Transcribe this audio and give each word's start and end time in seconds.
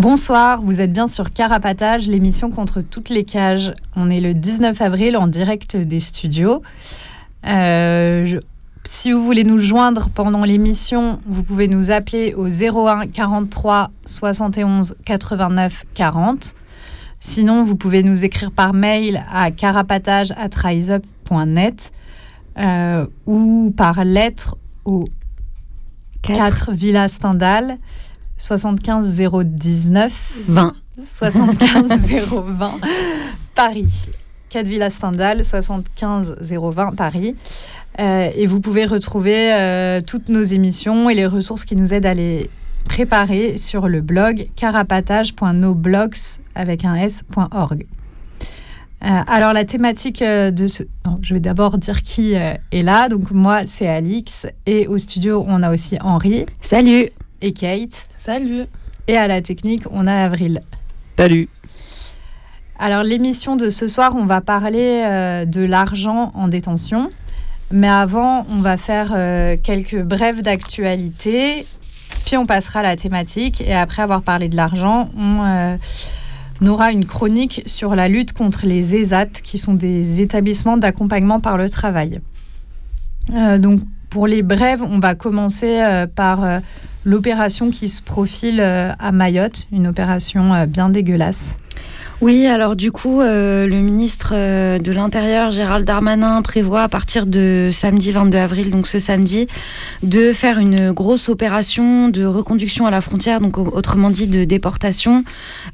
Bonsoir, 0.00 0.62
vous 0.62 0.80
êtes 0.80 0.92
bien 0.94 1.06
sur 1.06 1.28
Carapatage, 1.28 2.08
l'émission 2.08 2.50
contre 2.50 2.80
toutes 2.80 3.10
les 3.10 3.22
cages. 3.22 3.74
On 3.96 4.08
est 4.08 4.22
le 4.22 4.32
19 4.32 4.80
avril 4.80 5.14
en 5.14 5.26
direct 5.26 5.76
des 5.76 6.00
studios. 6.00 6.62
Euh, 7.46 8.40
si 8.84 9.12
vous 9.12 9.22
voulez 9.22 9.44
nous 9.44 9.58
joindre 9.58 10.08
pendant 10.08 10.44
l'émission, 10.44 11.20
vous 11.26 11.42
pouvez 11.42 11.68
nous 11.68 11.90
appeler 11.90 12.32
au 12.32 12.48
01 12.48 13.08
43 13.08 13.90
71 14.06 14.94
89 15.04 15.84
40. 15.92 16.54
Sinon, 17.18 17.62
vous 17.62 17.76
pouvez 17.76 18.02
nous 18.02 18.24
écrire 18.24 18.52
par 18.52 18.72
mail 18.72 19.22
à 19.30 19.50
carapatage.riseup.net 19.50 21.92
euh, 22.58 23.06
ou 23.26 23.70
par 23.76 24.02
lettre 24.06 24.56
au 24.86 25.04
4, 26.22 26.72
Villa 26.72 27.08
Stendhal 27.08 27.76
75 28.40 29.20
019 29.44 30.12
20 30.48 30.74
75 30.98 31.88
020 32.28 32.80
Paris. 33.54 34.10
4 34.48 34.66
Villa 34.66 34.90
Stendhal 34.90 35.44
75 35.44 36.36
020 36.40 36.96
Paris. 36.96 37.36
Euh, 37.98 38.30
et 38.34 38.46
vous 38.46 38.60
pouvez 38.60 38.86
retrouver 38.86 39.52
euh, 39.52 40.00
toutes 40.00 40.28
nos 40.28 40.42
émissions 40.42 41.10
et 41.10 41.14
les 41.14 41.26
ressources 41.26 41.64
qui 41.64 41.76
nous 41.76 41.92
aident 41.94 42.06
à 42.06 42.14
les 42.14 42.50
préparé 42.84 43.56
sur 43.56 43.88
le 43.88 44.00
blog 44.00 44.48
carapatage.noblogs 44.56 46.16
avec 46.54 46.84
un 46.84 46.96
s.org. 46.96 47.86
Euh, 49.02 49.06
alors 49.26 49.52
la 49.52 49.64
thématique 49.64 50.22
de 50.22 50.66
ce... 50.66 50.82
je 51.22 51.34
vais 51.34 51.40
d'abord 51.40 51.78
dire 51.78 52.02
qui 52.02 52.32
est 52.32 52.82
là. 52.82 53.08
Donc 53.08 53.30
moi, 53.30 53.60
c'est 53.66 53.86
Alix. 53.86 54.46
Et 54.66 54.88
au 54.88 54.98
studio, 54.98 55.44
on 55.46 55.62
a 55.62 55.72
aussi 55.72 55.98
Henri. 56.00 56.46
Salut. 56.60 57.10
Et 57.42 57.52
Kate. 57.52 58.09
Salut. 58.20 58.66
Et 59.08 59.16
à 59.16 59.26
la 59.26 59.42
technique, 59.42 59.82
on 59.90 60.06
a 60.06 60.14
Avril. 60.14 60.60
Salut. 61.18 61.48
Alors 62.78 63.02
l'émission 63.02 63.56
de 63.56 63.70
ce 63.70 63.88
soir, 63.88 64.14
on 64.16 64.24
va 64.24 64.40
parler 64.40 65.44
de 65.46 65.62
l'argent 65.62 66.30
en 66.34 66.48
détention. 66.48 67.10
Mais 67.72 67.88
avant, 67.88 68.46
on 68.50 68.60
va 68.60 68.76
faire 68.76 69.14
quelques 69.62 70.00
brèves 70.02 70.42
d'actualité 70.42 71.66
puis 72.24 72.36
on 72.36 72.46
passera 72.46 72.80
à 72.80 72.82
la 72.82 72.96
thématique. 72.96 73.60
Et 73.60 73.74
après 73.74 74.02
avoir 74.02 74.22
parlé 74.22 74.48
de 74.48 74.56
l'argent, 74.56 75.08
on, 75.16 75.44
euh, 75.44 75.76
aura 76.66 76.92
une 76.92 77.04
chronique 77.04 77.62
sur 77.66 77.94
la 77.94 78.08
lutte 78.08 78.32
contre 78.32 78.66
les 78.66 78.96
ESAT, 78.96 79.42
qui 79.42 79.58
sont 79.58 79.74
des 79.74 80.22
établissements 80.22 80.76
d'accompagnement 80.76 81.40
par 81.40 81.56
le 81.56 81.68
travail. 81.68 82.20
Euh, 83.34 83.58
donc 83.58 83.80
pour 84.10 84.26
les 84.26 84.42
brèves, 84.42 84.82
on 84.82 84.98
va 84.98 85.14
commencer 85.14 85.80
euh, 85.80 86.06
par 86.06 86.60
l'opération 87.04 87.70
qui 87.70 87.88
se 87.88 88.02
profile 88.02 88.60
à 88.60 89.12
Mayotte, 89.12 89.66
une 89.72 89.86
opération 89.86 90.66
bien 90.66 90.90
dégueulasse. 90.90 91.56
Oui, 92.20 92.46
alors 92.46 92.76
du 92.76 92.92
coup, 92.92 93.22
euh, 93.22 93.66
le 93.66 93.76
ministre 93.76 94.32
euh, 94.34 94.78
de 94.78 94.92
l'Intérieur, 94.92 95.52
Gérald 95.52 95.86
Darmanin, 95.86 96.42
prévoit 96.42 96.82
à 96.82 96.88
partir 96.88 97.24
de 97.24 97.70
samedi 97.72 98.12
22 98.12 98.36
avril, 98.36 98.70
donc 98.70 98.86
ce 98.86 98.98
samedi, 98.98 99.46
de 100.02 100.34
faire 100.34 100.58
une 100.58 100.92
grosse 100.92 101.30
opération 101.30 102.08
de 102.08 102.26
reconduction 102.26 102.84
à 102.84 102.90
la 102.90 103.00
frontière, 103.00 103.40
donc 103.40 103.56
autrement 103.56 104.10
dit 104.10 104.26
de 104.26 104.44
déportation, 104.44 105.24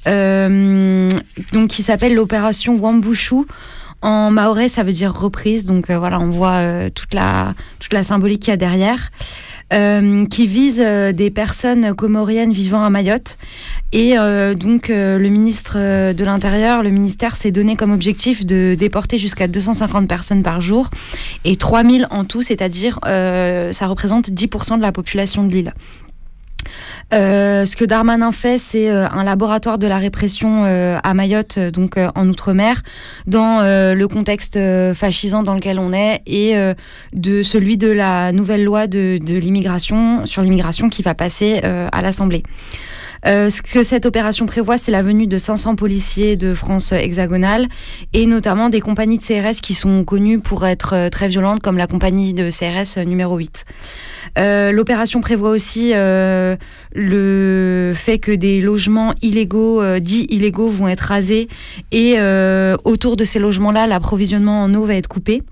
euh, 0.06 1.10
donc 1.52 1.70
qui 1.70 1.82
s'appelle 1.82 2.14
l'opération 2.14 2.76
Wambushu. 2.76 3.44
En 4.02 4.30
maoré, 4.30 4.68
ça 4.68 4.84
veut 4.84 4.92
dire 4.92 5.12
reprise, 5.12 5.64
donc 5.64 5.90
voilà, 5.90 6.20
on 6.20 6.28
voit 6.28 6.60
toute, 6.94 7.14
la, 7.14 7.54
toute 7.80 7.94
la 7.94 8.02
symbolique 8.04 8.42
qu'il 8.42 8.50
y 8.50 8.52
a 8.52 8.56
derrière. 8.58 9.10
Euh, 9.72 10.26
qui 10.26 10.46
vise 10.46 10.80
euh, 10.80 11.10
des 11.10 11.28
personnes 11.28 11.92
comoriennes 11.92 12.52
vivant 12.52 12.84
à 12.84 12.90
Mayotte. 12.90 13.36
Et 13.90 14.16
euh, 14.16 14.54
donc 14.54 14.88
le 14.88 15.28
ministre 15.28 15.76
de 16.12 16.24
l'Intérieur, 16.24 16.84
le 16.84 16.90
ministère 16.90 17.34
s'est 17.34 17.50
donné 17.50 17.74
comme 17.74 17.90
objectif 17.90 18.46
de 18.46 18.76
déporter 18.78 19.18
jusqu'à 19.18 19.48
250 19.48 20.06
personnes 20.06 20.44
par 20.44 20.60
jour 20.60 20.90
et 21.44 21.56
3000 21.56 22.06
en 22.10 22.24
tout, 22.24 22.42
c'est-à-dire 22.42 22.98
ça 23.02 23.86
représente 23.86 24.28
10% 24.28 24.76
de 24.76 24.82
la 24.82 24.92
population 24.92 25.44
de 25.44 25.52
l'île. 25.52 25.74
Euh, 27.14 27.64
ce 27.64 27.76
que 27.76 27.84
Darmanin 27.84 28.32
fait, 28.32 28.58
c'est 28.58 28.90
euh, 28.90 29.08
un 29.08 29.24
laboratoire 29.24 29.78
de 29.78 29.86
la 29.86 29.98
répression 29.98 30.64
euh, 30.64 30.98
à 31.02 31.14
Mayotte, 31.14 31.58
donc 31.58 31.98
en 32.14 32.28
Outre-mer, 32.28 32.82
dans 33.26 33.60
le 33.62 34.06
contexte 34.06 34.58
fascisant 34.94 35.42
dans 35.42 35.54
lequel 35.54 35.78
on 35.78 35.92
est 35.92 36.22
et 36.26 36.54
de 37.12 37.42
celui 37.42 37.76
de 37.76 37.88
la 37.88 38.32
nouvelle 38.32 38.64
loi 38.64 38.86
de, 38.86 39.18
de 39.18 39.36
l'immigration 39.36 40.26
sur 40.26 40.42
l'immigration 40.42 40.88
qui 40.88 41.02
va 41.02 41.14
passer 41.14 41.60
à 41.62 42.02
l'Assemblée. 42.02 42.42
Ce 43.26 43.62
que 43.62 43.82
cette 43.82 44.06
opération 44.06 44.46
prévoit, 44.46 44.78
c'est 44.78 44.92
la 44.92 45.02
venue 45.02 45.26
de 45.26 45.38
500 45.38 45.76
policiers 45.76 46.36
de 46.36 46.54
France 46.54 46.92
hexagonale 46.92 47.66
et 48.12 48.26
notamment 48.26 48.68
des 48.68 48.80
compagnies 48.80 49.18
de 49.18 49.22
CRS 49.22 49.60
qui 49.60 49.74
sont 49.74 50.04
connues 50.04 50.38
pour 50.38 50.66
être 50.66 51.08
très 51.10 51.28
violentes, 51.28 51.62
comme 51.62 51.76
la 51.76 51.86
compagnie 51.86 52.34
de 52.34 52.50
CRS 52.50 53.04
numéro 53.04 53.36
8. 53.36 53.64
Euh, 54.38 54.72
l'opération 54.72 55.20
prévoit 55.20 55.50
aussi 55.50 55.92
euh, 55.94 56.56
le 56.94 57.92
fait 57.94 58.18
que 58.18 58.32
des 58.32 58.60
logements 58.60 59.14
illégaux, 59.22 59.80
euh, 59.80 59.98
dits 59.98 60.26
illégaux, 60.28 60.68
vont 60.68 60.88
être 60.88 61.00
rasés 61.00 61.48
et 61.92 62.16
autour 62.84 63.16
de 63.16 63.24
ces 63.24 63.38
logements-là, 63.38 63.86
l'approvisionnement 63.86 64.62
en 64.62 64.74
eau 64.74 64.84
va 64.84 64.94
être 64.94 65.08
coupé. 65.08 65.42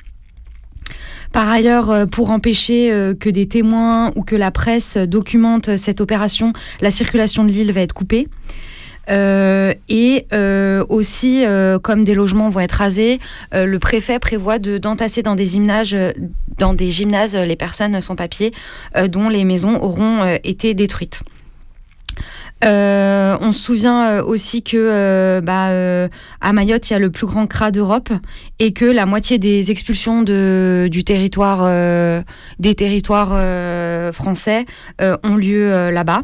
Par 1.35 1.51
ailleurs, 1.51 2.07
pour 2.09 2.31
empêcher 2.31 2.91
que 3.19 3.29
des 3.29 3.47
témoins 3.49 4.13
ou 4.15 4.23
que 4.23 4.37
la 4.37 4.51
presse 4.53 4.97
documente 4.97 5.77
cette 5.77 6.01
opération, 6.01 6.53
la 6.81 6.91
circulation 6.93 7.45
de 7.45 7.51
l'île 7.51 7.73
va 7.73 7.81
être 7.81 7.93
coupée. 7.93 8.29
Euh, 9.11 9.75
et 9.89 10.27
euh, 10.33 10.85
aussi, 10.89 11.45
euh, 11.45 11.79
comme 11.79 12.05
des 12.05 12.15
logements 12.15 12.49
vont 12.49 12.61
être 12.61 12.73
rasés, 12.73 13.21
le 13.53 13.79
préfet 13.79 14.19
prévoit 14.19 14.59
d'entasser 14.59 15.23
dans 15.23 15.35
des 15.35 15.47
gymnases, 15.47 15.95
dans 16.59 16.75
des 16.75 16.91
gymnases 16.91 17.37
les 17.37 17.57
personnes 17.57 18.01
sans 18.01 18.17
papier 18.17 18.53
dont 19.09 19.29
les 19.29 19.45
maisons 19.45 19.81
auront 19.83 20.39
été 20.43 20.75
détruites. 20.75 21.23
On 22.65 23.53
se 23.53 23.59
souvient 23.59 24.23
aussi 24.23 24.63
que 24.63 25.41
bah, 25.41 26.09
à 26.41 26.53
Mayotte, 26.53 26.91
il 26.91 26.93
y 26.93 26.97
a 26.97 26.99
le 26.99 27.11
plus 27.11 27.27
grand 27.27 27.47
CRA 27.47 27.71
d'Europe 27.71 28.11
et 28.59 28.73
que 28.73 28.85
la 28.85 29.07
moitié 29.07 29.39
des 29.39 29.71
expulsions 29.71 30.23
de, 30.23 30.89
du 30.91 31.05
territoire, 31.05 31.69
des 32.59 32.75
territoires 32.75 33.37
français 34.13 34.67
ont 35.01 35.37
lieu 35.37 35.91
là-bas. 35.91 36.23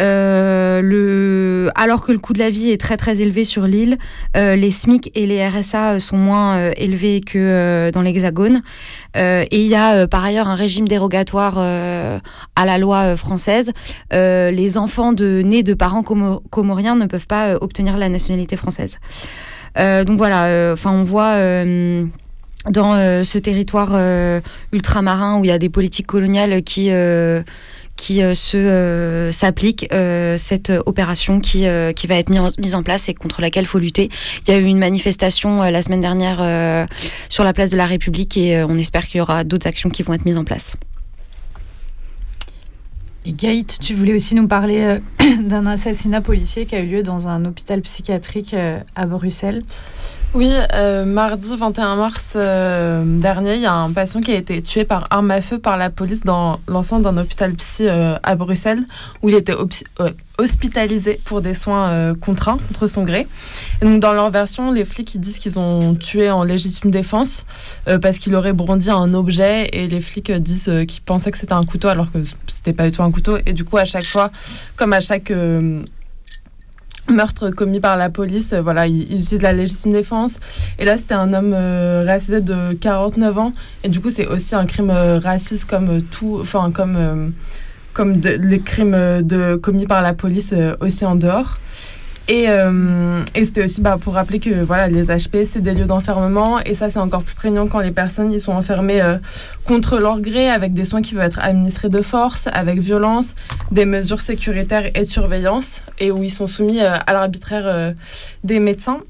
Euh. 0.00 1.70
Alors 1.74 2.04
que 2.04 2.12
le 2.12 2.18
coût 2.18 2.32
de 2.32 2.38
la 2.38 2.50
vie 2.50 2.70
est 2.70 2.80
très 2.80 2.96
très 2.96 3.22
élevé 3.22 3.44
sur 3.44 3.64
l'île, 3.64 3.98
euh, 4.36 4.56
les 4.56 4.70
SMIC 4.70 5.10
et 5.14 5.26
les 5.26 5.46
RSA 5.46 5.98
sont 5.98 6.16
moins 6.16 6.56
euh, 6.56 6.72
élevés 6.76 7.20
que 7.20 7.90
dans 7.92 8.02
l'Hexagone. 8.02 8.62
et 9.14 9.46
il 9.50 9.66
y 9.66 9.74
a 9.74 10.06
par 10.06 10.24
ailleurs 10.24 10.48
un 10.48 10.54
régime 10.54 10.86
dérogatoire 10.88 11.58
à 11.58 12.66
la 12.66 12.78
loi 12.78 13.16
française. 13.16 13.72
les 14.12 14.78
enfants 14.78 15.12
de, 15.12 15.42
nés 15.44 15.62
de 15.62 15.74
parents 15.74 16.02
comoriens 16.02 16.96
ne 16.96 17.06
peuvent 17.06 17.26
pas 17.26 17.56
obtenir 17.60 17.98
la 17.98 18.08
nationalité 18.08 18.56
française. 18.56 18.98
donc 19.76 20.16
voilà, 20.16 20.72
enfin 20.72 20.92
on 20.92 21.04
voit 21.04 21.36
dans 22.68 22.94
ce 23.24 23.38
territoire 23.38 23.92
ultramarin 24.72 25.38
où 25.38 25.44
il 25.44 25.48
y 25.48 25.52
a 25.52 25.58
des 25.58 25.70
politiques 25.70 26.06
coloniales 26.06 26.62
qui 26.62 26.90
qui 28.00 28.22
se 28.34 29.28
s'applique 29.30 29.86
cette 30.36 30.72
opération 30.86 31.40
qui, 31.40 31.66
qui 31.94 32.06
va 32.06 32.14
être 32.14 32.30
mise 32.30 32.74
en 32.74 32.82
place 32.82 33.08
et 33.10 33.14
contre 33.14 33.42
laquelle 33.42 33.64
il 33.64 33.68
faut 33.68 33.78
lutter. 33.78 34.08
Il 34.46 34.54
y 34.54 34.56
a 34.56 34.58
eu 34.58 34.64
une 34.64 34.78
manifestation 34.78 35.62
la 35.62 35.82
semaine 35.82 36.00
dernière 36.00 36.86
sur 37.28 37.44
la 37.44 37.52
place 37.52 37.68
de 37.68 37.76
la 37.76 37.86
République 37.86 38.36
et 38.38 38.64
on 38.64 38.76
espère 38.78 39.06
qu'il 39.06 39.18
y 39.18 39.20
aura 39.20 39.44
d'autres 39.44 39.66
actions 39.66 39.90
qui 39.90 40.02
vont 40.02 40.14
être 40.14 40.24
mises 40.24 40.38
en 40.38 40.44
place. 40.44 40.76
Et 43.26 43.64
tu 43.64 43.94
voulais 43.94 44.14
aussi 44.14 44.34
nous 44.34 44.48
parler 44.48 44.98
d'un 45.42 45.66
assassinat 45.66 46.20
policier 46.20 46.66
qui 46.66 46.74
a 46.74 46.80
eu 46.80 46.86
lieu 46.86 47.02
dans 47.02 47.28
un 47.28 47.44
hôpital 47.44 47.80
psychiatrique 47.82 48.54
à 48.94 49.06
Bruxelles. 49.06 49.62
Oui, 50.32 50.48
euh, 50.74 51.04
mardi 51.04 51.56
21 51.56 51.96
mars 51.96 52.34
euh, 52.36 53.02
dernier, 53.04 53.56
il 53.56 53.62
y 53.62 53.66
a 53.66 53.74
un 53.74 53.90
patient 53.90 54.20
qui 54.20 54.30
a 54.30 54.36
été 54.36 54.62
tué 54.62 54.84
par 54.84 55.08
arme 55.10 55.32
à 55.32 55.40
feu 55.40 55.58
par 55.58 55.76
la 55.76 55.90
police 55.90 56.20
dans 56.20 56.60
l'enceinte 56.68 57.02
d'un 57.02 57.16
hôpital 57.16 57.52
psy 57.54 57.88
euh, 57.88 58.16
à 58.22 58.36
Bruxelles, 58.36 58.84
où 59.22 59.28
il 59.28 59.34
était 59.34 59.54
hospitalisé 60.40 61.20
pour 61.24 61.40
des 61.40 61.54
soins 61.54 62.14
contraints 62.20 62.58
contre 62.68 62.86
son 62.86 63.04
gré. 63.04 63.26
Donc, 63.82 64.00
dans 64.00 64.12
leur 64.12 64.30
version, 64.30 64.72
les 64.72 64.84
flics 64.84 65.14
ils 65.14 65.20
disent 65.20 65.38
qu'ils 65.38 65.58
ont 65.58 65.94
tué 65.94 66.30
en 66.30 66.42
légitime 66.42 66.90
défense 66.90 67.44
parce 68.00 68.18
qu'il 68.18 68.34
aurait 68.34 68.52
brandi 68.52 68.90
un 68.90 69.14
objet, 69.14 69.68
et 69.72 69.88
les 69.88 70.00
flics 70.00 70.32
disent 70.32 70.70
qu'ils 70.88 71.02
pensaient 71.02 71.30
que 71.30 71.38
c'était 71.38 71.52
un 71.52 71.64
couteau 71.64 71.88
alors 71.88 72.10
que 72.10 72.18
c'était 72.46 72.72
pas 72.72 72.84
du 72.86 72.92
tout 72.92 73.02
un 73.02 73.10
couteau. 73.10 73.38
Et 73.46 73.52
du 73.52 73.64
coup, 73.64 73.76
à 73.76 73.84
chaque 73.84 74.06
fois, 74.06 74.30
comme 74.76 74.92
à 74.92 75.00
chaque 75.00 75.30
meurtre 77.10 77.50
commis 77.50 77.80
par 77.80 77.96
la 77.96 78.10
police, 78.10 78.52
euh, 78.52 78.60
voilà, 78.60 78.86
il, 78.86 79.02
utilise 79.02 79.42
la 79.42 79.52
légitime 79.52 79.92
défense. 79.92 80.38
Et 80.78 80.84
là, 80.84 80.96
c'était 80.96 81.14
un 81.14 81.32
homme 81.32 81.52
euh, 81.54 82.04
racisé 82.06 82.40
de 82.40 82.72
49 82.74 83.38
ans. 83.38 83.52
Et 83.84 83.88
du 83.88 84.00
coup, 84.00 84.10
c'est 84.10 84.26
aussi 84.26 84.54
un 84.54 84.66
crime 84.66 84.90
euh, 84.90 85.18
raciste 85.18 85.68
comme 85.68 86.02
tout, 86.02 86.38
enfin, 86.40 86.70
comme, 86.70 87.32
comme 88.00 88.14
les 88.14 88.60
crimes 88.60 89.20
de, 89.20 89.56
commis 89.56 89.86
par 89.86 90.00
la 90.00 90.14
police 90.14 90.54
aussi 90.80 91.04
en 91.04 91.16
dehors. 91.16 91.58
Euh, 92.30 93.24
et, 93.34 93.44
c'était 93.44 93.64
aussi 93.64 93.80
bah, 93.80 93.98
pour 94.00 94.14
rappeler 94.14 94.38
que 94.38 94.62
voilà, 94.62 94.88
les 94.88 95.08
HP, 95.08 95.46
c'est 95.46 95.60
des 95.60 95.74
lieux 95.74 95.86
d'enfermement. 95.86 96.60
Et 96.60 96.74
ça, 96.74 96.88
c'est 96.88 96.98
encore 96.98 97.22
plus 97.22 97.34
prégnant 97.34 97.66
quand 97.66 97.80
les 97.80 97.90
personnes 97.90 98.32
y 98.32 98.40
sont 98.40 98.52
enfermées 98.52 99.02
euh, 99.02 99.16
contre 99.64 99.98
leur 99.98 100.20
gré, 100.20 100.48
avec 100.48 100.72
des 100.72 100.84
soins 100.84 101.02
qui 101.02 101.14
peuvent 101.14 101.24
être 101.24 101.40
administrés 101.40 101.88
de 101.88 102.02
force, 102.02 102.48
avec 102.52 102.78
violence, 102.78 103.34
des 103.72 103.84
mesures 103.84 104.20
sécuritaires 104.20 104.86
et 104.94 105.00
de 105.00 105.04
surveillance, 105.04 105.80
et 105.98 106.10
où 106.10 106.22
ils 106.22 106.30
sont 106.30 106.46
soumis 106.46 106.80
euh, 106.80 106.94
à 107.06 107.12
l'arbitraire 107.12 107.94
des 108.44 108.60
médecins. 108.60 109.00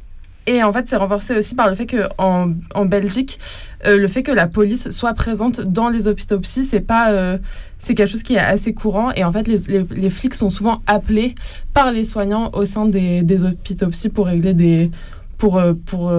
Et 0.50 0.64
en 0.64 0.72
fait, 0.72 0.88
c'est 0.88 0.96
renforcé 0.96 1.36
aussi 1.36 1.54
par 1.54 1.68
le 1.70 1.76
fait 1.76 1.86
qu'en 1.86 2.54
en 2.74 2.84
Belgique, 2.84 3.38
euh, 3.86 3.96
le 3.96 4.08
fait 4.08 4.24
que 4.24 4.32
la 4.32 4.48
police 4.48 4.90
soit 4.90 5.14
présente 5.14 5.60
dans 5.60 5.88
les 5.88 6.12
psy, 6.12 6.64
c'est 6.64 6.80
pas, 6.80 7.12
euh, 7.12 7.38
c'est 7.78 7.94
quelque 7.94 8.08
chose 8.08 8.24
qui 8.24 8.34
est 8.34 8.40
assez 8.40 8.74
courant. 8.74 9.12
Et 9.12 9.22
en 9.22 9.30
fait, 9.30 9.46
les, 9.46 9.86
les, 9.88 10.10
flics 10.10 10.34
sont 10.34 10.50
souvent 10.50 10.82
appelés 10.88 11.36
par 11.72 11.92
les 11.92 12.02
soignants 12.02 12.50
au 12.52 12.64
sein 12.64 12.86
des, 12.86 13.22
des 13.22 13.36
psy 13.92 14.08
pour 14.08 14.26
régler 14.26 14.52
des, 14.52 14.90
pour, 15.38 15.58
euh, 15.58 15.74
pour, 15.74 16.12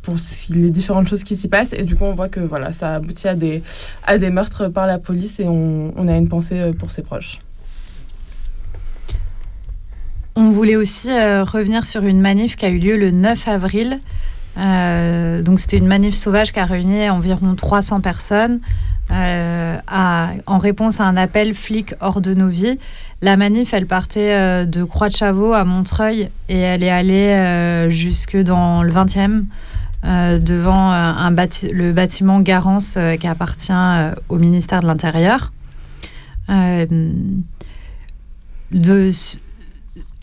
pour 0.00 0.16
les 0.48 0.70
différentes 0.70 1.08
choses 1.08 1.22
qui 1.22 1.36
s'y 1.36 1.48
passent. 1.48 1.74
Et 1.74 1.82
du 1.82 1.94
coup, 1.94 2.04
on 2.04 2.14
voit 2.14 2.30
que 2.30 2.40
voilà, 2.40 2.72
ça 2.72 2.94
aboutit 2.94 3.28
à 3.28 3.34
des, 3.34 3.62
à 4.06 4.16
des 4.16 4.30
meurtres 4.30 4.68
par 4.68 4.86
la 4.86 4.98
police 4.98 5.40
et 5.40 5.46
on 5.46 6.08
a 6.08 6.16
une 6.16 6.30
pensée 6.30 6.72
pour 6.78 6.90
ses 6.90 7.02
proches. 7.02 7.38
On 10.40 10.50
voulait 10.50 10.76
aussi 10.76 11.10
euh, 11.10 11.42
revenir 11.42 11.84
sur 11.84 12.04
une 12.04 12.20
manif 12.20 12.54
qui 12.54 12.64
a 12.64 12.68
eu 12.68 12.78
lieu 12.78 12.96
le 12.96 13.10
9 13.10 13.48
avril. 13.48 13.98
Euh, 14.56 15.42
donc 15.42 15.58
c'était 15.58 15.78
une 15.78 15.88
manif 15.88 16.14
sauvage 16.14 16.52
qui 16.52 16.60
a 16.60 16.64
réuni 16.64 17.10
environ 17.10 17.56
300 17.56 18.00
personnes 18.00 18.60
euh, 19.10 19.76
en 19.88 20.58
réponse 20.58 21.00
à 21.00 21.06
un 21.06 21.16
appel 21.16 21.54
flic 21.54 21.94
hors 21.98 22.20
de 22.20 22.34
nos 22.34 22.46
vies. 22.46 22.78
La 23.20 23.36
manif, 23.36 23.74
elle 23.74 23.86
partait 23.86 24.64
de 24.64 24.84
Croix-de-Chavaux 24.84 25.54
à 25.54 25.64
Montreuil 25.64 26.30
et 26.48 26.58
elle 26.58 26.84
est 26.84 26.90
allée 26.90 27.90
jusque 27.90 28.36
dans 28.36 28.84
le 28.84 28.92
20e, 28.92 29.42
devant 30.04 30.92
le 30.92 31.92
bâtiment 31.92 32.38
Garance 32.38 32.96
qui 33.18 33.26
appartient 33.26 33.72
au 34.28 34.38
ministère 34.38 34.82
de 34.82 34.86
l'Intérieur. 34.86 35.50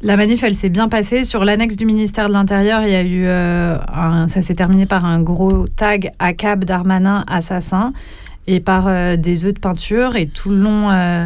La 0.05 0.17
manif, 0.17 0.43
elle 0.43 0.53
s'est 0.53 0.69
bien 0.69 0.87
passée. 0.87 1.23
Sur 1.23 1.43
l'annexe 1.43 1.77
du 1.77 1.87
ministère 1.87 2.27
de 2.27 2.33
l'Intérieur, 2.33 2.83
il 2.83 2.91
y 2.91 2.95
a 2.95 3.01
eu, 3.01 3.25
euh, 3.25 4.27
ça 4.27 4.43
s'est 4.43 4.53
terminé 4.53 4.85
par 4.85 5.03
un 5.03 5.19
gros 5.19 5.67
tag 5.67 6.11
à 6.19 6.33
cab 6.33 6.63
Darmanin 6.63 7.23
assassin 7.27 7.91
et 8.45 8.59
par 8.59 8.85
euh, 8.87 9.15
des 9.17 9.45
œufs 9.45 9.53
de 9.55 9.59
peinture. 9.59 10.15
Et 10.15 10.27
tout 10.27 10.51
le 10.51 10.57
long 10.57 10.91
euh, 10.91 11.25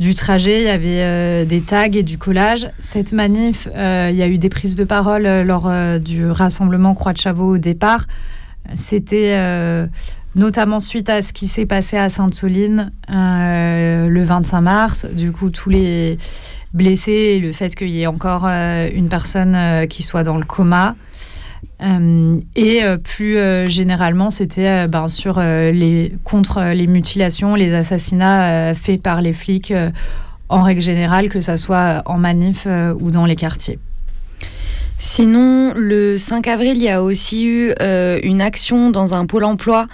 du 0.00 0.14
trajet, 0.14 0.60
il 0.60 0.66
y 0.66 0.70
avait 0.70 1.46
des 1.46 1.60
tags 1.60 1.84
et 1.84 2.02
du 2.02 2.18
collage. 2.18 2.68
Cette 2.80 3.12
manif, 3.12 3.68
il 3.76 4.16
y 4.16 4.22
a 4.22 4.26
eu 4.26 4.38
des 4.38 4.48
prises 4.48 4.74
de 4.74 4.84
parole 4.84 5.28
lors 5.42 5.70
du 6.00 6.28
rassemblement 6.28 6.94
Croix 6.94 7.12
de 7.12 7.18
Chavaux 7.18 7.54
au 7.54 7.58
départ. 7.58 8.06
C'était 8.74 9.36
notamment 10.34 10.80
suite 10.80 11.10
à 11.10 11.22
ce 11.22 11.32
qui 11.32 11.46
s'est 11.46 11.66
passé 11.66 11.96
à 11.96 12.08
Sainte-Soline 12.08 12.90
le 13.08 14.22
25 14.24 14.60
mars. 14.62 15.06
Du 15.06 15.32
coup, 15.32 15.50
tous 15.50 15.68
les 15.68 16.18
blessés 16.72 17.12
et 17.12 17.40
le 17.40 17.52
fait 17.52 17.74
qu'il 17.74 17.90
y 17.90 18.02
ait 18.02 18.06
encore 18.06 18.44
euh, 18.46 18.88
une 18.92 19.08
personne 19.08 19.54
euh, 19.56 19.86
qui 19.86 20.02
soit 20.02 20.22
dans 20.22 20.38
le 20.38 20.44
coma. 20.44 20.94
Euh, 21.82 22.38
et 22.56 22.82
plus 23.04 23.38
généralement, 23.68 24.28
c'était 24.28 24.86
ben, 24.86 25.08
sur 25.08 25.40
les, 25.40 26.12
contre 26.24 26.62
les 26.74 26.86
mutilations, 26.86 27.54
les 27.54 27.74
assassinats 27.74 28.74
faits 28.74 29.02
par 29.02 29.22
les 29.22 29.32
flics 29.32 29.72
en 30.50 30.62
règle 30.62 30.82
générale, 30.82 31.30
que 31.30 31.40
ce 31.40 31.56
soit 31.56 32.02
en 32.04 32.18
manif 32.18 32.66
ou 33.00 33.10
dans 33.10 33.24
les 33.24 33.36
quartiers. 33.36 33.78
Sinon, 34.98 35.72
le 35.74 36.18
5 36.18 36.48
avril, 36.48 36.76
il 36.76 36.82
y 36.82 36.90
a 36.90 37.02
aussi 37.02 37.46
eu 37.46 37.72
une 38.22 38.42
action 38.42 38.90
dans 38.90 39.14
un 39.14 39.24
pôle 39.24 39.44
emploi 39.44 39.86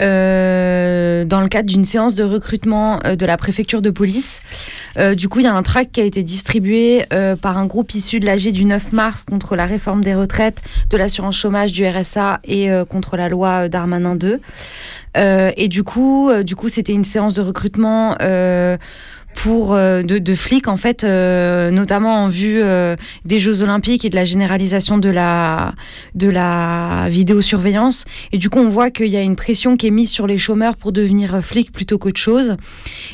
euh, 0.00 1.24
dans 1.24 1.40
le 1.40 1.48
cadre 1.48 1.68
d'une 1.68 1.84
séance 1.84 2.14
de 2.14 2.22
recrutement 2.22 3.00
euh, 3.04 3.16
de 3.16 3.24
la 3.24 3.36
préfecture 3.36 3.80
de 3.80 3.90
police. 3.90 4.42
Euh, 4.98 5.14
du 5.14 5.28
coup, 5.28 5.40
il 5.40 5.44
y 5.44 5.48
a 5.48 5.54
un 5.54 5.62
tract 5.62 5.92
qui 5.92 6.00
a 6.00 6.04
été 6.04 6.22
distribué 6.22 7.04
par 7.40 7.58
un 7.58 7.66
groupe 7.66 7.94
issu 7.94 8.20
de 8.20 8.26
l'AG 8.26 8.52
du 8.52 8.64
9 8.64 8.92
mars 8.92 9.24
contre 9.24 9.56
la 9.56 9.66
réforme 9.66 10.02
des 10.02 10.14
retraites, 10.14 10.62
de 10.90 10.96
l'assurance 10.96 11.36
chômage, 11.36 11.72
du 11.72 11.86
RSA 11.86 12.40
et 12.44 12.68
contre 12.88 13.16
la 13.16 13.28
loi 13.28 13.68
Darmanin 13.68 14.16
2. 14.16 14.40
et 15.16 15.68
du 15.68 15.82
coup, 15.82 16.30
du 16.42 16.56
coup, 16.56 16.68
c'était 16.68 16.92
une 16.92 17.04
séance 17.04 17.34
de 17.34 17.42
recrutement 17.42 18.16
pour 19.36 19.74
euh, 19.74 20.02
de, 20.02 20.34
flics 20.34 20.66
en 20.66 20.78
fait, 20.78 21.04
euh, 21.04 21.70
notamment 21.70 22.24
en 22.24 22.28
vue 22.28 22.60
euh, 22.62 22.96
des 23.26 23.38
Jeux 23.38 23.62
Olympiques 23.62 24.04
et 24.04 24.10
de 24.10 24.16
la 24.16 24.24
généralisation 24.24 24.96
de 24.96 25.10
la 25.10 25.74
de 26.14 26.28
la 26.28 27.06
vidéosurveillance. 27.10 28.06
Et 28.32 28.38
du 28.38 28.48
coup, 28.48 28.58
on 28.58 28.70
voit 28.70 28.90
qu'il 28.90 29.08
y 29.08 29.16
a 29.16 29.20
une 29.20 29.36
pression 29.36 29.76
qui 29.76 29.86
est 29.86 29.90
mise 29.90 30.10
sur 30.10 30.26
les 30.26 30.38
chômeurs 30.38 30.76
pour 30.76 30.90
devenir 30.90 31.44
flics 31.44 31.70
plutôt 31.70 31.98
qu'autre 31.98 32.18
chose. 32.18 32.56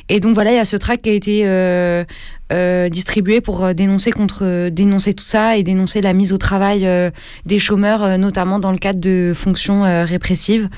Et 0.08 0.20
donc 0.20 0.34
voilà, 0.34 0.52
il 0.52 0.56
y 0.56 0.60
a 0.60 0.64
ce 0.64 0.76
track 0.76 1.02
qui 1.02 1.10
a 1.10 1.12
été 1.12 2.06
distribué 2.90 3.40
pour 3.40 3.74
dénoncer 3.74 4.12
contre 4.12 4.68
dénoncer 4.68 5.14
tout 5.14 5.24
ça 5.24 5.56
et 5.56 5.62
dénoncer 5.62 6.00
la 6.00 6.12
mise 6.12 6.32
au 6.32 6.38
travail 6.38 6.88
des 7.46 7.58
chômeurs, 7.58 8.16
notamment 8.18 8.60
dans 8.60 8.72
le 8.72 8.78
cadre 8.78 9.00
de 9.00 9.32
fonctions 9.34 9.82
répressives. 10.04 10.68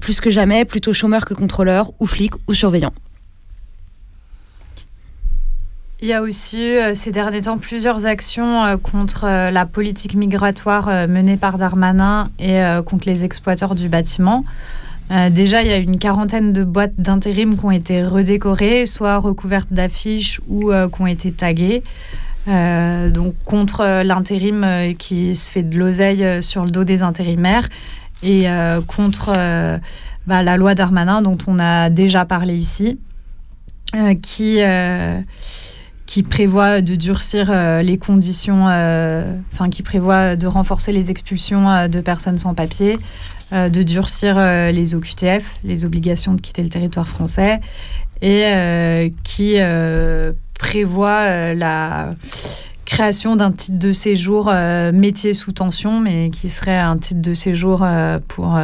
plus 0.00 0.20
que 0.20 0.30
jamais, 0.30 0.64
plutôt 0.64 0.92
chômeurs 0.92 1.24
que 1.24 1.34
contrôleurs 1.34 1.90
ou 1.98 2.06
flics 2.06 2.34
ou 2.46 2.54
surveillants. 2.54 2.92
Il 6.02 6.08
y 6.08 6.14
a 6.14 6.22
aussi 6.22 6.78
euh, 6.78 6.94
ces 6.94 7.12
derniers 7.12 7.42
temps 7.42 7.58
plusieurs 7.58 8.06
actions 8.06 8.64
euh, 8.64 8.76
contre 8.78 9.24
euh, 9.26 9.50
la 9.50 9.66
politique 9.66 10.14
migratoire 10.14 11.06
menée 11.08 11.36
par 11.36 11.58
Darmanin 11.58 12.30
et 12.38 12.60
contre 12.86 13.06
les 13.06 13.24
exploiteurs 13.24 13.74
du 13.74 13.88
bâtiment. 13.88 14.44
déjà, 15.30 15.62
il 15.62 15.68
y 15.68 15.72
a 15.72 15.76
une 15.76 15.98
quarantaine 15.98 16.52
de 16.52 16.64
boîtes 16.64 16.96
d'intérim 16.96 17.58
qui 17.58 17.64
ont 17.64 17.70
été 17.70 18.02
redécorées, 18.02 18.86
soit 18.86 19.18
recouvertes 19.18 19.72
d'affiches 19.72 20.40
ou 20.48 20.70
qui 20.70 21.02
ont 21.02 21.06
été 21.06 21.32
taguées. 21.32 21.82
donc 22.46 23.34
contre 23.44 24.02
l'intérim 24.02 24.94
qui 24.98 25.34
se 25.34 25.50
fait 25.50 25.62
de 25.62 25.78
l'oseille 25.78 26.42
sur 26.42 26.64
le 26.64 26.70
dos 26.70 26.84
des 26.84 27.02
intérimaires 27.02 27.68
et 28.22 28.46
contre 28.86 29.32
bah, 30.26 30.42
la 30.42 30.56
loi 30.56 30.74
Darmanin 30.74 31.22
dont 31.22 31.38
on 31.46 31.58
a 31.58 31.90
déjà 31.90 32.24
parlé 32.24 32.54
ici, 32.54 32.98
qui 34.22 34.60
qui 36.10 36.24
prévoit 36.24 36.80
de 36.80 36.96
durcir 36.96 37.52
euh, 37.52 37.82
les 37.82 37.96
conditions, 37.96 38.64
euh, 38.68 39.36
enfin 39.52 39.70
qui 39.70 39.84
prévoit 39.84 40.34
de 40.34 40.48
renforcer 40.48 40.90
les 40.90 41.12
expulsions 41.12 41.70
euh, 41.70 41.86
de 41.86 42.00
personnes 42.00 42.36
sans 42.36 42.52
papier, 42.52 42.98
de 43.52 43.82
durcir 43.82 44.36
les 44.72 44.94
OQTF, 44.94 45.58
les 45.64 45.84
obligations 45.84 46.34
de 46.34 46.40
quitter 46.40 46.62
le 46.62 46.68
territoire 46.68 47.08
français, 47.08 47.60
et 48.22 49.12
qui 49.24 49.56
prévoit 50.56 51.52
la 51.54 52.10
création 52.84 53.34
d'un 53.34 53.50
titre 53.50 53.76
de 53.76 53.90
séjour 53.90 54.52
métier 54.92 55.34
sous 55.34 55.50
tension, 55.50 55.98
mais 55.98 56.30
qui 56.30 56.48
serait 56.48 56.78
un 56.78 56.96
titre 56.96 57.22
de 57.22 57.34
séjour 57.34 57.84
pour 58.28 58.56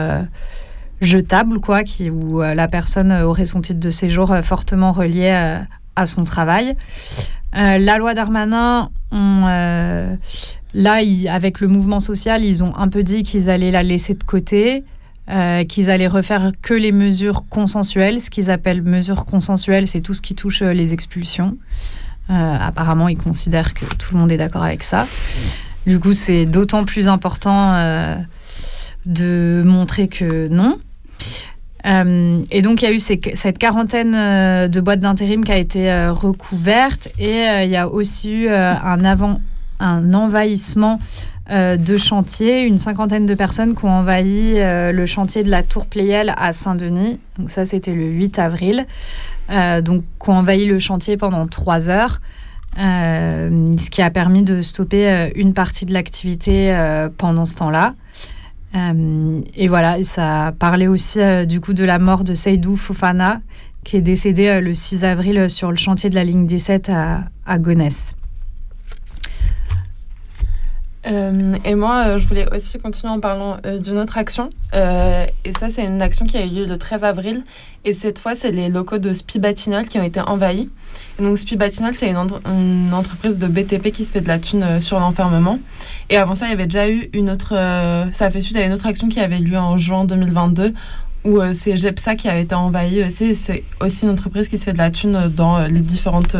jetable, 1.00 1.58
quoi, 1.58 1.82
où 2.12 2.42
la 2.42 2.68
personne 2.68 3.10
aurait 3.10 3.46
son 3.46 3.60
titre 3.60 3.80
de 3.80 3.90
séjour 3.90 4.36
fortement 4.44 4.92
relié 4.92 5.58
à 5.96 6.06
son 6.06 6.22
travail. 6.22 6.76
La 7.56 7.98
loi 7.98 8.14
Darmanin, 8.14 8.90
là, 9.10 10.98
avec 11.30 11.60
le 11.60 11.68
mouvement 11.68 12.00
social, 12.00 12.44
ils 12.44 12.62
ont 12.62 12.76
un 12.76 12.88
peu 12.88 13.02
dit 13.02 13.22
qu'ils 13.22 13.50
allaient 13.50 13.70
la 13.70 13.82
laisser 13.82 14.14
de 14.14 14.24
côté. 14.24 14.84
qu'ils 15.68 15.90
allaient 15.90 16.06
refaire 16.06 16.52
que 16.62 16.74
les 16.74 16.92
mesures 16.92 17.44
consensuelles. 17.48 18.20
Ce 18.20 18.30
qu'ils 18.30 18.50
appellent 18.50 18.82
mesures 18.82 19.24
consensuelles, 19.24 19.88
c'est 19.88 20.00
tout 20.00 20.14
ce 20.14 20.22
qui 20.22 20.34
touche 20.34 20.62
les 20.62 20.92
expulsions. 20.92 21.56
apparemment, 22.28 23.08
ils 23.08 23.18
considèrent 23.18 23.74
que 23.74 23.86
tout 23.86 24.14
le 24.14 24.20
monde 24.20 24.30
est 24.32 24.38
d'accord 24.38 24.62
avec 24.62 24.82
ça. 24.82 25.06
Du 25.86 26.00
coup, 26.00 26.14
c'est 26.14 26.46
d'autant 26.46 26.84
plus 26.84 27.06
important 27.06 27.74
euh, 27.76 28.16
de 29.06 29.62
montrer 29.64 30.08
que 30.08 30.48
non. 30.48 30.78
Euh, 31.84 32.40
et 32.50 32.62
donc, 32.62 32.82
il 32.82 32.84
y 32.86 32.88
a 32.88 32.92
eu 32.92 32.98
cette 32.98 33.58
quarantaine 33.58 34.14
euh, 34.14 34.68
de 34.68 34.80
boîtes 34.80 35.00
d'intérim 35.00 35.44
qui 35.44 35.52
a 35.52 35.56
été 35.56 36.08
recouverte 36.08 37.08
et 37.18 37.44
il 37.64 37.70
y 37.70 37.76
a 37.76 37.88
aussi 37.88 38.32
eu 38.32 38.48
un, 38.48 39.04
avant, 39.04 39.40
un 39.80 40.14
envahissement 40.14 41.00
de 41.48 41.96
chantier, 41.96 42.62
une 42.62 42.78
cinquantaine 42.78 43.24
de 43.24 43.34
personnes 43.34 43.76
qui 43.76 43.84
ont 43.84 43.90
envahi 43.90 44.54
le 44.58 45.06
chantier 45.06 45.44
de 45.44 45.50
la 45.50 45.62
Tour 45.62 45.86
Pléiel 45.86 46.34
à 46.36 46.52
Saint-Denis. 46.52 47.20
Donc 47.38 47.52
ça, 47.52 47.64
c'était 47.64 47.94
le 47.94 48.06
8 48.06 48.38
avril. 48.40 48.86
donc, 49.82 50.02
qui 50.20 50.30
ont 50.30 50.38
envahi 50.38 50.66
le 50.66 50.80
chantier 50.80 51.16
pendant 51.16 51.46
trois 51.46 51.88
heures. 51.88 52.20
Euh, 52.78 53.76
ce 53.78 53.90
qui 53.90 54.02
a 54.02 54.10
permis 54.10 54.42
de 54.42 54.60
stopper 54.60 55.08
euh, 55.08 55.30
une 55.34 55.54
partie 55.54 55.86
de 55.86 55.94
l'activité 55.94 56.74
euh, 56.74 57.08
pendant 57.16 57.46
ce 57.46 57.56
temps-là. 57.56 57.94
Et 59.56 59.68
voilà, 59.68 60.02
ça 60.02 60.52
parlait 60.58 60.86
aussi 60.86 61.20
du 61.46 61.60
coup 61.60 61.72
de 61.72 61.84
la 61.84 61.98
mort 61.98 62.24
de 62.24 62.34
Seydou 62.34 62.76
Fofana, 62.76 63.40
qui 63.84 63.96
est 63.96 64.02
décédé 64.02 64.60
le 64.60 64.74
6 64.74 65.04
avril 65.04 65.48
sur 65.48 65.70
le 65.70 65.76
chantier 65.76 66.10
de 66.10 66.14
la 66.14 66.24
ligne 66.24 66.46
17 66.46 66.90
à, 66.90 67.24
à 67.46 67.58
Gonesse. 67.58 68.14
Euh, 71.06 71.56
et 71.64 71.74
moi, 71.74 72.04
euh, 72.06 72.18
je 72.18 72.26
voulais 72.26 72.46
aussi 72.52 72.78
continuer 72.78 73.12
en 73.12 73.20
parlant 73.20 73.58
euh, 73.64 73.78
d'une 73.78 73.98
autre 73.98 74.18
action. 74.18 74.50
et 74.72 75.52
ça, 75.58 75.70
c'est 75.70 75.84
une 75.84 76.02
action 76.02 76.26
qui 76.26 76.36
a 76.36 76.44
eu 76.44 76.48
lieu 76.48 76.66
le 76.66 76.76
13 76.76 77.04
avril. 77.04 77.44
Et 77.84 77.92
cette 77.92 78.18
fois, 78.18 78.34
c'est 78.34 78.50
les 78.50 78.68
locaux 78.68 78.98
de 78.98 79.12
Spibatinol 79.12 79.86
qui 79.86 79.98
ont 79.98 80.02
été 80.02 80.20
envahis. 80.20 80.68
Et 81.18 81.22
donc, 81.22 81.38
Spibatinol, 81.38 81.94
c'est 81.94 82.10
une, 82.10 82.92
entreprise 82.92 83.38
de 83.38 83.46
BTP 83.46 83.92
qui 83.92 84.04
se 84.04 84.12
fait 84.12 84.20
de 84.20 84.28
la 84.28 84.38
thune 84.38 84.80
sur 84.80 84.98
l'enfermement. 84.98 85.60
Et 86.10 86.16
avant 86.16 86.34
ça, 86.34 86.46
il 86.46 86.50
y 86.50 86.54
avait 86.54 86.66
déjà 86.66 86.88
eu 86.88 87.08
une 87.12 87.30
autre. 87.30 87.50
ça 88.12 88.26
a 88.26 88.30
fait 88.30 88.40
suite 88.40 88.56
à 88.56 88.64
une 88.64 88.72
autre 88.72 88.86
action 88.86 89.08
qui 89.08 89.20
avait 89.20 89.38
lieu 89.38 89.56
en 89.56 89.76
juin 89.76 90.04
2022 90.04 90.74
où 91.26 91.40
c'est 91.52 91.76
Jepsa 91.76 92.14
qui 92.14 92.28
avait 92.28 92.42
été 92.42 92.54
envahi 92.54 93.04
aussi. 93.04 93.34
C'est 93.34 93.64
aussi 93.80 94.04
une 94.04 94.10
entreprise 94.10 94.48
qui 94.48 94.58
se 94.58 94.64
fait 94.64 94.72
de 94.72 94.78
la 94.78 94.90
thune 94.90 95.30
dans 95.34 95.66
les 95.66 95.80
différentes 95.80 96.36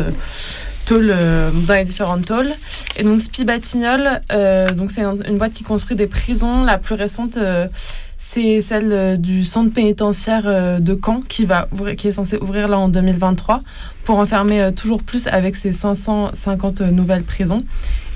euh, 0.91 1.51
dans 1.67 1.73
les 1.73 1.83
différentes 1.83 2.25
tôles. 2.25 2.49
Et 2.95 3.03
donc 3.03 3.21
Spibatignol, 3.21 4.21
euh, 4.31 4.69
donc 4.69 4.91
c'est 4.91 5.03
une, 5.03 5.37
boîte 5.37 5.53
qui 5.53 5.63
construit 5.63 5.97
des 5.97 6.07
prisons. 6.07 6.63
La 6.63 6.77
plus 6.77 6.95
récente, 6.95 7.37
euh, 7.37 7.67
c'est 8.17 8.61
celle 8.61 9.19
du 9.19 9.43
centre 9.43 9.73
pénitentiaire 9.73 10.81
de 10.81 10.99
Caen 11.03 11.21
qui, 11.27 11.45
va 11.45 11.67
qui 11.97 12.07
est 12.07 12.11
censé 12.11 12.37
ouvrir 12.37 12.67
là 12.67 12.79
en 12.79 12.89
2023 12.89 13.61
pour 14.05 14.17
enfermer 14.17 14.71
toujours 14.75 15.03
plus 15.03 15.27
avec 15.27 15.55
ses 15.55 15.73
550 15.73 16.81
nouvelles 16.81 17.23
prisons. 17.23 17.61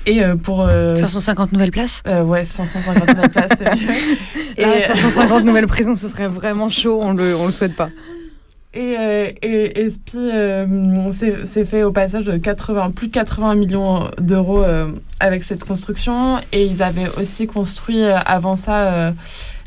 Et 0.06 0.22
pour. 0.44 0.68
550 0.68 1.52
nouvelles 1.54 1.72
places? 1.72 2.02
Ouais, 2.06 2.46
550 2.46 3.08
nouvelles 3.08 3.30
places, 3.30 3.52
c'est 3.58 3.76
mieux. 3.76 3.90
Et 4.58 4.82
550 4.82 5.44
nouvelles 5.46 5.68
prisons, 5.68 5.96
ce 5.96 6.08
serait 6.08 6.28
vraiment 6.28 6.70
chaud, 6.70 7.00
on 7.02 7.14
le, 7.14 7.36
on 7.36 7.46
le 7.46 7.52
souhaite 7.52 7.76
pas. 7.76 7.90
Et, 8.74 8.96
euh, 8.98 9.30
et, 9.42 9.82
et 9.82 9.90
SPI 9.90 10.18
euh, 10.18 11.12
s'est 11.44 11.66
fait 11.66 11.84
au 11.84 11.92
passage 11.92 12.24
de 12.24 12.38
80, 12.38 12.92
plus 12.92 13.08
de 13.08 13.12
80 13.12 13.56
millions 13.56 14.10
d'euros 14.18 14.64
euh, 14.64 14.94
avec 15.20 15.44
cette 15.44 15.66
construction. 15.66 16.40
Et 16.54 16.66
ils 16.66 16.82
avaient 16.82 17.10
aussi 17.18 17.48
construit 17.48 18.04
avant 18.04 18.56
ça 18.56 19.14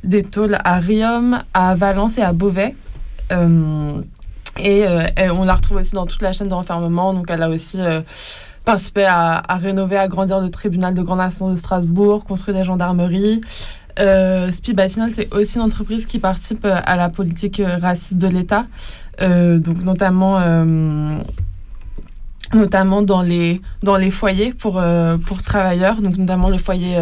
des 0.04 0.22
tôles 0.22 0.56
à 0.64 0.78
Riom, 0.78 1.42
à 1.52 1.74
Valence 1.74 2.16
et 2.16 2.22
à 2.22 2.32
Beauvais. 2.32 2.74
Et, 3.30 4.86
on 4.86 5.44
la 5.44 5.54
retrouve 5.54 5.78
aussi 5.78 5.92
dans 5.92 6.06
toute 6.06 6.22
la 6.22 6.32
chaîne 6.32 6.48
de 6.48 6.54
renfermement. 6.54 7.12
Donc 7.12 7.26
elle 7.28 7.42
a 7.42 7.50
aussi 7.50 7.78
participé 8.64 9.04
à, 9.04 9.42
à, 9.46 9.56
rénover, 9.56 9.96
à 9.96 10.08
grandir 10.08 10.40
le 10.40 10.50
tribunal 10.50 10.94
de 10.94 11.02
grande 11.02 11.20
instance 11.20 11.52
de 11.52 11.58
Strasbourg, 11.58 12.24
construit 12.24 12.54
des 12.54 12.64
gendarmeries. 12.64 13.40
Euh, 14.00 14.50
c'est 14.50 15.32
aussi 15.32 15.56
une 15.56 15.62
entreprise 15.62 16.06
qui 16.06 16.18
participe 16.18 16.64
euh, 16.64 16.80
à 16.84 16.96
la 16.96 17.08
politique 17.08 17.60
euh, 17.60 17.76
raciste 17.76 18.18
de 18.18 18.26
l'État, 18.26 18.66
euh, 19.22 19.58
donc 19.58 19.84
notamment, 19.84 20.40
notamment 22.52 23.02
dans, 23.02 23.22
les, 23.22 23.60
dans 23.82 23.96
les 23.96 24.10
foyers 24.10 24.52
pour, 24.52 24.82
pour 25.26 25.42
travailleurs, 25.42 26.00
donc 26.00 26.16
notamment 26.16 26.48
le 26.48 26.58
foyer 26.58 26.96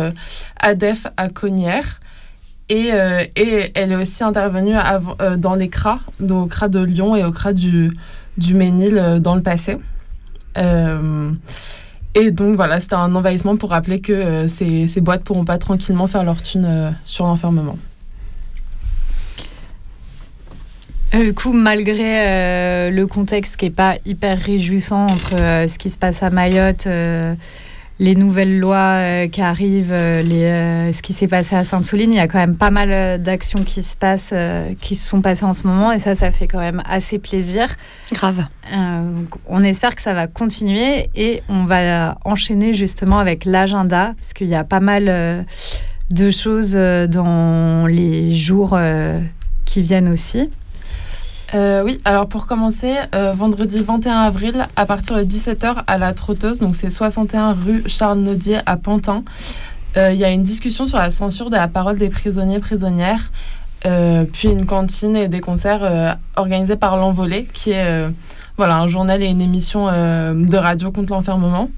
ADEF 0.61 1.07
à 1.17 1.29
Cognières. 1.29 2.01
Et, 2.69 2.91
et, 3.37 3.71
elle 3.75 3.93
est 3.93 3.97
aussi 3.97 4.25
intervenue 4.25 4.77
dans 5.37 5.55
les 5.55 5.69
CRA, 5.69 6.01
donc 6.21 6.47
au 6.47 6.49
CRA 6.49 6.69
de 6.69 6.81
Lyon 6.81 7.17
et 7.17 7.25
au 7.25 7.33
CRA 7.33 7.53
du, 7.53 7.93
du 8.39 8.55
Ménil 8.55 9.19
dans 9.21 9.35
le 9.35 9.43
passé. 9.43 9.79
Et 12.15 12.31
donc 12.31 12.57
voilà, 12.57 12.81
c'était 12.81 12.95
un 12.95 13.15
envahissement 13.15 13.57
pour 13.57 13.71
rappeler 13.71 14.01
que 14.01 14.13
euh, 14.13 14.47
ces, 14.47 14.87
ces, 14.87 15.01
boîtes 15.01 15.25
pourront 15.25 15.47
pas 15.47 15.57
tranquillement 15.59 16.07
faire 16.07 16.25
leur 16.25 16.43
thune 16.43 16.67
euh, 16.67 16.91
sur 17.05 17.25
l'enfermement. 17.25 17.79
Euh, 21.15 21.25
du 21.25 21.35
coup, 21.35 21.53
malgré 21.53 22.91
le 22.91 23.05
contexte 23.07 23.57
qui 23.57 23.67
n'est 23.67 23.71
pas 23.71 23.97
hyper 24.05 24.39
réjouissant 24.39 25.07
entre 25.07 25.37
ce 25.37 25.79
qui 25.79 25.89
se 25.89 25.99
passe 25.99 26.23
à 26.23 26.31
Mayotte, 26.31 26.87
les 28.03 28.17
nouvelles 28.17 28.59
lois 28.59 28.99
euh, 28.99 29.29
qui 29.29 29.41
arrivent, 29.41 29.93
euh, 29.93 30.23
les, 30.23 30.43
euh, 30.43 30.91
ce 30.93 31.03
qui 31.03 31.13
s'est 31.13 31.29
passé 31.29 31.55
à 31.55 31.63
Sainte-Soline, 31.63 32.11
il 32.11 32.17
y 32.17 32.21
a 32.21 32.27
quand 32.27 32.41
même 32.41 32.57
pas 32.57 32.73
mal 32.73 33.23
d'actions 33.23 33.63
qui 33.63 33.81
se 33.81 33.97
passent, 33.97 34.35
qui 34.81 34.97
se 34.97 35.09
sont 35.09 35.23
passées 35.23 35.45
en 35.45 35.55
ce 35.55 35.69
moment, 35.69 35.93
et 35.93 36.01
ça, 36.01 36.17
ça 36.17 36.33
fait 36.33 36.49
quand 36.49 36.59
même 36.59 36.83
assez 36.85 37.21
plaisir. 37.21 37.69
Grave. 38.11 38.45
on 39.47 39.63
espère 39.63 39.95
que 39.95 40.03
ça 40.03 40.15
va 40.15 40.27
continuer, 40.27 41.11
et 41.15 41.43
on 41.49 41.65
va 41.65 42.19
enchaîner 42.25 42.75
justement 42.75 43.21
avec 43.21 43.45
l'agenda, 43.45 44.15
parce 44.17 44.33
qu'il 44.33 44.49
y 44.49 44.57
a 44.57 44.65
pas 44.65 44.81
mal 44.81 45.47
de 46.11 46.31
choses 46.33 46.75
dans 46.75 47.87
les 47.87 48.33
jours 48.33 48.77
qui 49.65 49.81
viennent 49.81 50.09
aussi. 50.09 50.51
Euh, 51.55 51.83
oui, 51.85 51.99
alors 52.05 52.29
pour 52.29 52.47
commencer, 52.47 52.95
euh, 53.15 53.33
vendredi 53.33 53.83
21 53.83 54.21
avril, 54.21 54.67
à 54.75 54.87
partir 54.87 55.17
de 55.17 55.23
17h 55.23 55.85
à 55.87 55.99
la 55.99 56.15
Trotteuse, 56.15 56.61
donc 56.61 56.75
c'est 56.75 56.89
61 56.89 57.53
rue 57.53 57.83
Charles-Naudier 57.87 58.59
à 58.65 58.77
Pantin, 58.77 59.23
euh, 59.99 60.13
il 60.13 60.19
y 60.19 60.25
a 60.25 60.31
une 60.31 60.43
discussion 60.43 60.87
sur 60.87 60.97
la 60.97 61.11
censure 61.11 61.51
de 61.51 61.57
la 61.57 61.69
parole 61.69 61.99
des 61.99 62.09
prisonniers 62.09 62.59
prisonnières, 62.59 63.31
puis 64.33 64.49
une 64.49 64.65
cantine 64.65 65.17
et 65.17 65.29
des 65.29 65.41
concerts 65.41 66.17
organisés 66.37 66.77
par 66.77 66.97
l'Envolée, 66.97 67.49
qui 67.53 67.73
est 67.73 67.85
voilà, 68.57 68.79
un 68.79 68.87
journal 68.87 69.23
et 69.23 69.27
une 69.27 69.41
émission 69.41 69.87
de 69.87 70.57
radio 70.57 70.93
contre 70.93 71.13
l'enfermement. 71.13 71.69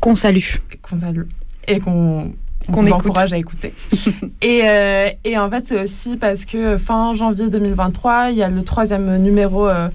Qu'on 0.00 0.14
salue. 0.14 0.56
Qu'on 0.80 0.98
salue. 0.98 1.24
Et 1.68 1.78
qu'on 1.78 2.32
qu'on 2.66 2.86
encourage 2.90 3.32
à 3.32 3.38
écouter. 3.38 3.74
et, 4.42 4.62
euh, 4.64 5.08
et, 5.24 5.38
en 5.38 5.50
fait, 5.50 5.66
c'est 5.66 5.82
aussi 5.82 6.16
parce 6.16 6.44
que 6.44 6.76
fin 6.76 7.14
janvier 7.14 7.48
2023, 7.48 8.30
il 8.30 8.38
y 8.38 8.42
a 8.42 8.48
le 8.48 8.62
troisième 8.62 9.16
numéro, 9.18 9.68
euh, 9.68 9.88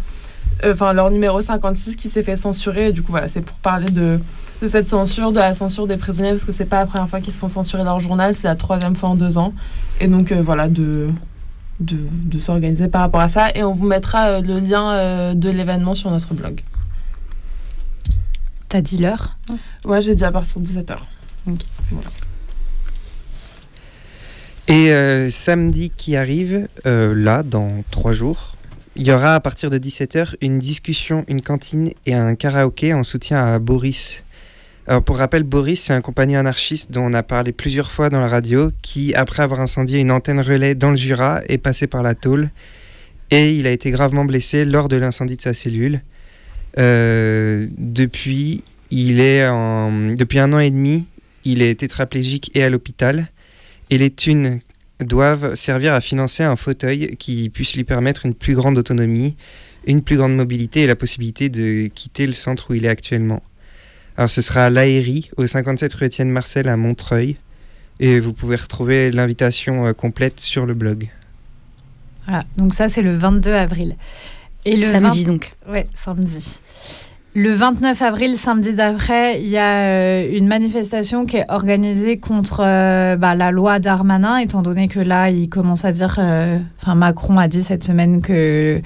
euh, 0.64 0.74
enfin 0.74 0.94
leur 0.94 1.12
numéro 1.12 1.42
56 1.42 1.96
qui 1.96 2.10
s'est 2.10 2.24
fait 2.24 2.36
censurer. 2.36 2.92
du 2.92 3.02
coup, 3.02 3.12
voilà, 3.12 3.28
c'est 3.28 3.42
pour 3.42 3.58
parler 3.58 3.90
de, 3.90 4.20
de, 4.62 4.68
cette 4.68 4.88
censure, 4.88 5.32
de 5.32 5.40
la 5.40 5.54
censure 5.54 5.88
des 5.88 5.98
prisonniers, 5.98 6.32
parce 6.32 6.46
que 6.46 6.52
c'est 6.52 6.66
pas 6.66 6.80
la 6.80 6.86
première 6.86 7.10
fois 7.10 7.22
qu'ils 7.22 7.34
se 7.34 7.40
font 7.40 7.48
censurer 7.48 7.84
leur 7.84 8.00
journal, 8.00 8.36
c'est 8.36 8.48
la 8.48 8.56
troisième 8.56 8.96
fois 8.96 9.10
en 9.10 9.16
deux 9.16 9.38
ans. 9.38 9.54
Et 10.00 10.08
donc, 10.08 10.32
voilà, 10.32 10.68
de, 10.68 11.10
de, 11.80 11.98
de 12.26 12.40
s'organiser 12.40 12.88
par 12.88 13.02
rapport 13.02 13.22
à 13.22 13.30
ça. 13.30 13.50
Et 13.56 13.64
on 13.64 13.74
vous 13.74 13.86
mettra 13.86 14.42
le 14.42 14.60
lien 14.60 15.34
de 15.34 15.50
l'événement 15.50 15.94
sur 15.94 16.12
notre 16.12 16.34
blog. 16.34 16.62
T'as 18.68 18.82
dit 18.82 18.98
l'heure? 18.98 19.38
Ouais, 19.86 20.02
j'ai 20.02 20.16
dit 20.16 20.26
à 20.26 20.32
partir 20.32 20.60
de 20.60 20.66
17h. 20.66 20.98
Voilà. 21.92 22.10
Et 24.68 24.92
euh, 24.92 25.30
samedi 25.30 25.92
qui 25.96 26.16
arrive, 26.16 26.68
euh, 26.88 27.14
là, 27.14 27.44
dans 27.44 27.84
trois 27.92 28.14
jours, 28.14 28.56
il 28.96 29.04
y 29.04 29.12
aura 29.12 29.36
à 29.36 29.40
partir 29.40 29.70
de 29.70 29.78
17h 29.78 30.36
une 30.42 30.58
discussion, 30.58 31.24
une 31.28 31.42
cantine 31.42 31.92
et 32.08 32.16
un 32.16 32.34
karaoké 32.34 32.94
en 32.94 33.04
soutien 33.04 33.46
à 33.46 33.60
Boris. 33.60 34.24
Alors 34.88 35.04
pour 35.04 35.18
rappel, 35.18 35.44
Boris, 35.44 35.84
c'est 35.84 35.94
un 35.94 36.02
compagnon 36.02 36.40
anarchiste 36.40 36.92
dont 36.92 37.04
on 37.04 37.14
a 37.14 37.22
parlé 37.22 37.52
plusieurs 37.52 37.92
fois 37.92 38.10
dans 38.10 38.20
la 38.20 38.28
radio, 38.28 38.72
qui, 38.82 39.14
après 39.14 39.44
avoir 39.44 39.60
incendié 39.60 40.00
une 40.00 40.12
antenne 40.12 40.40
relais 40.40 40.74
dans 40.74 40.92
le 40.92 40.98
Jura, 40.98 41.42
est 41.48 41.60
passé 41.60 41.86
par 41.86 42.02
la 42.02 42.16
tôle. 42.16 42.50
Et 43.30 43.56
il 43.56 43.68
a 43.68 43.72
été 43.72 43.92
gravement 43.92 44.26
blessé 44.26 44.66
lors 44.66 44.88
de 44.88 44.96
l'incendie 44.96 45.36
de 45.36 45.42
sa 45.42 45.54
cellule. 45.54 46.02
Euh, 46.80 47.68
depuis, 47.78 48.64
il 48.90 49.20
est 49.20 49.48
depuis 50.16 50.40
un 50.40 50.54
an 50.54 50.60
et 50.60 50.72
demi, 50.72 51.06
il 51.44 51.62
est 51.62 51.80
tétraplégique 51.80 52.50
et 52.56 52.64
à 52.64 52.70
l'hôpital 52.70 53.30
et 53.90 53.98
les 53.98 54.10
thunes 54.10 54.60
doivent 55.00 55.56
servir 55.56 55.94
à 55.94 56.02
financer 56.02 56.44
un 56.44 56.56
fauteuil 56.56 57.16
qui 57.18 57.50
puisse 57.50 57.76
lui 57.76 57.84
permettre 57.84 58.26
une 58.26 58.34
plus 58.34 58.56
grande 58.56 58.78
autonomie, 58.78 59.36
une 59.86 60.02
plus 60.02 60.18
grande 60.18 60.36
mobilité 60.36 60.82
et 60.82 60.88
la 60.88 60.96
possibilité 60.96 61.50
de 61.50 61.88
quitter 61.88 62.28
le 62.28 62.34
centre 62.34 62.72
où 62.72 62.74
il 62.74 62.86
est 62.86 62.90
actuellement. 62.90 63.44
Alors 64.18 64.30
ce 64.30 64.42
sera 64.42 64.66
à 64.66 64.70
l'Aérie, 64.70 65.30
au 65.38 65.46
57 65.46 65.94
rue 65.94 66.06
Étienne 66.06 66.30
Marcel 66.30 66.70
à 66.70 66.78
Montreuil. 66.78 67.36
Et 68.00 68.20
vous 68.20 68.34
pouvez 68.34 68.56
retrouver 68.56 69.12
l'invitation 69.12 69.86
euh, 69.86 69.94
complète 69.94 70.40
sur 70.40 70.66
le 70.66 70.74
blog. 70.74 71.10
Voilà, 72.26 72.44
donc 72.58 72.74
ça 72.74 72.90
c'est 72.90 73.02
le 73.02 73.16
22 73.16 73.54
avril. 73.54 73.96
Et 74.66 74.76
le 74.76 74.82
samedi 74.82 75.26
donc. 75.26 75.54
Ouais, 75.68 75.88
samedi. 75.94 76.60
Le 77.38 77.54
29 77.54 78.02
avril, 78.02 78.38
samedi 78.38 78.74
d'après, 78.74 79.42
il 79.42 79.50
y 79.50 79.58
a 79.58 79.82
euh, 79.82 80.38
une 80.38 80.48
manifestation 80.48 81.26
qui 81.26 81.36
est 81.36 81.46
organisée 81.50 82.18
contre 82.18 82.62
euh, 82.64 83.18
bah, 83.18 83.36
la 83.36 83.52
loi 83.52 83.80
Darmanin, 83.80 84.38
étant 84.38 84.62
donné 84.62 84.88
que 84.88 85.02
là, 85.02 85.30
il 85.30 85.50
commence 85.50 85.84
à 85.84 85.92
dire, 85.92 86.18
enfin 86.82 86.96
Macron 86.96 87.38
a 87.38 87.50
dit 87.50 87.62
cette 87.62 87.84
semaine 87.84 88.22
que 88.22 88.82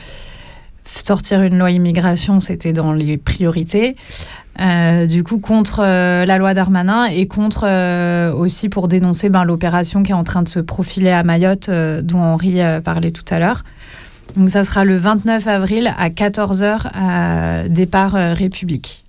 sortir 0.84 1.44
une 1.44 1.60
loi 1.60 1.72
immigration, 1.72 2.39
c'était 2.39 2.74
dans 2.74 2.91
les 2.91 3.18
priorités. 3.18 3.96
Euh, 4.60 5.06
du 5.06 5.24
coup, 5.24 5.39
contre 5.39 5.82
euh, 5.84 6.25
la 6.25 6.38
loi 6.38 6.53
Darmanin 6.53 7.06
et 7.06 7.27
contre 7.27 7.65
euh, 7.65 8.34
aussi 8.34 8.68
pour 8.68 8.88
dénoncer 8.88 9.29
ben, 9.29 9.46
l'opération 9.46 10.03
qui 10.03 10.12
est 10.12 10.15
en 10.15 10.25
train 10.25 10.41
de 10.41 10.50
se 10.50 10.60
profiler 10.60 11.12
à 11.12 11.24
Mayotte, 11.24 11.70
dont 11.70 12.20
Henri 12.20 12.60
parlait 12.84 13.12
tout 13.12 13.24
à 13.29 13.39
l'heure. 13.39 13.63
Donc, 14.36 14.50
ça 14.50 14.63
sera 14.63 14.86
le 14.86 14.98
29 14.98 15.48
avril 15.48 15.93
à 15.98 16.09
14h 16.09 16.89
à 16.93 17.67
départ 17.67 18.13
République. 18.13 19.03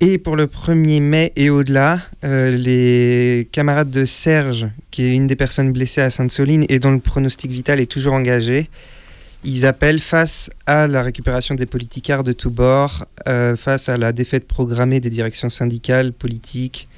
Et 0.00 0.18
pour 0.18 0.36
le 0.36 0.46
1er 0.46 1.00
mai 1.00 1.32
et 1.36 1.48
au-delà, 1.48 2.00
les 2.22 3.48
camarades 3.50 3.90
de 3.90 4.04
Serge, 4.04 4.68
qui 4.90 5.04
est 5.04 5.14
une 5.14 5.26
des 5.26 5.36
personnes 5.36 5.72
blessées 5.72 6.02
à 6.02 6.10
Sainte-Soline 6.10 6.66
et 6.68 6.78
dont 6.78 6.90
le 6.92 6.98
pronostic 6.98 7.50
vital 7.50 7.80
est 7.80 7.90
toujours 7.90 8.12
engagé, 8.12 8.68
ils 9.46 9.64
appellent 9.64 10.00
face 10.00 10.50
à 10.66 10.88
la 10.88 11.02
récupération 11.02 11.54
des 11.54 11.66
politicards 11.66 12.24
de 12.24 12.32
tous 12.32 12.50
bords, 12.50 13.06
euh, 13.28 13.54
face 13.54 13.88
à 13.88 13.96
la 13.96 14.12
défaite 14.12 14.46
programmée 14.48 14.98
des 14.98 15.08
directions 15.08 15.48
syndicales, 15.48 16.12
politiques, 16.12 16.88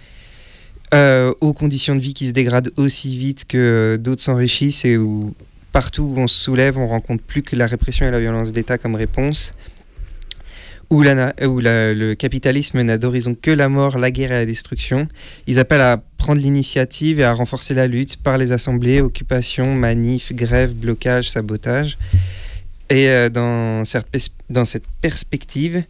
euh, 0.95 1.35
aux 1.41 1.53
conditions 1.53 1.95
de 1.95 2.01
vie 2.01 2.15
qui 2.15 2.27
se 2.27 2.33
dégradent 2.33 2.73
aussi 2.77 3.17
vite 3.17 3.45
que 3.47 3.99
d'autres 4.01 4.23
s'enrichissent 4.23 4.85
et 4.85 4.97
où 4.97 5.35
partout 5.73 6.03
où 6.03 6.19
on 6.19 6.27
se 6.27 6.43
soulève, 6.43 6.79
on 6.79 6.89
rencontre 6.89 7.23
plus 7.23 7.43
que 7.43 7.57
la 7.57 7.67
répression 7.67 8.07
et 8.07 8.11
la 8.11 8.21
violence 8.21 8.53
d'État 8.53 8.79
comme 8.79 8.95
réponse, 8.95 9.55
où, 10.91 11.03
le 11.03 12.15
capitalisme 12.15 12.81
n'a 12.81 12.97
d'horizon 12.97 13.37
que 13.41 13.51
la 13.51 13.69
mort, 13.69 13.99
la 13.99 14.11
guerre 14.11 14.33
et 14.33 14.37
la 14.37 14.47
destruction. 14.47 15.09
Ils 15.47 15.59
appellent 15.59 15.83
à 15.83 16.03
prendre 16.17 16.41
l'initiative 16.41 17.21
et 17.21 17.25
à 17.25 17.33
renforcer 17.33 17.75
la 17.75 17.87
lutte 17.87 18.17
par 18.17 18.39
les 18.39 18.53
assemblées, 18.53 19.03
occupations, 19.03 19.75
manifs, 19.75 20.33
grèves, 20.33 20.73
blocages, 20.73 21.31
sabotages. 21.31 21.99
Et 22.89 23.09
euh, 23.11 23.29
dans 23.29 23.85
cette 23.85 24.87
perspective, 25.03 25.85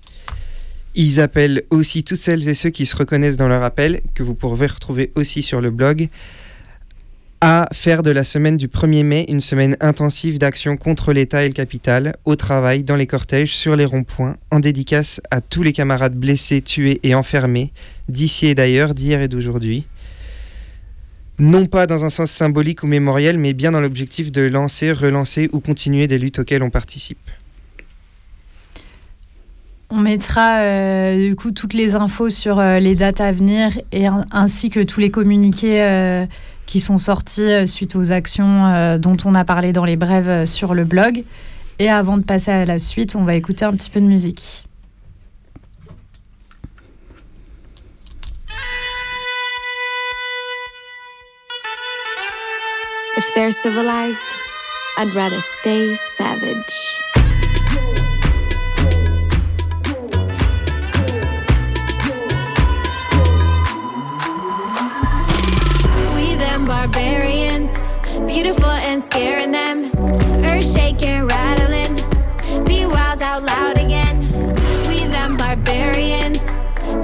ils 0.99 1.21
appellent 1.21 1.63
aussi 1.71 2.03
toutes 2.03 2.19
celles 2.19 2.49
et 2.49 2.55
ceux 2.55 2.71
qui 2.71 2.85
se 2.85 2.97
reconnaissent 2.97 3.37
dans 3.37 3.47
leur 3.47 3.63
appel, 3.63 4.03
que 4.15 4.25
vous 4.25 4.35
pourrez 4.35 4.67
retrouver 4.67 5.13
aussi 5.15 5.45
sur 5.45 5.61
le 5.61 5.71
blog, 5.71 6.09
à 7.41 7.69
faire 7.73 8.03
de 8.03 8.11
la 8.11 8.25
semaine 8.25 8.57
du 8.57 8.67
1er 8.67 9.05
mai 9.05 9.25
une 9.29 9.39
semaine 9.39 9.77
intensive 9.79 10.41
d'action 10.41 10.77
contre 10.77 11.13
l'État 11.13 11.45
et 11.45 11.49
le 11.49 11.55
capital, 11.55 12.17
au 12.25 12.35
travail, 12.35 12.83
dans 12.83 12.97
les 12.97 13.07
cortèges, 13.07 13.55
sur 13.55 13.77
les 13.77 13.85
ronds-points, 13.85 14.37
en 14.51 14.59
dédicace 14.59 15.21
à 15.31 15.41
tous 15.41 15.63
les 15.63 15.73
camarades 15.73 16.17
blessés, 16.17 16.63
tués 16.63 16.99
et 17.05 17.15
enfermés, 17.15 17.73
d'ici 18.09 18.49
et 18.49 18.57
d'ailleurs, 18.57 18.93
d'hier 18.93 19.23
et 19.23 19.29
d'aujourd'hui 19.29 19.87
non 21.41 21.67
pas 21.67 21.87
dans 21.87 22.05
un 22.05 22.09
sens 22.09 22.33
symbolique 22.33 22.83
ou 22.83 22.89
mémoriel, 22.89 23.39
mais 23.39 23.53
bien 23.53 23.71
dans 23.71 23.81
l'objectif 23.81 24.33
de 24.33 24.43
lancer, 24.43 24.91
relancer 24.91 25.49
ou 25.53 25.61
continuer 25.61 26.09
des 26.09 26.19
luttes 26.19 26.41
auxquelles 26.41 26.65
on 26.65 26.71
participe. 26.71 27.31
On 29.91 29.97
mettra 29.97 30.59
euh, 30.59 31.29
du 31.29 31.35
coup 31.35 31.51
toutes 31.51 31.73
les 31.73 31.95
infos 31.95 32.29
sur 32.29 32.59
euh, 32.59 32.79
les 32.79 32.95
dates 32.95 33.23
à 33.23 33.33
venir 33.33 33.81
et 33.91 34.05
ainsi 34.31 34.69
que 34.69 34.81
tous 34.81 35.01
les 35.01 35.11
communiqués 35.11 35.83
euh, 35.83 36.27
qui 36.67 36.79
sont 36.79 36.99
sortis 36.99 37.67
suite 37.67 37.97
aux 37.97 38.13
actions 38.13 38.99
dont 38.99 39.17
on 39.25 39.35
a 39.35 39.45
parlé 39.47 39.73
dans 39.73 39.87
les 39.87 39.97
brèves 39.97 40.45
sur 40.45 40.75
le 40.75 40.85
blog. 40.85 41.25
Et 41.79 41.89
avant 41.89 42.19
de 42.19 42.23
passer 42.23 42.51
à 42.51 42.65
la 42.67 42.79
suite, 42.79 43.17
on 43.17 43.25
va 43.25 43.35
écouter 43.35 43.65
un 43.65 43.73
petit 43.73 43.89
peu 43.89 44.01
de 44.01 44.07
musique. 44.07 44.65
If 53.17 53.35
they're 53.35 53.51
I'd 55.01 55.15
rather 55.15 55.41
stay 55.41 55.95
savage. 55.95 57.08
Barbarians, 67.09 67.73
beautiful 68.27 68.71
and 68.71 69.03
scaring 69.03 69.51
them, 69.51 69.91
earth 70.45 70.73
shaking, 70.75 71.27
rattling, 71.27 71.97
be 72.67 72.85
wild 72.85 73.23
out 73.23 73.43
loud 73.43 73.79
again. 73.79 74.21
We 74.89 75.07
them 75.07 75.37
barbarians, 75.37 76.41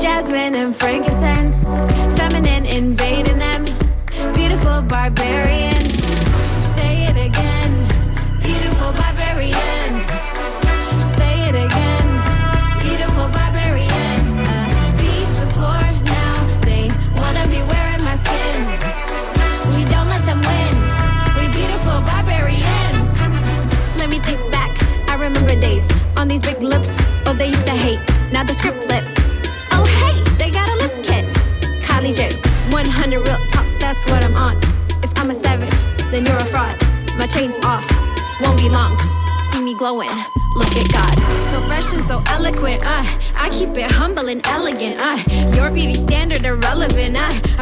jasmine 0.01 0.55
and 0.55 0.77
frankincense, 0.77 1.64
feminine 2.19 2.67
invading 2.67 3.38
them, 3.38 3.64
beautiful 4.35 4.83
barbarians. 4.83 5.73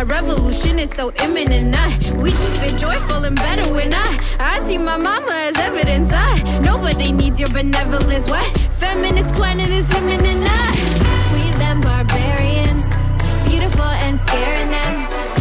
A 0.03 0.05
revolution 0.05 0.81
is 0.81 0.91
so 0.91 1.13
imminent, 1.23 1.77
uh. 1.79 1.89
We 2.21 2.33
keep 2.33 2.63
it 2.65 2.77
joyful 2.77 3.23
and 3.23 3.37
better 3.37 3.73
when 3.73 3.95
I, 3.95 4.19
I 4.41 4.59
see 4.67 4.77
my 4.77 4.97
mama 4.97 5.31
as 5.31 5.57
evidence, 5.59 6.11
uh. 6.13 6.61
Nobody 6.61 7.13
needs 7.13 7.39
your 7.39 7.51
benevolence, 7.51 8.29
what? 8.29 8.45
Feminist 8.73 9.33
planet 9.33 9.71
is 9.71 9.89
imminent, 9.95 10.43
uh. 10.45 10.73
We 11.33 11.43
them 11.57 11.81
barbarians, 11.83 12.83
beautiful 13.49 13.85
and 14.03 14.19
scaring 14.19 14.71
them. 14.71 15.32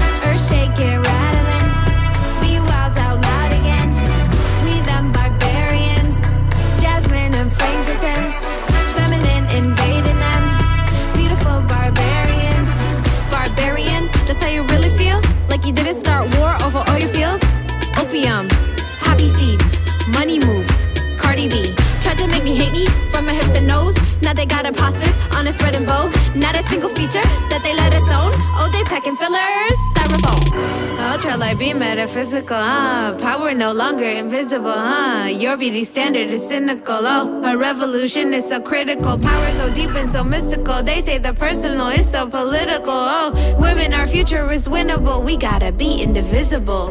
Fillers, 29.42 29.80
styrofoam. 29.94 31.12
Ultra 31.12 31.38
light 31.38 31.60
be 31.60 31.74
metaphysical, 31.74 32.58
huh? 32.58 33.18
Power 33.20 33.54
no 33.54 33.72
longer 33.72 34.06
invisible, 34.06 34.72
huh? 34.72 35.28
Your 35.28 35.58
beauty 35.58 35.84
standard 35.84 36.30
is 36.30 36.48
cynical, 36.48 37.00
oh. 37.02 37.42
A 37.44 37.58
revolution 37.58 38.34
is 38.34 38.48
so 38.48 38.60
critical. 38.60 39.18
Power 39.18 39.52
so 39.52 39.74
deep 39.74 39.92
and 39.96 40.10
so 40.10 40.24
mystical. 40.24 40.82
They 40.84 41.02
say 41.02 41.18
the 41.18 41.34
personal 41.34 41.88
is 41.88 42.10
so 42.10 42.28
political, 42.28 42.94
oh. 42.94 43.56
Women, 43.60 43.94
our 43.94 44.08
future 44.08 44.50
is 44.52 44.68
winnable. 44.68 45.24
We 45.24 45.38
gotta 45.38 45.72
be 45.72 46.02
indivisible. 46.02 46.88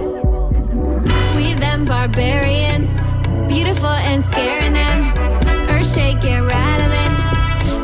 We 1.36 1.54
them 1.54 1.84
barbarians, 1.84 2.90
beautiful 3.48 3.96
and 4.10 4.24
scaring 4.24 4.74
them. 4.74 4.98
Earth 5.70 5.94
shaking, 5.94 6.42
rattling. 6.42 7.14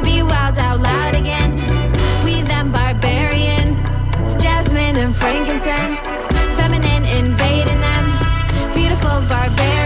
Be 0.02 0.22
wild 0.22 0.58
out 0.58 0.80
loud 0.80 1.05
and 4.98 5.14
frankincense. 5.14 6.00
Feminine 6.56 7.04
invading 7.04 7.80
them. 7.80 8.72
Beautiful 8.72 9.20
barbarians. 9.28 9.85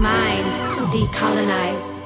Mind, 0.00 0.54
decolonize. 0.92 2.02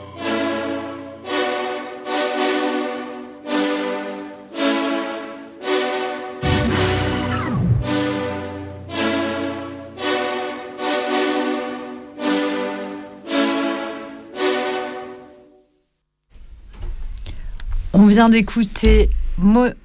On 17.94 18.06
vient 18.06 18.28
d'écouter 18.28 19.10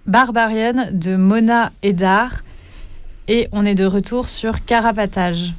Barbarian 0.06 0.88
de 0.92 1.16
Mona 1.16 1.72
Edar 1.84 2.42
et 3.28 3.48
on 3.52 3.66
est 3.66 3.76
de 3.76 3.86
retour 3.86 4.30
sur 4.30 4.64
Carapatage. 4.66 5.54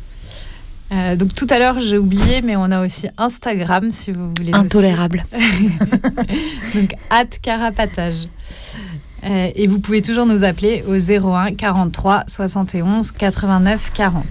Euh, 0.91 1.17
donc 1.17 1.35
tout 1.35 1.47
à 1.51 1.59
l'heure 1.59 1.81
j'ai 1.81 1.99
oublié 1.99 2.41
mais 2.41 2.57
on 2.57 2.65
a 2.71 2.83
aussi 2.83 3.09
Instagram 3.19 3.91
si 3.91 4.11
vous 4.11 4.33
voulez. 4.37 4.53
Intolérable. 4.55 5.25
donc, 6.75 6.95
at 7.11 7.27
carapatage. 7.43 8.27
Euh, 9.25 9.51
et 9.55 9.67
vous 9.67 9.81
pouvez 9.81 10.01
toujours 10.01 10.27
nous 10.27 10.45
appeler 10.45 10.85
au 10.87 10.95
01 10.95 11.55
43 11.55 12.25
71 12.27 13.13
89 13.13 13.93
40. 13.93 14.25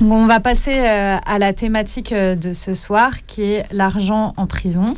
Donc, 0.00 0.12
on 0.12 0.26
va 0.26 0.40
passer 0.40 0.74
euh, 0.78 1.16
à 1.24 1.38
la 1.38 1.52
thématique 1.52 2.12
de 2.12 2.52
ce 2.52 2.74
soir 2.74 3.24
qui 3.26 3.42
est 3.42 3.64
l'argent 3.72 4.34
en 4.36 4.46
prison. 4.46 4.96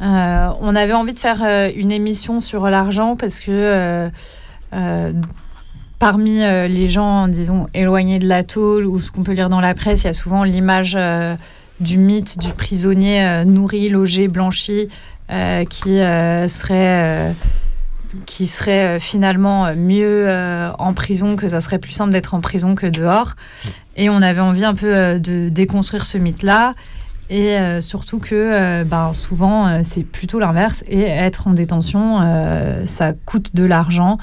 On 0.00 0.74
avait 0.76 0.92
envie 0.92 1.12
de 1.12 1.18
faire 1.18 1.42
une 1.74 1.90
émission 1.90 2.40
sur 2.40 2.70
l'argent 2.70 3.16
parce 3.16 3.40
que 3.40 4.10
parmi 5.98 6.42
euh, 6.42 6.68
les 6.68 6.88
gens, 6.88 7.28
disons, 7.28 7.66
éloignés 7.74 8.18
de 8.18 8.28
la 8.28 8.44
tôle 8.44 8.86
ou 8.86 8.98
ce 9.00 9.10
qu'on 9.10 9.22
peut 9.22 9.32
lire 9.32 9.48
dans 9.48 9.60
la 9.60 9.74
presse, 9.74 10.04
il 10.04 10.06
y 10.06 10.10
a 10.10 10.14
souvent 10.14 10.44
l'image 10.44 10.94
euh, 10.96 11.34
du 11.80 11.98
mythe 11.98 12.38
du 12.38 12.52
prisonnier 12.52 13.24
euh, 13.24 13.44
nourri, 13.44 13.88
logé, 13.88 14.28
blanchi, 14.28 14.88
qui 15.68 15.98
serait, 15.98 17.34
qui 18.24 18.46
serait 18.46 18.98
finalement 18.98 19.74
mieux 19.76 20.26
en 20.78 20.94
prison, 20.94 21.36
que 21.36 21.50
ça 21.50 21.60
serait 21.60 21.78
plus 21.78 21.92
simple 21.92 22.12
d'être 22.12 22.32
en 22.32 22.40
prison 22.40 22.74
que 22.74 22.86
dehors. 22.86 23.36
Et 23.96 24.08
on 24.08 24.22
avait 24.22 24.40
envie 24.40 24.64
un 24.64 24.72
peu 24.72 25.20
de 25.20 25.50
déconstruire 25.50 26.06
ce 26.06 26.16
mythe-là. 26.16 26.72
Et 27.28 27.58
surtout 27.82 28.20
que 28.20 28.84
ben, 28.84 29.12
souvent, 29.12 29.82
c'est 29.84 30.02
plutôt 30.02 30.38
l'inverse. 30.38 30.82
Et 30.86 31.02
être 31.02 31.46
en 31.46 31.52
détention, 31.52 32.20
ça 32.86 33.12
coûte 33.12 33.54
de 33.54 33.64
l'argent 33.64 34.16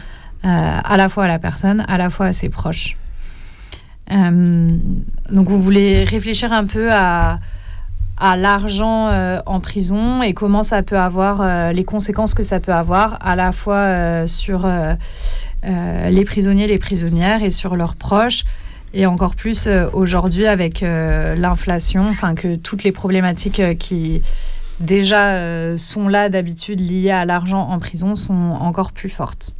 à 0.47 0.97
la 0.97 1.09
fois 1.09 1.25
à 1.25 1.27
la 1.27 1.39
personne, 1.39 1.83
à 1.87 1.97
la 1.97 2.09
fois 2.09 2.27
à 2.27 2.33
ses 2.33 2.49
proches. 2.49 2.95
Euh, 4.11 4.69
donc, 5.31 5.49
on 5.49 5.57
voulait 5.57 6.03
réfléchir 6.03 6.53
un 6.53 6.65
peu 6.65 6.91
à, 6.91 7.39
l'argent 8.19 9.09
euh, 9.09 9.39
en 9.45 9.59
prison 9.59 10.21
et 10.21 10.33
comment 10.33 10.63
ça 10.63 10.83
peut 10.83 10.97
avoir, 10.97 11.41
euh, 11.41 11.71
les 11.71 11.83
conséquences 11.83 12.33
que 12.33 12.43
ça 12.43 12.59
peut 12.59 12.73
avoir 12.73 13.17
à 13.25 13.35
la 13.35 13.51
fois 13.51 13.75
euh, 13.75 14.27
sur 14.27 14.65
euh, 14.65 14.93
euh, 15.65 16.09
les 16.09 16.23
prisonniers, 16.23 16.67
les 16.67 16.77
prisonnières 16.77 17.43
et 17.43 17.49
sur 17.49 17.75
leurs 17.75 17.95
proches. 17.95 18.43
Et 18.93 19.05
encore 19.05 19.35
plus 19.35 19.67
euh, 19.67 19.89
aujourd'hui 19.91 20.47
avec 20.47 20.81
euh, 20.81 21.35
l'inflation, 21.35 22.07
enfin 22.07 22.33
que 22.33 22.55
toutes 22.55 22.83
les 22.83 22.93
problématiques 22.93 23.59
euh, 23.59 23.73
qui 23.73 24.21
déjà 24.79 25.35
euh, 25.35 25.75
sont 25.75 26.07
là 26.07 26.29
d'habitude 26.29 26.79
liées 26.79 27.11
à 27.11 27.25
l'argent 27.25 27.67
en 27.67 27.79
prison 27.79 28.15
sont 28.15 28.33
encore 28.33 28.93
plus 28.93 29.09
fortes. 29.09 29.53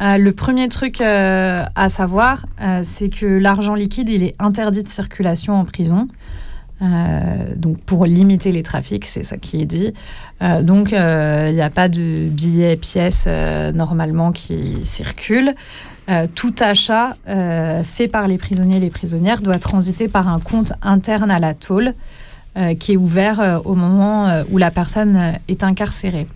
Euh, 0.00 0.16
le 0.16 0.32
premier 0.32 0.68
truc 0.68 1.00
euh, 1.00 1.62
à 1.74 1.88
savoir, 1.88 2.46
euh, 2.62 2.80
c'est 2.82 3.10
que 3.10 3.26
l'argent 3.26 3.74
liquide, 3.74 4.08
il 4.08 4.22
est 4.22 4.34
interdit 4.38 4.82
de 4.82 4.88
circulation 4.88 5.54
en 5.54 5.64
prison. 5.64 6.06
Donc 7.56 7.78
pour 7.84 8.06
limiter 8.06 8.52
les 8.52 8.62
trafics, 8.62 9.04
c'est 9.04 9.22
ça 9.22 9.36
qui 9.36 9.60
est 9.60 9.66
dit. 9.66 9.92
Donc 10.40 10.92
il 10.92 11.54
n'y 11.54 11.60
a 11.60 11.68
pas 11.68 11.90
de 11.90 12.26
billets 12.30 12.76
pièces 12.76 13.28
normalement 13.74 14.32
qui 14.32 14.82
circulent. 14.82 15.54
Tout 16.34 16.54
achat 16.58 17.18
fait 17.84 18.08
par 18.08 18.28
les 18.28 18.38
prisonniers 18.38 18.78
et 18.78 18.80
les 18.80 18.88
prisonnières 18.88 19.42
doit 19.42 19.58
transiter 19.58 20.08
par 20.08 20.26
un 20.26 20.40
compte 20.40 20.72
interne 20.80 21.30
à 21.30 21.38
la 21.38 21.52
tôle 21.52 21.92
qui 22.78 22.92
est 22.92 22.96
ouvert 22.96 23.60
au 23.66 23.74
moment 23.74 24.42
où 24.50 24.56
la 24.56 24.70
personne 24.70 25.34
est 25.48 25.62
incarcérée. 25.62 26.28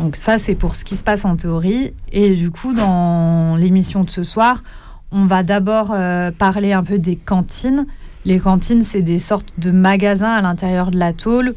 Donc 0.00 0.16
ça, 0.16 0.38
c'est 0.38 0.54
pour 0.54 0.76
ce 0.76 0.84
qui 0.84 0.96
se 0.96 1.02
passe 1.02 1.24
en 1.24 1.36
théorie. 1.36 1.92
Et 2.12 2.34
du 2.34 2.50
coup, 2.50 2.72
dans 2.72 3.56
l'émission 3.56 4.04
de 4.04 4.10
ce 4.10 4.22
soir, 4.22 4.62
on 5.10 5.26
va 5.26 5.42
d'abord 5.42 5.90
euh, 5.92 6.30
parler 6.30 6.72
un 6.72 6.84
peu 6.84 6.98
des 6.98 7.16
cantines. 7.16 7.86
Les 8.24 8.38
cantines, 8.38 8.82
c'est 8.82 9.02
des 9.02 9.18
sortes 9.18 9.52
de 9.58 9.70
magasins 9.70 10.32
à 10.32 10.42
l'intérieur 10.42 10.90
de 10.90 10.98
la 10.98 11.12
tôle 11.12 11.54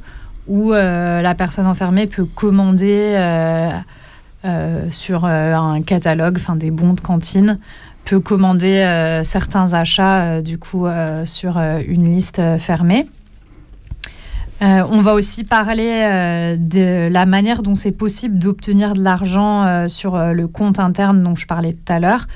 où 0.47 0.73
euh, 0.73 1.21
la 1.21 1.35
personne 1.35 1.67
enfermée 1.67 2.07
peut 2.07 2.25
commander 2.25 3.13
euh, 3.15 4.89
sur 4.89 5.25
un 5.25 5.81
catalogue, 5.83 6.37
enfin 6.37 6.55
des 6.55 6.71
bons 6.71 6.93
de 6.93 7.01
cantine, 7.01 7.59
peut 8.05 8.19
commander 8.19 9.21
certains 9.23 9.73
achats 9.73 10.41
du 10.41 10.57
coup 10.57 10.87
sur 11.25 11.57
une 11.57 12.11
liste 12.11 12.41
fermée. 12.57 13.07
Euh, 14.61 14.83
on 14.91 15.01
va 15.01 15.15
aussi 15.15 15.43
parler 15.43 15.89
euh, 15.89 16.55
de 16.55 17.11
la 17.11 17.25
manière 17.25 17.63
dont 17.63 17.73
c'est 17.73 17.91
possible 17.91 18.37
d'obtenir 18.37 18.93
de 18.93 19.01
l'argent 19.01 19.63
euh, 19.65 19.87
sur 19.87 20.17
le 20.17 20.47
compte 20.47 20.77
interne 20.77 21.23
dont 21.23 21.35
je 21.35 21.47
parlais 21.47 21.73
tout 21.73 21.91
à 21.91 21.99
l'heure. 21.99 22.27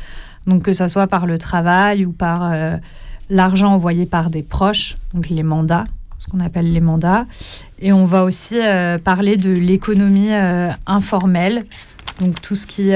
Donc 0.48 0.64
que 0.64 0.74
ça 0.74 0.88
soit 0.88 1.08
par 1.08 1.28
le 1.28 1.38
travail 1.38 2.06
ou 2.06 2.12
par 2.12 2.54
l'argent 3.32 3.74
envoyé 3.74 4.06
par 4.06 4.30
des 4.30 4.44
proches, 4.44 4.96
donc 5.12 5.30
les 5.30 5.42
mandats, 5.42 5.86
ce 6.20 6.28
qu'on 6.28 6.40
appelle 6.40 6.72
les 6.72 6.80
mandats. 6.80 7.26
Et 7.80 7.92
on 7.92 8.06
va 8.06 8.24
aussi 8.24 8.60
parler 9.04 9.38
de 9.38 9.50
l'économie 9.50 10.30
informelle, 10.86 11.66
donc 12.22 12.40
tout 12.44 12.54
ce 12.54 12.68
qui 12.68 12.92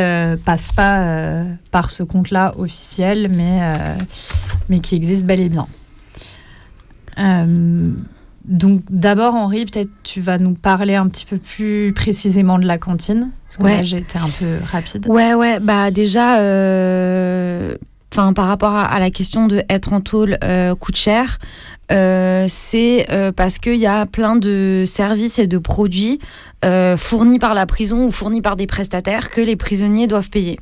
passe 0.45 0.67
pas 0.67 1.43
par 1.71 1.89
ce 1.89 2.03
compte-là 2.03 2.53
officiel, 2.59 3.31
mais, 3.31 3.61
mais 4.69 4.79
qui 4.79 4.93
existe 4.93 5.25
bel 5.25 5.39
et 5.39 5.49
bien. 5.49 5.65
Donc 8.45 8.81
d'abord, 8.89 9.35
Henri, 9.35 9.65
peut-être 9.65 9.89
tu 10.03 10.21
vas 10.21 10.37
nous 10.37 10.53
parler 10.53 10.95
un 10.95 11.07
petit 11.07 11.25
peu 11.25 11.37
plus 11.37 11.93
précisément 11.93 12.57
de 12.57 12.65
la 12.65 12.77
cantine, 12.77 13.29
parce 13.47 13.57
que 13.57 13.63
Ouais. 13.63 13.77
là 13.77 13.83
j'ai 13.83 13.97
été 13.97 14.17
un 14.17 14.29
peu 14.39 14.57
rapide. 14.71 15.05
Ouais, 15.07 15.33
ouais, 15.33 15.59
bah 15.59 15.91
déjà, 15.91 16.39
euh, 16.39 17.75
par 18.09 18.47
rapport 18.47 18.75
à, 18.75 18.85
à 18.85 18.99
la 18.99 19.11
question 19.11 19.47
de 19.47 19.63
être 19.69 19.93
en 19.93 20.01
tôle 20.01 20.37
euh, 20.43 20.73
coûte 20.75 20.97
cher, 20.97 21.37
euh, 21.91 22.45
c'est 22.47 23.07
parce 23.35 23.59
qu'il 23.59 23.75
y 23.77 23.87
a 23.87 24.05
plein 24.05 24.35
de 24.35 24.83
services 24.85 25.39
et 25.39 25.47
de 25.47 25.57
produits 25.57 26.19
fournis 26.97 27.39
par 27.39 27.53
la 27.53 27.65
prison 27.65 28.05
ou 28.05 28.11
fournis 28.11 28.41
par 28.41 28.55
des 28.55 28.67
prestataires 28.67 29.29
que 29.31 29.41
les 29.41 29.55
prisonniers 29.55 30.07
doivent 30.07 30.29
payer. 30.29 30.59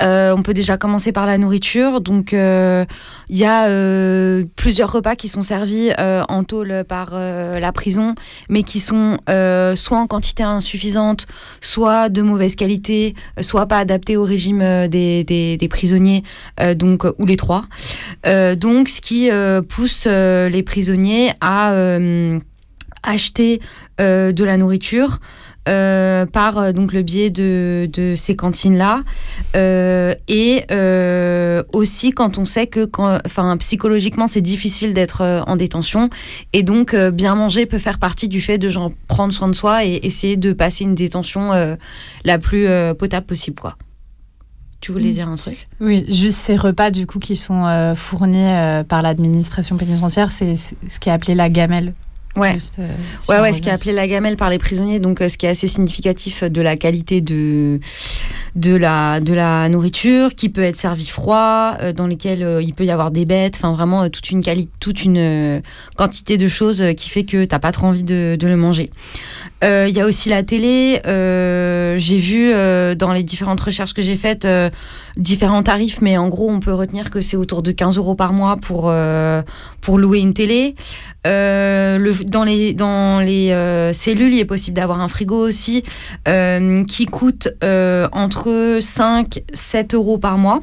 Euh, 0.00 0.34
on 0.36 0.42
peut 0.42 0.54
déjà 0.54 0.76
commencer 0.76 1.12
par 1.12 1.26
la 1.26 1.38
nourriture. 1.38 2.00
Donc, 2.00 2.32
euh, 2.32 2.84
il 3.28 3.38
y 3.38 3.44
a 3.44 3.66
euh, 3.66 4.44
plusieurs 4.56 4.92
repas 4.92 5.16
qui 5.16 5.28
sont 5.28 5.42
servis 5.42 5.90
euh, 5.98 6.22
en 6.28 6.44
tôle 6.44 6.84
par 6.88 7.10
euh, 7.12 7.58
la 7.58 7.72
prison, 7.72 8.14
mais 8.48 8.62
qui 8.62 8.80
sont 8.80 9.18
soit 9.76 9.98
en 9.98 10.06
quantité 10.06 10.42
insuffisante, 10.42 11.26
soit 11.60 12.08
de 12.08 12.22
mauvaise 12.22 12.54
qualité, 12.54 13.14
soit 13.40 13.66
pas 13.66 13.78
adaptés 13.78 14.16
au 14.16 14.24
régime 14.24 14.88
des, 14.88 15.24
des, 15.24 15.56
des 15.56 15.68
prisonniers, 15.68 16.22
donc 16.76 17.04
ou 17.18 17.26
les 17.26 17.36
trois. 17.36 17.64
Donc, 18.24 18.88
ce 18.88 19.00
qui 19.00 19.30
pousse 19.68 20.06
les 20.06 20.62
prisonniers 20.62 21.32
à 21.40 21.74
acheter 23.02 23.60
de 23.98 24.44
la 24.44 24.56
nourriture. 24.56 25.18
Euh, 25.68 26.26
par 26.26 26.58
euh, 26.58 26.72
donc 26.72 26.92
le 26.92 27.02
biais 27.02 27.30
de, 27.30 27.88
de 27.92 28.14
ces 28.16 28.34
cantines 28.34 28.76
là 28.76 29.02
et 30.28 30.64
euh, 30.70 31.62
aussi 31.72 32.10
quand 32.10 32.38
on 32.38 32.44
sait 32.44 32.66
que 32.66 32.84
quand 32.84 33.18
enfin 33.26 33.56
psychologiquement 33.58 34.26
c'est 34.26 34.40
difficile 34.40 34.94
d'être 34.94 35.20
euh, 35.22 35.40
en 35.46 35.56
détention 35.56 36.08
et 36.52 36.62
donc 36.62 36.94
euh, 36.94 37.10
bien 37.10 37.34
manger 37.34 37.66
peut 37.66 37.78
faire 37.78 37.98
partie 37.98 38.28
du 38.28 38.40
fait 38.40 38.58
de 38.58 38.68
genre 38.68 38.92
prendre 39.08 39.32
soin 39.32 39.48
de 39.48 39.54
soi 39.54 39.84
et 39.84 40.00
essayer 40.02 40.36
de 40.36 40.52
passer 40.52 40.84
une 40.84 40.94
détention 40.94 41.52
euh, 41.52 41.76
la 42.24 42.38
plus 42.38 42.66
euh, 42.66 42.94
potable 42.94 43.26
possible 43.26 43.60
quoi 43.60 43.76
tu 44.80 44.92
voulais 44.92 45.08
Mm. 45.08 45.12
dire 45.12 45.28
un 45.28 45.34
truc? 45.34 45.66
Oui, 45.80 46.04
juste 46.08 46.38
ces 46.38 46.54
repas 46.54 46.92
du 46.92 47.04
coup 47.04 47.18
qui 47.18 47.34
sont 47.34 47.66
euh, 47.66 47.96
fournis 47.96 48.46
euh, 48.46 48.84
par 48.84 49.02
l'administration 49.02 49.76
pénitentiaire, 49.76 50.30
c'est 50.30 50.54
ce 50.54 51.00
qui 51.00 51.08
est 51.08 51.12
appelé 51.12 51.34
la 51.34 51.48
gamelle. 51.48 51.94
Ouais. 52.36 52.52
Juste, 52.52 52.78
euh, 52.78 52.86
si 53.18 53.30
Ouais, 53.30 53.38
on 53.38 53.42
ouais, 53.42 53.52
ce 53.52 53.60
qui 53.60 53.68
est 53.68 53.72
appelé 53.72 53.92
la 53.92 54.06
gamelle 54.06 54.36
par 54.36 54.48
les 54.50 54.58
prisonniers, 54.58 55.00
donc 55.00 55.20
euh, 55.20 55.28
ce 55.28 55.36
qui 55.38 55.46
est 55.46 55.48
assez 55.48 55.66
significatif 55.66 56.44
de 56.44 56.60
la 56.60 56.76
qualité 56.76 57.20
de, 57.20 57.80
de, 58.54 58.76
la, 58.76 59.18
de 59.20 59.34
la 59.34 59.68
nourriture, 59.68 60.34
qui 60.36 60.48
peut 60.48 60.62
être 60.62 60.76
servi 60.76 61.06
froid, 61.06 61.74
euh, 61.80 61.92
dans 61.92 62.06
lesquels 62.06 62.58
il 62.62 62.74
peut 62.74 62.84
y 62.84 62.90
avoir 62.92 63.10
des 63.10 63.24
bêtes, 63.24 63.54
enfin 63.56 63.72
vraiment 63.72 64.08
toute 64.08 64.30
une, 64.30 64.40
quali- 64.40 64.68
toute 64.78 65.04
une 65.04 65.60
quantité 65.96 66.36
de 66.38 66.46
choses 66.46 66.84
qui 66.96 67.10
fait 67.10 67.24
que 67.24 67.44
t'as 67.44 67.58
pas 67.58 67.72
trop 67.72 67.88
envie 67.88 68.04
de, 68.04 68.36
de 68.38 68.46
le 68.46 68.56
manger. 68.56 68.90
Il 69.62 69.90
y 69.90 70.00
a 70.00 70.06
aussi 70.06 70.28
la 70.28 70.44
télé, 70.44 71.00
j'ai 71.04 72.18
vu 72.18 72.52
dans 72.96 73.12
les 73.12 73.24
différentes 73.24 73.60
recherches 73.60 73.94
que 73.94 74.02
j'ai 74.02 74.14
faites 74.14 74.46
différents 75.16 75.64
tarifs, 75.64 76.00
mais 76.00 76.16
en 76.16 76.28
gros 76.28 76.48
on 76.48 76.60
peut 76.60 76.72
retenir 76.74 77.10
que 77.10 77.20
c'est 77.20 77.36
autour 77.36 77.62
de 77.64 77.72
15 77.72 77.96
euros 77.96 78.14
par 78.14 78.32
mois 78.32 78.56
pour, 78.56 78.92
pour 79.80 79.98
louer 79.98 80.20
une 80.20 80.34
télé. 80.34 80.76
Le, 81.24 82.12
dans 82.24 82.44
les, 82.44 82.74
dans 82.74 83.20
les 83.20 83.52
euh, 83.52 83.92
cellules, 83.92 84.34
il 84.34 84.40
est 84.40 84.44
possible 84.44 84.76
d'avoir 84.76 85.00
un 85.00 85.08
frigo 85.08 85.36
aussi 85.36 85.82
euh, 86.26 86.84
qui 86.84 87.06
coûte 87.06 87.48
euh, 87.64 88.08
entre 88.12 88.78
5 88.80 89.42
7 89.52 89.94
euros 89.94 90.18
par 90.18 90.38
mois. 90.38 90.62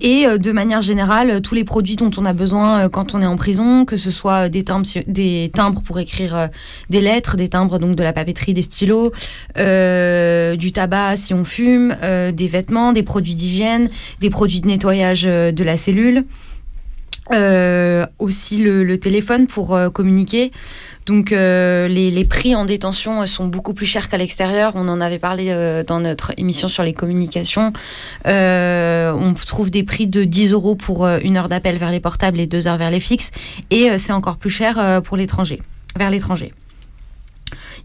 Et 0.00 0.26
de 0.26 0.50
manière 0.50 0.82
générale, 0.82 1.40
tous 1.40 1.54
les 1.54 1.62
produits 1.62 1.94
dont 1.94 2.10
on 2.16 2.26
a 2.26 2.32
besoin 2.32 2.88
quand 2.88 3.14
on 3.14 3.22
est 3.22 3.26
en 3.26 3.36
prison, 3.36 3.84
que 3.84 3.96
ce 3.96 4.10
soit 4.10 4.48
des 4.48 4.64
timbres, 4.64 4.88
des 5.06 5.52
timbres 5.54 5.82
pour 5.82 6.00
écrire 6.00 6.48
des 6.90 7.00
lettres, 7.00 7.36
des 7.36 7.46
timbres 7.46 7.78
donc 7.78 7.94
de 7.94 8.02
la 8.02 8.12
papeterie, 8.12 8.54
des 8.54 8.62
stylos, 8.62 9.12
du 9.54 10.72
tabac 10.72 11.14
si 11.14 11.32
on 11.32 11.44
fume, 11.44 11.94
des 12.32 12.48
vêtements, 12.48 12.92
des 12.92 13.04
produits 13.04 13.36
d'hygiène, 13.36 13.88
des 14.20 14.30
produits 14.30 14.62
de 14.62 14.66
nettoyage 14.66 15.22
de 15.22 15.64
la 15.64 15.76
cellule. 15.76 16.24
Euh, 17.32 18.06
aussi 18.18 18.58
le, 18.58 18.98
téléphone 18.98 19.46
pour 19.46 19.74
euh, 19.74 19.88
communiquer. 19.88 20.52
Donc 21.06 21.32
euh, 21.32 21.88
les, 21.88 22.24
prix 22.24 22.54
en 22.54 22.64
détention 22.64 23.26
sont 23.26 23.46
beaucoup 23.46 23.74
plus 23.74 23.86
chers 23.86 24.08
qu'à 24.08 24.18
l'extérieur. 24.18 24.72
On 24.74 24.86
en 24.88 25.00
avait 25.00 25.18
parlé 25.18 25.54
dans 25.86 26.00
notre 26.00 26.32
émission 26.36 26.68
sur 26.68 26.82
les 26.82 26.92
communications. 26.92 27.72
On 28.24 29.34
trouve 29.46 29.70
des 29.70 29.82
prix 29.82 30.06
de 30.06 30.24
10 30.24 30.52
euros 30.52 30.76
pour 30.76 31.06
une 31.06 31.36
heure 31.36 31.48
d'appel 31.48 31.76
vers 31.76 31.90
les 31.90 32.00
portables 32.00 32.38
et 32.38 32.46
deux 32.46 32.66
heures 32.66 32.78
vers 32.78 32.90
les 32.90 33.00
fixes. 33.00 33.30
Et 33.70 33.98
c'est 33.98 34.12
encore 34.12 34.36
plus 34.36 34.50
cher 34.50 35.02
pour 35.02 35.16
l'étranger, 35.16 35.60
vers 35.98 36.10
l'étranger. 36.10 36.52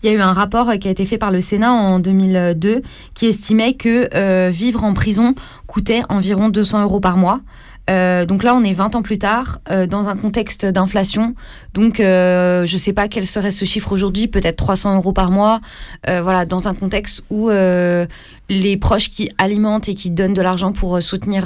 Il 0.03 0.09
y 0.09 0.13
a 0.13 0.15
eu 0.15 0.21
un 0.21 0.33
rapport 0.33 0.71
qui 0.79 0.87
a 0.87 0.91
été 0.91 1.05
fait 1.05 1.17
par 1.17 1.31
le 1.31 1.41
Sénat 1.41 1.71
en 1.71 1.99
2002 1.99 2.83
qui 3.15 3.25
estimait 3.25 3.73
que 3.73 4.49
vivre 4.49 4.83
en 4.83 4.93
prison 4.93 5.33
coûtait 5.65 6.03
environ 6.09 6.49
200 6.49 6.83
euros 6.83 6.99
par 6.99 7.17
mois. 7.17 7.41
Euh, 7.89 8.25
donc 8.25 8.43
là, 8.43 8.55
on 8.55 8.63
est 8.63 8.73
20 8.73 8.95
ans 8.95 9.01
plus 9.01 9.17
tard, 9.17 9.59
euh, 9.71 9.87
dans 9.87 10.09
un 10.09 10.15
contexte 10.15 10.65
d'inflation. 10.65 11.35
Donc, 11.73 11.99
euh, 11.99 12.65
je 12.65 12.73
ne 12.73 12.79
sais 12.79 12.93
pas 12.93 13.07
quel 13.07 13.25
serait 13.25 13.51
ce 13.51 13.65
chiffre 13.65 13.91
aujourd'hui, 13.91 14.27
peut-être 14.27 14.57
300 14.57 14.95
euros 14.95 15.13
par 15.13 15.31
mois. 15.31 15.61
Voilà, 16.07 16.45
dans 16.45 16.67
un 16.67 16.73
contexte 16.73 17.23
où 17.29 17.49
les 17.49 18.77
proches 18.77 19.09
qui 19.09 19.29
alimentent 19.37 19.89
et 19.89 19.95
qui 19.95 20.09
donnent 20.09 20.33
de 20.33 20.41
l'argent 20.41 20.71
pour 20.71 21.01
soutenir, 21.01 21.43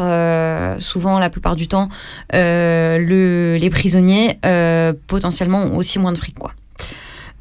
souvent, 0.80 1.20
la 1.20 1.30
plupart 1.30 1.56
du 1.56 1.68
temps, 1.68 1.90
le, 2.34 3.58
les 3.60 3.70
prisonniers, 3.70 4.40
potentiellement 5.08 5.64
ont 5.64 5.78
aussi 5.78 6.00
moins 6.00 6.14
de 6.14 6.18
fric, 6.18 6.38
quoi. 6.38 6.54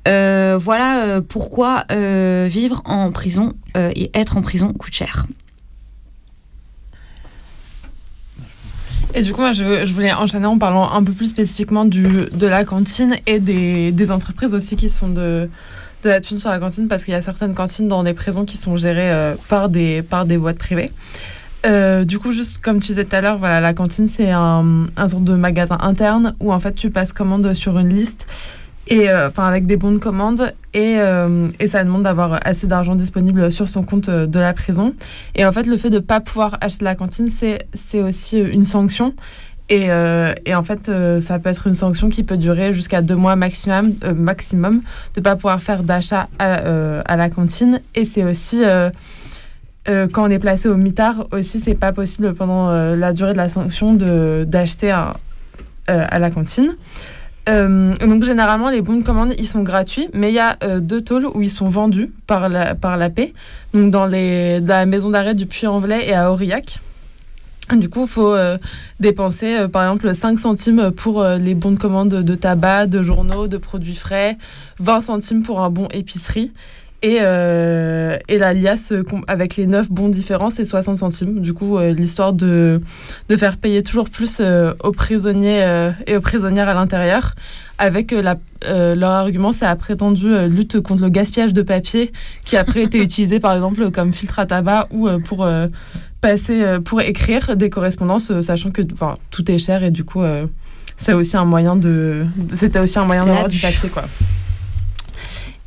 Voilà 0.07 1.21
pourquoi 1.29 1.85
vivre 1.91 2.83
en 2.85 3.11
prison 3.13 3.55
et 3.77 4.11
être 4.15 4.37
en 4.37 4.43
prison 4.43 4.73
coûte 4.73 4.95
cher. 4.95 5.27
Et 9.15 9.23
du 9.23 9.33
coup, 9.33 9.41
moi, 9.41 9.53
je, 9.53 9.93
voulais 9.93 10.13
enchaîner 10.13 10.47
en 10.47 10.59
parlant 10.59 10.93
un 10.93 11.03
peu 11.03 11.13
plus 11.13 11.27
spécifiquement 11.27 11.85
de 11.85 12.47
la 12.47 12.65
cantine 12.65 13.17
et 13.27 13.41
des, 13.41 14.11
entreprises 14.11 14.55
aussi 14.55 14.77
qui 14.77 14.89
se 14.89 14.97
font 14.97 15.09
de, 15.09 15.49
la 16.05 16.21
thune 16.21 16.39
sur 16.39 16.51
la 16.51 16.59
cantine 16.59 16.89
parce 16.89 17.05
qu'il 17.05 17.13
y 17.13 17.17
a 17.17 17.23
certaines 17.23 17.55
cantines 17.55 17.89
dans 17.89 18.05
des 18.05 18.15
prisons 18.15 18.45
qui 18.45 18.57
sont 18.57 18.77
gérées 18.77 19.13
euh, 19.13 19.35
par, 19.49 19.69
des, 19.69 20.03
boîtes 20.39 20.59
privées. 20.59 20.93
Euh, 21.67 22.05
du 22.05 22.19
coup, 22.19 22.33
juste 22.33 22.59
comme 22.59 22.81
tu 22.81 22.89
disais 22.89 23.05
tout 23.05 23.17
à 23.17 23.21
l'heure, 23.21 23.39
voilà, 23.39 23.61
la 23.61 23.75
cantine, 23.75 24.07
c'est 24.07 24.31
un, 24.31 24.87
un 24.97 25.07
de 25.07 25.35
magasin 25.35 25.77
interne 25.81 26.35
où 26.41 26.53
en 26.53 26.61
fait 26.61 26.75
tu 26.75 26.91
passes 26.91 27.13
commande 27.13 27.53
sur 27.53 27.79
une 27.79 27.91
liste 27.91 28.27
et 28.91 29.09
euh, 29.09 29.29
enfin 29.29 29.47
avec 29.47 29.67
des 29.67 29.77
bons 29.77 29.93
de 29.93 29.99
commande. 29.99 30.53
Et, 30.75 30.97
euh, 30.99 31.49
et 31.59 31.69
ça 31.69 31.83
demande 31.83 32.03
d'avoir 32.03 32.39
assez 32.45 32.67
d'argent 32.67 32.95
disponible 32.95 33.51
sur 33.51 33.69
son 33.69 33.83
compte 33.83 34.09
euh, 34.09 34.27
de 34.27 34.39
la 34.39 34.53
prison. 34.53 34.95
Et 35.35 35.47
en 35.47 35.53
fait 35.53 35.67
le 35.67 35.77
fait 35.77 35.91
de 35.91 36.01
pas 36.01 36.21
pouvoir 36.21 36.59
acheter 36.61 36.85
la 36.85 36.95
cantine 36.95 37.29
c'est 37.29 38.03
aussi 38.03 38.39
une 38.39 38.65
sanction. 38.65 39.15
Et, 39.73 39.87
et 40.47 40.55
en 40.57 40.65
fait 40.65 40.91
ça 41.21 41.39
peut 41.39 41.49
être 41.49 41.69
une 41.69 41.75
sanction 41.75 42.09
qui 42.09 42.25
peut 42.25 42.37
durer 42.37 42.73
jusqu'à 42.73 43.03
deux 43.03 43.15
mois 43.15 43.37
maximum 43.37 43.95
maximum 44.17 44.83
de 45.15 45.21
pas 45.21 45.37
pouvoir 45.37 45.63
faire 45.63 45.85
d'achat 45.85 46.29
à, 46.41 46.55
à 47.03 47.17
la 47.17 47.31
cantine. 47.31 47.81
Et 47.95 48.05
c'est 48.05 48.25
aussi 48.25 48.63
quand 49.87 50.25
on 50.25 50.29
est 50.29 50.41
placé 50.41 50.69
au 50.69 50.77
mitard 50.77 51.29
aussi 51.31 51.61
c'est 51.61 51.77
pas 51.77 51.93
possible 51.93 52.35
pendant 52.35 52.69
la 52.73 53.13
durée 53.13 53.31
de 53.31 53.37
la 53.37 53.49
sanction 53.49 53.95
de 53.95 54.45
d'acheter 54.45 54.93
euh, 55.91 56.05
à 56.09 56.19
la 56.21 56.31
cantine 56.31 56.77
euh, 57.49 57.95
donc 57.97 58.23
généralement 58.23 58.69
les 58.69 58.83
bons 58.83 58.99
de 58.99 59.03
commande 59.03 59.35
ils 59.39 59.47
sont 59.47 59.63
gratuits 59.63 60.09
mais 60.13 60.31
il 60.31 60.35
y 60.35 60.39
a 60.39 60.59
euh, 60.63 60.79
deux 60.79 61.01
tôles 61.01 61.27
où 61.27 61.41
ils 61.41 61.51
sont 61.51 61.69
vendus 61.69 62.13
par 62.27 62.51
la, 62.51 62.75
par 62.75 62.99
la 62.99 63.09
paix 63.09 63.33
donc 63.73 63.91
dans, 63.91 64.07
les, 64.07 64.61
dans 64.61 64.75
la 64.75 64.87
maison 64.87 65.09
d'arrêt 65.09 65.35
du 65.35 65.47
Puy-en-Velay 65.47 66.07
et 66.07 66.15
à 66.15 66.31
Aurillac 66.31 66.81
du 67.73 67.89
coup, 67.89 68.03
il 68.03 68.09
faut 68.09 68.35
euh, 68.35 68.59
dépenser, 68.99 69.69
par 69.69 69.85
exemple, 69.85 70.13
5 70.13 70.41
centimes 70.41 70.91
pour 70.91 71.23
les 71.23 71.55
bons 71.55 71.71
de 71.71 71.79
commande 71.79 72.09
de 72.09 72.35
tabac, 72.35 72.89
de 72.89 73.01
journaux, 73.01 73.47
de 73.47 73.59
produits 73.59 73.95
frais, 73.95 74.39
20 74.81 75.01
centimes 75.01 75.43
pour 75.45 75.61
un 75.61 75.71
bon 75.71 75.87
épicerie. 75.93 76.51
Et, 77.03 77.17
euh, 77.23 78.19
et 78.29 78.37
la 78.37 78.53
liasse 78.53 78.93
com- 79.09 79.25
avec 79.27 79.57
les 79.57 79.67
9 79.67 79.91
bons 79.91 80.09
différents, 80.09 80.51
c'est 80.51 80.67
60 80.67 80.99
centimes. 80.99 81.41
Du 81.41 81.55
coup, 81.55 81.79
euh, 81.79 81.93
l'histoire 81.95 82.35
de, 82.35 82.83
de 83.31 83.37
faire 83.37 83.57
payer 83.57 83.83
toujours 83.83 84.11
plus 84.11 84.37
euh, 84.41 84.75
aux 84.85 84.93
prisonniers 84.93 85.63
euh, 85.63 85.93
et 86.07 86.17
aux 86.17 86.21
prisonnières 86.21 86.69
à 86.69 86.75
l'intérieur. 86.75 87.35
Avec 87.79 88.13
la, 88.13 88.37
leur 88.95 89.11
argument, 89.11 89.53
c'est 89.53 89.65
la 89.65 89.77
prétendue 89.77 90.49
lutte 90.49 90.81
contre 90.83 91.03
le 91.05 91.09
gaspillage 91.09 91.55
de 91.55 91.63
papier 91.63 92.13
qui 92.45 92.59
après 92.59 92.83
été 92.83 92.99
utilisé 93.03 93.41
par 93.41 93.55
exemple 93.55 93.91
comme 93.91 94.13
filtre 94.13 94.39
à 94.39 94.45
tabac 94.45 94.87
ou 94.91 95.09
pour 95.27 95.49
passer 96.21 96.63
pour 96.85 97.01
écrire 97.01 97.57
des 97.57 97.71
correspondances, 97.71 98.39
sachant 98.43 98.71
que 98.71 98.83
enfin, 98.93 99.17
tout 99.31 99.51
est 99.51 99.57
cher 99.57 99.83
et 99.83 99.91
du 99.91 100.05
coup, 100.05 100.21
c'est 100.99 101.15
aussi 101.15 101.39
un 101.39 101.47
moyen 101.47 101.75
de, 101.75 102.27
c'était 102.55 102.81
aussi 102.81 102.99
un 102.99 103.07
moyen 103.07 103.25
d'avoir 103.25 103.49
du 103.49 103.59
papier, 103.59 103.89
quoi. 103.89 104.05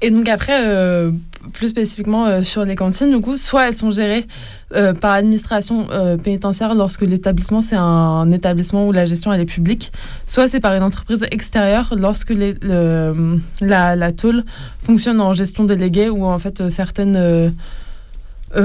Et 0.03 0.11
donc 0.11 0.27
après, 0.27 0.67
euh, 0.67 1.11
plus 1.53 1.69
spécifiquement 1.69 2.25
euh, 2.25 2.41
sur 2.41 2.65
les 2.65 2.75
cantines, 2.75 3.09
du 3.09 3.21
coup, 3.21 3.37
soit 3.37 3.69
elles 3.69 3.73
sont 3.73 3.89
gérées 3.89 4.27
euh, 4.75 4.93
par 4.93 5.15
l'administration 5.15 5.87
euh, 5.91 6.17
pénitentiaire 6.17 6.75
lorsque 6.75 7.03
l'établissement 7.03 7.61
c'est 7.61 7.77
un 7.77 8.29
établissement 8.31 8.85
où 8.85 8.91
la 8.91 9.05
gestion 9.05 9.31
elle 9.31 9.39
est 9.39 9.45
publique, 9.45 9.93
soit 10.25 10.49
c'est 10.49 10.59
par 10.59 10.75
une 10.75 10.83
entreprise 10.83 11.25
extérieure 11.31 11.93
lorsque 11.97 12.33
la, 12.61 13.95
la 13.95 14.11
tôle 14.11 14.43
fonctionne 14.83 15.21
en 15.21 15.31
gestion 15.31 15.63
déléguée 15.63 16.09
ou 16.09 16.25
en 16.25 16.37
fait 16.37 16.69
certaines 16.69 17.53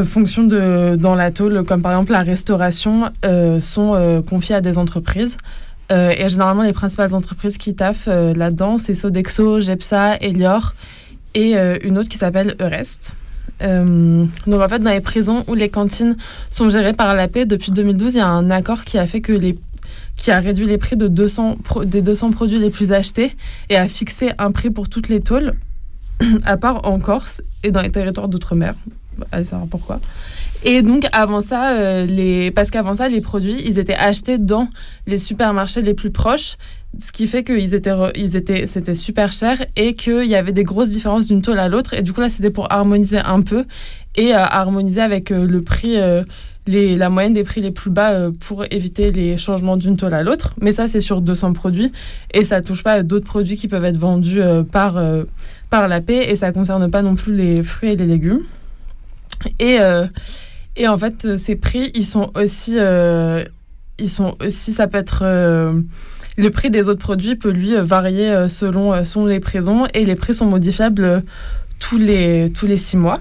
fonctions 0.05 0.43
de, 0.43 0.97
dans 0.97 1.15
la 1.15 1.31
tôle, 1.31 1.63
comme 1.63 1.83
par 1.83 1.93
exemple 1.93 2.13
la 2.13 2.23
restauration, 2.23 3.11
sont 3.61 4.23
confiées 4.29 4.57
à 4.57 4.61
des 4.61 4.77
entreprises. 4.77 5.37
Et 5.91 6.29
généralement, 6.29 6.63
les 6.63 6.75
principales 6.75 7.15
entreprises 7.15 7.57
qui 7.57 7.75
taffent 7.75 8.09
là-dedans, 8.09 8.77
c'est 8.77 8.95
Sodexo, 8.95 9.61
Gepsa, 9.61 10.17
Elior 10.21 10.75
et 11.35 11.57
euh, 11.57 11.77
une 11.83 11.99
autre 11.99 12.09
qui 12.09 12.19
s'appelle 12.19 12.55
Eurest. 12.61 13.13
Euh, 13.63 14.25
donc 14.47 14.61
en 14.61 14.69
fait, 14.69 14.79
dans 14.79 14.91
les 14.91 15.01
prisons 15.01 15.45
où 15.49 15.55
les 15.55 15.69
cantines 15.69 16.17
sont 16.51 16.71
gérées 16.71 16.93
par 16.93 17.15
la 17.15 17.29
paix, 17.29 17.45
depuis 17.47 17.73
2012, 17.73 18.15
il 18.15 18.19
y 18.19 18.21
a 18.21 18.29
un 18.29 18.51
accord 18.51 18.85
qui 18.85 18.99
a 18.99 19.07
fait 19.07 19.21
que 19.21 19.33
les 19.33 19.59
qui 20.17 20.31
a 20.33 20.41
réduit 20.41 20.67
les 20.67 20.79
prix 20.79 20.97
de 20.97 21.07
200 21.09 21.59
pro- 21.63 21.85
des 21.85 22.03
200 22.03 22.31
produits 22.31 22.59
les 22.59 22.71
plus 22.71 22.93
achetés 22.93 23.37
et 23.71 23.77
a 23.77 23.87
fixé 23.89 24.31
un 24.39 24.51
prix 24.51 24.69
pour 24.71 24.89
toutes 24.89 25.09
les 25.09 25.21
tôles, 25.21 25.53
à 26.45 26.57
part 26.57 26.87
en 26.87 26.99
Corse 26.99 27.41
et 27.63 27.71
dans 27.71 27.83
les 27.83 27.91
territoires 27.91 28.29
d'outre-mer. 28.29 28.75
Allez 29.33 29.45
savoir 29.45 29.67
pourquoi. 29.69 30.01
Et 30.65 30.83
donc 30.83 31.07
avant 31.13 31.41
ça, 31.41 31.73
euh, 31.73 32.05
les... 32.05 32.51
parce 32.51 32.71
qu'avant 32.71 32.97
ça, 32.97 33.09
les 33.09 33.21
produits, 33.21 33.63
ils 33.65 33.79
étaient 33.79 33.95
achetés 33.95 34.39
dans 34.39 34.69
les 35.07 35.19
supermarchés 35.19 35.83
les 35.83 35.95
plus 35.95 36.11
proches, 36.11 36.57
ce 36.99 37.13
qui 37.13 37.27
fait 37.27 37.45
qu'ils 37.45 37.75
étaient, 37.75 37.93
ils 38.17 38.35
étaient, 38.35 38.67
c'était 38.67 38.95
super 38.95 39.31
cher 39.31 39.65
et 39.77 39.95
qu'il 39.95 40.25
y 40.25 40.35
avait 40.35 40.53
des 40.53 40.65
grosses 40.65 40.91
différences 40.91 41.27
d'une 41.27 41.43
tôle 41.43 41.59
à 41.59 41.69
l'autre. 41.69 41.95
Et 41.95 42.03
du 42.03 42.13
coup 42.13 42.21
là, 42.21 42.29
c'était 42.29 42.51
pour 42.51 42.73
harmoniser 42.73 43.19
un 43.19 43.43
peu 43.43 43.65
et 44.17 44.35
euh, 44.35 44.39
harmoniser 44.39 45.01
avec 45.01 45.31
euh, 45.31 45.47
le 45.47 45.63
prix, 45.63 45.97
les, 46.67 46.97
la 46.97 47.09
moyenne 47.09 47.35
des 47.35 47.45
prix 47.45 47.61
les 47.61 47.71
plus 47.71 47.91
bas 47.91 48.31
pour 48.41 48.65
éviter 48.71 49.13
les 49.13 49.39
changements 49.39 49.77
d'une 49.77 49.97
tôle 49.97 50.15
à 50.15 50.23
l'autre. 50.23 50.55
Mais 50.61 50.73
ça, 50.73 50.89
c'est 50.89 51.01
sur 51.01 51.21
200 51.21 51.53
produits 51.53 51.93
et 52.35 52.43
ça 52.43 52.63
touche 52.63 52.83
pas 52.83 53.03
d'autres 53.03 53.27
produits 53.27 53.57
qui 53.57 53.69
peuvent 53.69 53.85
être 53.85 53.97
vendus 53.97 54.41
par, 54.73 54.97
euh, 54.97 55.25
par 55.71 55.87
la 55.89 56.01
paix 56.01 56.31
et 56.31 56.37
ça 56.37 56.51
concerne 56.53 56.91
pas 56.91 57.03
non 57.03 57.15
plus 57.15 57.35
les 57.35 57.63
fruits 57.63 57.91
et 57.91 57.97
les 57.97 58.07
légumes. 58.07 58.43
Et, 59.61 59.79
et 60.79 60.87
en 60.87 60.97
fait, 60.97 61.25
euh, 61.25 61.37
ces 61.37 61.57
prix, 61.57 61.91
ils 61.95 62.05
sont 62.05 62.31
aussi, 62.37 62.75
euh, 62.77 63.45
ils 63.99 64.09
sont 64.09 64.37
aussi, 64.41 64.73
ça 64.73 64.87
peut 64.87 64.99
être 64.99 65.23
euh, 65.23 65.81
le 66.37 66.51
prix 66.51 66.71
des 66.71 66.89
autres 66.89 67.01
produits 67.01 67.35
peut 67.35 67.51
lui 67.51 67.75
varier 67.75 68.47
selon, 68.49 69.05
selon 69.05 69.27
les 69.27 69.41
prisons 69.41 69.87
et 69.93 70.05
les 70.05 70.15
prix 70.15 70.35
sont 70.35 70.47
modifiables 70.47 71.25
tous 71.81 71.99
les, 71.99 72.49
tous 72.51 72.67
les 72.67 72.77
six 72.77 72.97
mois. 72.97 73.21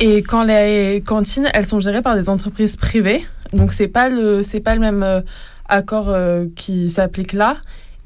Et 0.00 0.18
quand 0.18 0.44
les 0.44 1.02
cantines, 1.06 1.48
elles 1.54 1.64
sont 1.64 1.80
gérées 1.80 2.02
par 2.02 2.14
des 2.14 2.28
entreprises 2.28 2.76
privées, 2.76 3.24
donc 3.54 3.72
c'est 3.72 3.88
pas 3.88 4.10
pas 4.10 4.74
le 4.74 4.80
même 4.80 5.22
accord 5.66 6.14
qui 6.54 6.90
s'applique 6.90 7.32
là. 7.32 7.56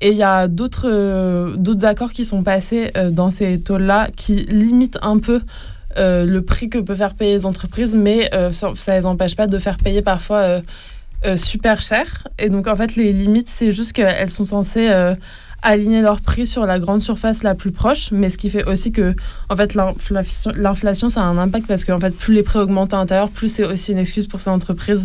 Et 0.00 0.10
il 0.10 0.16
y 0.16 0.22
a 0.22 0.46
d'autres 0.46 1.56
d'autres 1.56 1.84
accords 1.84 2.12
qui 2.12 2.24
sont 2.24 2.44
passés 2.44 2.92
dans 3.10 3.30
ces 3.30 3.58
taux-là 3.58 4.06
qui 4.16 4.36
limitent 4.46 4.98
un 5.02 5.18
peu 5.18 5.40
euh, 5.96 6.24
le 6.24 6.42
prix 6.42 6.68
que 6.68 6.78
peuvent 6.78 6.96
faire 6.96 7.14
payer 7.14 7.34
les 7.34 7.46
entreprises, 7.46 7.94
mais 7.94 8.30
euh, 8.34 8.52
ça 8.52 8.68
ne 8.70 8.98
les 8.98 9.06
empêche 9.06 9.34
pas 9.34 9.46
de 9.46 9.58
faire 9.58 9.76
payer 9.76 10.02
parfois 10.02 10.60
euh, 11.24 11.36
super 11.36 11.80
cher. 11.80 12.28
Et 12.38 12.48
donc, 12.48 12.68
en 12.68 12.76
fait, 12.76 12.96
les 12.96 13.12
limites, 13.12 13.48
c'est 13.48 13.72
juste 13.72 13.92
qu'elles 13.92 14.30
sont 14.30 14.44
censées 14.44 14.88
aligner 15.62 16.00
leur 16.00 16.22
prix 16.22 16.46
sur 16.46 16.64
la 16.64 16.78
grande 16.78 17.02
surface 17.02 17.42
la 17.42 17.54
plus 17.54 17.70
proche, 17.70 18.12
mais 18.12 18.30
ce 18.30 18.38
qui 18.38 18.48
fait 18.48 18.64
aussi 18.64 18.92
que, 18.92 19.14
en 19.50 19.56
fait, 19.56 19.74
l'inflation, 19.74 21.10
ça 21.10 21.20
a 21.20 21.24
un 21.24 21.36
impact 21.36 21.66
parce 21.66 21.84
que, 21.84 21.92
en 21.92 22.00
fait, 22.00 22.12
plus 22.12 22.32
les 22.32 22.42
prix 22.42 22.58
augmentent 22.58 22.94
à 22.94 22.96
l'intérieur, 22.96 23.28
plus 23.28 23.50
c'est 23.50 23.64
aussi 23.64 23.92
une 23.92 23.98
excuse 23.98 24.26
pour 24.26 24.40
ces 24.40 24.48
entreprises 24.50 25.04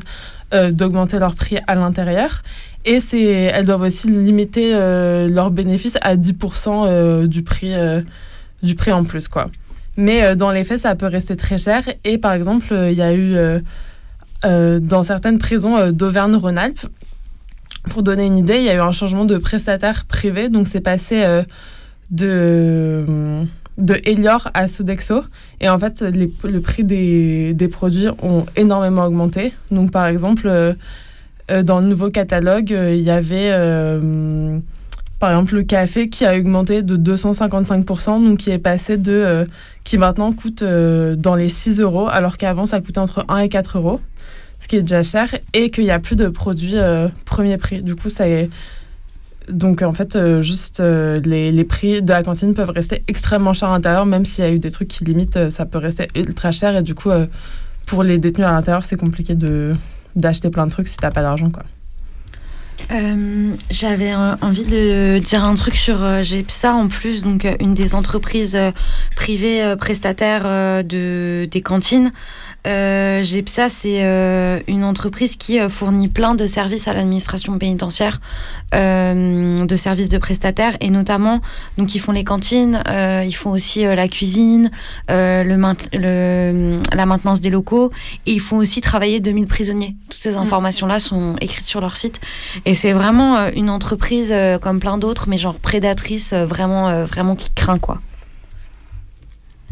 d'augmenter 0.53 1.19
leur 1.19 1.35
prix 1.35 1.57
à 1.67 1.75
l'intérieur. 1.75 2.41
Et 2.85 2.99
elles 3.11 3.65
doivent 3.65 3.81
aussi 3.81 4.07
limiter 4.07 4.71
leurs 4.71 5.51
bénéfices 5.51 5.97
à 6.01 6.15
10% 6.15 7.27
du 7.27 7.43
prix, 7.43 7.73
du 8.63 8.75
prix 8.75 8.93
en 8.93 9.03
plus, 9.03 9.27
quoi. 9.27 9.47
Mais 9.97 10.23
euh, 10.23 10.35
dans 10.35 10.51
les 10.51 10.63
faits, 10.63 10.79
ça 10.79 10.95
peut 10.95 11.07
rester 11.07 11.35
très 11.35 11.57
cher. 11.57 11.83
Et 12.03 12.17
par 12.17 12.33
exemple, 12.33 12.67
euh, 12.71 12.91
il 12.91 12.97
y 12.97 13.01
a 13.01 13.13
eu 13.13 13.35
euh, 14.45 14.79
dans 14.79 15.03
certaines 15.03 15.39
prisons 15.39 15.91
d'Auvergne-Rhône-Alpes, 15.91 16.87
pour 17.89 18.03
donner 18.03 18.25
une 18.25 18.37
idée, 18.37 18.57
il 18.57 18.63
y 18.63 18.69
a 18.69 18.75
eu 18.75 18.79
un 18.79 18.91
changement 18.91 19.25
de 19.25 19.37
prestataire 19.37 20.05
privé. 20.05 20.49
Donc 20.49 20.67
c'est 20.67 20.81
passé 20.81 21.23
de, 22.09 23.05
de 23.77 24.01
Elior 24.05 24.49
à 24.55 24.67
Sodexo. 24.67 25.23
Et 25.61 25.69
en 25.69 25.77
fait, 25.77 26.01
le 26.01 26.59
prix 26.59 26.83
des, 26.83 27.53
des, 27.53 27.67
produits 27.67 28.07
ont 28.23 28.47
énormément 28.55 29.05
augmenté. 29.05 29.53
Donc 29.69 29.91
par 29.91 30.07
exemple, 30.07 30.75
dans 31.47 31.79
le 31.79 31.85
nouveau 31.85 32.09
catalogue, 32.09 32.71
il 32.71 33.01
y 33.01 33.11
avait 33.11 33.51
par 35.25 35.31
exemple, 35.31 35.55
le 35.55 35.63
café 35.63 36.07
qui 36.07 36.23
a 36.23 36.37
augmenté 36.37 36.83
de 36.83 36.97
255%, 36.97 38.23
donc 38.23 38.37
qui 38.37 38.51
est 38.51 38.59
passé 38.59 38.95
de. 38.95 39.11
Euh, 39.11 39.45
qui 39.83 39.97
maintenant 39.97 40.31
coûte 40.31 40.61
euh, 40.61 41.15
dans 41.15 41.33
les 41.33 41.49
6 41.49 41.79
euros, 41.79 42.07
alors 42.07 42.37
qu'avant 42.37 42.67
ça 42.67 42.79
coûtait 42.79 42.99
entre 42.99 43.25
1 43.27 43.39
et 43.39 43.49
4 43.49 43.79
euros, 43.79 43.99
ce 44.59 44.67
qui 44.67 44.75
est 44.75 44.81
déjà 44.81 45.01
cher, 45.01 45.35
et 45.53 45.71
qu'il 45.71 45.85
n'y 45.85 45.89
a 45.89 45.97
plus 45.97 46.15
de 46.15 46.27
produits 46.27 46.77
euh, 46.77 47.07
premier 47.25 47.57
prix. 47.57 47.81
Du 47.81 47.95
coup, 47.95 48.09
ça 48.09 48.27
est. 48.27 48.51
Donc 49.49 49.81
en 49.81 49.93
fait, 49.93 50.15
juste 50.43 50.79
les, 50.79 51.51
les, 51.51 51.63
prix 51.63 52.03
de 52.03 52.09
la 52.09 52.21
cantine 52.21 52.53
peuvent 52.53 52.69
rester 52.69 53.03
extrêmement 53.07 53.53
chers 53.53 53.69
à 53.69 53.71
l'intérieur, 53.73 54.05
même 54.05 54.25
s'il 54.25 54.43
y 54.43 54.47
a 54.47 54.51
eu 54.51 54.59
des 54.59 54.69
trucs 54.69 54.89
qui 54.89 55.05
limitent, 55.05 55.49
ça 55.49 55.65
peut 55.65 55.79
rester 55.79 56.07
ultra 56.15 56.51
cher, 56.51 56.77
et 56.77 56.83
du 56.83 56.93
coup, 56.93 57.09
pour 57.87 58.03
les 58.03 58.19
détenus 58.19 58.45
à 58.45 58.51
l'intérieur, 58.51 58.83
c'est 58.83 58.99
compliqué 58.99 59.35
d'acheter 60.15 60.51
plein 60.51 60.67
de 60.67 60.71
trucs 60.71 60.87
si 60.87 60.97
t'as 60.97 61.09
pas 61.09 61.23
d'argent, 61.23 61.49
quoi. 61.49 61.63
Euh, 62.91 63.55
j'avais 63.71 64.13
envie 64.13 64.65
de 64.65 65.19
dire 65.19 65.43
un 65.43 65.55
truc 65.55 65.75
sur 65.75 66.03
euh, 66.03 66.23
GEPSA 66.23 66.73
en 66.73 66.87
plus, 66.87 67.21
donc 67.21 67.45
euh, 67.45 67.55
une 67.59 67.73
des 67.73 67.95
entreprises 67.95 68.57
privées 69.15 69.75
prestataires 69.79 70.83
de, 70.83 71.47
des 71.49 71.61
cantines. 71.61 72.11
Euh, 72.65 73.21
GEPSA, 73.21 73.69
c'est 73.69 73.99
euh, 74.03 74.59
une 74.67 74.83
entreprise 74.83 75.35
qui 75.35 75.59
euh, 75.59 75.69
fournit 75.69 76.07
plein 76.07 76.35
de 76.35 76.45
services 76.47 76.87
à 76.87 76.93
l'administration 76.93 77.57
pénitentiaire, 77.57 78.19
de 78.73 79.75
services 79.75 80.09
de 80.09 80.17
prestataires, 80.17 80.75
et 80.81 80.89
notamment, 80.89 81.41
donc 81.77 81.95
ils 81.95 81.99
font 81.99 82.11
les 82.11 82.23
cantines, 82.23 82.83
ils 83.25 83.35
font 83.35 83.51
aussi 83.51 83.83
la 83.83 84.07
cuisine, 84.09 84.69
le, 85.07 86.79
la 86.93 87.05
maintenance 87.05 87.39
des 87.39 87.49
locaux, 87.49 87.91
et 88.25 88.33
ils 88.33 88.41
font 88.41 88.57
aussi 88.57 88.81
travailler 88.81 89.21
2000 89.21 89.47
prisonniers. 89.47 89.95
Toutes 90.09 90.21
ces 90.21 90.33
mm. 90.33 90.39
informations-là 90.39 90.99
sont 90.99 91.37
écrites 91.39 91.65
sur 91.65 91.79
leur 91.79 91.95
site, 91.95 92.19
et 92.65 92.75
c'est 92.75 92.91
vraiment 92.91 93.47
une 93.55 93.69
entreprise 93.69 94.33
comme 94.61 94.79
plein 94.79 94.97
d'autres, 94.97 95.29
mais 95.29 95.37
genre 95.37 95.55
prédatrice, 95.55 96.33
vraiment, 96.33 97.05
vraiment 97.05 97.35
qui 97.35 97.51
craint 97.55 97.79
quoi. 97.79 98.01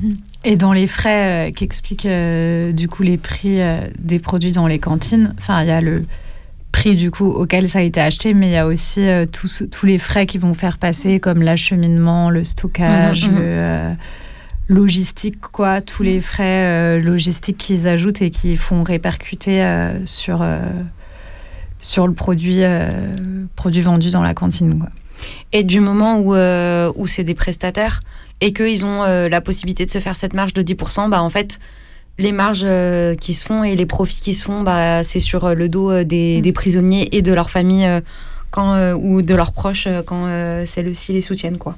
Et 0.44 0.56
dans 0.56 0.74
les 0.74 0.88
frais 0.88 1.50
euh, 1.50 1.52
qui 1.52 1.64
expliquent 1.64 2.06
euh, 2.06 2.72
du 2.72 2.88
coup 2.88 3.04
les 3.04 3.18
prix 3.18 3.62
euh, 3.62 3.88
des 4.00 4.20
produits 4.20 4.52
dans 4.52 4.68
les 4.68 4.80
cantines, 4.80 5.34
enfin 5.38 5.62
il 5.62 5.68
y 5.68 5.72
a 5.72 5.82
le 5.82 6.06
prix 6.72 6.96
du 6.96 7.12
coup 7.12 7.28
auquel 7.28 7.70
ça 7.70 7.80
a 7.80 7.82
été 7.82 8.02
acheté, 8.02 8.34
mais 8.34 8.48
il 8.48 8.54
y 8.54 8.58
a 8.58 8.66
aussi 8.66 9.06
tous, 9.32 9.64
tous 9.72 9.86
les 9.86 10.00
frais 10.00 10.26
qui 10.26 10.40
vont 10.40 10.56
faire 10.56 10.80
passer 10.80 11.20
comme 11.20 11.44
l'acheminement, 11.44 12.32
le 12.32 12.44
stockage, 12.44 13.30
mhm, 13.30 13.36
mhm. 13.36 13.42
le 14.68 14.76
logistique 14.76 15.40
quoi, 15.40 15.82
tous 15.82 16.02
les 16.02 16.20
frais 16.20 17.00
logistiques 17.00 17.58
qu'ils 17.58 17.88
ajoutent 17.88 18.24
et 18.24 18.32
qui 18.32 18.58
font 18.58 18.82
répercuter 18.82 19.64
sur 20.06 20.44
sur 21.80 22.08
le 22.08 22.14
produit 22.14 22.64
produit 23.56 23.82
vendu 23.82 24.10
dans 24.10 24.24
la 24.24 24.34
cantine 24.34 24.80
quoi. 24.80 24.90
Et 25.52 25.62
du 25.62 25.80
moment 25.80 26.18
où, 26.18 26.34
où 26.34 27.08
c'est 27.08 27.24
des 27.24 27.36
prestataires, 27.36 28.00
et 28.44 28.52
qu'ils 28.52 28.86
ont 28.86 29.04
euh, 29.04 29.30
la 29.30 29.40
possibilité 29.40 29.86
de 29.86 29.90
se 29.90 30.00
faire 30.00 30.18
cette 30.18 30.34
marge 30.34 30.54
de 30.54 30.62
10%, 30.62 31.10
bah, 31.10 31.24
en 31.24 31.30
fait, 31.30 31.62
les 32.20 32.34
marges 32.34 32.66
euh, 32.66 33.16
qui 33.16 33.32
se 33.32 33.46
font 33.46 33.64
et 33.64 33.78
les 33.78 33.86
profits 33.86 34.20
qui 34.20 34.34
se 34.34 34.44
font, 34.44 34.64
bah, 34.64 35.02
c'est 35.06 35.22
sur 35.22 35.46
euh, 35.46 35.54
le 35.54 35.70
dos 35.70 36.04
des, 36.04 36.40
mm. 36.40 36.42
des, 36.42 36.52
prisonniers 36.52 37.16
et 37.16 37.22
de 37.22 37.32
leur 37.32 37.50
famille 37.50 37.88
quand, 38.52 38.96
ou 38.96 39.22
de 39.22 39.34
leurs 39.34 39.54
proches 39.54 39.88
quand 40.06 40.28
celles-ci 40.66 41.14
les 41.14 41.22
soutiennent. 41.22 41.58
Quoi. 41.58 41.78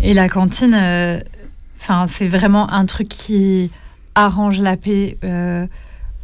Et 0.00 0.14
la 0.14 0.28
cantine, 0.30 0.74
enfin 1.78 2.06
c'est 2.08 2.26
vraiment 2.26 2.72
un 2.72 2.86
truc 2.86 3.08
qui 3.08 3.70
arrange 4.14 4.60
la 4.60 4.76
paix 4.76 5.18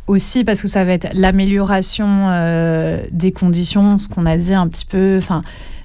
aussi 0.07 0.43
parce 0.43 0.61
que 0.61 0.69
ça 0.69 0.85
va 0.85 0.93
être 0.93 1.09
l'amélioration 1.13 2.31
des 3.13 3.31
conditions, 3.31 3.99
ce 3.99 4.09
qu'on 4.09 4.27
a 4.27 4.37
dit 4.37 4.55
un 4.55 4.67
petit 4.67 4.87
peu. 4.87 5.19
Enfin, 5.19 5.45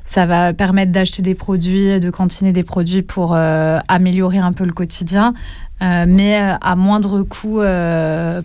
ça 0.10 0.26
va 0.26 0.54
permettre 0.54 0.91
d'acheter 0.91 1.22
des 1.22 1.36
produits, 1.36 2.00
de 2.00 2.10
cantiner 2.10 2.52
des 2.52 2.63
produits 2.63 3.04
pour 3.04 3.36
euh, 3.36 3.78
améliorer 3.88 4.39
un 4.39 4.54
peu 4.54 4.65
le 4.65 4.74
quotidien, 4.74 5.36
euh, 5.84 6.06
mais 6.08 6.41
euh, 6.41 6.56
à 6.60 6.76
moindre 6.76 7.22
coût 7.22 7.62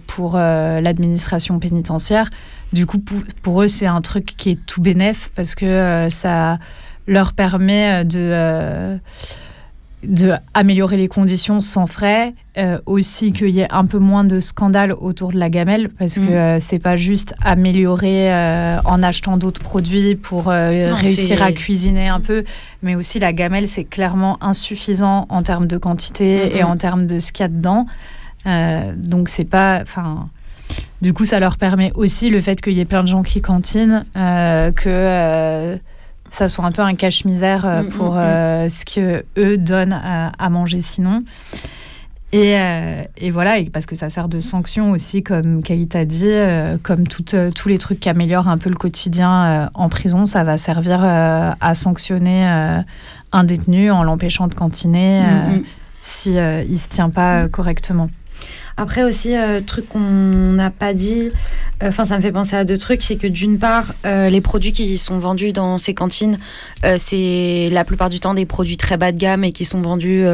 pour 0.07 0.37
l'administration 0.37 1.59
pénitentiaire. 1.59 2.29
Du 2.75 2.85
coup, 2.85 3.03
pour, 3.43 3.63
eux, 3.63 3.69
c'est 3.69 3.87
un 3.87 4.03
truc 4.03 4.35
qui 4.37 4.51
est 4.51 4.67
tout 4.67 4.83
bénéf 4.83 5.31
parce 5.35 5.55
que 5.55 6.07
ça 6.11 6.59
leur 7.07 7.33
permet 7.33 8.05
de 8.05 8.99
de 10.07 10.33
améliorer 10.55 10.97
les 10.97 11.09
conditions 11.09 11.61
sans 11.61 11.87
frais, 11.87 12.35
euh, 12.57 12.79
aussi 12.87 13.33
qu'il 13.33 13.51
y 13.51 13.61
ait 13.61 13.73
un 13.73 13.87
peu 13.87 13.99
moins 13.99 14.25
de 14.25 14.41
scandales 14.41 14.93
autour 14.93 15.33
de 15.33 15.39
la 15.39 15.51
gamelle, 15.51 15.89
parce 15.89 16.15
que 16.15 16.21
mm. 16.21 16.33
euh, 16.33 16.59
c'est 16.61 16.79
pas 16.79 16.97
juste 16.97 17.35
améliorer 17.43 18.33
euh, 18.33 18.79
en 18.85 19.03
achetant 19.03 19.37
d'autres 19.37 19.61
produits 19.61 20.15
pour 20.15 20.47
réussir 20.47 21.43
à 21.43 21.53
cuisiner 21.53 22.09
un 22.09 22.21
peu, 22.21 22.45
mais 22.83 22.95
aussi 22.95 23.19
la 23.19 23.33
gamelle 23.33 23.69
c'est 23.69 23.85
clairement 23.85 24.39
insuffisant 24.43 25.27
en 25.29 25.43
termes 25.43 25.67
de 25.67 25.79
quantité 25.79 26.57
et 26.57 26.63
en 26.63 26.77
termes 26.77 27.07
de 27.07 27.19
ce 27.19 27.33
qu'il 27.33 27.45
y 27.45 27.47
a 27.47 27.49
dedans. 27.49 27.87
donc 28.97 29.29
c'est 29.29 29.45
pas, 29.45 29.81
enfin. 29.83 30.29
Du 31.03 31.13
coup, 31.13 31.27
ça 31.27 31.41
leur 31.41 31.59
permet 31.59 31.93
aussi 31.95 32.31
le 32.31 32.41
fait 32.41 32.61
qu'il 32.63 32.73
y 32.73 32.81
ait 32.81 32.87
plein 32.87 33.03
de 33.03 33.09
gens 33.09 33.23
qui 33.23 33.43
cantinent, 33.43 34.05
que 34.15 35.79
ça 36.35 36.49
soit 36.49 36.65
un 36.65 36.73
peu 36.73 36.83
un 36.83 36.95
cache-misère 36.95 37.65
euh, 37.65 37.83
mm, 37.83 37.89
pour 37.89 38.15
mm, 38.15 38.19
mm. 38.19 38.21
Euh, 38.21 38.69
ce 38.69 38.85
que 38.85 39.25
eux 39.39 39.57
donnent 39.57 39.99
à, 40.03 40.51
manger 40.51 40.83
sinon. 40.83 41.25
Et, 42.33 42.59
euh, 42.59 43.05
et, 43.17 43.31
voilà, 43.31 43.59
et 43.59 43.71
parce 43.71 43.87
que 43.87 43.95
ça 43.95 44.11
sert 44.11 44.29
de 44.29 44.41
sanction 44.41 44.91
aussi, 44.91 45.23
comme 45.23 45.63
Kate 45.63 45.95
a 45.95 46.05
dit, 46.05 46.33
comme 46.83 47.07
tout, 47.07 47.25
tous 47.55 47.69
les 47.69 47.79
trucs 47.79 48.01
qui 48.01 48.09
améliorent 48.09 48.49
un 48.49 48.59
peu 48.59 48.71
le 48.71 48.77
quotidien 48.77 49.71
en 49.75 49.89
prison, 49.89 50.27
ça 50.27 50.43
va 50.43 50.59
servir 50.59 51.01
à 51.05 51.75
sanctionner 51.75 52.45
un 53.33 53.45
détenu 53.45 53.93
en 53.93 54.03
l'empêchant 54.03 54.49
de 54.49 54.55
cantiner 54.55 55.23
si 56.01 56.33
il 56.33 56.79
se 56.79 56.89
tient 56.89 57.11
pas 57.11 57.49
correctement. 57.49 58.11
Après 58.77 59.05
aussi, 59.05 59.37
euh, 59.37 59.61
truc 59.61 59.89
qu'on 59.89 60.01
n'a 60.01 60.71
pas 60.71 60.95
dit, 60.95 61.29
euh, 61.83 61.89
enfin 61.89 62.05
ça 62.05 62.17
me 62.17 62.23
fait 62.23 62.33
penser 62.33 62.57
à 62.57 62.65
deux 62.65 62.79
trucs, 62.79 63.03
c'est 63.03 63.17
que 63.17 63.27
d'une 63.27 63.59
part, 63.59 63.95
euh, 64.05 64.29
les 64.29 64.41
produits 64.41 64.73
qui 64.73 64.99
sont 64.99 65.19
vendus 65.19 65.53
dans 65.53 65.79
ces 65.79 65.95
cantines, 65.95 66.39
c'est 66.99 67.69
la 67.71 67.85
plupart 67.85 68.09
du 68.09 68.21
temps 68.21 68.35
des 68.35 68.47
produits 68.47 68.77
très 68.77 68.97
bas 68.97 69.13
de 69.13 69.19
gamme 69.19 69.45
et 69.45 69.53
qui 69.53 69.65
sont 69.65 69.81
vendus 69.81 70.25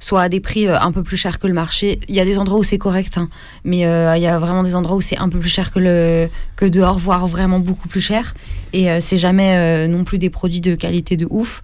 soit 0.00 0.22
à 0.22 0.28
des 0.28 0.40
prix 0.40 0.66
un 0.66 0.90
peu 0.90 1.02
plus 1.02 1.16
chers 1.16 1.38
que 1.38 1.46
le 1.46 1.52
marché. 1.52 2.00
Il 2.08 2.14
y 2.14 2.20
a 2.20 2.24
des 2.24 2.38
endroits 2.38 2.58
où 2.58 2.64
c'est 2.64 2.78
correct, 2.78 3.18
hein, 3.18 3.28
mais 3.64 3.80
il 3.80 4.22
y 4.22 4.26
a 4.26 4.38
vraiment 4.38 4.62
des 4.62 4.74
endroits 4.74 4.96
où 4.96 5.00
c'est 5.00 5.18
un 5.18 5.28
peu 5.28 5.38
plus 5.38 5.50
cher 5.50 5.70
que, 5.70 5.78
le, 5.78 6.28
que 6.56 6.64
dehors, 6.64 6.98
voire 6.98 7.26
vraiment 7.26 7.60
beaucoup 7.60 7.88
plus 7.88 8.00
cher. 8.00 8.34
Et 8.72 8.88
c'est 9.00 9.18
jamais 9.18 9.86
non 9.86 10.04
plus 10.04 10.18
des 10.18 10.30
produits 10.30 10.60
de 10.60 10.74
qualité 10.74 11.16
de 11.16 11.26
ouf. 11.30 11.62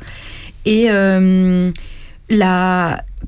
Et 0.64 0.88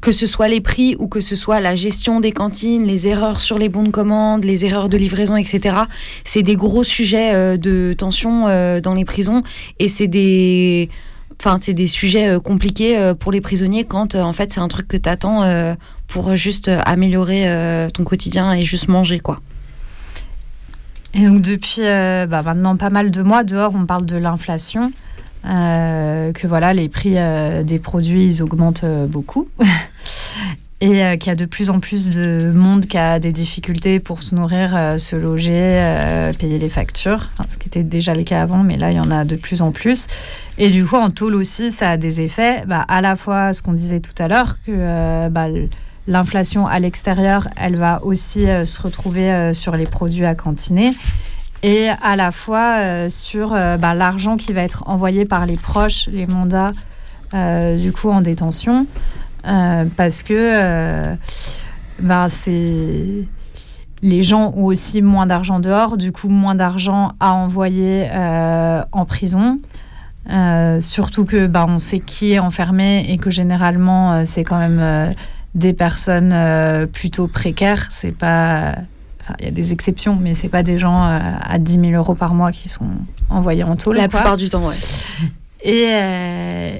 que 0.01 0.12
ce 0.12 0.26
soit 0.26 0.48
les 0.48 0.61
prix 0.61 0.96
ou 0.98 1.09
que 1.09 1.20
ce 1.20 1.36
soit 1.36 1.61
la 1.61 1.74
gestion 1.74 2.20
des 2.20 2.32
cantines, 2.32 2.84
les 2.84 3.07
erreurs 3.09 3.40
sur 3.40 3.59
les 3.59 3.68
bons 3.68 3.82
de 3.82 3.90
commande, 3.90 4.44
les 4.44 4.64
erreurs 4.64 4.88
de 4.88 4.96
livraison, 4.96 5.36
etc. 5.36 5.76
C'est 6.24 6.42
des 6.42 6.57
gros 6.57 6.84
sujets 6.84 7.34
euh, 7.34 7.57
de 7.57 7.94
tension 7.96 8.46
euh, 8.46 8.80
dans 8.80 8.94
les 8.94 9.05
prisons 9.05 9.42
et 9.78 9.88
c'est 9.88 10.07
des, 10.07 10.88
enfin, 11.40 11.59
c'est 11.61 11.74
des 11.74 11.88
sujets 11.88 12.28
euh, 12.28 12.40
compliqués 12.40 13.12
pour 13.18 13.32
les 13.32 13.40
prisonniers 13.40 13.84
quand 13.84 14.14
en 14.14 14.32
fait 14.32 14.53
c'est 14.53 14.61
un 14.61 14.68
truc 14.68 14.86
que 14.86 14.96
tu 14.96 15.09
attends 15.09 15.44
pour 16.07 16.34
juste 16.36 16.68
améliorer 16.68 17.88
ton 17.92 18.05
quotidien 18.05 18.53
et 18.53 18.62
juste 18.62 18.88
manger 18.88 19.20
quoi. 19.20 19.40
Et 21.14 21.22
donc 21.22 21.42
depuis 21.42 21.82
bah, 21.82 22.42
maintenant 22.42 22.76
pas 22.76 22.90
mal 22.90 23.11
de 23.11 23.22
mois 23.22 23.44
dehors, 23.44 23.72
on 23.74 23.86
parle 23.86 24.07
de 24.07 24.16
l'inflation, 24.16 24.92
que 25.45 26.47
voilà 26.47 26.74
les 26.74 26.88
prix 26.88 27.14
euh, 27.16 27.62
des 27.62 27.78
produits 27.78 28.26
ils 28.26 28.43
augmentent 28.43 28.84
euh, 28.84 29.07
beaucoup. 29.07 29.49
Et 30.82 31.05
euh, 31.05 31.16
qu'il 31.18 31.28
y 31.28 31.32
a 31.32 31.36
de 31.36 31.45
plus 31.45 31.68
en 31.68 31.78
plus 31.78 32.09
de 32.09 32.53
monde 32.53 32.86
qui 32.86 32.97
a 32.97 33.20
des 33.20 33.32
difficultés 33.32 34.01
pour 34.01 34.22
se 34.22 34.34
nourrir, 34.34 34.74
euh, 34.74 34.97
se 34.97 35.14
loger, 35.14 35.53
euh, 35.55 36.32
payer 36.32 36.59
les 36.59 36.70
factures. 36.70 37.28
Ce 37.51 37.59
qui 37.59 37.68
était 37.68 37.82
déjà 37.82 38.14
le 38.14 38.22
cas 38.22 38.41
avant, 38.41 38.62
mais 38.62 38.78
là, 38.78 38.91
il 38.91 38.97
y 38.97 39.01
en 39.01 39.11
a 39.11 39.26
de 39.26 39.36
plus 39.36 39.61
en 39.61 39.72
plus. 39.72 40.07
Et 40.57 40.70
du 40.70 40.86
coup, 40.86 40.97
en 40.97 41.11
tôle 41.11 41.34
aussi, 41.34 41.70
ça 41.70 41.91
a 41.91 41.97
des 41.99 42.22
effets. 42.22 42.64
Bah, 42.66 42.86
à 42.88 43.03
la 43.03 43.14
fois, 43.14 43.53
ce 43.53 43.61
qu'on 43.61 43.74
disait 43.74 44.01
tout 44.01 44.14
à 44.18 44.28
l'heure, 44.28 44.57
que 44.64 44.72
euh, 44.74 45.28
bah, 45.28 45.49
l'inflation 46.07 46.66
à 46.66 46.78
l'extérieur, 46.78 47.49
elle 47.57 47.76
va 47.76 48.03
aussi 48.03 48.47
euh, 48.47 48.64
se 48.64 48.80
retrouver 48.80 49.30
euh, 49.30 49.53
sur 49.53 49.76
les 49.76 49.86
produits 49.86 50.24
à 50.24 50.34
cantiner. 50.34 50.93
Et 51.62 51.88
à 52.02 52.16
la 52.16 52.32
fois 52.32 52.78
euh, 52.78 53.08
sur 53.08 53.52
euh, 53.52 53.76
bah, 53.76 53.94
l'argent 53.94 54.36
qui 54.36 54.52
va 54.52 54.62
être 54.62 54.84
envoyé 54.86 55.26
par 55.26 55.44
les 55.44 55.56
proches, 55.56 56.08
les 56.11 56.26
mandats, 56.26 56.72
euh, 57.34 57.76
du 57.76 57.92
coup, 57.92 58.11
en 58.11 58.20
détention. 58.20 58.86
Parce 59.42 60.22
que 60.22 61.16
bah, 62.00 62.26
c'est 62.28 63.24
les 64.02 64.22
gens 64.22 64.52
ont 64.54 64.64
aussi 64.64 65.00
moins 65.00 65.26
d'argent 65.26 65.61
dehors, 65.61 65.96
du 65.96 66.12
coup 66.12 66.28
moins 66.28 66.54
d'argent 66.54 67.12
à 67.20 67.32
envoyer 67.32 68.11
en 68.92 69.04
prison. 69.06 69.58
Surtout 70.82 71.24
que 71.24 71.46
bah, 71.46 71.64
on 71.66 71.78
sait 71.78 72.00
qui 72.00 72.34
est 72.34 72.38
enfermé 72.38 73.06
et 73.08 73.16
que 73.16 73.30
généralement 73.30 74.26
c'est 74.26 74.44
quand 74.44 74.58
même 74.58 75.14
des 75.54 75.72
personnes 75.72 76.34
plutôt 76.92 77.26
précaires. 77.26 77.86
C'est 77.88 78.12
pas, 78.12 78.74
il 79.38 79.44
y 79.44 79.48
a 79.48 79.50
des 79.50 79.72
exceptions, 79.72 80.18
mais 80.20 80.34
c'est 80.34 80.48
pas 80.48 80.62
des 80.62 80.78
gens 80.78 81.06
euh, 81.06 81.18
à 81.42 81.58
10 81.58 81.80
000 81.80 81.92
euros 81.92 82.14
par 82.14 82.34
mois 82.34 82.52
qui 82.52 82.68
sont 82.68 82.88
envoyés 83.28 83.64
en 83.64 83.76
taule. 83.76 83.96
La 83.96 84.08
quoi. 84.08 84.20
plupart 84.20 84.36
du 84.36 84.48
temps, 84.48 84.66
ouais. 84.66 84.76
Et, 85.62 85.84
euh, 85.88 86.78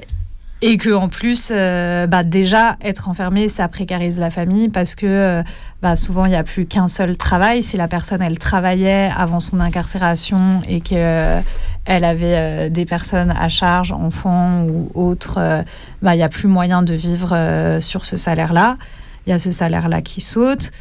et 0.63 0.77
que 0.77 0.93
en 0.93 1.09
plus, 1.09 1.49
euh, 1.51 2.05
bah, 2.05 2.23
déjà, 2.23 2.77
être 2.81 3.09
enfermé, 3.09 3.49
ça 3.49 3.67
précarise 3.67 4.19
la 4.19 4.29
famille 4.29 4.69
parce 4.69 4.93
que 4.93 5.07
euh, 5.07 5.43
bah, 5.81 5.95
souvent, 5.95 6.25
il 6.25 6.29
n'y 6.29 6.35
a 6.35 6.43
plus 6.43 6.67
qu'un 6.67 6.87
seul 6.87 7.17
travail. 7.17 7.63
Si 7.63 7.77
la 7.77 7.87
personne, 7.87 8.21
elle 8.21 8.37
travaillait 8.37 9.09
avant 9.17 9.39
son 9.39 9.59
incarcération 9.59 10.61
et 10.67 10.79
qu'elle 10.81 11.43
avait 11.85 12.37
euh, 12.37 12.69
des 12.69 12.85
personnes 12.85 13.31
à 13.31 13.49
charge, 13.49 13.91
enfants 13.91 14.63
ou 14.63 14.91
autres, 14.93 15.39
euh, 15.39 15.63
bah, 16.03 16.13
il 16.13 16.17
n'y 16.17 16.23
a 16.23 16.29
plus 16.29 16.47
moyen 16.47 16.83
de 16.83 16.93
vivre 16.93 17.33
euh, 17.33 17.81
sur 17.81 18.05
ce 18.05 18.15
salaire-là. 18.15 18.77
Il 19.25 19.31
y 19.31 19.33
a 19.33 19.39
ce 19.39 19.49
salaire-là 19.49 20.03
qui 20.03 20.21
saute. 20.21 20.71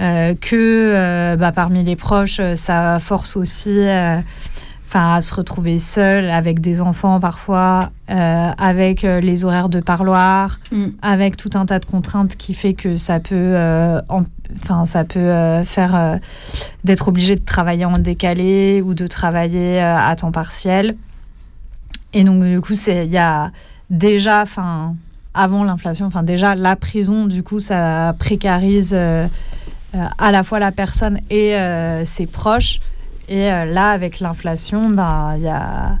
Euh, 0.00 0.34
que 0.40 0.56
euh, 0.56 1.36
bah, 1.36 1.52
parmi 1.52 1.84
les 1.84 1.94
proches, 1.96 2.38
euh, 2.40 2.56
ça 2.56 2.98
force 3.00 3.36
aussi 3.36 3.78
enfin, 4.88 5.14
à 5.14 5.20
se 5.20 5.34
retrouver 5.34 5.78
seul 5.78 6.30
avec 6.30 6.60
des 6.60 6.80
enfants 6.80 7.20
parfois, 7.20 7.90
euh, 8.10 8.48
avec 8.58 9.02
les 9.02 9.44
horaires 9.44 9.68
de 9.68 9.78
parloir, 9.80 10.58
Mm. 10.72 10.86
avec 11.02 11.36
tout 11.36 11.50
un 11.54 11.66
tas 11.66 11.78
de 11.78 11.84
contraintes 11.84 12.36
qui 12.36 12.54
fait 12.54 12.72
que 12.74 12.96
ça 12.96 13.20
peut, 13.20 13.34
euh, 13.36 14.00
en- 14.08 14.22
enfin, 14.56 14.86
ça 14.86 15.04
peut 15.04 15.20
euh, 15.20 15.62
faire 15.64 16.18
d'être 16.82 17.06
obligé 17.08 17.36
de 17.36 17.44
travailler 17.44 17.84
en 17.84 17.92
décalé 17.92 18.82
ou 18.84 18.94
de 18.94 19.06
travailler 19.06 19.80
à 19.80 20.16
temps 20.16 20.32
partiel. 20.32 20.96
Et 22.12 22.24
donc 22.24 22.42
du 22.42 22.60
coup, 22.60 22.74
c'est 22.74 23.06
il 23.06 23.12
y 23.12 23.18
a 23.18 23.52
déjà, 23.90 24.42
enfin, 24.42 24.96
avant 25.34 25.62
l'inflation, 25.62 26.06
enfin 26.06 26.24
déjà 26.24 26.56
la 26.56 26.74
prison, 26.74 27.26
du 27.26 27.44
coup, 27.44 27.60
ça 27.60 28.14
précarise 28.18 28.96
à 29.92 30.30
la 30.32 30.42
fois 30.42 30.58
la 30.58 30.72
personne 30.72 31.18
et 31.30 31.56
euh, 31.56 32.04
ses 32.04 32.26
proches. 32.26 32.80
Et 33.28 33.52
euh, 33.52 33.64
là, 33.64 33.90
avec 33.90 34.20
l'inflation, 34.20 34.88
ben, 34.88 35.34
il 35.36 35.42
y 35.42 35.48
a 35.48 35.98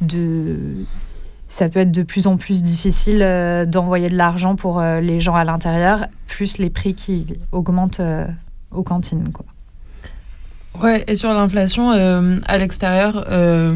de... 0.00 0.84
ça 1.48 1.68
peut 1.68 1.80
être 1.80 1.92
de 1.92 2.02
plus 2.02 2.26
en 2.26 2.36
plus 2.36 2.62
difficile 2.62 3.22
euh, 3.22 3.64
d'envoyer 3.64 4.08
de 4.08 4.16
l'argent 4.16 4.56
pour 4.56 4.78
euh, 4.78 5.00
les 5.00 5.20
gens 5.20 5.34
à 5.34 5.44
l'intérieur, 5.44 6.06
plus 6.26 6.58
les 6.58 6.70
prix 6.70 6.94
qui 6.94 7.38
augmentent 7.52 8.00
euh, 8.00 8.26
aux 8.72 8.82
cantines. 8.82 9.30
Quoi. 9.32 9.46
Ouais, 10.82 11.02
et 11.06 11.16
sur 11.16 11.32
l'inflation, 11.32 11.92
euh, 11.92 12.38
à 12.46 12.58
l'extérieur, 12.58 13.26
euh, 13.30 13.74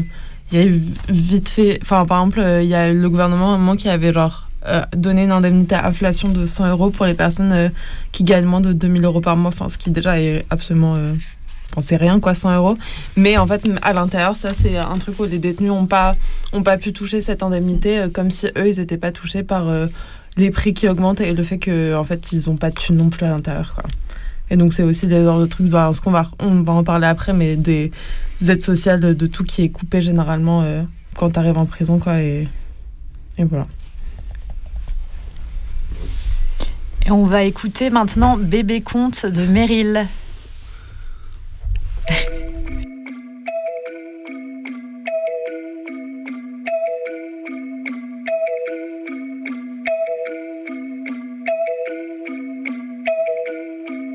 il 0.51 0.57
y 0.57 0.61
a 0.61 0.65
eu 0.65 0.81
vite 1.09 1.49
fait. 1.49 1.79
Enfin, 1.81 2.05
par 2.05 2.19
exemple, 2.19 2.39
euh, 2.39 2.61
il 2.61 2.69
y 2.69 2.75
a 2.75 2.93
le 2.93 3.09
gouvernement 3.09 3.51
à 3.51 3.55
un 3.55 3.57
moment 3.57 3.75
qui 3.75 3.89
avait 3.89 4.13
genre 4.13 4.44
euh, 4.67 4.81
donné 4.95 5.23
une 5.23 5.31
indemnité 5.31 5.75
à 5.75 5.87
inflation 5.87 6.29
de 6.29 6.45
100 6.45 6.69
euros 6.69 6.89
pour 6.89 7.05
les 7.05 7.13
personnes 7.13 7.51
euh, 7.51 7.69
qui 8.11 8.23
gagnent 8.23 8.45
moins 8.45 8.61
de 8.61 8.73
2000 8.73 9.05
euros 9.05 9.21
par 9.21 9.35
mois. 9.37 9.49
Enfin, 9.49 9.69
ce 9.69 9.77
qui 9.77 9.91
déjà 9.91 10.19
est 10.19 10.45
absolument. 10.49 10.95
euh, 10.95 11.13
c'est 11.81 11.97
rien 11.97 12.19
quoi, 12.19 12.33
100 12.33 12.55
euros. 12.55 12.77
Mais 13.15 13.37
en 13.37 13.45
fait, 13.45 13.67
à 13.81 13.93
l'intérieur, 13.93 14.35
ça, 14.37 14.53
c'est 14.53 14.77
un 14.77 14.97
truc 14.97 15.19
où 15.19 15.25
les 15.25 15.39
détenus 15.39 15.69
n'ont 15.69 15.85
pas, 15.85 16.15
ont 16.53 16.63
pas 16.63 16.77
pu 16.77 16.93
toucher 16.93 17.21
cette 17.21 17.43
indemnité 17.43 18.07
comme 18.13 18.31
si 18.31 18.47
eux, 18.57 18.69
ils 18.69 18.79
n'étaient 18.79 18.97
pas 18.97 19.11
touchés 19.11 19.43
par 19.43 19.65
les 20.37 20.51
prix 20.51 20.73
qui 20.73 20.87
augmentent 20.87 21.19
et 21.19 21.33
le 21.33 21.43
fait 21.43 21.57
que 21.57 21.93
en 21.95 22.05
fait, 22.05 22.31
ils 22.31 22.47
n'ont 22.47 22.55
pas 22.55 22.69
de 22.69 22.75
thunes 22.75 22.95
non 22.95 23.09
plus 23.09 23.25
à 23.25 23.29
l'intérieur. 23.29 23.81
Et 24.49 24.55
donc, 24.55 24.73
c'est 24.73 24.83
aussi 24.83 25.07
des 25.07 25.21
genres 25.23 25.41
de 25.41 25.47
trucs, 25.47 25.67
bah, 25.67 25.91
ce 25.91 25.99
qu'on 25.99 26.11
va, 26.11 26.29
on 26.39 26.61
va 26.61 26.73
en 26.73 26.83
parler 26.85 27.07
après, 27.07 27.33
mais 27.33 27.57
des 27.57 27.91
aides 28.47 28.63
sociales, 28.63 29.01
de, 29.01 29.27
tout 29.27 29.43
qui 29.43 29.63
est 29.63 29.69
coupé 29.69 30.01
généralement 30.01 30.63
quand 31.15 31.31
tu 31.31 31.39
arrives 31.39 31.57
en 31.57 31.65
prison. 31.65 31.99
Quoi, 31.99 32.21
et, 32.21 32.47
et 33.37 33.43
voilà. 33.43 33.67
Et 37.07 37.11
on 37.11 37.23
va 37.23 37.43
écouter 37.43 37.91
maintenant 37.91 38.35
Bébé 38.35 38.81
Conte 38.81 39.27
de 39.27 39.45
Meryl. 39.45 40.07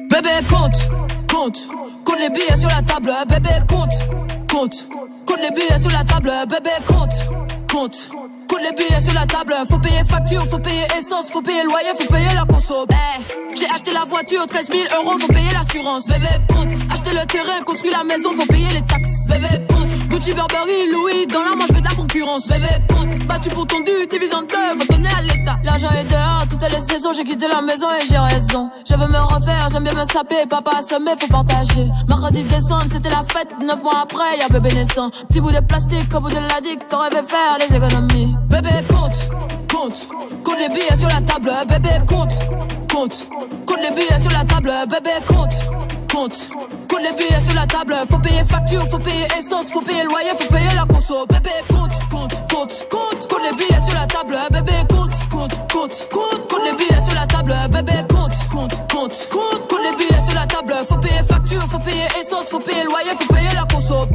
Bébé 0.08 0.28
compte, 0.48 0.74
compte, 1.28 1.68
compte 2.04 2.18
les 2.18 2.30
billets 2.30 2.56
sur 2.56 2.68
la 2.70 2.82
table, 2.82 3.12
bébé 3.28 3.50
compte, 3.68 3.92
compte, 4.50 4.88
compte 5.26 5.40
les 5.40 5.50
billets 5.52 5.78
sur 5.78 5.90
la 5.92 6.02
table, 6.02 6.32
bébé 6.48 6.70
compte, 6.88 7.12
compte, 7.70 8.10
compte 8.50 8.62
les 8.62 8.72
billets 8.72 9.00
sur 9.00 9.14
la 9.14 9.26
table, 9.26 9.54
faut 9.68 9.78
payer 9.78 10.02
facture, 10.08 10.44
faut 10.46 10.58
payer 10.58 10.84
essence, 10.98 11.30
faut 11.30 11.42
payer 11.42 11.62
loyer, 11.62 11.92
faut 11.98 12.12
payer 12.12 12.34
la 12.34 12.44
conso. 12.44 12.86
Eh, 12.90 13.54
j'ai 13.54 13.66
acheté 13.66 13.92
la 13.92 14.04
voiture, 14.04 14.44
13 14.46 14.66
000 14.66 14.80
euros, 15.00 15.18
faut 15.18 15.28
payer 15.28 15.52
l'assurance. 15.52 16.08
Bébé 16.08 16.28
compte, 16.48 16.68
acheter 16.92 17.10
le 17.10 17.24
terrain, 17.26 17.62
construire 17.64 17.98
la 17.98 18.04
maison, 18.04 18.30
faut 18.34 18.46
payer 18.46 18.72
les 18.74 18.82
taxes. 18.82 19.28
Bébé 19.28 19.64
compte, 19.68 19.89
Gucci, 20.20 20.34
Burberry, 20.34 20.92
Louis, 20.92 21.26
dans 21.28 21.40
la 21.40 21.56
main, 21.56 21.64
je 21.66 21.72
veux 21.72 21.80
de 21.80 21.88
la 21.88 21.94
concurrence. 21.94 22.46
Bébé 22.46 22.68
compte, 22.90 23.26
battu 23.26 23.48
pour 23.48 23.66
ton 23.66 23.80
dû, 23.80 24.06
divise 24.10 24.34
en 24.34 24.42
deux, 24.42 24.84
faut 24.84 24.92
à 24.92 25.22
l'État. 25.22 25.58
L'argent 25.64 25.88
est 25.92 26.04
dehors, 26.04 26.44
toutes 26.46 26.70
les 26.70 26.80
saisons, 26.80 27.14
j'ai 27.14 27.24
quitté 27.24 27.48
la 27.48 27.62
maison 27.62 27.86
et 27.90 28.06
j'ai 28.06 28.18
raison. 28.18 28.70
Je 28.86 28.94
veux 28.94 29.06
me 29.06 29.18
refaire, 29.18 29.68
j'aime 29.72 29.84
bien 29.84 29.94
me 29.94 30.04
saper, 30.12 30.44
papa 30.46 30.72
assommé, 30.78 31.12
faut 31.18 31.26
partager. 31.26 31.88
Mercredi 32.06 32.42
décembre, 32.42 32.84
c'était 32.92 33.08
la 33.08 33.24
fête, 33.32 33.48
neuf 33.62 33.82
mois 33.82 34.02
après, 34.02 34.36
y'a 34.38 34.48
bébé 34.48 34.74
naissant. 34.74 35.08
Petit 35.30 35.40
bout 35.40 35.52
de 35.52 35.60
plastique, 35.60 36.14
au 36.14 36.20
bout 36.20 36.28
de 36.28 36.34
la 36.34 36.60
digue, 36.60 36.80
t'aurais 36.90 37.08
fait 37.08 37.30
faire 37.30 37.66
des 37.66 37.74
économies. 37.74 38.36
Bébé 38.50 38.68
compte, 38.90 39.30
compte, 39.72 40.06
compte 40.44 40.58
les 40.58 40.68
billets 40.68 40.96
sur 40.96 41.08
la 41.08 41.22
table, 41.22 41.50
bébé 41.66 41.96
compte, 42.06 42.34
compte, 42.92 43.26
compte 43.64 43.80
les 43.80 43.90
billets 43.92 44.18
sur 44.20 44.32
la 44.32 44.44
table, 44.44 44.70
bébé 44.86 45.12
compte, 45.26 45.54
compte. 46.12 46.50
Compte 46.90 47.02
les 47.02 47.12
billets 47.12 47.40
sur 47.40 47.54
la 47.54 47.66
table, 47.66 47.94
faut 48.10 48.18
payer 48.18 48.42
facture, 48.44 48.82
faut 48.90 48.98
payer 48.98 49.26
essence, 49.38 49.70
faut 49.70 49.80
payer 49.80 50.02
loyer, 50.02 50.30
faut 50.38 50.52
payer 50.52 50.74
la 50.74 50.84
conso. 50.92 51.24
Bébé 51.26 51.50
compte, 51.68 51.92
compte, 52.10 52.34
compte, 52.50 52.86
compte, 52.90 53.28
compte 53.28 53.42
les 53.48 53.56
billets 53.56 53.80
sur 53.86 53.94
la 53.94 54.06
table, 54.06 54.36
bébé 54.50 54.72
compte, 54.88 55.14
compte, 55.30 55.54
compte, 55.72 56.08
compte, 56.12 56.48
compte 56.48 56.64
les 56.64 56.72
billets 56.74 57.00
sur 57.00 57.14
la 57.14 57.26
table, 57.26 57.54
bébé 57.70 57.92
compte, 58.08 58.34
compte, 58.50 58.74
compte, 58.90 59.28
compte, 59.30 59.68
compte 59.68 59.80
les 59.84 59.96
billets 59.96 60.20
sur 60.20 60.34
la 60.34 60.46
table, 60.46 60.74
faut 60.88 60.96
payer 60.96 61.22
facture, 61.22 61.62
faut 61.62 61.78
payer 61.78 62.06
essence, 62.20 62.48
faut 62.50 62.58
payer 62.58 62.82
loyer, 62.82 63.10
faut 63.18 63.32
payer 63.32 63.54
la 63.54 63.64
conso. 63.72 64.08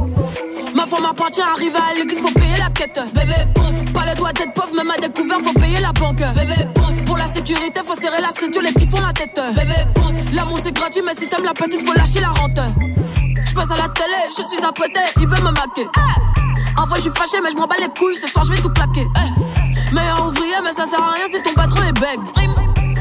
Ma 0.74 0.84
femme 0.84 1.06
appartient, 1.10 1.40
arrive 1.40 1.76
à 1.76 1.94
l'église, 1.94 2.20
faut 2.20 2.34
payer 2.38 2.58
la 2.58 2.68
quête. 2.68 3.00
Bébé 3.14 3.34
compte, 3.54 3.92
pas 3.94 4.04
le 4.04 4.14
droit 4.14 4.32
d'être 4.32 4.52
pauvre, 4.52 4.74
même 4.76 4.90
à 4.90 4.98
découvert, 5.00 5.40
faut 5.40 5.54
payer 5.54 5.80
la 5.80 5.92
banque. 5.92 6.18
Bébé 6.34 6.68
compte, 6.74 7.04
pour 7.06 7.16
la 7.16 7.26
sécurité, 7.26 7.80
faut 7.86 7.98
serrer 7.98 8.20
la 8.20 8.28
ceinture, 8.38 8.60
les 8.60 8.72
petits 8.72 8.86
font 8.86 9.00
la 9.00 9.12
tête. 9.14 9.40
Bébé 9.54 9.74
compte, 9.94 10.32
l'amour 10.34 10.58
c'est 10.62 10.72
gratuit, 10.72 11.00
mais 11.04 11.14
si 11.18 11.26
t'aimes 11.26 11.44
la 11.44 11.54
petite, 11.54 11.82
faut 11.86 11.94
lâcher 11.94 12.20
la 12.20 12.28
rente. 12.28 12.60
Je 13.44 13.54
passe 13.54 13.70
à 13.70 13.76
la 13.76 13.88
télé, 13.88 14.20
je 14.30 14.42
suis 14.42 14.64
un 14.64 14.70
il 15.20 15.28
veut 15.28 15.42
me 15.42 15.50
maquer. 15.50 15.88
En 16.76 16.86
vrai, 16.86 16.96
je 16.96 17.02
suis 17.02 17.10
fâché, 17.10 17.38
mais 17.42 17.50
je 17.50 17.56
m'en 17.56 17.66
bats 17.66 17.76
les 17.80 17.88
couilles, 17.98 18.16
ce 18.16 18.26
soir 18.28 18.44
je 18.44 18.52
vais 18.52 18.60
tout 18.60 18.70
plaquer. 18.70 19.06
Eh. 19.16 19.94
Meilleur 19.94 20.26
ouvrier, 20.26 20.56
mais 20.62 20.72
ça 20.72 20.86
sert 20.86 21.02
à 21.02 21.12
rien 21.12 21.26
si 21.28 21.42
ton 21.42 21.54
patron 21.54 21.82
est 21.84 21.92
beg. 21.92 22.20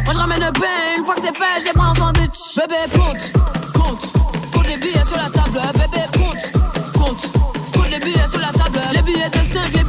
Moi 0.06 0.14
je 0.14 0.20
ramène 0.20 0.40
le 0.40 0.52
une 0.98 1.06
fois 1.06 1.16
que 1.16 1.22
c'est 1.22 1.36
fait, 1.36 1.60
je 1.62 1.66
les 1.66 1.74
prends 1.74 1.92
en 1.92 1.96
sandwich. 1.96 2.56
Bébé, 2.56 2.76
compte, 2.94 3.34
compte, 3.74 4.54
compte 4.54 4.68
les 4.68 4.78
billets 4.78 5.04
sur 5.04 5.18
la 5.18 5.30
table. 5.30 5.60
Bébé, 5.74 6.04
compte, 6.14 6.52
compte, 6.94 7.32
compte 7.74 7.90
les 7.90 8.00
billets 8.00 8.28
sur 8.30 8.40
la 8.40 8.52
table. 8.52 8.80
Les 8.94 9.02
billets 9.02 9.30
de 9.30 9.38
5, 9.38 9.74
les 9.74 9.84
billets 9.84 9.84
de 9.84 9.84
10, 9.84 9.84
les 9.84 9.85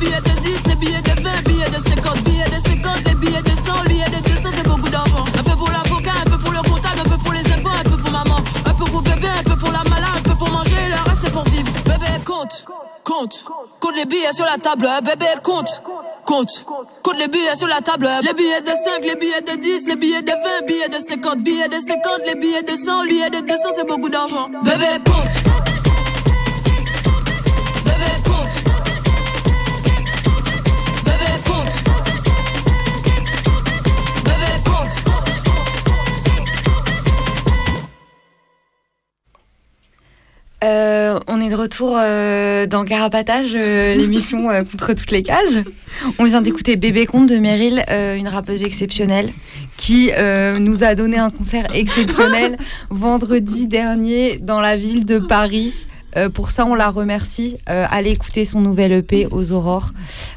pour 11.37 11.45
vivre. 11.51 11.72
Bébé, 11.84 12.24
compte, 12.24 12.64
compte, 13.05 13.45
compte 13.80 13.97
les 13.97 14.07
billets 14.07 14.32
sur 14.32 14.45
la 14.45 14.57
table. 14.59 14.89
Bébé, 15.05 15.26
compte, 15.43 15.82
compte, 16.24 16.64
compte 17.03 17.18
les 17.18 17.28
billets 17.28 17.57
sur 17.57 17.68
la 17.68 17.80
table. 17.80 18.09
Les 18.22 18.32
billets 18.32 18.62
de 18.62 18.70
5, 18.70 19.05
les 19.05 19.16
billets 19.16 19.43
de 19.43 19.61
10, 19.61 19.89
les 19.89 19.97
billets 19.97 20.22
de 20.22 20.32
20, 20.32 20.66
billets 20.66 20.89
de 20.89 20.99
50, 20.99 21.39
billets 21.39 21.68
de 21.68 21.78
50, 21.78 22.20
les 22.26 22.34
billets 22.37 22.62
de 22.62 22.76
100, 22.76 23.05
billets 23.05 23.30
de 23.30 23.41
200, 23.41 23.57
c'est 23.76 23.87
beaucoup 23.87 24.09
d'argent. 24.09 24.49
Bébé, 24.62 24.87
compte. 25.05 25.65
Euh, 40.66 41.20
on 41.28 41.40
est 41.40 41.48
de 41.48 41.54
retour 41.54 41.96
euh, 41.96 42.66
dans 42.66 42.84
Carapatage, 42.84 43.52
euh, 43.54 43.94
l'émission 43.96 44.48
contre 44.64 44.94
toutes 44.94 45.12
les 45.12 45.22
cages. 45.22 45.60
On 46.18 46.24
vient 46.24 46.42
d'écouter 46.42 46.76
Bébé 46.76 47.06
Conte 47.06 47.28
de 47.28 47.38
Meryl, 47.38 47.84
une 48.18 48.28
rappeuse 48.28 48.64
exceptionnelle 48.64 49.32
qui 49.76 50.10
nous 50.58 50.84
a 50.84 50.94
donné 50.94 51.18
un 51.18 51.30
concert 51.30 51.66
exceptionnel 51.74 52.56
vendredi 52.90 53.66
dernier 53.66 54.38
dans 54.38 54.60
la 54.60 54.76
ville 54.76 55.04
de 55.04 55.18
Paris. 55.18 55.86
Pour 56.34 56.50
ça, 56.50 56.66
on 56.66 56.74
la 56.74 56.90
remercie. 56.90 57.58
Allez 57.66 58.10
écouter 58.10 58.44
son 58.44 58.60
nouvel 58.60 58.92
EP 58.92 59.26
aux 59.30 59.52
Aurores. 59.52 59.92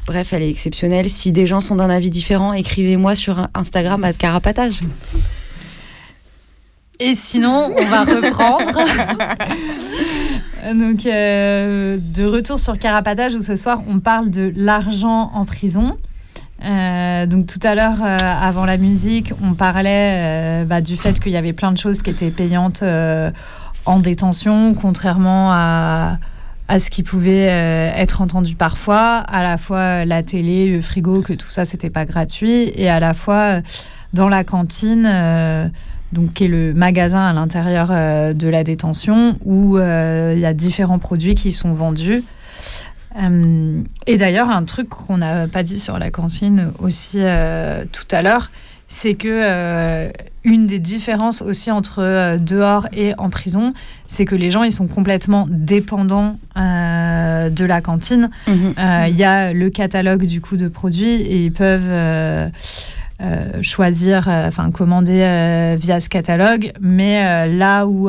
Bref, 0.06 0.32
elle 0.32 0.42
est 0.42 0.50
exceptionnelle. 0.50 1.08
Si 1.08 1.32
des 1.32 1.46
gens 1.46 1.60
sont 1.60 1.76
d'un 1.76 1.90
avis 1.90 2.10
différent, 2.10 2.52
écrivez-moi 2.52 3.14
sur 3.14 3.48
Instagram 3.54 4.04
à 4.04 4.12
Carapatage. 4.12 4.80
Et 7.00 7.14
sinon, 7.14 7.72
on 7.76 7.84
va 7.86 8.04
reprendre. 8.04 8.78
Donc, 10.74 11.06
euh, 11.06 11.98
de 11.98 12.24
retour 12.24 12.60
sur 12.60 12.78
Carapatage, 12.78 13.34
où 13.34 13.40
ce 13.40 13.56
soir, 13.56 13.82
on 13.88 14.00
parle 14.00 14.28
de 14.28 14.52
l'argent 14.54 15.30
en 15.34 15.46
prison. 15.46 15.96
Euh, 16.62 17.24
donc 17.24 17.46
tout 17.46 17.58
à 17.62 17.74
l'heure, 17.74 18.02
euh, 18.02 18.18
avant 18.20 18.66
la 18.66 18.76
musique, 18.76 19.32
on 19.42 19.54
parlait 19.54 20.62
bah, 20.66 20.82
du 20.82 20.98
fait 20.98 21.18
qu'il 21.18 21.32
y 21.32 21.38
avait 21.38 21.54
plein 21.54 21.72
de 21.72 21.78
choses 21.78 22.02
qui 22.02 22.10
étaient 22.10 22.30
payantes 22.30 22.84
en 23.86 23.98
détention, 23.98 24.74
contrairement 24.74 25.50
à, 25.52 26.18
à 26.68 26.78
ce 26.78 26.90
qui 26.90 27.02
pouvait 27.02 27.46
être 27.46 28.20
entendu 28.20 28.56
parfois, 28.56 29.20
à 29.20 29.42
la 29.42 29.56
fois 29.56 30.04
la 30.04 30.22
télé, 30.22 30.70
le 30.70 30.82
frigo, 30.82 31.22
que 31.22 31.32
tout 31.32 31.48
ça, 31.48 31.64
c'était 31.64 31.88
pas 31.88 32.04
gratuit, 32.04 32.70
et 32.74 32.90
à 32.90 33.00
la 33.00 33.14
fois 33.14 33.60
dans 34.12 34.28
la 34.28 34.44
cantine. 34.44 35.08
Donc, 36.12 36.32
qui 36.34 36.44
est 36.44 36.48
le 36.48 36.74
magasin 36.74 37.20
à 37.22 37.32
l'intérieur 37.32 37.88
euh, 37.90 38.32
de 38.32 38.48
la 38.48 38.64
détention 38.64 39.38
où 39.44 39.78
euh, 39.78 40.32
il 40.34 40.40
y 40.40 40.46
a 40.46 40.54
différents 40.54 40.98
produits 40.98 41.34
qui 41.34 41.52
sont 41.52 41.72
vendus. 41.72 42.24
Euh, 43.20 43.82
et 44.06 44.16
d'ailleurs, 44.16 44.50
un 44.50 44.64
truc 44.64 44.88
qu'on 44.88 45.18
n'a 45.18 45.48
pas 45.48 45.62
dit 45.62 45.78
sur 45.78 45.98
la 45.98 46.10
cantine 46.10 46.72
aussi 46.78 47.18
tout 47.18 48.08
à 48.10 48.22
l'heure, 48.22 48.50
c'est 48.88 49.14
que 49.14 50.10
une 50.42 50.66
des 50.66 50.78
différences 50.78 51.42
aussi 51.42 51.70
entre 51.70 52.38
dehors 52.38 52.86
et 52.92 53.14
en 53.18 53.28
prison, 53.28 53.74
c'est 54.06 54.24
que 54.24 54.34
les 54.34 54.50
gens 54.50 54.62
ils 54.62 54.72
sont 54.72 54.86
complètement 54.86 55.46
dépendants 55.50 56.38
de 56.56 57.64
la 57.64 57.80
cantine. 57.80 58.30
Euh, 58.48 59.06
Il 59.08 59.16
y 59.16 59.24
a 59.24 59.52
le 59.52 59.70
catalogue 59.70 60.24
du 60.24 60.40
coup 60.40 60.56
de 60.56 60.68
produits 60.68 61.20
et 61.20 61.44
ils 61.44 61.52
peuvent 61.52 62.50
euh, 63.22 63.62
choisir, 63.62 64.28
euh, 64.28 64.48
enfin 64.48 64.70
commander 64.70 65.20
euh, 65.22 65.76
via 65.78 66.00
ce 66.00 66.08
catalogue. 66.08 66.72
Mais 66.80 67.46
là 67.48 67.86
où 67.86 68.08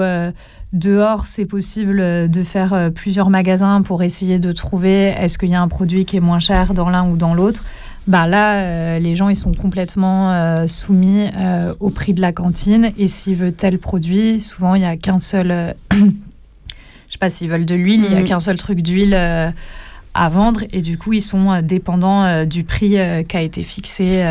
dehors 0.73 1.27
c'est 1.27 1.45
possible 1.45 2.29
de 2.29 2.43
faire 2.43 2.89
plusieurs 2.95 3.29
magasins 3.29 3.81
pour 3.81 4.03
essayer 4.03 4.39
de 4.39 4.51
trouver 4.53 5.07
est-ce 5.07 5.37
qu'il 5.37 5.49
y 5.49 5.55
a 5.55 5.61
un 5.61 5.67
produit 5.67 6.05
qui 6.05 6.15
est 6.15 6.21
moins 6.21 6.39
cher 6.39 6.73
dans 6.73 6.89
l'un 6.89 7.05
ou 7.09 7.17
dans 7.17 7.33
l'autre. 7.33 7.63
Bah 8.07 8.25
là, 8.25 8.97
les 8.99 9.13
gens 9.15 9.27
ils 9.29 9.35
sont 9.35 9.53
complètement 9.53 10.65
soumis 10.67 11.27
au 11.81 11.89
prix 11.89 12.13
de 12.13 12.21
la 12.21 12.31
cantine 12.31 12.91
et 12.97 13.07
s'ils 13.07 13.35
veulent 13.35 13.53
tel 13.53 13.79
produit, 13.79 14.39
souvent 14.39 14.75
il 14.75 14.79
n'y 14.79 14.85
a 14.87 14.95
qu'un 14.95 15.19
seul. 15.19 15.75
je 15.91 15.97
sais 17.11 17.17
pas 17.19 17.29
s'ils 17.29 17.49
veulent 17.49 17.65
de 17.65 17.75
l'huile, 17.75 18.05
il 18.05 18.09
n'y 18.09 18.15
a 18.15 18.21
Mhm. 18.21 18.27
qu'un 18.27 18.39
seul 18.39 18.57
truc 18.57 18.81
d'huile 18.81 19.13
à 19.13 20.29
vendre 20.29 20.61
et 20.71 20.81
du 20.81 20.97
coup 20.97 21.11
ils 21.13 21.21
sont 21.21 21.61
dépendants 21.61 22.45
du 22.45 22.63
prix 22.63 22.95
qui 23.27 23.37
a 23.37 23.41
été 23.41 23.63
fixé. 23.63 24.23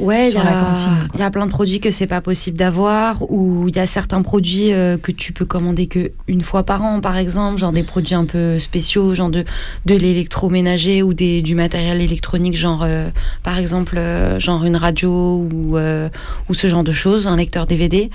Ouais, 0.00 0.24
il 0.24 0.28
y, 0.28 0.30
sur 0.30 0.42
la 0.42 0.58
a- 0.58 0.64
cantine, 0.64 1.08
il 1.14 1.20
y 1.20 1.22
a 1.22 1.30
plein 1.30 1.44
de 1.46 1.50
produits 1.50 1.78
que 1.80 1.90
c'est 1.90 2.06
pas 2.06 2.20
possible 2.20 2.56
d'avoir, 2.56 3.30
ou 3.30 3.68
il 3.68 3.76
y 3.76 3.78
a 3.78 3.86
certains 3.86 4.22
produits 4.22 4.72
euh, 4.72 4.96
que 4.96 5.12
tu 5.12 5.32
peux 5.32 5.44
commander 5.44 5.86
que 5.88 6.10
une 6.26 6.42
fois 6.42 6.62
par 6.64 6.82
an, 6.82 7.00
par 7.00 7.16
exemple, 7.18 7.58
genre 7.58 7.72
des 7.72 7.82
produits 7.82 8.14
un 8.14 8.24
peu 8.24 8.58
spéciaux, 8.58 9.14
genre 9.14 9.30
de, 9.30 9.44
de 9.86 9.94
l'électroménager 9.94 11.02
ou 11.02 11.12
des, 11.14 11.42
du 11.42 11.54
matériel 11.54 12.00
électronique, 12.00 12.56
genre 12.56 12.82
euh, 12.84 13.10
par 13.42 13.58
exemple 13.58 13.96
euh, 13.98 14.40
genre 14.40 14.64
une 14.64 14.76
radio 14.76 15.46
ou, 15.52 15.76
euh, 15.76 16.08
ou 16.48 16.54
ce 16.54 16.66
genre 16.68 16.84
de 16.84 16.92
choses, 16.92 17.26
un 17.26 17.36
lecteur 17.36 17.66
DVD. 17.66 18.10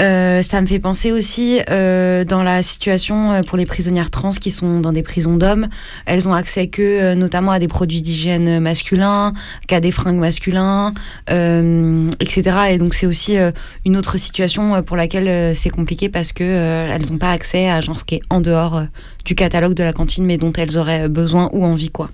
Euh, 0.00 0.42
ça 0.42 0.60
me 0.60 0.66
fait 0.66 0.78
penser 0.80 1.12
aussi 1.12 1.60
euh, 1.70 2.24
dans 2.24 2.42
la 2.42 2.62
situation 2.62 3.40
pour 3.46 3.58
les 3.58 3.66
prisonnières 3.66 4.10
trans 4.10 4.30
qui 4.30 4.50
sont 4.50 4.80
dans 4.80 4.92
des 4.92 5.02
prisons 5.02 5.36
d'hommes, 5.36 5.68
elles 6.06 6.28
ont 6.28 6.34
accès 6.34 6.66
que 6.66 7.14
notamment 7.14 7.52
à 7.52 7.58
des 7.58 7.68
produits 7.68 8.02
d'hygiène 8.02 8.58
masculins, 8.60 9.32
qu'à 9.68 9.80
des 9.80 9.90
fringues 9.90 10.16
masculins 10.18 10.94
etc. 11.28 12.42
Et 12.70 12.78
donc 12.78 12.94
c'est 12.94 13.06
aussi 13.06 13.36
euh, 13.38 13.52
une 13.84 13.96
autre 13.96 14.16
situation 14.16 14.74
euh, 14.74 14.82
pour 14.82 14.96
laquelle 14.96 15.28
euh, 15.28 15.54
c'est 15.54 15.70
compliqué 15.70 16.08
parce 16.08 16.32
que 16.32 16.44
euh, 16.44 16.92
elles 16.92 17.10
n'ont 17.10 17.18
pas 17.18 17.30
accès 17.32 17.68
à 17.68 17.80
genre 17.80 17.98
ce 17.98 18.04
qui 18.04 18.16
est 18.16 18.22
en 18.30 18.40
dehors 18.40 18.76
euh, 18.76 18.84
du 19.24 19.34
catalogue 19.34 19.74
de 19.74 19.82
la 19.82 19.92
cantine, 19.92 20.24
mais 20.24 20.38
dont 20.38 20.52
elles 20.52 20.76
auraient 20.78 21.08
besoin 21.08 21.48
ou 21.52 21.64
envie 21.64 21.90
quoi. 21.90 22.10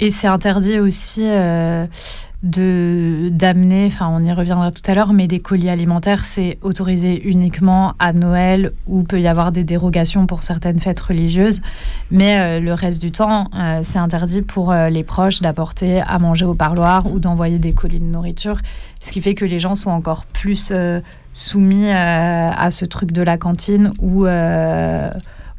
Et 0.00 0.10
c'est 0.10 0.26
interdit 0.26 0.80
aussi 0.80 1.22
euh, 1.24 1.86
de 2.44 3.30
d'amener, 3.32 3.86
enfin 3.86 4.06
on 4.10 4.22
y 4.22 4.30
reviendra 4.30 4.70
tout 4.70 4.82
à 4.86 4.94
l'heure, 4.94 5.14
mais 5.14 5.26
des 5.26 5.40
colis 5.40 5.70
alimentaires, 5.70 6.26
c'est 6.26 6.58
autorisé 6.60 7.26
uniquement 7.26 7.94
à 7.98 8.12
Noël 8.12 8.72
où 8.86 9.02
peut 9.02 9.18
y 9.18 9.26
avoir 9.26 9.50
des 9.50 9.64
dérogations 9.64 10.26
pour 10.26 10.42
certaines 10.42 10.78
fêtes 10.78 11.00
religieuses, 11.00 11.62
mais 12.10 12.38
euh, 12.38 12.60
le 12.60 12.74
reste 12.74 13.00
du 13.00 13.10
temps, 13.10 13.48
euh, 13.56 13.80
c'est 13.82 13.98
interdit 13.98 14.42
pour 14.42 14.72
euh, 14.72 14.90
les 14.90 15.04
proches 15.04 15.40
d'apporter 15.40 16.02
à 16.02 16.18
manger 16.18 16.44
au 16.44 16.54
parloir 16.54 17.10
ou 17.10 17.18
d'envoyer 17.18 17.58
des 17.58 17.72
colis 17.72 17.98
de 17.98 18.04
nourriture, 18.04 18.58
ce 19.00 19.10
qui 19.10 19.22
fait 19.22 19.34
que 19.34 19.46
les 19.46 19.58
gens 19.58 19.74
sont 19.74 19.90
encore 19.90 20.26
plus 20.26 20.72
soumis 21.32 21.90
à 21.90 22.70
ce 22.70 22.84
truc 22.84 23.10
de 23.12 23.22
la 23.22 23.38
cantine 23.38 23.92
où, 24.00 24.26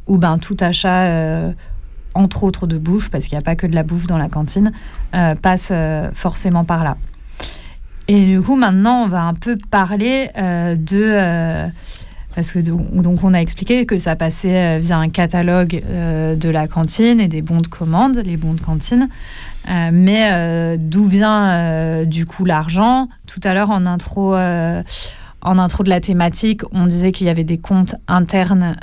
où 0.07 0.17
ben, 0.17 0.37
tout 0.37 0.57
achat... 0.59 1.53
entre 2.15 2.43
autres 2.43 2.65
de 2.65 2.77
bouffe, 2.77 3.11
parce 3.11 3.27
qu'il 3.27 3.37
n'y 3.37 3.43
a 3.43 3.45
pas 3.45 3.55
que 3.55 3.67
de 3.67 3.75
la 3.75 3.83
bouffe 3.83 4.07
dans 4.07 4.17
la 4.17 4.29
cantine, 4.29 4.71
euh, 5.13 5.35
passe 5.35 5.69
euh, 5.71 6.09
forcément 6.13 6.63
par 6.63 6.83
là. 6.83 6.97
Et 8.07 8.25
du 8.25 8.41
coup, 8.41 8.55
maintenant, 8.55 9.03
on 9.03 9.07
va 9.07 9.23
un 9.23 9.33
peu 9.33 9.57
parler 9.69 10.29
euh, 10.37 10.75
de... 10.75 11.69
parce 12.35 12.51
que 12.51 12.59
donc, 12.59 13.23
on 13.23 13.33
a 13.33 13.39
expliqué 13.39 13.85
que 13.85 13.97
ça 13.97 14.15
passait 14.15 14.79
via 14.79 14.97
un 14.97 15.09
catalogue 15.09 15.83
de 15.83 16.49
la 16.49 16.67
cantine 16.67 17.19
et 17.19 17.27
des 17.27 17.41
bons 17.41 17.61
de 17.61 17.67
commande, 17.67 18.17
les 18.23 18.37
bons 18.37 18.53
de 18.53 18.61
cantine. 18.61 19.09
Mais 19.67 20.77
d'où 20.77 21.05
vient 21.05 22.05
du 22.05 22.27
coup 22.27 22.45
l'argent? 22.45 23.09
Tout 23.25 23.39
à 23.43 23.55
l'heure 23.55 23.71
en 23.71 23.87
intro, 23.87 24.35
en 24.35 25.57
intro 25.57 25.83
de 25.83 25.89
la 25.89 25.99
thématique, 25.99 26.61
on 26.73 26.83
disait 26.83 27.11
qu'il 27.11 27.25
y 27.25 27.31
avait 27.31 27.43
des 27.43 27.57
comptes 27.57 27.95
internes 28.07 28.75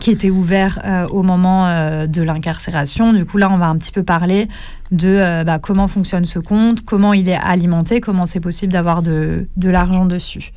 qui 0.00 0.10
étaient 0.10 0.30
ouverts 0.30 0.80
euh, 0.84 1.06
au 1.08 1.22
moment 1.22 1.66
euh, 1.66 2.06
de 2.06 2.22
l'incarcération. 2.22 3.12
Du 3.12 3.24
coup, 3.24 3.38
là, 3.38 3.50
on 3.50 3.58
va 3.58 3.68
un 3.68 3.76
petit 3.76 3.92
peu 3.92 4.02
parler 4.02 4.48
de 4.90 5.08
euh, 5.08 5.44
bah, 5.44 5.58
comment 5.58 5.88
fonctionne 5.88 6.24
ce 6.24 6.38
compte, 6.38 6.84
comment 6.84 7.12
il 7.12 7.28
est 7.28 7.38
alimenté, 7.40 8.00
comment 8.00 8.26
c'est 8.26 8.40
possible 8.40 8.72
d'avoir 8.72 9.02
de 9.02 9.46
l'argent 9.56 10.06
dessus. 10.06 10.52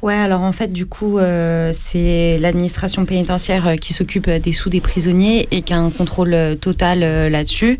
Ouais, 0.00 0.14
alors 0.14 0.42
en 0.42 0.52
fait, 0.52 0.72
du 0.72 0.86
coup, 0.86 1.18
euh, 1.18 1.72
c'est 1.74 2.38
l'administration 2.38 3.04
pénitentiaire 3.04 3.66
euh, 3.66 3.76
qui 3.76 3.92
s'occupe 3.92 4.28
euh, 4.28 4.38
des 4.38 4.52
sous 4.52 4.70
des 4.70 4.80
prisonniers 4.80 5.48
et 5.50 5.62
qui 5.62 5.72
a 5.72 5.78
un 5.78 5.90
contrôle 5.90 6.56
total 6.60 7.00
là-dessus. 7.00 7.78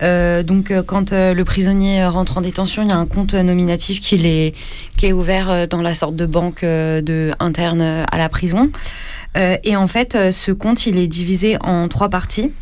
Donc, 0.00 0.72
quand 0.86 1.12
le 1.12 1.42
prisonnier 1.44 2.04
rentre 2.04 2.38
en 2.38 2.40
détention, 2.42 2.82
il 2.82 2.88
y 2.88 2.92
a 2.92 2.96
un 2.96 3.06
compte 3.06 3.34
nominatif 3.34 4.00
qui 4.00 4.16
est, 4.16 4.54
qui 4.96 5.06
est 5.06 5.12
ouvert 5.12 5.66
dans 5.68 5.80
la 5.80 5.94
sorte 5.94 6.16
de 6.16 6.26
banque 6.26 6.62
de, 6.62 7.32
interne 7.40 7.80
à 7.80 8.18
la 8.18 8.28
prison. 8.28 8.70
Et 9.36 9.76
en 9.76 9.86
fait, 9.86 10.30
ce 10.30 10.52
compte, 10.52 10.86
il 10.86 10.98
est 10.98 11.08
divisé 11.08 11.56
en 11.60 11.88
trois 11.88 12.08
parties. 12.08 12.52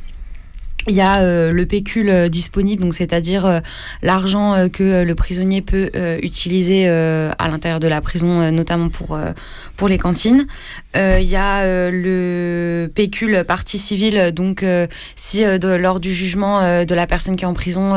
Il 0.86 0.94
y 0.94 1.00
a 1.00 1.20
euh, 1.20 1.50
le 1.50 1.66
pécule 1.66 2.10
euh, 2.10 2.28
disponible, 2.28 2.82
donc 2.82 2.94
c'est-à-dire 2.94 3.46
euh, 3.46 3.60
l'argent 4.02 4.68
que 4.72 5.02
le 5.02 5.14
prisonnier 5.14 5.62
peut 5.62 5.90
utiliser 6.22 6.88
à 6.88 7.48
l'intérieur 7.48 7.80
de 7.80 7.88
la 7.88 8.00
prison, 8.00 8.50
notamment 8.52 8.88
pour, 8.88 9.18
pour 9.76 9.88
les 9.88 9.98
cantines. 9.98 10.46
Il 10.94 11.22
y 11.22 11.36
a 11.36 11.90
le 11.90 12.90
pécule 12.94 13.44
partie 13.46 13.78
civile, 13.78 14.32
donc 14.32 14.64
si 15.16 15.44
lors 15.62 16.00
du 16.00 16.12
jugement 16.12 16.84
de 16.84 16.94
la 16.94 17.06
personne 17.06 17.36
qui 17.36 17.44
est 17.44 17.48
en 17.48 17.54
prison, 17.54 17.94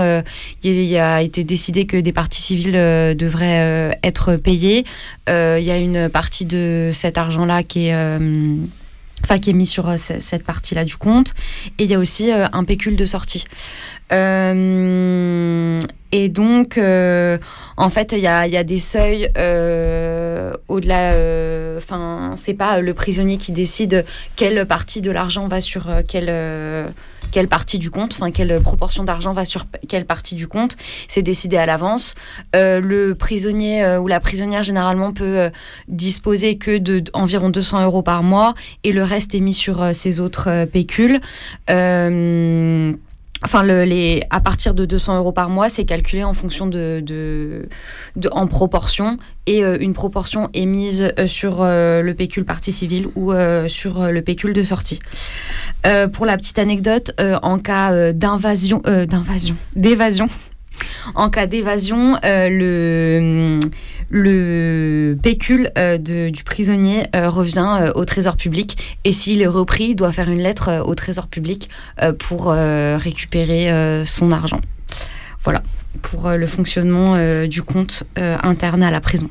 il 0.64 0.98
a- 0.98 1.22
été 1.22 1.44
décidé 1.44 1.86
que 1.86 1.98
des 1.98 2.14
parties 2.14 2.42
civiles 2.42 2.74
devraient 3.16 3.98
être 4.04 4.36
payées, 4.36 4.86
il 5.28 5.64
y 5.64 5.72
a 5.72 5.78
une 5.78 6.10
partie 6.10 6.46
de 6.46 6.90
cet 6.94 7.18
argent-là 7.18 7.64
qui 7.64 7.88
est... 7.88 8.18
Enfin, 9.24 9.40
qui 9.40 9.50
est 9.50 9.54
mis 9.54 9.66
sur 9.66 9.90
euh, 9.90 9.98
ce- 9.98 10.20
cette 10.20 10.44
partie-là 10.44 10.86
du 10.86 10.96
compte. 10.96 11.34
Et 11.80 11.84
il 11.86 11.90
y 11.90 11.96
a 11.96 12.00
aussi 12.00 12.32
euh, 12.32 12.48
un 12.54 12.64
pécule 12.64 12.96
de 12.96 13.06
sortie. 13.06 13.46
Euh, 14.12 15.80
et 16.14 16.30
donc, 16.30 16.78
euh, 16.78 17.38
en 17.76 17.90
fait, 17.90 18.14
il 18.14 18.20
y 18.20 18.28
a, 18.28 18.48
y 18.48 18.56
a 18.56 18.64
des 18.64 18.80
seuils 18.80 19.30
euh, 19.38 20.54
au-delà. 20.68 21.12
euh, 21.14 21.78
Enfin, 21.78 22.34
c'est 22.38 22.56
pas 22.56 22.80
le 22.82 22.94
prisonnier 22.96 23.38
qui 23.38 23.52
décide 23.52 24.04
quelle 24.36 24.66
partie 24.66 25.02
de 25.02 25.12
l'argent 25.12 25.48
va 25.48 25.62
sur 25.62 25.90
euh, 25.90 26.02
quelle, 26.06 26.26
euh, 26.30 26.88
quelle 27.32 27.48
partie 27.48 27.78
du 27.78 27.92
compte, 27.92 28.14
enfin, 28.16 28.32
quelle 28.32 28.60
proportion 28.62 29.04
d'argent 29.04 29.32
va 29.32 29.46
sur 29.46 29.66
quelle 29.88 30.06
partie 30.06 30.34
du 30.34 30.48
compte. 30.48 30.76
C'est 31.08 31.22
décidé 31.22 31.56
à 31.58 31.68
l'avance. 31.68 32.16
Euh, 32.56 32.80
le 32.80 33.14
prisonnier 33.14 33.84
euh, 33.84 34.00
ou 34.00 34.08
la 34.08 34.20
prisonnière, 34.20 34.64
généralement, 34.64 35.14
peut 35.14 35.52
disposer 35.88 36.58
que 36.58 36.80
de 36.80 37.04
environ 37.14 37.50
200 37.50 37.84
euros 37.84 38.02
par 38.02 38.24
mois 38.24 38.56
et 38.84 38.92
le 38.92 39.04
reste 39.04 39.36
est 39.36 39.40
mis 39.40 39.54
sur 39.54 39.94
ses 39.94 40.20
autres 40.20 40.66
pécules. 40.66 41.22
Enfin, 43.44 43.64
le, 43.64 43.84
les, 43.84 44.24
à 44.30 44.40
partir 44.40 44.74
de 44.74 44.86
200 44.86 45.18
euros 45.18 45.32
par 45.32 45.50
mois, 45.50 45.70
c'est 45.70 45.86
calculé 45.86 46.24
en 46.24 46.34
fonction 46.34 46.66
de, 46.66 47.04
de, 47.06 47.68
en 48.32 48.48
proportion 48.48 49.18
et 49.46 49.64
euh, 49.64 49.78
une 49.80 49.94
proportion 49.94 50.50
est 50.54 50.66
mise 50.66 51.14
euh, 51.20 51.28
sur 51.28 51.62
euh, 51.62 52.02
le 52.02 52.14
pécule 52.14 52.46
partie 52.46 52.72
civile 52.72 53.08
ou 53.16 53.34
sur 53.68 54.08
le 54.08 54.22
pécule 54.22 54.54
de 54.54 54.64
sortie. 54.64 55.00
Pour 56.14 56.26
la 56.26 56.36
petite 56.38 56.60
anecdote, 56.60 57.12
en 57.42 57.60
cas 57.60 58.12
d'invasion, 58.12 58.82
d'invasion, 59.08 59.56
d'évasion, 59.76 60.28
en 61.16 61.30
cas 61.30 61.48
d'évasion, 61.48 62.18
euh, 62.24 62.50
le, 62.50 63.60
le 64.10 65.18
pécule 65.22 65.72
euh, 65.78 65.98
du 65.98 66.44
prisonnier 66.44 67.08
euh, 67.16 67.30
revient 67.30 67.92
au 67.96 68.06
trésor 68.06 68.36
public 68.36 69.00
et 69.04 69.12
s'il 69.12 69.42
est 69.42 69.48
repris, 69.48 69.90
il 69.90 69.96
doit 69.96 70.12
faire 70.12 70.30
une 70.30 70.42
lettre 70.42 70.84
au 70.86 70.96
trésor 70.96 71.28
public 71.28 71.70
pour 72.20 72.52
récupérer 72.52 74.04
son 74.06 74.32
argent. 74.32 74.62
Voilà, 75.44 75.64
pour 76.02 76.30
le 76.30 76.48
fonctionnement 76.48 77.16
du 77.48 77.64
compte 77.64 78.04
interne 78.16 78.84
à 78.84 78.92
la 78.92 79.02
prison. 79.02 79.30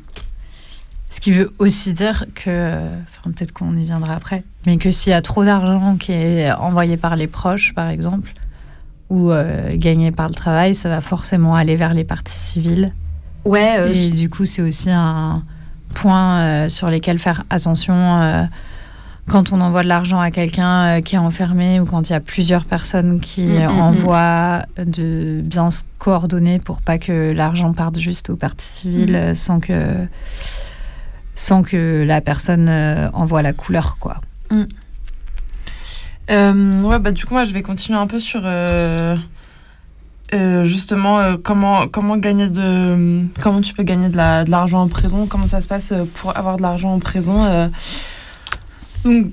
Ce 1.09 1.21
qui 1.21 1.31
veut 1.31 1.49
aussi 1.57 1.93
dire 1.93 2.25
que, 2.35 2.75
enfin 2.75 3.31
peut-être 3.31 3.53
qu'on 3.53 3.77
y 3.77 3.85
viendra 3.85 4.15
après, 4.15 4.43
mais 4.65 4.77
que 4.77 4.91
s'il 4.91 5.11
y 5.11 5.13
a 5.13 5.21
trop 5.21 5.45
d'argent 5.45 5.95
qui 5.95 6.11
est 6.11 6.51
envoyé 6.51 6.97
par 6.97 7.15
les 7.15 7.27
proches, 7.27 7.73
par 7.73 7.89
exemple, 7.89 8.33
ou 9.09 9.31
euh, 9.31 9.69
gagné 9.75 10.11
par 10.11 10.27
le 10.27 10.33
travail, 10.35 10.75
ça 10.75 10.89
va 10.89 11.01
forcément 11.01 11.55
aller 11.55 11.75
vers 11.75 11.93
les 11.93 12.03
parties 12.03 12.33
civiles. 12.37 12.93
Ouais, 13.45 13.77
euh, 13.79 13.93
Et 13.93 14.09
du 14.09 14.29
coup, 14.29 14.45
c'est 14.45 14.61
aussi 14.61 14.89
un 14.91 15.43
point 15.93 16.39
euh, 16.39 16.69
sur 16.69 16.89
lesquels 16.89 17.17
faire 17.19 17.43
attention 17.49 17.93
euh, 17.95 18.43
quand 19.27 19.51
on 19.51 19.61
envoie 19.61 19.83
de 19.83 19.87
l'argent 19.87 20.19
à 20.19 20.31
quelqu'un 20.31 20.97
euh, 20.97 21.01
qui 21.01 21.15
est 21.15 21.19
enfermé 21.19 21.79
ou 21.79 21.85
quand 21.85 22.09
il 22.09 22.13
y 22.13 22.15
a 22.15 22.19
plusieurs 22.19 22.65
personnes 22.65 23.19
qui 23.19 23.47
Mm, 23.47 23.63
mm, 23.63 23.75
mm. 23.75 23.79
envoient 23.81 24.61
de 24.77 25.41
bien 25.43 25.69
se 25.69 25.83
coordonner 25.97 26.59
pour 26.59 26.81
pas 26.81 26.97
que 26.97 27.31
l'argent 27.31 27.71
parte 27.73 27.97
juste 27.99 28.29
aux 28.29 28.35
parties 28.35 28.67
civiles 28.69 29.31
sans 29.33 29.59
que 29.59 29.81
sans 31.35 31.61
que 31.61 32.03
la 32.05 32.19
personne 32.19 32.69
envoie 33.13 33.41
la 33.41 33.53
couleur 33.53 33.97
quoi. 33.99 34.21
Euh, 36.29 36.99
bah, 36.99 37.11
du 37.11 37.25
coup, 37.25 37.35
je 37.45 37.51
vais 37.51 37.61
continuer 37.61 37.97
un 37.97 38.07
peu 38.07 38.19
sur 38.19 38.41
euh, 38.43 39.15
euh, 40.33 40.63
justement 40.65 41.37
comment, 41.37 41.87
gagner 42.17 42.47
de. 42.47 43.25
Tu 43.61 43.73
peux 43.73 43.83
gagner 43.83 44.09
de 44.09 44.17
la- 44.17 44.43
de 44.43 44.51
l'argent 44.51 44.81
en 44.81 44.87
prison, 44.87 45.25
comment 45.27 45.47
ça 45.47 45.61
se 45.61 45.67
passe 45.67 45.93
pour 46.15 46.35
avoir 46.35 46.57
de 46.57 46.61
l'argent 46.61 46.93
en 46.93 46.99
prison. 46.99 47.71
une 49.05 49.31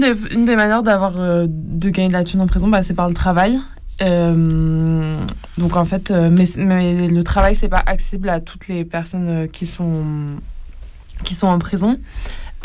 des, 0.00 0.56
manières 0.56 0.82
d'avoir 0.82 1.12
de 1.12 1.88
gagner 1.90 2.08
de 2.08 2.12
la 2.12 2.24
thune 2.24 2.40
en 2.40 2.46
prison, 2.46 2.68
bah, 2.68 2.82
c'est 2.82 2.94
par 2.94 3.08
le 3.08 3.14
travail. 3.14 3.58
Donc 4.00 5.76
en 5.76 5.84
fait, 5.84 6.10
mais, 6.10 6.46
le 7.08 7.22
travail, 7.22 7.54
c'est 7.54 7.68
pas 7.68 7.82
accessible 7.86 8.28
à 8.30 8.40
toutes 8.40 8.66
les 8.66 8.84
personnes 8.84 9.48
qui 9.52 9.66
sont, 9.66 10.04
qui 11.22 11.34
sont 11.34 11.46
en 11.46 11.58
prison. 11.58 11.98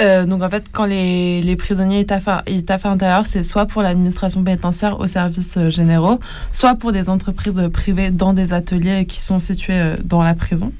Euh, 0.01 0.25
donc 0.25 0.41
en 0.43 0.49
fait, 0.49 0.65
quand 0.71 0.85
les, 0.85 1.41
les 1.41 1.55
prisonniers 1.55 2.01
étaient 2.01 2.15
à 2.15 2.43
à 2.43 2.89
intérieur, 2.89 3.25
c'est 3.25 3.43
soit 3.43 3.65
pour 3.65 3.81
l'administration 3.81 4.43
pénitentiaire 4.43 4.99
aux 4.99 5.07
services 5.07 5.57
euh, 5.57 5.69
généraux, 5.69 6.19
soit 6.51 6.75
pour 6.75 6.91
des 6.91 7.09
entreprises 7.09 7.57
euh, 7.57 7.69
privées 7.69 8.11
dans 8.11 8.33
des 8.33 8.51
ateliers 8.51 9.05
qui 9.05 9.21
sont 9.21 9.39
situés 9.39 9.95
dans 10.03 10.23
la 10.23 10.33
prison. 10.33 10.71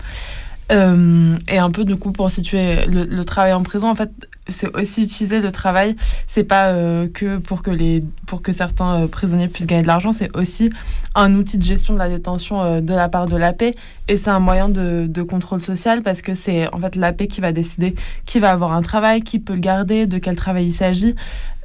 Et 0.71 1.57
un 1.59 1.71
peu 1.71 1.85
du 1.85 1.95
coup 1.95 2.11
pour 2.11 2.29
situer 2.31 2.85
le, 2.87 3.05
le 3.05 3.23
travail 3.23 3.53
en 3.53 3.61
prison, 3.61 3.87
en 3.87 3.93
fait, 3.93 4.09
c'est 4.47 4.75
aussi 4.77 5.03
utiliser 5.03 5.41
le 5.41 5.51
travail. 5.51 5.95
C'est 6.27 6.43
pas 6.43 6.67
euh, 6.67 7.07
que 7.11 7.37
pour 7.37 7.63
que 7.63 7.71
les 7.71 8.03
pour 8.27 8.41
que 8.41 8.51
certains 8.51 9.01
euh, 9.01 9.07
prisonniers 9.07 9.47
puissent 9.47 9.65
gagner 9.65 9.81
de 9.81 9.87
l'argent, 9.87 10.11
c'est 10.11 10.35
aussi 10.37 10.69
un 11.15 11.33
outil 11.35 11.57
de 11.57 11.63
gestion 11.63 11.93
de 11.93 11.99
la 11.99 12.09
détention 12.09 12.61
euh, 12.61 12.81
de 12.81 12.93
la 12.93 13.09
part 13.09 13.25
de 13.25 13.35
la 13.35 13.53
paix 13.53 13.75
et 14.07 14.17
c'est 14.17 14.29
un 14.29 14.39
moyen 14.39 14.69
de, 14.69 15.07
de 15.07 15.23
contrôle 15.23 15.61
social 15.61 16.03
parce 16.03 16.21
que 16.21 16.35
c'est 16.35 16.71
en 16.73 16.79
fait 16.79 16.95
la 16.95 17.11
paix 17.11 17.27
qui 17.27 17.41
va 17.41 17.51
décider 17.51 17.95
qui 18.25 18.39
va 18.39 18.51
avoir 18.51 18.73
un 18.73 18.81
travail, 18.81 19.21
qui 19.21 19.39
peut 19.39 19.53
le 19.53 19.59
garder, 19.59 20.05
de 20.05 20.17
quel 20.19 20.35
travail 20.35 20.67
il 20.67 20.73
s'agit. 20.73 21.15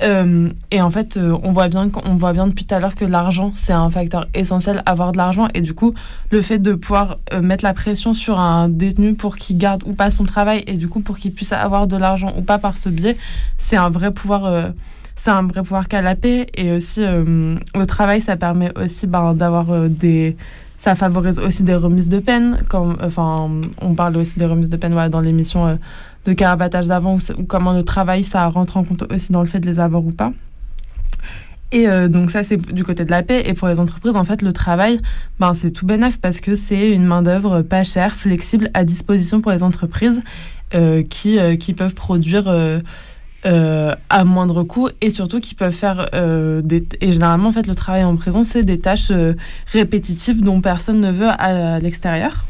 Et 0.03 0.81
en 0.81 0.91
fait, 0.91 1.19
on 1.43 1.53
voit 1.53 1.69
bien 1.69 1.91
qu'on 1.91 2.17
voit 2.17 2.33
bien 2.33 2.47
depuis 2.47 2.65
tout 2.65 2.75
à 2.75 2.79
l'heure 2.79 2.95
que 2.95 3.05
l'argent 3.05 3.53
c'est 3.55 3.75
un 3.75 3.91
facteur 3.91 4.29
essentiel, 4.33 4.83
avoir 4.87 5.13
de 5.13 5.19
l'argent 5.19 5.49
et 5.53 5.61
du 5.61 5.75
coup 5.75 5.93
le 6.31 6.41
fait 6.41 6.59
de 6.59 6.73
pouvoir 6.73 7.19
mettre 7.43 7.65
la 7.65 7.75
pression 7.75 8.15
sur 8.15 8.41
un 8.41 8.71
détenu 8.71 9.13
pour 9.13 9.37
qu'il 9.37 9.59
garde 9.59 9.83
ou 9.85 9.93
pas 9.93 10.09
son 10.09 10.25
travail 10.25 10.65
et 10.67 10.79
du 10.79 10.89
coup 10.89 11.01
pour 11.01 11.19
qu'il 11.19 11.35
puisse 11.35 11.53
avoir 11.53 11.87
de 11.87 11.99
l'argent 11.99 12.33
ou 12.39 12.41
pas 12.41 12.57
par 12.57 12.70
ce 12.77 12.89
biais, 12.89 13.17
c'est 13.59 13.77
un 13.77 13.91
vrai 13.91 14.11
pouvoir. 14.13 14.45
euh, 14.45 14.71
c'est 15.17 15.31
un 15.31 15.43
vrai 15.43 15.63
pouvoir 15.63 15.85
la 15.93 16.15
paix 16.15 16.47
et 16.55 16.73
aussi 16.73 17.03
euh, 17.05 17.55
le 17.75 17.85
travail 17.85 18.23
ça 18.23 18.37
permet 18.39 18.73
aussi 18.79 19.07
ben, 19.07 19.35
d'avoir 19.35 19.71
euh, 19.71 19.89
des 19.89 20.35
ça 20.79 20.95
favorise 20.95 21.39
aussi 21.39 21.63
des 21.63 21.75
remises 21.75 22.09
de 22.09 22.21
peine. 22.21 22.57
Comme 22.71 22.97
enfin 23.03 23.51
on 23.83 23.95
parle 23.95 24.17
aussi 24.17 24.39
des 24.39 24.47
remises 24.47 24.71
de 24.71 24.79
peine 24.79 24.95
dans 25.11 25.21
l'émission 25.21 25.79
de 26.25 26.33
carabatage 26.33 26.87
d'avant 26.87 27.17
où 27.17 27.45
comment 27.45 27.75
le 27.75 27.83
travail 27.83 28.25
ça 28.25 28.47
rentre 28.49 28.79
en 28.79 28.85
compte 28.85 29.05
aussi 29.13 29.31
dans 29.31 29.41
le 29.41 29.47
fait 29.47 29.61
de 29.61 29.67
les 29.67 29.79
avoir 29.79 30.03
ou 30.03 30.11
pas. 30.11 30.33
Et 31.71 31.87
donc 32.09 32.31
ça 32.31 32.43
c'est 32.43 32.57
du 32.57 32.83
côté 32.83 33.05
de 33.05 33.11
la 33.11 33.23
paix. 33.23 33.43
Et 33.45 33.53
pour 33.53 33.69
les 33.69 33.79
entreprises 33.79 34.17
en 34.17 34.25
fait 34.25 34.41
le 34.41 34.55
travail 34.55 34.99
ben 35.39 35.53
c'est 35.53 35.71
tout 35.71 35.85
bénef 35.85 36.19
parce 36.19 36.41
que 36.41 36.55
c'est 36.55 36.93
une 36.93 37.05
main 37.05 37.21
d'œuvre 37.21 37.61
pas 37.61 37.85
chère 37.85 38.17
flexible 38.17 38.71
à 38.73 38.85
disposition 38.85 39.43
pour 39.43 39.53
les 39.53 39.63
entreprises 39.63 40.23
qui 41.09 41.39
euh, 41.39 41.57
qui 41.57 41.75
peuvent 41.75 41.95
produire 41.95 42.49
euh, 42.49 42.79
euh, 43.47 43.95
à 44.11 44.25
moindre 44.25 44.65
coût 44.65 44.91
et 45.01 45.09
surtout 45.09 45.41
qui 45.41 45.55
peuvent 45.55 45.73
faire 45.73 46.11
euh, 46.15 46.61
et 47.01 47.13
généralement 47.13 47.49
en 47.49 47.53
fait 47.53 47.67
le 47.67 47.75
travail 47.75 48.05
en 48.05 48.15
prison 48.15 48.45
c'est 48.45 48.63
des 48.63 48.79
tâches 48.79 49.11
euh, 49.11 49.33
répétitives 49.73 50.43
dont 50.43 50.61
personne 50.61 51.01
ne 51.01 51.11
veut 51.11 51.29
à, 51.29 51.79
l'extérieur. 51.79 52.45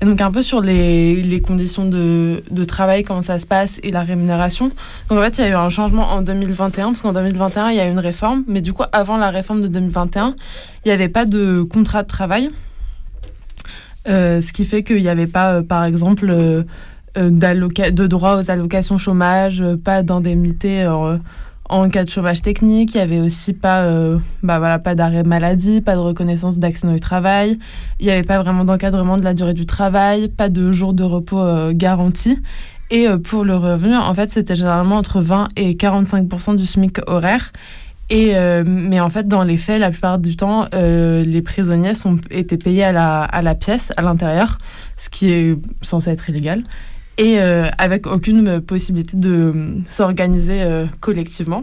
Et 0.00 0.04
donc 0.04 0.20
un 0.20 0.30
peu 0.30 0.42
sur 0.42 0.60
les, 0.60 1.22
les 1.22 1.40
conditions 1.40 1.86
de, 1.86 2.44
de 2.48 2.64
travail 2.64 3.02
comment 3.02 3.22
ça 3.22 3.40
se 3.40 3.46
passe 3.46 3.80
et 3.82 3.90
la 3.90 4.02
rémunération. 4.02 4.70
Donc 5.08 5.18
en 5.18 5.22
fait 5.22 5.38
il 5.38 5.40
y 5.40 5.44
a 5.44 5.50
eu 5.50 5.54
un 5.54 5.70
changement 5.70 6.12
en 6.12 6.22
2021 6.22 6.86
parce 6.86 7.02
qu'en 7.02 7.12
2021 7.12 7.70
il 7.70 7.76
y 7.76 7.80
a 7.80 7.88
eu 7.88 7.90
une 7.90 7.98
réforme. 7.98 8.44
Mais 8.46 8.60
du 8.60 8.72
coup 8.72 8.84
avant 8.92 9.16
la 9.16 9.30
réforme 9.30 9.60
de 9.60 9.68
2021 9.68 10.36
il 10.84 10.88
n'y 10.88 10.92
avait 10.92 11.08
pas 11.08 11.24
de 11.24 11.62
contrat 11.62 12.04
de 12.04 12.08
travail. 12.08 12.48
Euh, 14.08 14.40
ce 14.40 14.52
qui 14.52 14.64
fait 14.64 14.84
qu'il 14.84 15.02
n'y 15.02 15.08
avait 15.08 15.26
pas 15.26 15.54
euh, 15.54 15.62
par 15.62 15.84
exemple 15.84 16.26
euh, 16.30 16.62
euh, 16.62 16.62
de 17.16 18.06
droit 18.06 18.36
aux 18.36 18.50
allocations 18.50 18.98
chômage, 18.98 19.60
euh, 19.60 19.76
pas 19.76 20.02
d'indemnité 20.02 20.82
euh, 20.82 21.18
en 21.68 21.88
cas 21.88 22.04
de 22.04 22.10
chômage 22.10 22.42
technique. 22.42 22.94
Il 22.94 22.98
y 22.98 23.00
avait 23.00 23.20
aussi 23.20 23.52
pas, 23.52 23.82
euh, 23.82 24.18
bah 24.42 24.58
voilà, 24.58 24.78
pas 24.78 24.94
d'arrêt 24.94 25.22
maladie, 25.22 25.80
pas 25.80 25.94
de 25.94 26.00
reconnaissance 26.00 26.58
d'accident 26.58 26.92
du 26.92 27.00
travail. 27.00 27.58
Il 28.00 28.06
n'y 28.06 28.12
avait 28.12 28.22
pas 28.22 28.40
vraiment 28.40 28.64
d'encadrement 28.64 29.16
de 29.16 29.24
la 29.24 29.34
durée 29.34 29.54
du 29.54 29.66
travail, 29.66 30.28
pas 30.28 30.48
de 30.48 30.72
jours 30.72 30.94
de 30.94 31.04
repos 31.04 31.40
euh, 31.40 31.72
garantis. 31.74 32.38
Et 32.90 33.08
euh, 33.08 33.18
pour 33.18 33.44
le 33.44 33.56
revenu, 33.56 33.94
en 33.96 34.14
fait, 34.14 34.30
c'était 34.30 34.56
généralement 34.56 34.96
entre 34.96 35.20
20 35.20 35.48
et 35.56 35.74
45% 35.74 36.56
du 36.56 36.66
SMIC 36.66 36.98
horaire. 37.08 37.52
Et, 38.08 38.36
euh, 38.36 38.62
mais 38.64 39.00
en 39.00 39.08
fait, 39.08 39.26
dans 39.26 39.42
les 39.42 39.56
faits, 39.56 39.80
la 39.80 39.90
plupart 39.90 40.20
du 40.20 40.36
temps, 40.36 40.66
euh, 40.74 41.24
les 41.24 41.42
prisonniers 41.42 41.94
sont, 41.94 42.18
étaient 42.30 42.56
payés 42.56 42.84
à 42.84 42.92
la, 42.92 43.24
à 43.24 43.42
la 43.42 43.56
pièce, 43.56 43.92
à 43.96 44.02
l'intérieur, 44.02 44.58
ce 44.96 45.10
qui 45.10 45.32
est 45.32 45.58
censé 45.82 46.10
être 46.10 46.28
illégal 46.30 46.62
et 47.18 47.38
euh, 47.38 47.66
avec 47.78 48.06
aucune 48.06 48.60
possibilité 48.60 49.16
de 49.16 49.30
euh, 49.30 49.78
s'organiser 49.88 50.62
euh, 50.62 50.86
collectivement. 51.00 51.62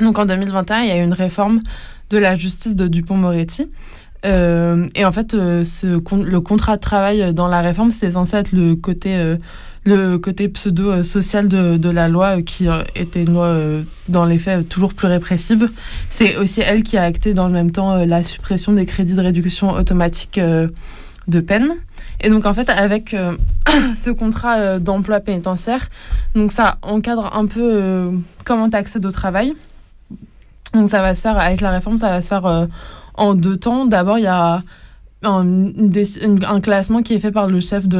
Donc 0.00 0.18
en 0.18 0.24
2021, 0.24 0.80
il 0.80 0.88
y 0.88 0.90
a 0.90 0.98
eu 0.98 1.04
une 1.04 1.12
réforme 1.12 1.60
de 2.10 2.18
la 2.18 2.34
justice 2.34 2.74
de 2.74 2.86
Dupont-Moretti. 2.88 3.68
Et 4.24 5.04
en 5.04 5.12
fait, 5.12 5.34
le 5.34 6.38
contrat 6.38 6.76
de 6.76 6.80
travail 6.80 7.32
dans 7.32 7.46
la 7.46 7.60
réforme, 7.60 7.92
c'est 7.92 8.12
censé 8.12 8.36
être 8.38 8.50
le 8.50 8.74
côté, 8.74 9.36
côté 10.20 10.48
pseudo-social 10.48 11.46
de, 11.46 11.76
de 11.76 11.88
la 11.88 12.08
loi 12.08 12.42
qui 12.42 12.66
était 12.96 13.22
une 13.22 13.34
loi, 13.34 13.56
dans 14.08 14.24
les 14.24 14.38
faits, 14.38 14.68
toujours 14.68 14.94
plus 14.94 15.06
répressive. 15.06 15.70
C'est 16.10 16.36
aussi 16.38 16.60
elle 16.60 16.82
qui 16.82 16.96
a 16.96 17.04
acté 17.04 17.34
dans 17.34 17.46
le 17.46 17.52
même 17.52 17.70
temps 17.70 18.04
la 18.04 18.24
suppression 18.24 18.72
des 18.72 18.84
crédits 18.84 19.14
de 19.14 19.22
réduction 19.22 19.70
automatique 19.70 20.40
de 20.40 21.40
peine. 21.40 21.76
Et 22.20 22.30
donc, 22.30 22.46
en 22.46 22.54
fait, 22.54 22.68
avec 22.70 23.14
euh, 23.14 23.36
ce 23.94 24.10
contrat 24.10 24.58
euh, 24.58 24.78
d'emploi 24.78 25.20
pénitentiaire, 25.20 25.86
donc 26.34 26.52
ça 26.52 26.78
encadre 26.82 27.36
un 27.36 27.46
peu 27.46 27.60
euh, 27.62 28.10
comment 28.44 28.68
tu 28.70 28.76
accèdes 28.76 29.06
au 29.06 29.10
travail. 29.10 29.54
Donc, 30.74 30.88
ça 30.88 31.02
va 31.02 31.14
se 31.14 31.20
faire, 31.20 31.38
avec 31.38 31.60
la 31.60 31.70
réforme, 31.70 31.98
ça 31.98 32.10
va 32.10 32.22
se 32.22 32.28
faire 32.28 32.66
en 33.14 33.34
deux 33.34 33.56
temps. 33.56 33.86
D'abord, 33.86 34.18
il 34.18 34.24
y 34.24 34.26
a 34.26 34.62
un, 35.22 36.60
classement 36.60 37.02
qui 37.02 37.14
est 37.14 37.18
fait 37.18 37.30
par 37.32 37.46
le 37.46 37.60
chef 37.60 37.88
de 37.88 37.98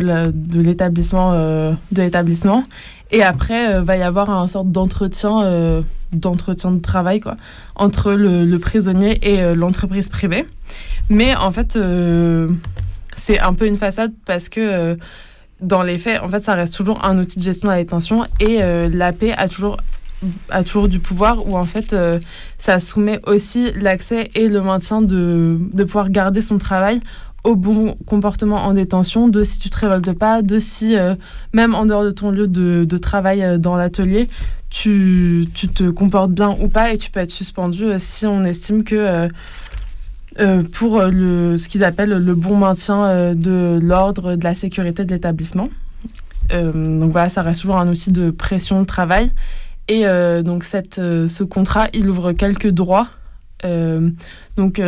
l'établissement. 0.59 1.33
de 1.33 2.03
l'établissement. 2.03 2.64
et 3.11 3.23
après, 3.23 3.75
euh, 3.75 3.83
va 3.83 3.97
y 3.97 4.03
avoir 4.03 4.29
un 4.31 4.47
sorte 4.47 4.71
d'entretien 4.71 5.83
d'entretien 6.12 6.71
de 6.71 6.81
travail 6.81 7.21
quoi, 7.21 7.37
entre 7.75 8.12
le, 8.12 8.57
prisonnier 8.59 9.19
et 9.23 9.55
l'entreprise 9.55 10.09
privée. 10.09 10.47
Mais 11.09 11.35
en 11.35 11.51
fait, 11.51 11.79
c'est 13.17 13.41
un 13.41 13.55
peu 13.55 13.67
une 13.67 13.77
façade 13.77 14.12
parce 14.25 14.49
que 14.49 14.61
euh, 14.61 14.97
dans 15.61 15.83
les 15.83 15.99
faits, 15.99 16.21
en 16.23 16.29
fait, 16.29 16.45
ça 16.45 16.55
reste 16.55 16.75
toujours 16.75 17.05
un 17.05 17.19
outil 17.19 17.39
de 17.39 17.45
gestion 17.45 17.69
de 17.69 17.73
la 17.73 17.79
détention 17.81 18.25
et 18.41 18.62
euh, 18.62 18.89
la 18.93 19.12
paix 19.12 19.33
a 19.37 19.49
toujours 19.49 19.79
a 20.49 20.64
toujours 20.64 20.89
du 20.89 20.99
pouvoir 20.99 21.47
où 21.47 21.59
en 21.59 21.67
fait 21.67 21.93
euh, 21.93 22.19
ça 22.57 22.79
soumet 22.79 23.21
aussi 23.27 23.71
l'accès 23.73 24.31
et 24.35 24.49
le 24.49 24.62
maintien 24.62 25.03
de, 25.03 25.59
de 25.75 25.85
pouvoir 25.85 26.09
garder 26.09 26.41
son 26.41 26.57
travail 26.57 27.01
au 27.45 27.55
bon 27.55 27.97
comportement 28.07 28.64
en 28.64 28.73
détention, 28.73 29.29
de 29.29 29.45
si 29.45 29.59
tu 29.59 29.69
te 29.69 29.79
révoltes 29.79 30.19
pas, 30.19 30.41
de 30.41 30.59
si 30.59 30.97
même 31.53 31.77
en 31.77 31.87
dehors 31.87 32.03
de 32.03 32.11
ton 32.11 32.33
lieu 32.33 32.49
de, 32.49 32.85
de 32.85 32.97
travail 32.97 33.61
dans 33.61 33.77
l'atelier, 33.77 34.27
tu, 34.69 35.47
tu 35.55 35.69
te 35.69 35.89
comportes 35.91 36.33
bien 36.33 36.57
ou 36.61 36.67
pas 36.67 36.93
et 36.93 36.99
tu 36.99 37.09
peux 37.09 37.21
être 37.21 37.31
suspendu 37.31 37.87
si 37.99 38.27
on 38.27 38.43
estime 38.43 38.83
que 38.83 39.29
euh, 40.39 40.62
pour 40.62 40.99
euh, 40.99 41.11
le, 41.11 41.57
ce 41.57 41.68
qu'ils 41.68 41.84
appellent 41.84 42.11
le 42.11 42.34
bon 42.34 42.57
maintien 42.57 43.05
euh, 43.05 43.34
de 43.34 43.78
l'ordre, 43.82 44.37
de 44.37 44.45
la 44.45 44.55
sécurité 44.55 45.05
de 45.05 45.12
l'établissement. 45.12 45.70
Donc 46.51 47.11
voilà, 47.11 47.28
ça 47.28 47.43
reste 47.43 47.62
toujours 47.62 47.78
un 47.78 47.89
outil 47.89 48.12
de 48.12 48.30
pression 48.30 48.80
de 48.80 48.87
travail. 48.87 49.32
Et 49.89 50.05
donc 50.45 50.62
cette, 50.62 50.95
ce 50.95 51.43
contrat, 51.43 51.89
il 51.93 52.09
ouvre 52.09 52.30
quelques 52.30 52.68
droits 52.68 53.09
donc, 53.64 54.80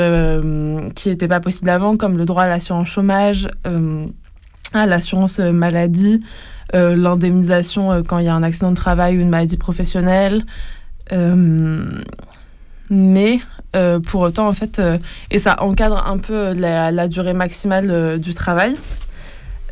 qui 0.95 1.09
n'étaient 1.09 1.27
pas 1.27 1.41
possibles 1.41 1.71
avant, 1.71 1.97
comme 1.97 2.17
le 2.17 2.27
droit 2.27 2.45
à 2.45 2.49
l'assurance 2.49 2.87
chômage, 2.87 3.49
à 4.73 4.87
l'assurance 4.87 5.41
maladie, 5.41 6.23
l'indemnisation 6.73 8.05
quand 8.05 8.19
il 8.19 8.27
y 8.27 8.29
a 8.29 8.35
un 8.37 8.45
accident 8.45 8.71
de 8.71 8.77
travail 8.77 9.19
ou 9.19 9.21
une 9.21 9.31
maladie 9.31 9.57
professionnelle. 9.57 10.45
Mais 12.91 13.39
euh, 13.77 14.01
pour 14.01 14.23
autant, 14.23 14.49
en 14.49 14.53
fait, 14.53 14.79
euh, 14.79 14.99
et 15.31 15.39
ça 15.39 15.63
encadre 15.63 16.07
un 16.07 16.19
peu 16.19 16.53
la, 16.53 17.09
durée 17.09 17.35
maximale 17.35 17.91
euh, 17.91 18.19
du 18.19 18.35
travail. 18.35 18.75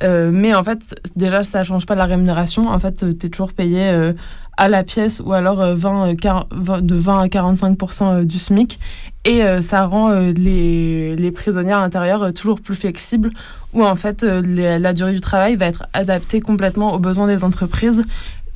Mais 0.02 0.54
en 0.54 0.62
fait, 0.62 0.94
déjà, 1.16 1.42
ça 1.42 1.64
change 1.64 1.86
pas 1.86 1.94
la 1.94 2.04
rémunération. 2.04 2.68
En 2.68 2.78
fait, 2.78 3.02
tu 3.18 3.26
es 3.26 3.30
toujours 3.30 3.54
payé 3.54 4.12
à 4.56 4.68
la 4.68 4.82
pièce 4.82 5.22
ou 5.24 5.32
alors 5.32 5.60
euh, 5.60 5.74
20, 5.74 6.08
euh, 6.08 6.14
quar- 6.14 6.46
20 6.50 6.84
de 6.84 6.94
20 6.94 7.20
à 7.20 7.26
45% 7.26 8.04
euh, 8.04 8.24
du 8.24 8.38
SMIC. 8.38 8.78
Et 9.24 9.42
ça 9.60 9.86
rend 9.86 10.10
les, 10.10 11.16
les 11.16 11.32
prisonniers 11.32 11.72
à 11.72 11.80
l'intérieur 11.80 12.32
toujours 12.32 12.60
plus 12.60 12.76
flexibles, 12.76 13.30
où 13.74 13.84
en 13.84 13.96
fait, 13.96 14.22
la 14.22 14.92
durée 14.92 15.14
du 15.14 15.20
travail 15.20 15.56
va 15.56 15.66
être 15.66 15.84
adaptée 15.94 16.40
complètement 16.40 16.94
aux 16.94 17.00
besoins 17.00 17.26
des 17.26 17.42
entreprises. 17.42 18.04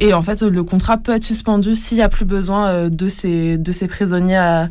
Et 0.01 0.15
en 0.15 0.23
fait, 0.23 0.43
le 0.43 0.65
contrat 0.65 0.97
peut 0.97 1.13
être 1.13 1.23
suspendu 1.25 1.75
s'il 1.75 1.99
n'y 1.99 2.03
a 2.03 2.09
plus 2.09 2.25
besoin 2.25 2.69
euh, 2.69 2.89
de, 2.89 3.09
ces, 3.09 3.59
de 3.59 3.71
ces 3.71 3.87
prisonniers 3.87 4.37
à- 4.37 4.69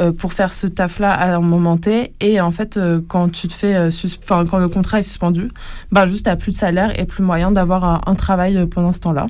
euh, 0.00 0.10
pour 0.10 0.32
faire 0.32 0.52
ce 0.52 0.66
taf-là 0.66 1.12
à 1.12 1.36
un 1.36 1.40
moment 1.40 1.76
T. 1.76 2.12
Et 2.20 2.40
en 2.40 2.50
fait, 2.50 2.76
euh, 2.76 3.00
quand 3.06 3.30
tu 3.30 3.46
te 3.46 3.52
fais, 3.54 3.76
euh, 3.76 3.90
quand 4.28 4.58
le 4.58 4.68
contrat 4.68 4.98
est 4.98 5.02
suspendu, 5.02 5.50
bah 5.92 6.08
juste 6.08 6.24
t'as 6.24 6.34
plus 6.34 6.50
de 6.50 6.56
salaire 6.56 6.98
et 6.98 7.04
plus 7.04 7.22
moyen 7.22 7.52
d'avoir 7.52 8.02
un, 8.08 8.14
travail 8.16 8.56
euh, 8.56 8.66
pendant 8.66 8.90
ce 8.90 8.98
temps-là. 8.98 9.26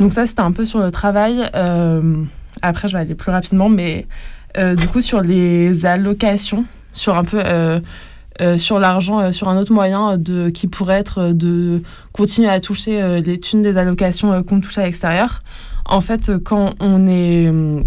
Donc 0.00 0.12
ça, 0.12 0.26
c'était 0.26 0.40
un 0.40 0.50
peu 0.50 0.64
sur 0.64 0.80
le 0.80 0.90
travail. 0.90 1.48
Euh, 1.54 2.16
après, 2.62 2.88
je 2.88 2.94
vais 2.94 3.02
aller 3.02 3.14
plus 3.14 3.30
rapidement, 3.30 3.68
mais 3.68 4.08
euh, 4.58 4.74
du 4.74 4.88
coup 4.88 5.00
sur 5.00 5.20
les 5.20 5.86
allocations, 5.86 6.64
sur 6.92 7.16
un 7.16 7.22
peu 7.22 7.40
euh, 7.44 7.78
euh, 8.40 8.56
sur 8.56 8.78
l'argent, 8.78 9.20
euh, 9.20 9.32
sur 9.32 9.48
un 9.48 9.56
autre 9.56 9.72
moyen 9.72 10.18
de 10.18 10.50
qui 10.50 10.66
pourrait 10.66 10.98
être 10.98 11.18
euh, 11.18 11.32
de 11.32 11.82
continuer 12.12 12.48
à 12.48 12.60
toucher 12.60 13.00
euh, 13.00 13.20
les 13.20 13.40
thunes 13.40 13.62
des 13.62 13.78
allocations 13.78 14.32
euh, 14.32 14.42
qu'on 14.42 14.60
touche 14.60 14.78
à 14.78 14.84
l'extérieur. 14.84 15.40
En 15.84 16.00
fait, 16.00 16.28
euh, 16.28 16.38
quand 16.38 16.74
on 16.80 17.06
est 17.06 17.46
euh, 17.46 17.80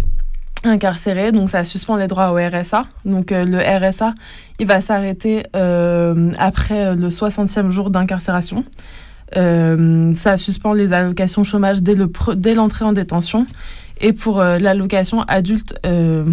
incarcéré, 0.64 1.32
donc 1.32 1.50
ça 1.50 1.64
suspend 1.64 1.96
les 1.96 2.06
droits 2.06 2.32
au 2.32 2.36
RSA. 2.36 2.82
Donc 3.04 3.32
euh, 3.32 3.44
le 3.44 3.58
RSA, 3.58 4.14
il 4.58 4.66
va 4.66 4.80
s'arrêter 4.80 5.44
euh, 5.54 6.32
après 6.38 6.86
euh, 6.86 6.94
le 6.94 7.08
60e 7.08 7.70
jour 7.70 7.90
d'incarcération. 7.90 8.64
Euh, 9.36 10.12
ça 10.16 10.36
suspend 10.36 10.72
les 10.72 10.92
allocations 10.92 11.44
chômage 11.44 11.82
dès 11.82 11.94
le 11.94 12.10
l'entrée 12.54 12.84
en 12.84 12.92
détention. 12.92 13.46
Et 14.00 14.12
pour 14.12 14.40
euh, 14.40 14.58
l'allocation 14.58 15.22
adulte, 15.22 15.78
euh, 15.86 16.24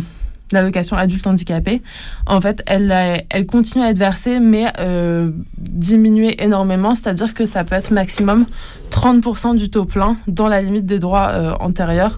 l'allocation 0.51 0.95
adulte 0.97 1.27
handicapé, 1.27 1.81
en 2.25 2.41
fait, 2.41 2.63
elle, 2.67 2.93
elle 3.29 3.45
continue 3.45 3.83
à 3.83 3.89
être 3.91 3.97
versée, 3.97 4.39
mais 4.39 4.65
euh, 4.79 5.31
diminuée 5.57 6.41
énormément. 6.43 6.95
C'est-à-dire 6.95 7.33
que 7.33 7.45
ça 7.45 7.63
peut 7.63 7.75
être 7.75 7.91
maximum 7.91 8.45
30% 8.91 9.57
du 9.57 9.69
taux 9.69 9.85
plein 9.85 10.17
dans 10.27 10.47
la 10.47 10.61
limite 10.61 10.85
des 10.85 10.99
droits 10.99 11.31
euh, 11.35 11.53
antérieurs. 11.59 12.17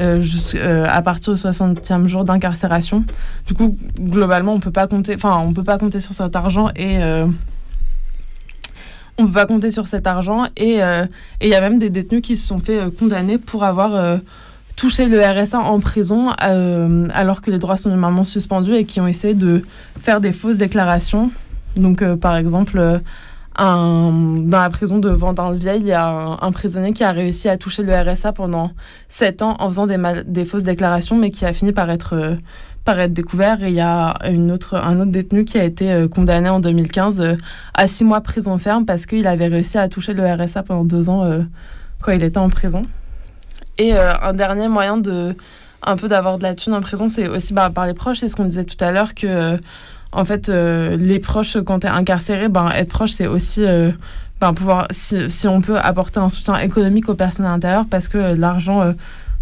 euh, 0.00 0.22
euh, 0.54 0.86
à 0.88 1.02
partir 1.02 1.34
du 1.34 1.40
60e 1.40 2.06
jour 2.06 2.24
d'incarcération. 2.24 3.04
Du 3.46 3.54
coup, 3.54 3.76
globalement, 3.98 4.52
on 4.52 4.60
peut 4.60 4.70
peut 4.70 5.64
pas 5.64 5.78
compter 5.78 5.98
sur 5.98 6.12
cet 6.12 6.36
argent 6.36 6.70
et 6.76 6.98
on 9.16 9.26
peut 9.26 9.32
pas 9.32 9.46
compter 9.46 9.70
sur 9.72 9.88
cet 9.88 10.06
argent 10.06 10.44
et 10.56 10.78
il 11.40 11.48
y 11.48 11.54
a 11.54 11.60
même 11.60 11.78
des 11.78 11.90
détenus 11.90 12.22
qui 12.22 12.36
se 12.36 12.46
sont 12.46 12.60
fait 12.60 12.94
condamner 12.96 13.38
pour 13.38 13.64
avoir 13.64 14.20
touché 14.78 15.06
le 15.06 15.20
RSA 15.20 15.58
en 15.58 15.80
prison 15.80 16.30
euh, 16.44 17.08
alors 17.12 17.42
que 17.42 17.50
les 17.50 17.58
droits 17.58 17.76
sont 17.76 17.90
normalement 17.90 18.22
suspendus 18.22 18.74
et 18.74 18.84
qui 18.84 19.00
ont 19.00 19.08
essayé 19.08 19.34
de 19.34 19.62
faire 19.98 20.20
des 20.20 20.30
fausses 20.30 20.58
déclarations. 20.58 21.32
Donc, 21.74 22.00
euh, 22.00 22.14
par 22.14 22.36
exemple, 22.36 22.78
euh, 22.78 22.98
dans 23.58 24.46
la 24.48 24.70
prison 24.70 25.00
de 25.00 25.10
Vendin-le-Vieil, 25.10 25.80
il 25.80 25.88
y 25.88 25.92
a 25.92 26.38
un, 26.40 26.52
prisonnier 26.52 26.92
qui 26.92 27.02
a 27.02 27.10
réussi 27.10 27.48
à 27.48 27.56
toucher 27.56 27.82
le 27.82 27.92
RSA 27.92 28.32
pendant 28.32 28.70
7 29.08 29.42
ans 29.42 29.56
en 29.58 29.68
faisant 29.68 29.88
des, 29.88 30.44
fausses 30.44 30.62
déclarations, 30.62 31.16
mais 31.16 31.30
qui 31.32 31.44
a 31.44 31.52
fini 31.52 31.72
par 31.72 31.90
être, 31.90 32.36
découvert. 33.10 33.64
Et 33.64 33.70
il 33.70 33.74
y 33.74 33.80
a 33.80 34.14
une 34.30 34.52
autre, 34.52 34.76
un 34.76 35.00
autre 35.00 35.10
détenu 35.10 35.44
qui 35.44 35.58
a 35.58 35.64
été 35.64 36.06
condamné 36.08 36.48
en 36.48 36.60
2015 36.60 37.20
euh, 37.20 37.34
à 37.74 37.88
6 37.88 38.04
mois 38.04 38.20
prison 38.20 38.56
ferme 38.58 38.86
parce 38.86 39.06
qu'il 39.06 39.26
avait 39.26 39.48
réussi 39.48 39.76
à 39.76 39.88
toucher 39.88 40.14
le 40.14 40.24
RSA 40.24 40.62
pendant 40.62 40.84
2 40.84 41.10
ans 41.10 41.28
quand 42.00 42.12
il 42.12 42.22
était 42.22 42.38
en 42.38 42.48
prison. 42.48 42.82
Et 43.78 43.94
euh, 43.94 44.12
un 44.20 44.32
dernier 44.32 44.68
moyen 44.68 44.98
de 44.98 45.34
un 45.82 45.96
peu 45.96 46.08
d'avoir 46.08 46.38
de 46.38 46.42
la 46.42 46.54
thune 46.54 46.74
en 46.74 46.80
prison, 46.80 47.08
c'est 47.08 47.28
aussi 47.28 47.54
bah, 47.54 47.70
par 47.70 47.86
les 47.86 47.94
proches. 47.94 48.18
C'est 48.18 48.28
ce 48.28 48.36
qu'on 48.36 48.44
disait 48.44 48.64
tout 48.64 48.82
à 48.84 48.90
l'heure 48.90 49.14
que 49.14 49.26
euh, 49.26 49.56
en 50.10 50.24
fait 50.24 50.48
euh, 50.48 50.96
les 50.96 51.20
proches 51.20 51.56
quand 51.64 51.80
tu 51.80 51.86
es 51.86 51.90
incarcéré, 51.90 52.48
ben 52.48 52.68
être 52.70 52.88
proche 52.88 53.12
c'est 53.12 53.28
aussi 53.28 53.64
ben, 54.40 54.54
pouvoir 54.54 54.88
si, 54.90 55.46
on 55.46 55.60
peut 55.60 55.78
apporter 55.78 56.18
un 56.18 56.28
soutien 56.28 56.58
économique 56.58 57.08
aux 57.08 57.14
personnes 57.14 57.46
à 57.46 57.50
l'intérieur 57.50 57.84
parce 57.88 58.08
que 58.08 58.34
l'argent 58.34 58.92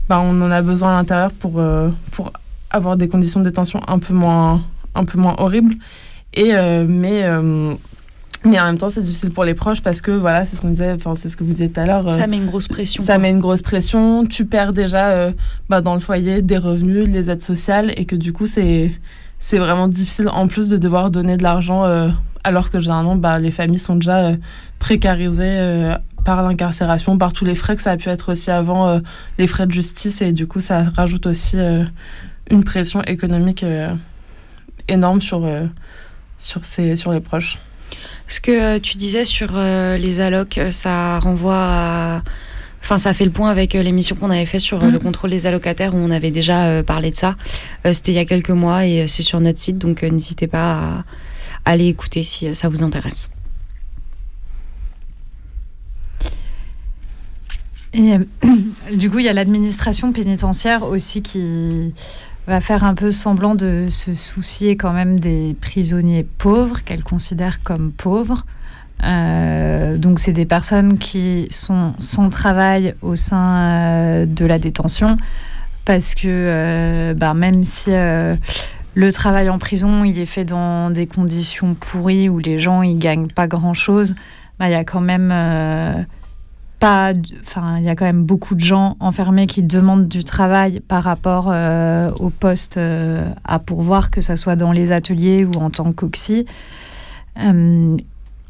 ben, 0.09 0.19
on 0.19 0.41
en 0.43 0.51
a 0.51 0.61
besoin 0.61 0.93
à 0.93 0.97
l'intérieur 0.97 1.33
pour 1.33 1.63
pour 2.11 2.33
avoir 2.71 2.97
des 2.97 3.09
conditions 3.09 3.41
de 3.41 3.49
détention 3.49 3.81
un 3.89 3.99
peu 3.99 4.13
moins 4.13 4.63
un 4.95 5.05
peu 5.07 5.19
moins 5.19 5.37
horribles. 5.39 5.75
Et 6.35 6.53
mais 6.87 7.25
mais 8.47 8.61
en 8.61 8.65
même 8.67 8.79
temps, 8.79 8.89
c'est 8.89 9.03
difficile 9.03 9.31
pour 9.31 9.45
les 9.45 9.55
proches 9.55 9.83
parce 9.83 10.01
que 10.01 10.11
voilà, 10.11 10.45
c'est 10.45 10.57
ce 10.57 10.61
qu'on 10.61 10.71
disait, 10.71 10.93
enfin 10.93 11.15
c'est 11.17 11.29
ce 11.29 11.37
que 11.37 11.45
vous 11.45 11.51
disiez 11.51 11.71
tout 11.71 11.81
à 11.81 11.87
l'heure. 11.87 12.07
euh, 12.07 12.11
Ça 12.11 12.27
met 12.27 12.37
une 12.37 12.47
grosse 12.47 12.69
pression. 12.69 13.03
ça 13.03 13.15
quoi. 13.15 13.23
met 13.23 13.31
une 13.31 13.39
grosse 13.41 13.63
pression. 13.63 14.25
Tu 14.27 14.45
perds 14.47 14.73
déjà 14.73 15.09
euh, 15.09 15.33
bah, 15.69 15.81
dans 15.81 15.95
le 15.95 16.01
foyer 16.01 16.43
des 16.43 16.57
revenus, 16.59 17.09
les 17.09 17.29
aides 17.31 17.43
sociales, 17.43 17.93
et 17.97 18.05
que 18.05 18.17
du 18.17 18.33
coup, 18.33 18.47
c'est 18.47 18.93
c'est 19.39 19.59
vraiment 19.59 19.89
difficile 19.89 20.29
en 20.29 20.49
plus 20.49 20.69
de 20.69 20.79
devoir 20.79 21.11
donner 21.11 21.37
de 21.37 21.43
l'argent 21.43 21.85
euh, 21.85 22.09
alors 22.43 22.71
que 22.71 22.79
généralement, 22.79 23.17
bah, 23.17 23.39
les 23.39 23.51
familles 23.51 23.79
sont 23.79 23.97
déjà 23.97 24.33
précarisées 24.79 25.93
par 26.25 26.43
l'incarcération, 26.43 27.19
par 27.19 27.33
tous 27.33 27.45
les 27.45 27.55
frais 27.55 27.77
que 27.77 27.83
ça 27.83 27.91
a 27.93 27.97
pu 27.97 28.09
être 28.09 28.33
aussi 28.33 28.51
avant, 28.51 29.01
les 29.39 29.47
frais 29.47 29.67
de 29.67 29.73
justice, 29.73 30.23
et 30.23 30.33
du 30.33 30.47
coup, 30.47 30.61
ça 30.61 30.85
rajoute 30.97 31.27
aussi 31.27 31.57
une 32.51 32.63
pression 32.65 33.03
économique 33.03 33.65
énorme 34.89 35.21
sur, 35.21 35.45
sur, 36.39 36.65
ces, 36.65 36.95
sur 36.95 37.13
les 37.13 37.21
proches. 37.21 37.59
Ce 38.29 38.41
que 38.41 38.51
euh, 38.51 38.79
tu 38.81 38.97
disais 38.97 39.25
sur 39.25 39.53
euh, 39.55 39.97
les 39.97 40.21
allocs, 40.21 40.59
euh, 40.59 40.71
ça 40.71 41.19
renvoie 41.21 41.55
à 41.57 42.23
Enfin, 42.83 42.99
ça 42.99 43.13
fait 43.15 43.25
le 43.25 43.33
point 43.33 43.51
avec 43.51 43.73
l'émission 43.73 44.15
qu'on 44.15 44.31
avait 44.31 44.47
fait 44.47 44.61
sur 44.61 44.81
Mhm. 44.81 44.93
le 44.93 44.99
contrôle 45.01 45.31
des 45.31 45.47
allocataires 45.47 45.93
où 45.93 45.99
on 45.99 46.11
avait 46.13 46.31
déjà 46.31 46.85
parlé 46.85 47.11
de 47.11 47.17
ça. 47.17 47.35
C'était 47.85 48.13
il 48.13 48.15
y 48.15 48.19
a 48.21 48.25
quelques 48.25 48.51
mois 48.51 48.87
et 48.87 49.09
c'est 49.09 49.25
sur 49.25 49.41
notre 49.41 49.59
site, 49.59 49.77
donc 49.77 50.05
n'hésitez 50.05 50.47
pas 50.47 51.05
à, 51.65 51.73
aller 51.73 51.89
écouter 51.89 52.23
si 52.23 52.55
ça 52.55 52.69
vous 52.69 52.85
intéresse. 52.85 53.29
Et 57.93 58.13
du 58.97 59.11
coup, 59.11 59.19
il 59.19 59.25
y 59.25 59.29
a 59.29 59.33
l'administration 59.33 60.13
pénitentiaire 60.13 60.85
aussi 60.85 61.23
qui 61.23 61.93
va 62.47 62.61
faire 62.61 62.85
un 62.85 62.95
peu 62.95 63.11
semblant 63.11 63.55
de 63.55 63.89
se 63.91 64.15
soucier 64.15 64.77
quand 64.77 64.93
même 64.93 65.19
des 65.19 65.57
prisonniers 65.61 66.27
pauvres, 66.39 66.85
qu'elle 66.85 67.03
considère 67.03 67.63
comme 67.63 67.93
pauvres. 67.93 68.45
Euh, 69.05 69.99
donc, 69.99 70.19
c'est 70.19 70.33
des 70.33 70.47
personnes 70.47 70.99
qui 70.99 71.49
sont 71.51 71.95
sans 71.99 72.31
travail 72.31 72.95
au 73.03 73.17
sein 73.17 73.57
euh, 73.57 74.27
de 74.27 74.47
la 74.47 74.59
détention 74.59 75.17
parce 75.85 76.15
que 76.15 76.27
euh, 76.27 77.15
bah, 77.15 77.35
même 77.35 77.63
si 77.63 77.91
le 77.91 79.13
travail 79.13 79.49
en 79.51 79.59
prison 79.59 80.05
il 80.05 80.19
est 80.19 80.27
fait 80.27 80.45
dans 80.45 80.91
des 80.91 81.07
conditions 81.07 81.75
pourries 81.75 82.29
où 82.29 82.39
les 82.39 82.59
gens 82.59 82.83
ils 82.83 82.99
gagnent 82.99 83.29
pas 83.29 83.47
grand 83.47 83.75
chose, 83.75 84.17
il 84.61 84.71
y 84.71 84.75
a 84.75 84.83
quand 84.83 85.01
même 85.01 85.33
enfin, 87.43 87.77
il 87.79 87.85
y 87.85 87.89
a 87.89 87.97
quand 87.97 88.05
même 88.05 88.25
beaucoup 88.25 88.55
de 88.55 88.61
gens 88.61 88.97
enfermés 89.01 89.47
qui 89.47 89.63
demandent 89.63 90.09
du 90.09 90.25
travail 90.25 90.81
par 90.81 91.03
rapport 91.03 91.49
euh, 91.49 92.11
au 92.19 92.31
poste 92.31 92.77
euh, 92.77 93.29
à 93.45 93.59
pourvoir, 93.59 94.11
que 94.11 94.21
ça 94.21 94.37
soit 94.37 94.57
dans 94.57 94.73
les 94.73 94.93
ateliers 94.93 95.45
ou 95.45 95.53
en 95.59 95.71
tant 95.71 95.93
qu'oxy. 95.93 96.47
Euh, 97.39 97.97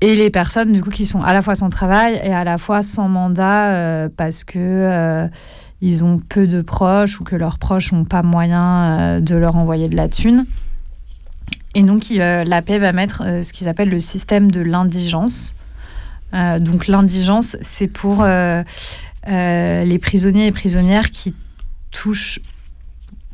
et 0.01 0.15
les 0.15 0.31
personnes 0.31 0.73
du 0.73 0.83
coup 0.83 0.91
qui 0.91 1.07
sont 1.07 1.23
à 1.23 1.33
la 1.33 1.43
fois 1.43 1.55
sans 1.55 1.71
travail 1.71 2.21
et 2.23 2.33
à 2.33 2.45
la 2.45 2.59
fois 2.59 2.83
sans 2.83 3.09
mandat 3.09 3.75
euh, 3.75 4.09
parce 4.15 4.45
que 4.45 5.29
ils 5.81 6.05
ont 6.05 6.19
peu 6.19 6.47
de 6.47 6.63
proches 6.63 7.21
ou 7.21 7.25
que 7.25 7.37
leurs 7.37 7.59
proches 7.59 7.93
n'ont 7.93 8.05
pas 8.05 8.23
moyen 8.23 9.21
de 9.21 9.37
leur 9.37 9.57
envoyer 9.57 9.89
de 9.89 9.97
la 9.97 10.09
thune. 10.09 10.47
Et 11.75 11.83
donc 11.83 12.11
il, 12.11 12.19
la 12.19 12.63
paix 12.63 12.79
va 12.79 12.93
mettre 12.93 13.43
ce 13.43 13.53
qu'ils 13.53 13.69
appellent 13.69 13.91
le 13.91 14.01
système 14.01 14.51
de 14.51 14.61
l'indigence. 14.61 15.56
Euh, 16.37 16.59
donc 16.59 16.87
l'indigence, 16.87 17.57
c'est 17.63 17.87
pour 17.87 18.23
euh, 18.23 18.63
euh, 19.29 19.85
les 19.85 19.99
prisonniers 19.99 20.47
et 20.47 20.53
prisonnières 20.53 21.11
qui 21.11 21.35
touchent 21.91 22.41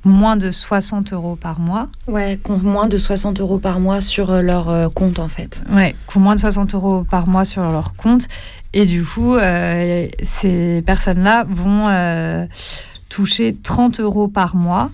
moins 0.04 0.36
de 0.36 0.50
60 0.50 1.12
euros 1.12 1.36
par 1.36 1.60
mois. 1.60 1.88
Ouais, 2.08 2.38
qui 2.44 2.50
ont 2.50 2.58
moins 2.58 2.88
de 2.88 2.98
60 2.98 3.40
euros 3.40 3.58
par 3.58 3.80
mois 3.80 4.00
sur 4.00 4.42
leur 4.42 4.92
compte 4.94 5.18
en 5.18 5.28
fait. 5.28 5.62
Ouais, 5.70 5.94
qui 6.08 6.16
ont 6.16 6.20
moins 6.20 6.34
de 6.34 6.40
60 6.40 6.74
euros 6.74 7.04
par 7.08 7.28
mois 7.28 7.44
sur 7.44 7.62
leur 7.62 7.94
compte. 7.94 8.26
Et 8.72 8.84
du 8.84 9.04
coup, 9.04 9.36
ces 10.22 10.82
personnes-là 10.84 11.44
vont 11.48 12.48
toucher 13.10 13.56
30 13.62 14.00
euros 14.00 14.26
par 14.26 14.56
mois 14.56 14.90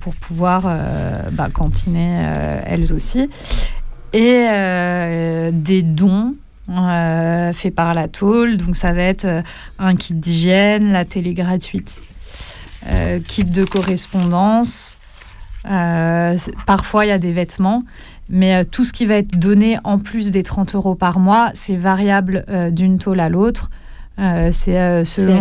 pour 0.00 0.14
pouvoir 0.14 0.62
bah, 1.32 1.48
cantiner 1.52 2.24
elles 2.66 2.92
aussi. 2.92 3.28
Et 4.12 4.46
des 5.52 5.82
dons 5.82 6.36
euh, 6.78 7.52
faits 7.52 7.74
par 7.74 7.94
la 7.94 8.08
tôle. 8.08 8.56
Donc 8.56 8.76
ça 8.76 8.92
va 8.92 9.02
être 9.02 9.24
euh, 9.24 9.42
un 9.78 9.96
kit 9.96 10.14
d'hygiène, 10.14 10.92
la 10.92 11.04
télé 11.04 11.34
gratuite, 11.34 12.00
euh, 12.88 13.18
kit 13.20 13.44
de 13.44 13.64
correspondance. 13.64 14.96
Euh, 15.70 16.36
parfois, 16.66 17.04
il 17.04 17.08
y 17.08 17.12
a 17.12 17.18
des 17.18 17.32
vêtements. 17.32 17.82
Mais 18.28 18.64
tout 18.64 18.84
ce 18.84 18.92
qui 18.92 19.06
va 19.06 19.16
être 19.16 19.36
donné 19.38 19.78
en 19.82 19.98
plus 19.98 20.30
des 20.30 20.44
30 20.44 20.74
euros 20.76 20.94
par 20.94 21.18
mois, 21.18 21.50
c'est 21.54 21.74
variable 21.74 22.44
d'une 22.70 22.98
tôle 22.98 23.18
à 23.18 23.28
l'autre. 23.28 23.70
C'est 24.18 25.04
selon, 25.04 25.40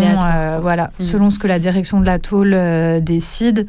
voilà, 0.59 0.85
Mm. 0.99 1.03
selon 1.03 1.29
ce 1.29 1.37
que 1.37 1.45
la 1.45 1.59
direction 1.59 1.99
de 1.99 2.05
la 2.07 2.17
tôle 2.17 2.57
décide. 3.03 3.67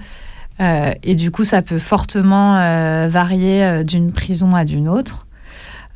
Et 0.58 1.14
du 1.14 1.30
coup, 1.30 1.44
ça 1.44 1.60
peut 1.60 1.78
fortement 1.78 2.54
varier 3.08 3.84
d'une 3.84 4.10
prison 4.10 4.54
à 4.54 4.64
d'une 4.64 4.88
autre. 4.88 5.26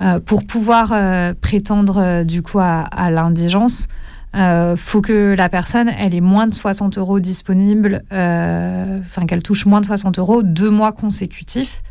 Euh, 0.01 0.19
pour 0.19 0.45
pouvoir 0.45 0.91
euh, 0.93 1.35
prétendre 1.41 1.99
euh, 1.99 2.25
du 2.25 2.43
coup 2.43 2.59
à, 2.59 3.11
l'indigence, 3.11 3.87
euh, 4.35 4.77
faut 4.77 5.01
que 5.01 5.35
la 5.37 5.49
personne 5.49 5.89
elle 5.89 6.15
ait 6.15 6.21
moins 6.21 6.49
de 6.49 6.55
60 6.55 6.99
euros 6.99 7.21
disponibles, 7.21 8.03
enfin 8.11 9.27
qu'elle 9.27 9.43
touche 9.43 9.67
moins 9.67 9.81
de 9.81 9.87
60 9.87 10.19
euros 10.19 10.43
deux 10.43 10.71
mois 10.71 10.93
consécutifs. 10.93 11.83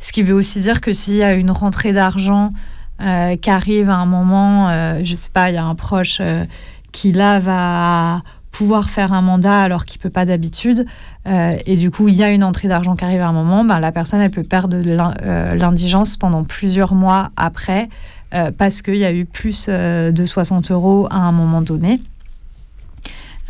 Ce 0.00 0.10
qui 0.12 0.24
veut 0.24 0.34
aussi 0.34 0.60
dire 0.60 0.80
que 0.80 0.92
s'il 0.92 1.14
y 1.14 1.22
a 1.22 1.34
une 1.34 1.52
rentrée 1.52 1.92
d'argent 1.92 2.52
qui 2.98 3.50
arrive 3.50 3.88
à 3.88 3.96
un 3.96 4.06
moment, 4.06 4.68
je 5.00 5.14
sais 5.14 5.30
pas, 5.30 5.50
il 5.50 5.54
y 5.54 5.58
a 5.58 5.64
un 5.64 5.76
proche 5.76 6.20
qui 6.90 7.12
là 7.12 7.38
va 7.38 8.22
pouvoir 8.52 8.90
faire 8.90 9.12
un 9.12 9.22
mandat 9.22 9.62
alors 9.62 9.84
qu'il 9.84 10.00
peut 10.00 10.10
pas 10.10 10.24
d'habitude, 10.24 10.86
euh, 11.26 11.56
et 11.66 11.76
du 11.76 11.90
coup 11.90 12.08
il 12.08 12.14
y 12.14 12.22
a 12.22 12.30
une 12.30 12.44
entrée 12.44 12.68
d'argent 12.68 12.94
qui 12.94 13.04
arrive 13.04 13.22
à 13.22 13.26
un 13.26 13.32
moment, 13.32 13.64
ben, 13.64 13.80
la 13.80 13.90
personne 13.90 14.20
elle 14.20 14.30
peut 14.30 14.44
perdre 14.44 14.76
euh, 14.76 15.54
l'indigence 15.54 16.16
pendant 16.16 16.44
plusieurs 16.44 16.94
mois 16.94 17.30
après 17.36 17.88
euh, 18.34 18.50
parce 18.56 18.80
qu'il 18.80 18.96
y 18.96 19.04
a 19.04 19.12
eu 19.12 19.26
plus 19.26 19.66
euh, 19.68 20.10
de 20.10 20.24
60 20.24 20.70
euros 20.70 21.06
à 21.10 21.16
un 21.16 21.32
moment 21.32 21.60
donné. 21.60 22.00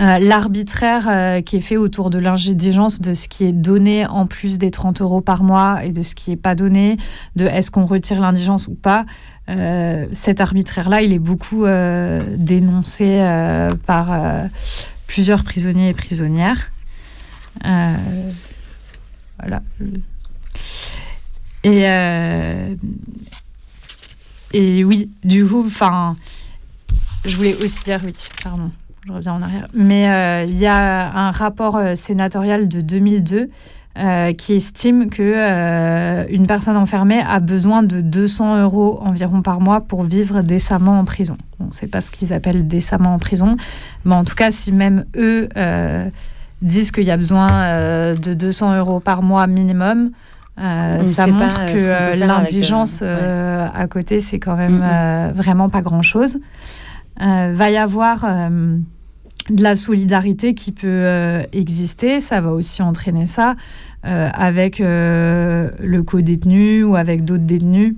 Euh, 0.02 0.18
L'arbitraire 0.18 1.06
euh, 1.08 1.40
qui 1.42 1.56
est 1.56 1.60
fait 1.60 1.76
autour 1.76 2.10
de 2.10 2.18
l'indigence, 2.18 3.00
de 3.00 3.14
ce 3.14 3.28
qui 3.28 3.44
est 3.44 3.52
donné 3.52 4.04
en 4.06 4.26
plus 4.26 4.58
des 4.58 4.72
30 4.72 5.00
euros 5.00 5.20
par 5.20 5.44
mois 5.44 5.84
et 5.84 5.92
de 5.92 6.02
ce 6.02 6.16
qui 6.16 6.30
n'est 6.30 6.36
pas 6.36 6.56
donné, 6.56 6.96
de 7.36 7.46
est-ce 7.46 7.70
qu'on 7.70 7.86
retire 7.86 8.20
l'indigence 8.20 8.66
ou 8.66 8.74
pas, 8.74 9.06
euh, 9.48 10.06
cet 10.12 10.40
arbitraire-là, 10.40 11.02
il 11.02 11.12
est 11.12 11.20
beaucoup 11.20 11.64
dénoncé 12.36 13.20
par 13.86 14.20
plusieurs 15.06 15.44
prisonniers 15.44 15.90
et 15.90 15.94
prisonnières. 15.94 16.72
Voilà. 17.62 19.62
Et, 21.64 21.82
et 24.52 24.84
oui, 24.84 25.10
du 25.22 25.46
coup, 25.46 25.64
enfin, 25.64 26.16
je 27.24 27.36
voulais 27.36 27.54
aussi 27.56 27.84
dire 27.84 28.00
oui, 28.04 28.14
pardon, 28.42 28.72
je 29.06 29.12
reviens 29.12 29.34
en 29.34 29.42
arrière. 29.42 29.66
Mais 29.74 30.08
euh, 30.08 30.44
il 30.48 30.58
y 30.58 30.66
a 30.66 31.12
un 31.16 31.30
rapport 31.30 31.76
euh, 31.76 31.94
sénatorial 31.94 32.68
de 32.68 32.80
2002 32.80 33.50
euh, 33.98 34.32
qui 34.32 34.54
estime 34.54 35.10
que 35.10 35.22
euh, 35.22 36.24
une 36.30 36.46
personne 36.46 36.78
enfermée 36.78 37.20
a 37.20 37.40
besoin 37.40 37.82
de 37.82 38.00
200 38.00 38.62
euros 38.62 38.98
environ 39.04 39.42
par 39.42 39.60
mois 39.60 39.82
pour 39.82 40.04
vivre 40.04 40.40
décemment 40.40 40.98
en 40.98 41.04
prison. 41.04 41.36
Bon, 41.58 41.68
c'est 41.72 41.88
pas 41.88 42.00
ce 42.00 42.10
qu'ils 42.10 42.32
appellent 42.32 42.66
décemment 42.66 43.14
en 43.14 43.18
prison, 43.18 43.58
mais 44.06 44.14
en 44.14 44.24
tout 44.24 44.34
cas, 44.34 44.50
si 44.50 44.72
même 44.72 45.04
eux 45.14 45.50
euh, 45.58 46.08
disent 46.62 46.90
qu'il 46.90 47.04
y 47.04 47.10
a 47.10 47.18
besoin 47.18 48.14
de 48.14 48.32
200 48.32 48.78
euros 48.78 49.00
par 49.00 49.20
mois 49.20 49.46
minimum, 49.46 50.12
On 50.56 51.04
ça 51.04 51.26
sait 51.26 51.30
montre 51.30 51.66
que 51.66 52.18
l'indigence 52.18 53.02
ouais. 53.02 53.68
à 53.74 53.86
côté, 53.88 54.20
c'est 54.20 54.38
quand 54.38 54.56
même 54.56 54.82
vraiment 55.34 55.68
pas 55.68 55.82
grand-chose. 55.82 56.38
Euh, 57.20 57.52
va 57.54 57.70
y 57.70 57.76
avoir 57.76 58.24
euh, 58.24 58.78
de 59.50 59.62
la 59.62 59.76
solidarité 59.76 60.54
qui 60.54 60.72
peut 60.72 60.86
euh, 60.88 61.42
exister, 61.52 62.20
ça 62.20 62.40
va 62.40 62.52
aussi 62.52 62.82
entraîner 62.82 63.26
ça 63.26 63.56
avec 64.04 64.80
le 64.80 66.00
co-détenu 66.04 66.82
ou 66.82 66.96
avec 66.96 67.24
d'autres 67.24 67.44
détenus 67.44 67.94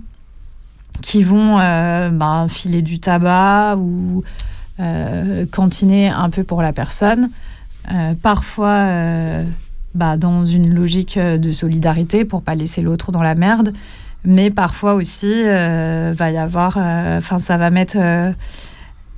qui 1.00 1.22
vont 1.22 1.56
ben, 1.56 2.46
filer 2.50 2.82
du 2.82 3.00
tabac 3.00 3.76
ou 3.78 4.22
cantiner 5.50 6.10
un 6.10 6.28
peu 6.28 6.44
pour 6.44 6.60
la 6.60 6.74
personne. 6.74 7.30
Parfois, 8.20 8.86
bah, 9.94 10.18
dans 10.18 10.44
une 10.44 10.74
logique 10.74 11.18
de 11.18 11.52
solidarité 11.52 12.26
pour 12.26 12.42
pas 12.42 12.54
laisser 12.54 12.82
l'autre 12.82 13.10
dans 13.10 13.22
la 13.22 13.34
merde, 13.34 13.72
mais 14.26 14.50
parfois 14.50 14.92
aussi, 14.92 15.44
va 15.44 16.30
y 16.30 16.36
avoir, 16.36 16.76
enfin, 16.76 17.38
ça 17.38 17.56
va 17.56 17.70
mettre 17.70 17.96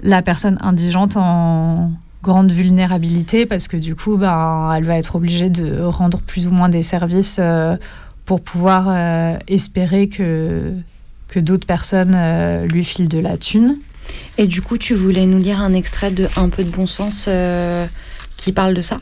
la 0.07 0.23
personne 0.23 0.57
indigente 0.61 1.17
en 1.17 1.91
grande 2.23 2.51
vulnérabilité 2.51 3.45
parce 3.45 3.69
que 3.69 3.77
du 3.77 3.95
coup, 3.95 4.17
ben, 4.17 4.73
elle 4.75 4.85
va 4.85 4.97
être 4.97 5.17
obligée 5.17 5.51
de 5.51 5.83
rendre 5.83 6.19
plus 6.19 6.47
ou 6.47 6.51
moins 6.51 6.69
des 6.69 6.83
services 6.83 7.39
euh, 7.41 7.77
pour 8.25 8.41
pouvoir 8.41 8.87
euh, 8.89 9.37
espérer 9.49 10.09
que, 10.09 10.73
que 11.29 11.41
d'autres 11.41 11.67
personnes 11.67 12.15
euh, 12.17 12.67
lui 12.67 12.85
filent 12.85 13.09
de 13.09 13.19
la 13.19 13.37
thune. 13.37 13.77
Et 14.39 14.47
du 14.47 14.63
coup, 14.63 14.79
tu 14.79 14.95
voulais 14.95 15.27
nous 15.27 15.39
lire 15.39 15.61
un 15.61 15.75
extrait 15.75 16.13
de 16.13 16.29
Un 16.37 16.49
peu 16.49 16.63
de 16.63 16.71
bon 16.71 16.87
sens 16.87 17.29
qui 18.37 18.53
parle 18.53 18.75
de 18.75 18.83
ça? 18.83 19.01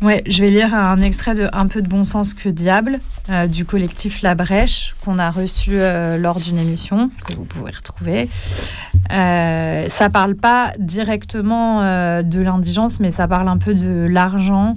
Ouais, 0.00 0.22
je 0.28 0.44
vais 0.44 0.50
lire 0.50 0.74
un 0.74 1.00
extrait 1.00 1.34
de 1.34 1.48
Un 1.52 1.66
peu 1.66 1.82
de 1.82 1.88
bon 1.88 2.04
sens 2.04 2.32
que 2.32 2.48
diable 2.48 3.00
euh, 3.30 3.48
du 3.48 3.64
collectif 3.64 4.22
La 4.22 4.36
Brèche 4.36 4.94
qu'on 5.04 5.18
a 5.18 5.32
reçu 5.32 5.72
euh, 5.72 6.16
lors 6.18 6.38
d'une 6.38 6.56
émission 6.56 7.10
que 7.26 7.34
vous 7.34 7.44
pouvez 7.44 7.72
retrouver. 7.72 8.28
Euh, 9.10 9.88
ça 9.88 10.08
parle 10.08 10.36
pas 10.36 10.72
directement 10.78 11.82
euh, 11.82 12.22
de 12.22 12.38
l'indigence, 12.38 13.00
mais 13.00 13.10
ça 13.10 13.26
parle 13.26 13.48
un 13.48 13.58
peu 13.58 13.74
de 13.74 14.06
l'argent 14.08 14.76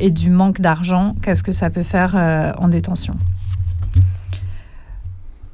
et 0.00 0.10
du 0.10 0.30
manque 0.30 0.60
d'argent. 0.60 1.14
Qu'est-ce 1.22 1.44
que 1.44 1.52
ça 1.52 1.70
peut 1.70 1.84
faire 1.84 2.16
en 2.58 2.66
détention? 2.66 3.16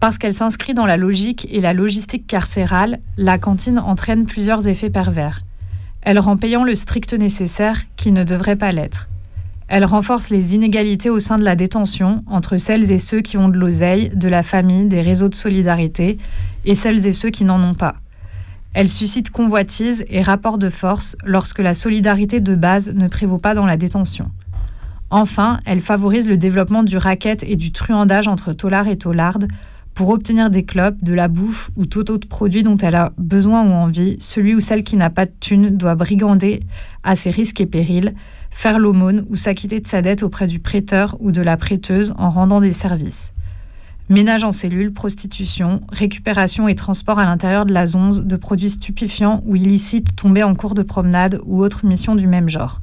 Parce 0.00 0.16
qu'elle 0.16 0.32
s'inscrit 0.32 0.72
dans 0.72 0.86
la 0.86 0.96
logique 0.96 1.46
et 1.50 1.60
la 1.60 1.74
logistique 1.74 2.26
carcérale, 2.26 3.00
la 3.18 3.36
cantine 3.36 3.78
entraîne 3.78 4.24
plusieurs 4.24 4.68
effets 4.68 4.88
pervers. 4.88 5.42
Elle 6.06 6.20
rend 6.20 6.36
payant 6.36 6.62
le 6.62 6.76
strict 6.76 7.14
nécessaire 7.14 7.82
qui 7.96 8.12
ne 8.12 8.22
devrait 8.22 8.54
pas 8.54 8.70
l'être. 8.70 9.08
Elle 9.66 9.84
renforce 9.84 10.30
les 10.30 10.54
inégalités 10.54 11.10
au 11.10 11.18
sein 11.18 11.36
de 11.36 11.42
la 11.42 11.56
détention 11.56 12.22
entre 12.28 12.58
celles 12.58 12.92
et 12.92 13.00
ceux 13.00 13.22
qui 13.22 13.36
ont 13.36 13.48
de 13.48 13.58
l'oseille, 13.58 14.12
de 14.14 14.28
la 14.28 14.44
famille, 14.44 14.84
des 14.84 15.00
réseaux 15.00 15.28
de 15.28 15.34
solidarité, 15.34 16.16
et 16.64 16.76
celles 16.76 17.08
et 17.08 17.12
ceux 17.12 17.30
qui 17.30 17.44
n'en 17.44 17.60
ont 17.60 17.74
pas. 17.74 17.96
Elle 18.72 18.88
suscite 18.88 19.30
convoitise 19.30 20.04
et 20.08 20.22
rapport 20.22 20.58
de 20.58 20.70
force 20.70 21.16
lorsque 21.24 21.58
la 21.58 21.74
solidarité 21.74 22.38
de 22.40 22.54
base 22.54 22.94
ne 22.94 23.08
prévaut 23.08 23.38
pas 23.38 23.54
dans 23.54 23.66
la 23.66 23.76
détention. 23.76 24.30
Enfin, 25.10 25.58
elle 25.64 25.80
favorise 25.80 26.28
le 26.28 26.36
développement 26.36 26.84
du 26.84 26.98
racket 26.98 27.42
et 27.42 27.56
du 27.56 27.72
truandage 27.72 28.28
entre 28.28 28.52
taulards 28.52 28.86
et 28.86 28.96
taulardes 28.96 29.48
pour 29.96 30.10
obtenir 30.10 30.50
des 30.50 30.62
clopes, 30.62 31.02
de 31.02 31.14
la 31.14 31.26
bouffe 31.26 31.70
ou 31.74 31.86
tout 31.86 32.10
autre 32.10 32.28
produit 32.28 32.62
dont 32.62 32.76
elle 32.76 32.94
a 32.94 33.14
besoin 33.16 33.66
ou 33.66 33.72
envie. 33.72 34.18
Celui 34.20 34.54
ou 34.54 34.60
celle 34.60 34.84
qui 34.84 34.94
n'a 34.94 35.08
pas 35.08 35.24
de 35.24 35.32
thune 35.40 35.70
doit 35.70 35.94
brigander 35.94 36.60
à 37.02 37.16
ses 37.16 37.30
risques 37.30 37.62
et 37.62 37.66
périls, 37.66 38.14
faire 38.50 38.78
l'aumône 38.78 39.24
ou 39.30 39.36
s'acquitter 39.36 39.80
de 39.80 39.86
sa 39.86 40.02
dette 40.02 40.22
auprès 40.22 40.48
du 40.48 40.58
prêteur 40.58 41.16
ou 41.18 41.32
de 41.32 41.40
la 41.40 41.56
prêteuse 41.56 42.12
en 42.18 42.28
rendant 42.28 42.60
des 42.60 42.72
services. 42.72 43.32
Ménage 44.10 44.44
en 44.44 44.52
cellule, 44.52 44.92
prostitution, 44.92 45.80
récupération 45.88 46.68
et 46.68 46.74
transport 46.74 47.18
à 47.18 47.24
l'intérieur 47.24 47.64
de 47.64 47.72
la 47.72 47.86
zonze 47.86 48.22
de 48.22 48.36
produits 48.36 48.70
stupéfiants 48.70 49.42
ou 49.46 49.56
illicites 49.56 50.14
tombés 50.14 50.42
en 50.42 50.54
cours 50.54 50.74
de 50.74 50.82
promenade 50.82 51.40
ou 51.46 51.62
autres 51.62 51.86
missions 51.86 52.16
du 52.16 52.26
même 52.26 52.50
genre. 52.50 52.82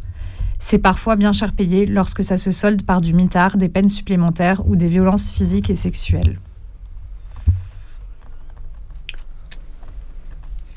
C'est 0.57 0.80
parfois 0.80 1.16
bien 1.16 1.32
cher 1.32 1.53
payé 1.53 1.86
lorsque 1.86 2.24
ça 2.24 2.38
se 2.38 2.49
solde 2.49 2.82
par 2.82 3.01
du 3.01 3.14
mitard, 3.14 3.55
des 3.55 3.70
peines 3.70 3.88
supplémentaires 3.88 4.68
ou 4.68 4.76
des 4.76 4.88
violences 4.88 5.30
physiques 5.30 5.70
et 5.70 5.76
sexuelles. 5.76 6.39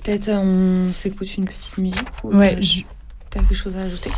Peut-être 0.06 0.28
euh, 0.28 0.86
on 0.88 0.92
s'écoute 0.92 1.36
une 1.36 1.44
petite 1.46 1.78
musique 1.78 2.08
ou 2.24 2.32
Ouais, 2.34 2.58
t'as- 3.30 3.40
quelque 3.40 3.54
chose 3.54 3.76
à 3.76 3.80
ajouter? 3.80 4.10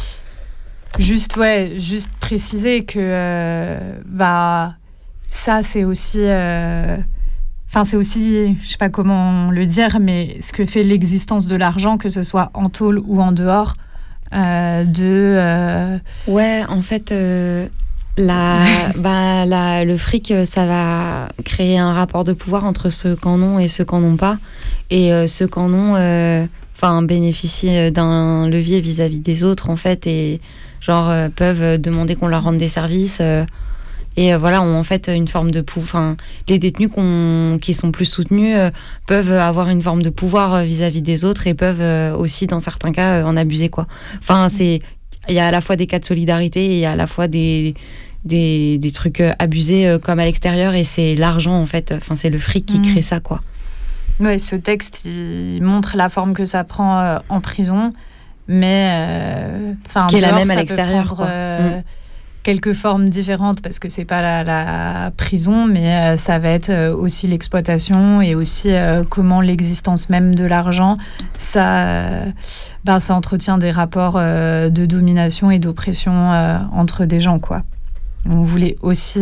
Juste, 0.99 1.37
ouais, 1.37 1.75
juste 1.79 2.11
préciser 2.21 2.85
que 2.85 2.99
euh, 3.01 3.93
bah, 4.07 4.75
ça, 5.27 5.63
c'est 5.63 5.85
aussi. 5.85 6.21
euh, 6.21 6.97
Enfin, 7.71 7.85
c'est 7.85 7.99
aussi, 7.99 8.57
je 8.63 8.69
sais 8.69 8.79
pas 8.79 8.89
comment 8.89 9.51
le 9.51 9.67
dire, 9.67 9.99
mais 10.01 10.39
ce 10.41 10.55
que 10.55 10.65
fait 10.67 10.83
l'existence 10.85 11.47
de 11.47 11.55
l'argent, 11.55 11.99
que 11.99 12.09
ce 12.09 12.23
soit 12.23 12.51
en 12.55 12.71
tôle 12.71 12.99
ou 13.07 13.21
en 13.21 13.31
dehors, 13.33 13.75
euh, 14.35 14.85
de. 14.85 15.03
euh, 15.05 15.99
Ouais, 16.27 16.65
en 16.69 16.81
fait, 16.81 17.13
euh, 17.13 17.67
la, 18.17 18.65
bah, 18.97 19.45
la- 19.45 19.85
le 19.85 19.97
fric, 19.99 20.31
euh, 20.31 20.47
ça 20.47 20.65
va 20.65 21.29
créer 21.45 21.79
un 21.79 21.93
rapport 21.93 22.25
de 22.25 22.33
pouvoir 22.33 22.65
entre 22.65 22.89
ceux 22.89 23.17
qui 23.17 23.29
en 23.29 23.41
ont 23.43 23.59
et 23.59 23.69
ceux 23.69 23.85
qui 23.85 23.95
en 23.95 24.03
ont 24.03 24.17
pas. 24.17 24.39
Et 24.91 25.13
euh, 25.13 25.27
ceux 25.27 25.47
qui 25.47 25.59
en 25.59 25.73
ont, 25.73 25.95
euh, 25.97 26.47
enfin, 26.75 27.03
bénéficient 27.03 27.77
euh, 27.77 27.91
d'un 27.91 28.49
levier 28.49 28.81
vis-à-vis 28.81 29.21
des 29.21 29.45
autres, 29.45 29.69
en 29.71 29.77
fait, 29.77 30.07
et 30.07 30.41
genre 30.81 31.09
euh, 31.11 31.29
peuvent 31.29 31.81
demander 31.81 32.15
qu'on 32.15 32.29
leur 32.29 32.45
rende 32.45 32.59
des 32.59 32.69
services. 32.69 33.19
euh, 33.21 33.45
et 34.17 34.35
euh, 34.35 34.39
voilà, 34.39 34.63
ont 34.63 34.77
en 34.77 34.83
fait 34.85 35.09
une 35.15 35.29
forme 35.29 35.51
de 35.53 35.61
pouvoir. 35.61 36.03
Enfin, 36.03 36.17
les 36.49 36.59
détenus 36.59 36.91
qui 37.61 37.73
sont 37.75 37.93
plus 37.93 38.07
soutenus 38.07 38.57
peuvent 39.07 39.31
avoir 39.33 39.69
une 39.69 39.81
forme 39.83 40.03
de 40.03 40.11
pouvoir 40.11 40.63
vis-à-vis 40.65 41.03
des 41.03 41.25
autres 41.25 41.47
et 41.47 41.55
peuvent 41.55 42.17
aussi, 42.19 42.47
dans 42.49 42.59
certains 42.59 42.91
cas, 42.93 43.25
en 43.25 43.37
abuser, 43.37 43.69
quoi. 43.69 43.87
Enfin, 44.19 44.49
c'est 44.49 44.81
il 45.29 45.35
y 45.35 45.39
a 45.41 45.47
à 45.47 45.51
la 45.51 45.61
fois 45.61 45.77
des 45.77 45.87
cas 45.87 45.99
de 46.01 46.05
solidarité 46.07 46.65
et 46.65 46.73
il 46.73 46.79
y 46.79 46.87
a 46.87 46.93
à 46.93 46.97
la 46.97 47.07
fois 47.07 47.29
des, 47.29 47.75
des, 48.25 48.79
des 48.79 48.91
trucs 48.91 49.23
abusés 49.39 49.99
comme 50.03 50.19
à 50.19 50.25
l'extérieur 50.25 50.75
et 50.75 50.85
c'est 50.85 51.15
l'argent 51.15 51.55
en 51.61 51.67
fait, 51.67 51.93
enfin 51.95 52.17
c'est 52.17 52.31
le 52.31 52.39
fric 52.39 52.65
qui 52.67 52.79
Mhm. 52.81 52.85
crée 52.93 53.03
ça 53.03 53.21
quoi. 53.21 53.43
Ouais, 54.21 54.39
ce 54.39 54.57
texte, 54.57 55.05
il 55.05 55.61
montre 55.63 55.97
la 55.97 56.09
forme 56.09 56.35
que 56.35 56.45
ça 56.45 56.65
prend 56.65 56.99
euh, 56.99 57.19
en 57.29 57.41
prison, 57.41 57.93
mais. 58.49 58.91
euh, 58.93 59.73
enfin, 59.87 60.07
Qui 60.09 60.17
est 60.17 60.21
la 60.21 60.33
même 60.33 60.51
à 60.51 60.55
l'extérieur, 60.57 61.15
euh, 61.21 61.79
Mm. 61.79 61.83
Quelques 62.45 62.73
formes 62.73 63.11
différentes 63.11 63.61
parce 63.61 63.79
que 63.79 63.91
c'est 63.91 64.07
pas 64.07 64.23
la, 64.23 64.43
la 64.43 65.11
prison, 65.15 65.67
mais 65.67 65.93
euh, 65.95 66.17
ça 66.17 66.39
va 66.39 66.49
être 66.49 66.93
aussi 66.93 67.27
l'exploitation 67.27 68.23
et 68.23 68.35
aussi 68.35 68.71
comment 69.11 69.43
l'existence 69.43 70.09
même 70.09 70.35
de 70.35 70.47
l'argent, 70.47 70.97
ça, 71.37 71.87
ben, 72.85 73.01
ça 73.01 73.15
entretient 73.15 73.59
des 73.59 73.71
rapports 73.71 74.15
de 74.19 74.87
domination 74.87 75.51
et 75.51 75.59
d'oppression 75.59 76.31
entre 76.73 77.05
des 77.05 77.21
gens, 77.21 77.39
quoi. 77.39 77.65
On 78.25 78.43
voulait 78.43 78.77
aussi 78.81 79.21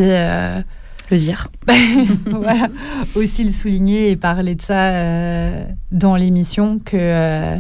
Le 1.11 1.19
dire. 1.19 1.49
voilà, 2.27 2.69
aussi 3.15 3.45
le 3.45 3.53
souligner 3.53 4.11
et 4.11 4.17
parler 4.17 4.55
de 4.55 4.63
ça 4.63 4.91
euh, 4.91 5.65
dans 5.93 6.17
l'émission 6.17 6.81
que 6.85 6.97
euh, 6.97 7.57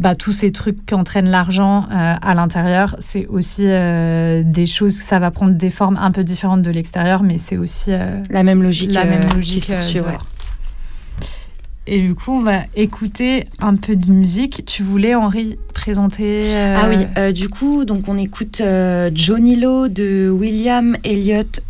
bah, 0.00 0.14
tous 0.14 0.32
ces 0.32 0.52
trucs 0.52 0.84
qui 0.84 0.94
entraînent 0.94 1.28
l'argent 1.28 1.86
euh, 1.90 2.14
à 2.20 2.34
l'intérieur, 2.34 2.96
c'est 2.98 3.26
aussi 3.26 3.62
des 3.66 4.66
choses, 4.66 4.94
ça 4.94 5.18
va 5.18 5.30
prendre 5.30 5.52
des 5.52 5.70
formes 5.70 5.96
un 5.96 6.10
peu 6.10 6.24
différentes 6.24 6.62
de 6.62 6.70
l'extérieur, 6.70 7.22
mais 7.22 7.38
c'est 7.38 7.56
aussi 7.56 7.90
La 8.30 8.42
même 8.42 8.62
logique, 8.62 8.92
la 8.92 9.04
même 9.04 9.24
qui 9.26 9.36
logique 9.36 9.64
se 9.64 9.72
poursuit, 9.72 10.00
ouais. 10.00 10.18
Et 11.88 12.00
du 12.00 12.14
coup, 12.16 12.32
on 12.32 12.42
va 12.42 12.62
écouter 12.74 13.44
un 13.60 13.76
peu 13.76 13.94
de 13.94 14.10
musique. 14.10 14.64
Tu 14.66 14.82
voulais, 14.82 15.14
Henri, 15.14 15.56
présenter 15.72 16.48
euh, 16.56 16.76
Ah 16.76 16.88
oui, 16.88 17.06
euh, 17.16 17.30
du 17.30 17.48
coup, 17.48 17.84
donc 17.84 18.08
on 18.08 18.18
écoute 18.18 18.60
euh, 18.60 19.08
Johnny 19.14 19.54
Lowe 19.54 19.88
de 19.88 20.28
William 20.28 20.96
Elliott 21.04 21.60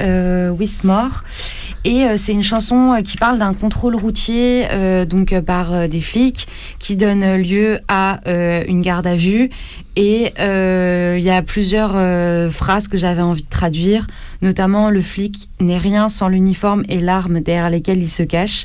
Wismore. 0.58 1.22
Et 1.84 2.04
c'est 2.16 2.32
une 2.32 2.42
chanson 2.42 3.00
qui 3.04 3.16
parle 3.16 3.38
d'un 3.38 3.54
contrôle 3.54 3.94
routier 3.94 4.66
donc 5.08 5.38
par 5.40 5.88
des 5.88 6.00
flics 6.00 6.48
qui 6.80 6.96
donne 6.96 7.36
lieu 7.36 7.78
à 7.86 8.18
une 8.66 8.82
garde 8.82 9.06
à 9.06 9.14
vue. 9.14 9.50
Et 9.94 10.32
il 10.36 11.22
y 11.22 11.30
a 11.30 11.42
plusieurs 11.42 11.92
phrases 12.50 12.88
que 12.88 12.96
j'avais 12.96 13.22
envie 13.22 13.44
de 13.44 13.48
traduire, 13.48 14.08
notamment 14.42 14.90
le 14.90 15.00
flic 15.00 15.48
n'est 15.60 15.78
rien 15.78 16.08
sans 16.08 16.26
l'uniforme 16.26 16.82
et 16.88 16.98
l'arme 16.98 17.38
derrière 17.38 17.70
lesquelles 17.70 18.02
il 18.02 18.08
se 18.08 18.24
cache. 18.24 18.64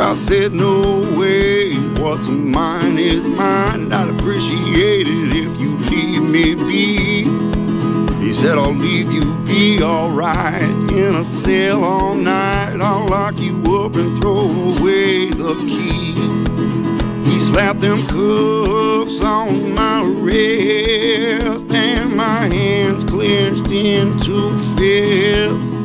I 0.00 0.14
said, 0.14 0.52
No 0.52 1.00
way, 1.18 1.74
what's 2.00 2.28
mine 2.28 2.98
is 2.98 3.26
mine. 3.26 3.92
I'd 3.92 4.08
appreciate 4.18 5.06
it 5.08 5.36
if 5.36 5.60
you 5.60 5.76
leave 5.90 6.22
me 6.22 6.54
be. 6.54 7.24
He 8.24 8.32
said, 8.32 8.58
I'll 8.58 8.72
leave 8.72 9.10
you 9.10 9.34
be 9.44 9.82
alright 9.82 10.62
in 10.62 11.14
a 11.14 11.24
cell 11.24 11.82
all 11.82 12.14
night. 12.14 12.80
I'll 12.80 13.06
lock 13.06 13.38
you 13.38 13.56
up 13.82 13.94
and 13.96 14.20
throw 14.20 14.50
away 14.50 15.30
the 15.30 15.54
key. 15.66 16.14
He 17.28 17.40
slapped 17.40 17.80
them 17.80 17.98
cuffs 18.06 19.20
on 19.20 19.74
my 19.74 20.02
wrist 20.20 21.72
and 21.72 22.14
my 22.14 22.46
hands 22.46 23.04
clenched 23.04 23.70
into 23.70 24.56
fists. 24.76 25.77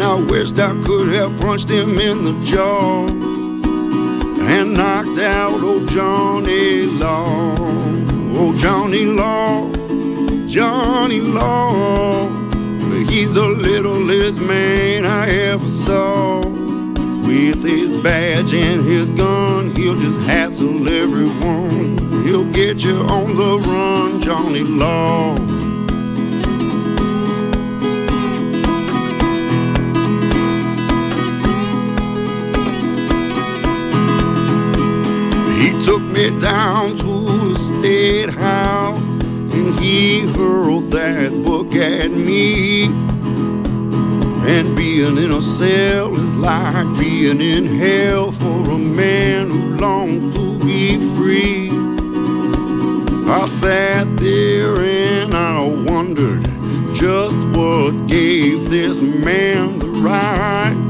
And 0.00 0.08
I 0.08 0.14
wished 0.32 0.58
I 0.58 0.72
could 0.86 1.12
have 1.12 1.38
punched 1.42 1.68
him 1.68 1.98
in 1.98 2.22
the 2.22 2.32
jaw 2.46 3.06
and 3.06 4.72
knocked 4.72 5.18
out 5.18 5.62
old 5.62 5.90
Johnny 5.90 6.86
Law. 6.86 7.54
Oh, 8.32 8.56
Johnny 8.58 9.04
Law. 9.04 9.70
Johnny 10.46 11.20
Law. 11.20 12.28
He's 13.10 13.34
the 13.34 13.46
littlest 13.46 14.40
man 14.40 15.04
I 15.04 15.28
ever 15.28 15.68
saw. 15.68 16.46
With 16.46 17.62
his 17.62 18.02
badge 18.02 18.54
and 18.54 18.82
his 18.82 19.10
gun, 19.10 19.76
he'll 19.76 20.00
just 20.00 20.20
hassle 20.20 20.88
everyone. 20.88 22.24
He'll 22.24 22.50
get 22.54 22.82
you 22.82 23.00
on 23.00 23.36
the 23.36 23.58
run, 23.68 24.22
Johnny 24.22 24.62
Law. 24.62 25.59
Took 35.90 36.02
me 36.02 36.30
down 36.38 36.94
to 36.94 37.24
the 37.24 37.58
state 37.58 38.30
house 38.30 39.02
and 39.52 39.76
he 39.80 40.20
hurled 40.20 40.88
that 40.92 41.32
book 41.44 41.74
at 41.74 42.12
me. 42.12 42.84
And 44.46 44.76
being 44.76 45.18
in 45.18 45.32
a 45.32 45.42
cell 45.42 46.14
is 46.14 46.36
like 46.36 46.86
being 46.96 47.40
in 47.40 47.66
hell 47.66 48.30
for 48.30 48.70
a 48.70 48.78
man 48.78 49.50
who 49.50 49.78
longs 49.78 50.32
to 50.36 50.64
be 50.64 50.96
free. 51.16 51.70
I 53.28 53.46
sat 53.46 54.16
there 54.16 54.80
and 54.80 55.34
I 55.34 55.66
wondered 55.90 56.44
just 56.94 57.38
what 57.48 58.06
gave 58.06 58.70
this 58.70 59.00
man 59.00 59.80
the 59.80 59.88
right 59.88 60.89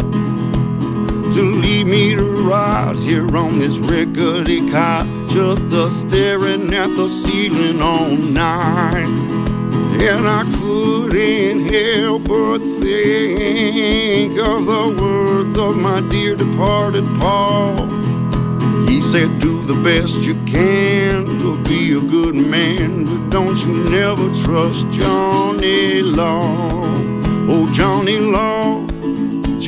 to 1.40 1.46
leave 1.46 1.86
me 1.86 2.14
to 2.14 2.46
rot 2.46 2.96
here 2.96 3.34
on 3.34 3.58
this 3.58 3.78
rickety 3.78 4.70
cot, 4.70 5.06
just 5.26 5.62
a 5.72 5.90
staring 5.90 6.74
at 6.74 6.88
the 6.96 7.08
ceiling 7.08 7.80
all 7.80 8.10
night. 8.10 9.08
And 10.02 10.28
I 10.28 10.42
couldn't 10.58 11.72
help 11.72 12.24
but 12.24 12.58
think 12.58 14.32
of 14.38 14.66
the 14.66 15.00
words 15.00 15.56
of 15.56 15.78
my 15.78 16.06
dear 16.10 16.36
departed 16.36 17.06
Paul. 17.18 17.88
He 18.86 19.00
said, 19.00 19.28
Do 19.40 19.62
the 19.62 19.80
best 19.82 20.16
you 20.18 20.34
can 20.44 21.24
to 21.24 21.62
be 21.64 21.92
a 21.92 22.00
good 22.00 22.34
man, 22.34 23.04
but 23.04 23.30
don't 23.30 23.56
you 23.64 23.88
never 23.88 24.28
trust 24.44 24.90
Johnny 24.90 26.02
Law. 26.02 26.82
Oh, 27.52 27.66
Johnny 27.72 28.18
Law, 28.18 28.86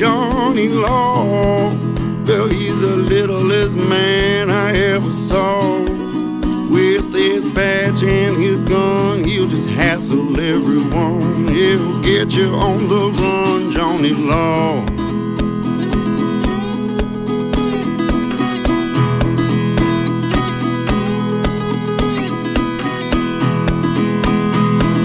Johnny 0.03 0.67
Law. 0.67 1.69
Well, 2.25 2.49
he's 2.49 2.81
the 2.81 2.93
littlest 2.93 3.77
man 3.77 4.49
I 4.49 4.75
ever 4.75 5.13
saw. 5.13 5.79
With 6.69 7.13
his 7.13 7.55
badge 7.55 8.03
and 8.03 8.35
his 8.35 8.59
gun, 8.67 9.23
he'll 9.23 9.47
just 9.47 9.69
hassle 9.69 10.37
everyone. 10.41 11.47
He'll 11.47 12.01
get 12.01 12.35
you 12.35 12.47
on 12.53 12.89
the 12.89 13.11
run, 13.17 13.71
Johnny 13.71 14.13
Law. 14.13 14.83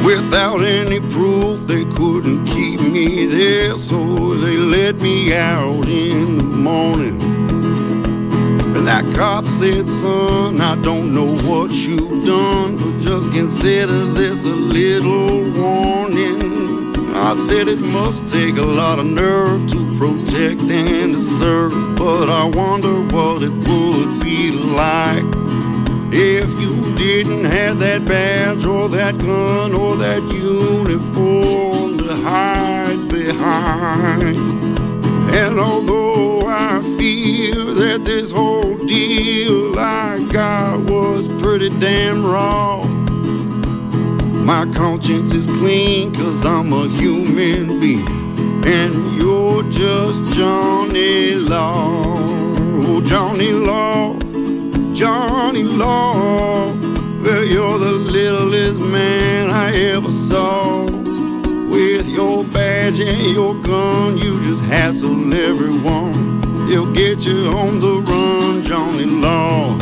Without 0.04 0.62
any 0.62 0.98
proof, 0.98 1.60
they 1.68 1.84
couldn't 1.84 2.44
keep 2.46 2.77
me 2.98 3.26
there, 3.26 3.78
so 3.78 4.34
they 4.34 4.56
let 4.56 5.00
me 5.00 5.32
out 5.32 5.86
in 5.86 6.38
the 6.38 6.42
morning. 6.42 7.20
And 8.76 8.86
that 8.86 9.04
cop 9.14 9.44
said, 9.44 9.86
Son, 9.86 10.60
I 10.60 10.74
don't 10.82 11.14
know 11.14 11.30
what 11.48 11.70
you've 11.70 12.26
done, 12.26 12.76
but 12.76 13.00
just 13.00 13.32
consider 13.32 14.04
this 14.20 14.44
a 14.46 14.56
little 14.78 15.38
warning. 15.60 16.38
I 17.14 17.34
said 17.34 17.68
it 17.68 17.80
must 17.80 18.32
take 18.32 18.56
a 18.56 18.68
lot 18.82 18.98
of 18.98 19.06
nerve 19.06 19.70
to 19.70 19.98
protect 19.98 20.62
and 20.62 21.14
to 21.14 21.20
serve, 21.20 21.72
but 21.96 22.28
I 22.28 22.44
wonder 22.44 22.94
what 23.14 23.42
it 23.42 23.54
would 23.68 24.22
be 24.24 24.50
like 24.50 25.47
if 26.12 26.50
you 26.60 26.96
didn't 26.96 27.44
have 27.44 27.78
that 27.80 28.04
badge 28.04 28.64
or 28.64 28.88
that 28.88 29.18
gun 29.18 29.74
or 29.74 29.96
that 29.96 30.22
uniform 30.32 31.98
to 31.98 32.14
hide 32.14 33.08
behind. 33.08 34.38
And 35.34 35.60
although 35.60 36.46
I 36.46 36.80
fear 36.96 37.54
that 37.54 38.02
this 38.04 38.30
whole 38.30 38.76
deal 38.86 39.78
I 39.78 40.26
got 40.32 40.80
was 40.90 41.28
pretty 41.42 41.68
damn 41.78 42.24
raw, 42.24 42.82
my 44.44 44.64
conscience 44.74 45.32
is 45.34 45.46
clean 45.46 46.14
cause 46.14 46.46
I'm 46.46 46.72
a 46.72 46.88
human 46.88 47.80
being. 47.80 48.06
And 48.64 49.16
you're 49.16 49.62
just 49.70 50.34
Johnny 50.34 51.34
Law. 51.34 52.02
Oh, 52.06 53.02
Johnny 53.04 53.52
Law. 53.52 54.27
Johnny 54.98 55.62
Law. 55.62 56.72
Well, 57.22 57.44
you're 57.44 57.78
the 57.78 57.92
littlest 57.92 58.80
man 58.80 59.48
I 59.48 59.72
ever 59.94 60.10
saw. 60.10 60.86
With 61.70 62.08
your 62.08 62.42
badge 62.42 62.98
and 62.98 63.22
your 63.32 63.54
gun, 63.62 64.18
you 64.18 64.42
just 64.42 64.64
hassle 64.64 65.32
everyone. 65.32 66.66
He'll 66.66 66.92
get 66.92 67.24
you 67.24 67.46
on 67.46 67.78
the 67.78 68.02
run, 68.10 68.64
Johnny 68.64 69.04
Law. 69.04 69.76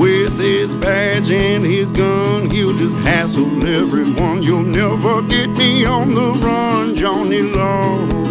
With 0.00 0.40
his 0.40 0.74
badge 0.76 1.30
and 1.30 1.62
his 1.62 1.92
gun, 1.92 2.48
he'll 2.48 2.78
just 2.78 2.96
hassle 3.00 3.66
everyone. 3.66 4.42
You'll 4.42 4.62
never 4.62 5.20
get 5.20 5.50
me 5.50 5.84
on 5.84 6.14
the 6.14 6.30
run, 6.42 6.94
Johnny 6.94 7.42
Law. 7.42 8.29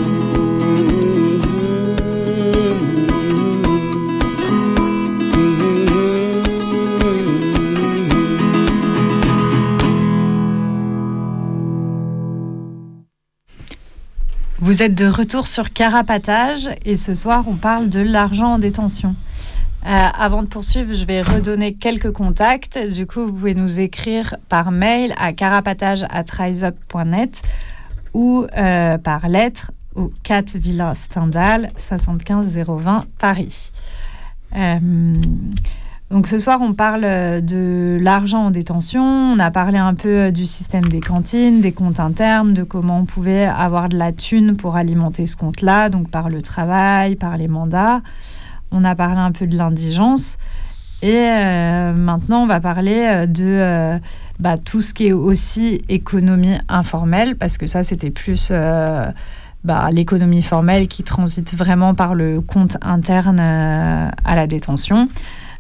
Vous 14.70 14.84
êtes 14.84 14.94
de 14.94 15.08
retour 15.08 15.48
sur 15.48 15.72
Carapatage 15.72 16.70
et 16.86 16.96
ce 16.96 17.16
soir 17.16 17.46
on 17.48 17.56
parle 17.56 17.90
de 17.90 18.02
l'argent 18.02 18.54
en 18.54 18.60
détention. 18.60 19.16
Euh, 19.84 19.90
avant 19.90 20.44
de 20.44 20.48
poursuivre, 20.48 20.94
je 20.94 21.06
vais 21.06 21.24
redonner 21.24 21.74
quelques 21.74 22.12
contacts. 22.12 22.78
Du 22.78 23.08
coup, 23.08 23.26
vous 23.26 23.34
pouvez 23.34 23.56
nous 23.56 23.80
écrire 23.80 24.36
par 24.48 24.70
mail 24.70 25.16
à 25.18 25.34
carapatage.riseup.net 25.34 27.42
ou 28.14 28.46
euh, 28.56 29.00
par 29.00 29.28
lettre 29.28 29.72
au 29.96 30.12
4 30.22 30.58
Villa 30.58 30.94
Stendhal, 30.94 31.72
75 31.76 32.60
020 32.60 33.08
Paris. 33.18 33.72
Euh, 34.56 35.14
donc 36.12 36.26
ce 36.26 36.40
soir, 36.40 36.60
on 36.62 36.74
parle 36.74 37.04
euh, 37.04 37.40
de 37.40 38.00
l'argent 38.02 38.46
en 38.46 38.52
détention. 38.52 39.04
On 39.04 39.38
a 39.38 39.52
parlé 39.52 39.78
un 39.78 39.94
peu 39.94 40.10
euh, 40.10 40.32
du 40.32 40.48
système 40.48 40.86
des 40.86 41.02
cantines, 41.02 41.62
des 41.62 41.72
comptes 41.72 42.00
internes, 42.00 42.56
de 42.56 42.64
comment 42.64 42.98
on 42.98 43.06
pouvait 43.06 43.46
avoir 43.46 43.90
de 43.90 43.98
la 43.98 44.12
thune 44.12 44.56
pour 44.56 44.76
alimenter 44.76 45.28
ce 45.28 45.38
compte-là, 45.38 45.90
donc 45.90 46.10
par 46.10 46.30
le 46.30 46.42
travail, 46.42 47.16
par 47.16 47.38
les 47.38 47.48
mandats. 47.48 48.02
On 48.72 48.84
a 48.84 48.96
parlé 48.96 49.20
un 49.20 49.32
peu 49.32 49.46
de 49.46 49.56
l'indigence. 49.56 50.40
Et 51.04 51.14
euh, 51.14 51.94
maintenant, 51.94 52.42
on 52.42 52.48
va 52.48 52.60
parler 52.60 53.26
de 53.28 54.00
bah, 54.40 54.58
tout 54.58 54.82
ce 54.82 54.94
qui 54.94 55.08
est 55.08 55.14
aussi 55.14 55.82
économie 55.90 56.58
informelle, 56.68 57.36
parce 57.36 57.58
que 57.58 57.68
ça, 57.68 57.84
c'était 57.84 58.10
plus 58.10 58.52
bah, 59.64 59.90
l'économie 59.92 60.42
formelle 60.42 60.88
qui 60.88 61.04
transite 61.04 61.56
vraiment 61.56 61.94
par 61.94 62.16
le 62.16 62.42
compte 62.42 62.78
interne 62.82 63.40
à 63.40 64.36
la 64.36 64.46
détention. 64.46 65.08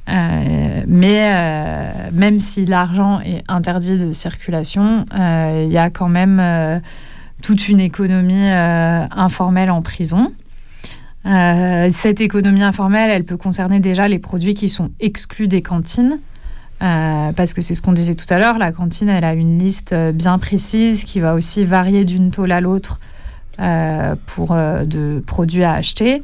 Euh, 0.09 0.83
mais 0.87 1.31
euh, 1.33 1.91
même 2.11 2.39
si 2.39 2.65
l'argent 2.65 3.19
est 3.19 3.43
interdit 3.47 3.97
de 3.97 4.11
circulation, 4.11 5.05
euh, 5.13 5.63
il 5.65 5.71
y 5.71 5.77
a 5.77 5.89
quand 5.89 6.09
même 6.09 6.81
toute 7.41 7.69
une 7.69 7.79
économie 7.79 8.49
informelle 8.49 9.71
en 9.71 9.81
prison. 9.81 10.33
cette 11.23 12.21
économie 12.21 12.63
informelle, 12.63 13.11
elle 13.11 13.23
peut 13.23 13.37
concerner 13.37 13.79
déjà 13.79 14.07
les 14.07 14.19
produits 14.19 14.53
qui 14.53 14.69
sont 14.69 14.89
exclus 14.99 15.47
des 15.47 15.61
cantines. 15.61 16.19
parce 16.79 17.53
que 17.53 17.61
c'est 17.61 17.73
ce 17.73 17.81
qu'on 17.81 17.93
disait 17.93 18.15
tout 18.15 18.31
à 18.33 18.39
l'heure, 18.39 18.57
la 18.57 18.71
cantine, 18.71 19.09
elle 19.09 19.25
a 19.25 19.33
une 19.33 19.57
liste 19.57 19.93
bien 20.13 20.37
précise 20.39 21.03
qui 21.03 21.19
va 21.19 21.33
aussi 21.33 21.65
varier 21.65 22.03
d'une 22.03 22.31
tôle 22.31 22.51
à 22.51 22.61
l'autre 22.61 22.99
pour 24.25 24.55
de 24.55 25.23
produits 25.25 25.63
à 25.63 25.73
acheter. 25.73 26.21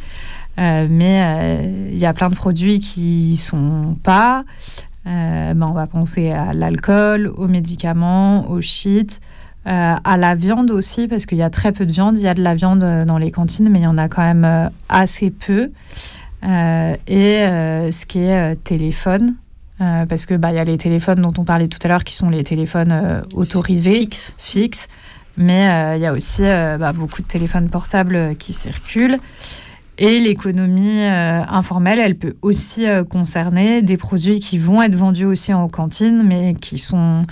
Euh, 0.57 0.87
mais 0.89 1.21
euh, 1.23 1.89
il 1.91 1.97
y 1.97 2.05
a 2.05 2.13
plein 2.13 2.29
de 2.29 2.35
produits 2.35 2.79
qui 2.79 3.37
sont 3.37 3.97
pas. 4.03 4.43
Euh, 5.07 5.53
ben 5.53 5.67
on 5.67 5.73
va 5.73 5.87
penser 5.87 6.31
à 6.31 6.53
l'alcool, 6.53 7.31
aux 7.35 7.47
médicaments, 7.47 8.49
aux 8.49 8.61
shit, 8.61 9.19
à 9.67 10.17
la 10.17 10.35
viande 10.35 10.69
aussi, 10.69 11.07
parce 11.07 11.25
qu'il 11.25 11.39
y 11.39 11.43
a 11.43 11.49
très 11.49 11.71
peu 11.71 11.85
de 11.85 11.91
viande. 11.91 12.17
Il 12.17 12.23
y 12.23 12.27
a 12.27 12.33
de 12.33 12.41
la 12.41 12.55
viande 12.55 12.85
dans 13.05 13.17
les 13.17 13.31
cantines, 13.31 13.69
mais 13.69 13.79
il 13.79 13.83
y 13.83 13.87
en 13.87 13.97
a 13.97 14.07
quand 14.07 14.21
même 14.21 14.69
assez 14.89 15.31
peu. 15.31 15.71
et 16.43 17.45
ce 17.91 18.05
qui 18.05 18.19
est 18.19 18.55
téléphone, 18.63 19.35
parce 19.79 20.27
que 20.27 20.35
bah, 20.35 20.51
il 20.51 20.57
y 20.57 20.59
a 20.59 20.63
les 20.63 20.77
téléphones 20.77 21.21
dont 21.21 21.33
on 21.39 21.43
parlait 21.43 21.67
tout 21.67 21.79
à 21.83 21.87
l'heure, 21.87 22.03
qui 22.03 22.15
sont 22.15 22.29
les 22.29 22.43
téléphones 22.43 23.23
autorisés, 23.33 23.95
fixes. 23.95 24.33
Fixe. 24.37 24.87
Mais 25.37 25.95
il 25.97 26.01
y 26.01 26.05
a 26.05 26.13
aussi 26.13 26.43
bah, 26.43 26.93
beaucoup 26.93 27.23
de 27.23 27.27
téléphones 27.27 27.69
portables 27.69 28.35
qui 28.37 28.53
circulent. 28.53 29.17
Et 29.97 30.19
l'économie 30.19 31.03
euh, 31.03 31.41
informelle, 31.47 31.99
elle 31.99 32.17
peut 32.17 32.35
aussi 32.41 32.85
euh, 32.85 33.03
concerner 33.05 33.81
des 33.81 33.95
produits 33.95 34.39
qui 34.39 34.57
vont 34.57 34.81
être 34.81 34.95
vendus 34.95 35.25
aussi 35.25 35.53
en 35.53 35.69
cantine, 35.69 36.21
mais 36.23 36.53
qui 36.53 36.79
sont 36.79 37.25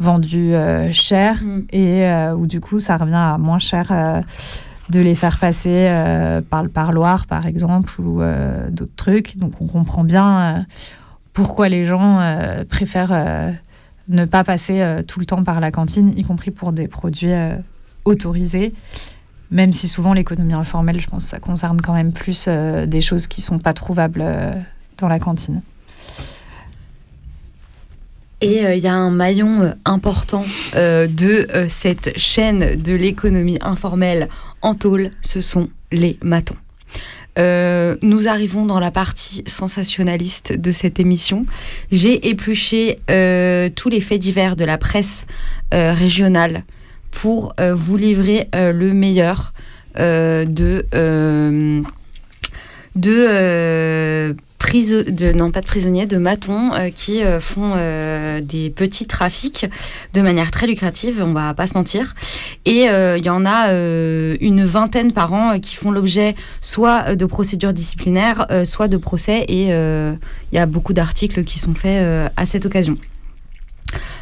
vendus 0.00 0.54
euh, 0.54 0.90
cher 0.90 1.42
mm. 1.42 1.66
et 1.72 2.32
où 2.36 2.46
du 2.46 2.60
coup 2.60 2.78
ça 2.78 2.96
revient 2.96 3.14
à 3.14 3.38
moins 3.38 3.58
cher 3.58 4.22
de 4.90 5.00
les 5.00 5.14
faire 5.14 5.38
passer 5.38 5.88
par 6.48 6.62
le 6.62 6.68
parloir 6.68 7.26
par 7.26 7.46
exemple 7.46 8.00
ou 8.00 8.20
d'autres 8.70 8.96
trucs. 8.96 9.36
Donc 9.36 9.60
on 9.60 9.66
comprend 9.66 10.04
bien 10.04 10.66
pourquoi 11.32 11.68
les 11.68 11.84
gens 11.84 12.20
préfèrent 12.68 13.54
ne 14.08 14.24
pas 14.24 14.44
passer 14.44 15.02
tout 15.06 15.20
le 15.20 15.26
temps 15.26 15.42
par 15.42 15.60
la 15.60 15.70
cantine, 15.70 16.16
y 16.16 16.24
compris 16.24 16.50
pour 16.50 16.72
des 16.72 16.88
produits 16.88 17.34
autorisés. 18.04 18.72
Même 19.50 19.72
si 19.72 19.88
souvent 19.88 20.12
l'économie 20.12 20.52
informelle, 20.52 21.00
je 21.00 21.06
pense 21.06 21.24
que 21.24 21.30
ça 21.30 21.38
concerne 21.38 21.80
quand 21.80 21.94
même 21.94 22.12
plus 22.12 22.46
euh, 22.48 22.84
des 22.84 23.00
choses 23.00 23.26
qui 23.26 23.40
sont 23.40 23.58
pas 23.58 23.72
trouvables 23.72 24.20
euh, 24.22 24.52
dans 24.98 25.08
la 25.08 25.18
cantine. 25.18 25.62
Et 28.40 28.64
euh, 28.64 28.74
il 28.74 28.82
y 28.82 28.86
a 28.86 28.94
un 28.94 29.10
maillon 29.10 29.74
important 29.84 30.44
de 30.74 31.66
cette 31.68 32.16
chaîne 32.18 32.76
de 32.76 32.92
l'économie 32.92 33.58
informelle 33.62 34.28
en 34.60 34.74
tôle, 34.74 35.10
ce 35.22 35.40
sont 35.40 35.70
les 35.90 36.18
matons. 36.22 36.56
Nous 37.36 38.26
arrivons 38.26 38.66
dans 38.66 38.80
la 38.80 38.90
partie 38.90 39.44
sensationnaliste 39.46 40.52
de 40.52 40.72
cette 40.72 40.98
émission. 40.98 41.46
J'ai 41.92 42.28
épluché 42.28 42.98
tous 43.76 43.88
les 43.88 44.00
faits 44.00 44.20
divers 44.20 44.56
de 44.56 44.64
la 44.64 44.76
presse 44.76 45.24
régionale 45.72 46.64
pour 47.18 47.52
euh, 47.58 47.74
vous 47.74 47.96
livrer 47.96 48.48
euh, 48.54 48.72
le 48.72 48.94
meilleur 48.94 49.52
euh, 49.98 50.44
de 50.44 50.86
de 52.94 54.34
non 55.32 55.50
pas 55.50 55.60
de 55.60 55.66
prisonniers 55.66 56.06
de 56.06 56.16
matons 56.16 56.70
qui 56.94 57.22
font 57.40 57.74
des 58.42 58.70
petits 58.70 59.06
trafics 59.06 59.66
de 60.14 60.20
manière 60.20 60.50
très 60.50 60.66
lucrative 60.66 61.22
on 61.24 61.32
va 61.32 61.54
pas 61.54 61.66
se 61.66 61.74
mentir. 61.74 62.14
Et 62.64 62.86
il 62.86 63.24
y 63.24 63.30
en 63.30 63.46
a 63.46 63.72
une 63.72 64.64
vingtaine 64.64 65.12
par 65.12 65.32
an 65.32 65.58
qui 65.60 65.76
font 65.76 65.90
l'objet 65.90 66.34
soit 66.60 67.14
de 67.14 67.24
procédures 67.24 67.72
disciplinaires 67.72 68.46
soit 68.64 68.88
de 68.88 68.96
procès. 68.96 69.44
Et 69.48 69.68
il 69.68 70.18
y 70.52 70.58
a 70.58 70.66
beaucoup 70.66 70.92
d'articles 70.92 71.44
qui 71.44 71.58
sont 71.58 71.74
faits 71.74 72.30
à 72.36 72.46
cette 72.46 72.66
occasion 72.66 72.98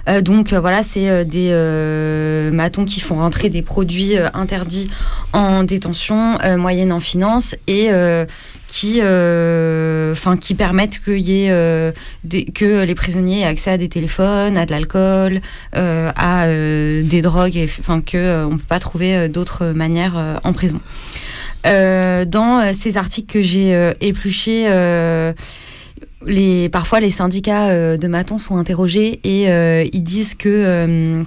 euh, 0.08 0.20
donc 0.20 0.52
euh, 0.52 0.60
voilà, 0.60 0.82
c'est 0.82 1.08
euh, 1.08 1.24
des 1.24 2.50
matons 2.54 2.84
qui 2.84 3.00
font 3.00 3.16
rentrer 3.16 3.48
des 3.48 3.62
produits 3.62 4.14
interdits 4.34 4.88
en 5.32 5.64
détention, 5.64 6.38
moyenne 6.56 6.92
en 6.92 7.00
finance 7.00 7.56
et 7.66 7.90
qui, 8.66 9.00
qui 10.40 10.54
permettent 10.54 11.00
y 11.06 11.44
ait, 11.44 11.94
que 12.54 12.84
les 12.84 12.94
prisonniers 12.94 13.40
aient 13.40 13.46
accès 13.46 13.70
à 13.70 13.78
des 13.78 13.88
téléphones, 13.88 14.56
à 14.56 14.66
de 14.66 14.70
l'alcool, 14.70 15.40
à 15.72 16.46
des 16.46 17.20
drogues, 17.22 17.68
enfin 17.80 18.00
que 18.00 18.44
on 18.44 18.56
peut 18.56 18.64
pas 18.68 18.78
trouver 18.78 19.28
d'autres 19.28 19.66
manières 19.66 20.40
en 20.44 20.52
prison. 20.52 20.80
Dans 21.64 22.72
ces 22.72 22.96
articles 22.96 23.32
que 23.32 23.42
j'ai 23.42 23.92
épluchés. 24.00 24.66
Les, 26.26 26.68
parfois, 26.68 27.00
les 27.00 27.10
syndicats 27.10 27.68
euh, 27.68 27.96
de 27.96 28.08
matons 28.08 28.38
sont 28.38 28.56
interrogés 28.56 29.20
et 29.24 29.50
euh, 29.50 29.84
ils 29.92 30.02
disent 30.02 30.34
que 30.34 30.48
euh, 30.48 31.22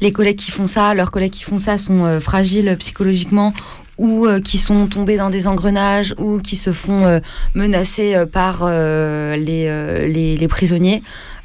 les 0.00 0.12
collègues 0.12 0.36
qui 0.38 0.50
font 0.50 0.66
ça, 0.66 0.94
leurs 0.94 1.10
collègues 1.10 1.32
qui 1.32 1.44
font 1.44 1.58
ça 1.58 1.78
sont 1.78 2.20
fragiles 2.20 2.76
psychologiquement 2.78 3.52
ou 3.98 4.26
euh, 4.26 4.40
qui 4.40 4.58
sont 4.58 4.86
tombés 4.86 5.16
dans 5.16 5.28
des 5.28 5.46
engrenages 5.46 6.14
ou 6.18 6.38
qui 6.38 6.56
se 6.56 6.72
font 6.72 7.04
euh, 7.04 7.18
menacer 7.54 8.14
euh, 8.14 8.26
par 8.26 8.66
les, 8.68 10.06
les, 10.06 10.36
les 10.36 10.48
prisonniers. 10.48 11.02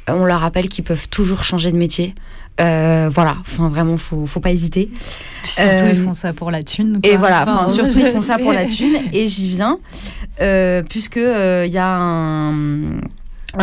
On 0.08 0.24
leur 0.24 0.40
rappelle 0.40 0.68
qu'ils 0.68 0.84
peuvent 0.84 1.08
toujours 1.08 1.42
changer 1.44 1.72
de 1.72 1.76
métier. 1.76 2.14
Voilà, 2.58 3.36
enfin 3.40 3.68
vraiment, 3.68 3.96
faut, 3.96 4.26
faut 4.26 4.40
pas 4.40 4.52
hésiter. 4.52 4.88
Puis 5.42 5.52
surtout, 5.52 5.86
ils 5.90 5.96
font 6.02 6.14
ça 6.14 6.32
pour 6.32 6.50
la 6.50 6.62
thune. 6.62 6.98
et 7.02 7.16
voilà, 7.16 7.42
enfin, 7.42 7.68
surtout 7.68 7.98
ils 7.98 8.06
font 8.06 8.20
ça 8.20 8.38
pour 8.38 8.52
la 8.52 8.66
thune. 8.66 8.96
Et 9.12 9.26
j'y 9.26 9.48
viens, 9.48 9.78
euh, 10.40 10.82
puisque 10.82 11.16
euh, 11.16 11.64
il 11.66 11.72
y 11.72 11.78
a 11.78 11.96
un, 11.96 12.82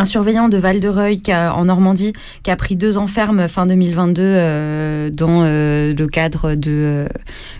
surveillant 0.04 0.48
de 0.48 0.56
Val-de-Reuil 0.56 1.20
en 1.28 1.66
Normandie 1.66 2.14
qui 2.42 2.50
a 2.50 2.56
pris 2.56 2.76
deux 2.76 2.96
ans 2.96 3.06
ferme 3.06 3.46
fin 3.46 3.66
2022 3.66 4.22
euh, 4.22 5.10
dans 5.10 5.42
euh, 5.44 5.92
le 5.94 6.06
cadre 6.06 6.54
de, 6.54 6.70
euh, 6.70 7.08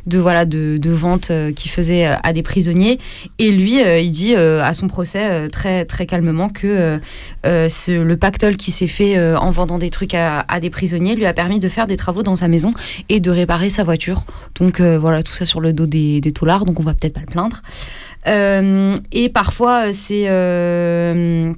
de 0.06 0.18
voilà 0.18 0.44
de, 0.44 0.78
de 0.78 0.90
vente 0.90 1.30
euh, 1.30 1.52
qu'il 1.52 1.70
faisait 1.70 2.06
euh, 2.06 2.14
à 2.22 2.32
des 2.32 2.42
prisonniers. 2.42 2.98
Et 3.38 3.50
lui, 3.52 3.82
euh, 3.82 4.00
il 4.00 4.10
dit 4.10 4.34
euh, 4.34 4.62
à 4.62 4.74
son 4.74 4.88
procès 4.88 5.30
euh, 5.30 5.48
très 5.48 5.84
très 5.84 6.06
calmement 6.06 6.48
que 6.48 6.66
euh, 6.66 6.98
euh, 7.46 7.68
le 7.88 8.16
pactole 8.16 8.56
qui 8.56 8.70
s'est 8.70 8.86
fait 8.86 9.16
euh, 9.18 9.36
en 9.36 9.50
vendant 9.50 9.78
des 9.78 9.90
trucs 9.90 10.14
à, 10.14 10.44
des 10.60 10.70
prisonniers 10.70 11.14
lui 11.14 11.26
a 11.26 11.32
permis 11.32 11.58
de 11.58 11.68
faire 11.68 11.86
des 11.86 11.96
travaux 11.96 12.22
dans 12.22 12.36
sa 12.36 12.48
maison 12.48 12.72
et 13.08 13.20
de 13.20 13.30
réparer 13.30 13.70
sa 13.70 13.84
voiture. 13.84 14.24
Donc 14.58 14.80
euh, 14.80 14.98
voilà, 14.98 15.22
tout 15.22 15.32
ça 15.32 15.44
sur 15.44 15.60
le 15.60 15.72
dos 15.72 15.86
des, 15.86 16.20
des 16.20 16.32
taulards, 16.32 16.64
donc 16.64 16.80
on 16.80 16.82
va 16.82 16.94
peut-être 16.94 17.14
pas 17.14 17.20
le 17.20 17.26
plaindre. 17.26 17.62
Euh, 18.26 18.96
et 19.10 19.28
parfois, 19.28 19.86
euh, 19.86 19.92
euh, 20.12 21.52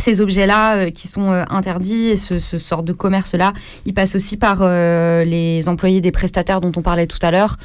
ces 0.00 0.20
objets-là 0.20 0.90
qui 0.92 1.08
sont 1.08 1.30
interdits 1.50 2.16
ce, 2.16 2.38
ce 2.38 2.56
sort 2.56 2.84
de 2.84 2.92
commerce-là, 2.92 3.52
ils 3.84 3.92
passent 3.92 4.14
aussi 4.14 4.36
par 4.36 4.62
les 4.62 5.68
employés 5.68 6.00
des 6.00 6.12
prestataires 6.12 6.60
dont 6.60 6.70
on 6.76 6.82
parlait 6.82 7.08
tout 7.08 7.18
à 7.20 7.32
l'heure, 7.32 7.56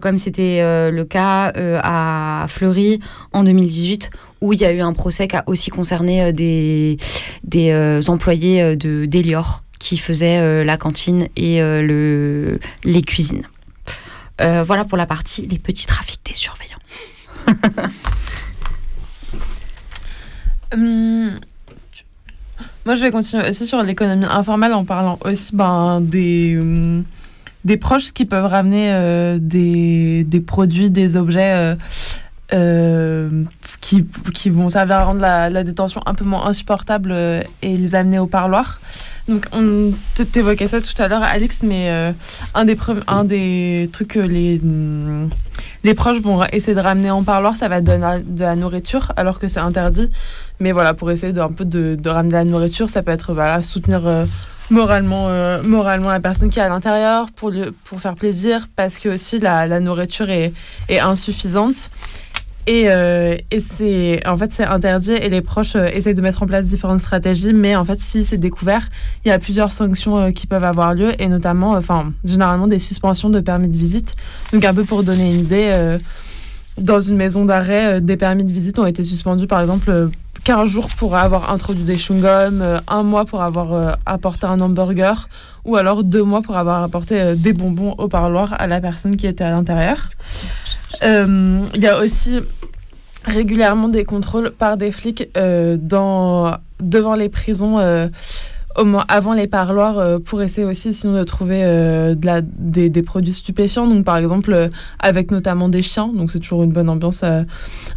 comme 0.00 0.16
c'était 0.16 0.60
le 0.62 1.04
cas 1.04 1.52
à 1.82 2.46
Fleury 2.48 3.00
en 3.32 3.42
2018 3.42 4.10
où 4.40 4.52
il 4.52 4.60
y 4.60 4.64
a 4.64 4.72
eu 4.72 4.80
un 4.80 4.92
procès 4.92 5.26
qui 5.26 5.36
a 5.36 5.42
aussi 5.46 5.70
concerné 5.70 6.32
des, 6.32 6.96
des 7.42 8.00
employés 8.08 8.76
de 8.76 9.04
d'Elior 9.06 9.64
qui 9.80 9.98
faisaient 9.98 10.64
la 10.64 10.76
cantine 10.76 11.26
et 11.36 11.58
le, 11.60 12.60
les 12.84 13.02
cuisines. 13.02 13.48
Voilà 14.38 14.84
pour 14.84 14.96
la 14.96 15.06
partie 15.06 15.44
les 15.48 15.58
petits 15.58 15.86
trafics 15.86 16.20
des 16.24 16.34
surveillants. 16.34 16.79
Hum, 20.72 21.40
moi, 22.86 22.94
je 22.94 23.02
vais 23.02 23.10
continuer 23.10 23.48
aussi 23.48 23.66
sur 23.66 23.82
l'économie 23.82 24.24
informelle 24.24 24.72
en 24.72 24.84
parlant 24.84 25.18
aussi 25.24 25.54
ben, 25.54 26.00
des, 26.00 26.56
hum, 26.58 27.04
des 27.64 27.76
proches 27.76 28.12
qui 28.12 28.24
peuvent 28.24 28.46
ramener 28.46 28.92
euh, 28.92 29.38
des, 29.40 30.24
des 30.24 30.40
produits, 30.40 30.90
des 30.90 31.16
objets 31.16 31.52
euh, 31.54 31.76
euh, 32.52 33.44
qui, 33.80 34.06
qui 34.34 34.50
vont 34.50 34.70
servir 34.70 34.96
à 34.96 35.04
rendre 35.04 35.20
la, 35.20 35.50
la 35.50 35.64
détention 35.64 36.00
un 36.06 36.14
peu 36.14 36.24
moins 36.24 36.46
insupportable 36.46 37.10
euh, 37.12 37.42
et 37.62 37.76
les 37.76 37.94
amener 37.94 38.18
au 38.18 38.26
parloir. 38.26 38.80
Donc, 39.28 39.46
on 39.52 39.92
t'évoquait 40.32 40.68
ça 40.68 40.80
tout 40.80 41.00
à 41.00 41.08
l'heure, 41.08 41.22
Alix, 41.22 41.62
mais 41.62 41.90
euh, 41.90 42.12
un, 42.54 42.64
des 42.64 42.76
un 43.06 43.24
des 43.24 43.88
trucs 43.92 44.08
que 44.08 44.18
les, 44.18 44.60
les 45.84 45.94
proches 45.94 46.20
vont 46.20 46.42
essayer 46.52 46.74
de 46.74 46.80
ramener 46.80 47.10
en 47.10 47.22
parloir, 47.22 47.54
ça 47.56 47.68
va 47.68 47.78
être 47.78 47.84
de 47.84 47.92
la, 47.92 48.18
de 48.18 48.40
la 48.40 48.56
nourriture, 48.56 49.12
alors 49.16 49.38
que 49.38 49.46
c'est 49.46 49.60
interdit. 49.60 50.10
Mais 50.58 50.72
voilà, 50.72 50.94
pour 50.94 51.10
essayer 51.10 51.32
de, 51.32 51.40
un 51.40 51.52
peu 51.52 51.64
de, 51.64 51.94
de 51.94 52.10
ramener 52.10 52.32
la 52.32 52.44
nourriture, 52.44 52.88
ça 52.88 53.02
peut 53.02 53.12
être 53.12 53.32
voilà, 53.32 53.62
soutenir 53.62 54.06
euh, 54.06 54.26
moralement, 54.70 55.28
moralement 55.62 56.10
la 56.10 56.20
personne 56.20 56.48
qui 56.50 56.58
est 56.58 56.62
à 56.62 56.68
l'intérieur, 56.68 57.30
pour, 57.30 57.50
lui- 57.50 57.70
pour 57.84 58.00
faire 58.00 58.16
plaisir, 58.16 58.68
parce 58.74 58.98
que 58.98 59.08
aussi 59.10 59.38
la, 59.38 59.66
la 59.66 59.80
nourriture 59.80 60.28
est, 60.30 60.52
est 60.88 60.98
insuffisante. 60.98 61.90
Et, 62.70 62.84
euh, 62.86 63.34
et 63.50 63.58
c'est 63.58 64.24
en 64.28 64.36
fait 64.36 64.52
c'est 64.52 64.64
interdit 64.64 65.14
et 65.14 65.28
les 65.28 65.40
proches 65.40 65.74
euh, 65.74 65.88
essayent 65.92 66.14
de 66.14 66.22
mettre 66.22 66.44
en 66.44 66.46
place 66.46 66.68
différentes 66.68 67.00
stratégies 67.00 67.52
mais 67.52 67.74
en 67.74 67.84
fait 67.84 67.98
si 67.98 68.22
c'est 68.22 68.36
découvert 68.36 68.88
il 69.24 69.28
y 69.28 69.32
a 69.32 69.40
plusieurs 69.40 69.72
sanctions 69.72 70.16
euh, 70.18 70.30
qui 70.30 70.46
peuvent 70.46 70.62
avoir 70.62 70.94
lieu 70.94 71.20
et 71.20 71.26
notamment 71.26 71.72
enfin 71.72 72.12
généralement 72.24 72.68
des 72.68 72.78
suspensions 72.78 73.28
de 73.28 73.40
permis 73.40 73.66
de 73.66 73.76
visite 73.76 74.14
donc 74.52 74.64
un 74.64 74.72
peu 74.72 74.84
pour 74.84 75.02
donner 75.02 75.34
une 75.34 75.40
idée 75.40 75.98
dans 76.78 77.00
une 77.00 77.16
maison 77.16 77.44
d'arrêt 77.44 78.00
des 78.00 78.16
permis 78.16 78.44
de 78.44 78.52
visite 78.52 78.78
ont 78.78 78.86
été 78.86 79.02
suspendus 79.02 79.48
par 79.48 79.62
exemple 79.62 79.90
euh, 79.90 80.06
15 80.44 80.70
jours 80.70 80.86
pour 80.96 81.16
avoir 81.16 81.52
introduit 81.52 81.84
des 81.84 81.96
chewing-gums, 81.96 82.80
un 82.86 83.02
mois 83.02 83.26
pour 83.26 83.42
avoir 83.42 83.98
apporté 84.06 84.46
un 84.46 84.58
hamburger, 84.60 85.28
ou 85.66 85.76
alors 85.76 86.02
deux 86.02 86.22
mois 86.22 86.40
pour 86.40 86.56
avoir 86.56 86.82
apporté 86.82 87.36
des 87.36 87.52
bonbons 87.52 87.94
au 87.98 88.08
parloir 88.08 88.54
à 88.58 88.66
la 88.66 88.80
personne 88.80 89.16
qui 89.16 89.26
était 89.26 89.44
à 89.44 89.50
l'intérieur. 89.50 89.98
Il 91.02 91.76
y 91.76 91.86
a 91.86 91.98
aussi 91.98 92.40
régulièrement 93.24 93.88
des 93.88 94.04
contrôles 94.04 94.50
par 94.50 94.76
des 94.76 94.90
flics 94.90 95.28
euh, 95.36 95.76
dans, 95.80 96.56
devant 96.80 97.14
les 97.14 97.28
prisons. 97.28 97.78
euh, 97.78 98.08
avant 99.08 99.32
les 99.32 99.46
parloirs 99.46 99.98
euh, 99.98 100.18
pour 100.18 100.42
essayer 100.42 100.66
aussi 100.66 100.92
sinon 100.92 101.14
de 101.14 101.24
trouver 101.24 101.64
des, 102.16 103.02
produits 103.02 103.32
stupéfiants 103.32 103.86
donc 103.86 104.04
par 104.04 104.16
exemple 104.16 104.68
avec 104.98 105.30
notamment 105.30 105.68
des 105.68 105.82
chiens 105.82 106.08
donc 106.08 106.30
c'est 106.30 106.38
toujours 106.38 106.62
une 106.62 106.72
bonne 106.72 106.88
ambiance 106.88 107.24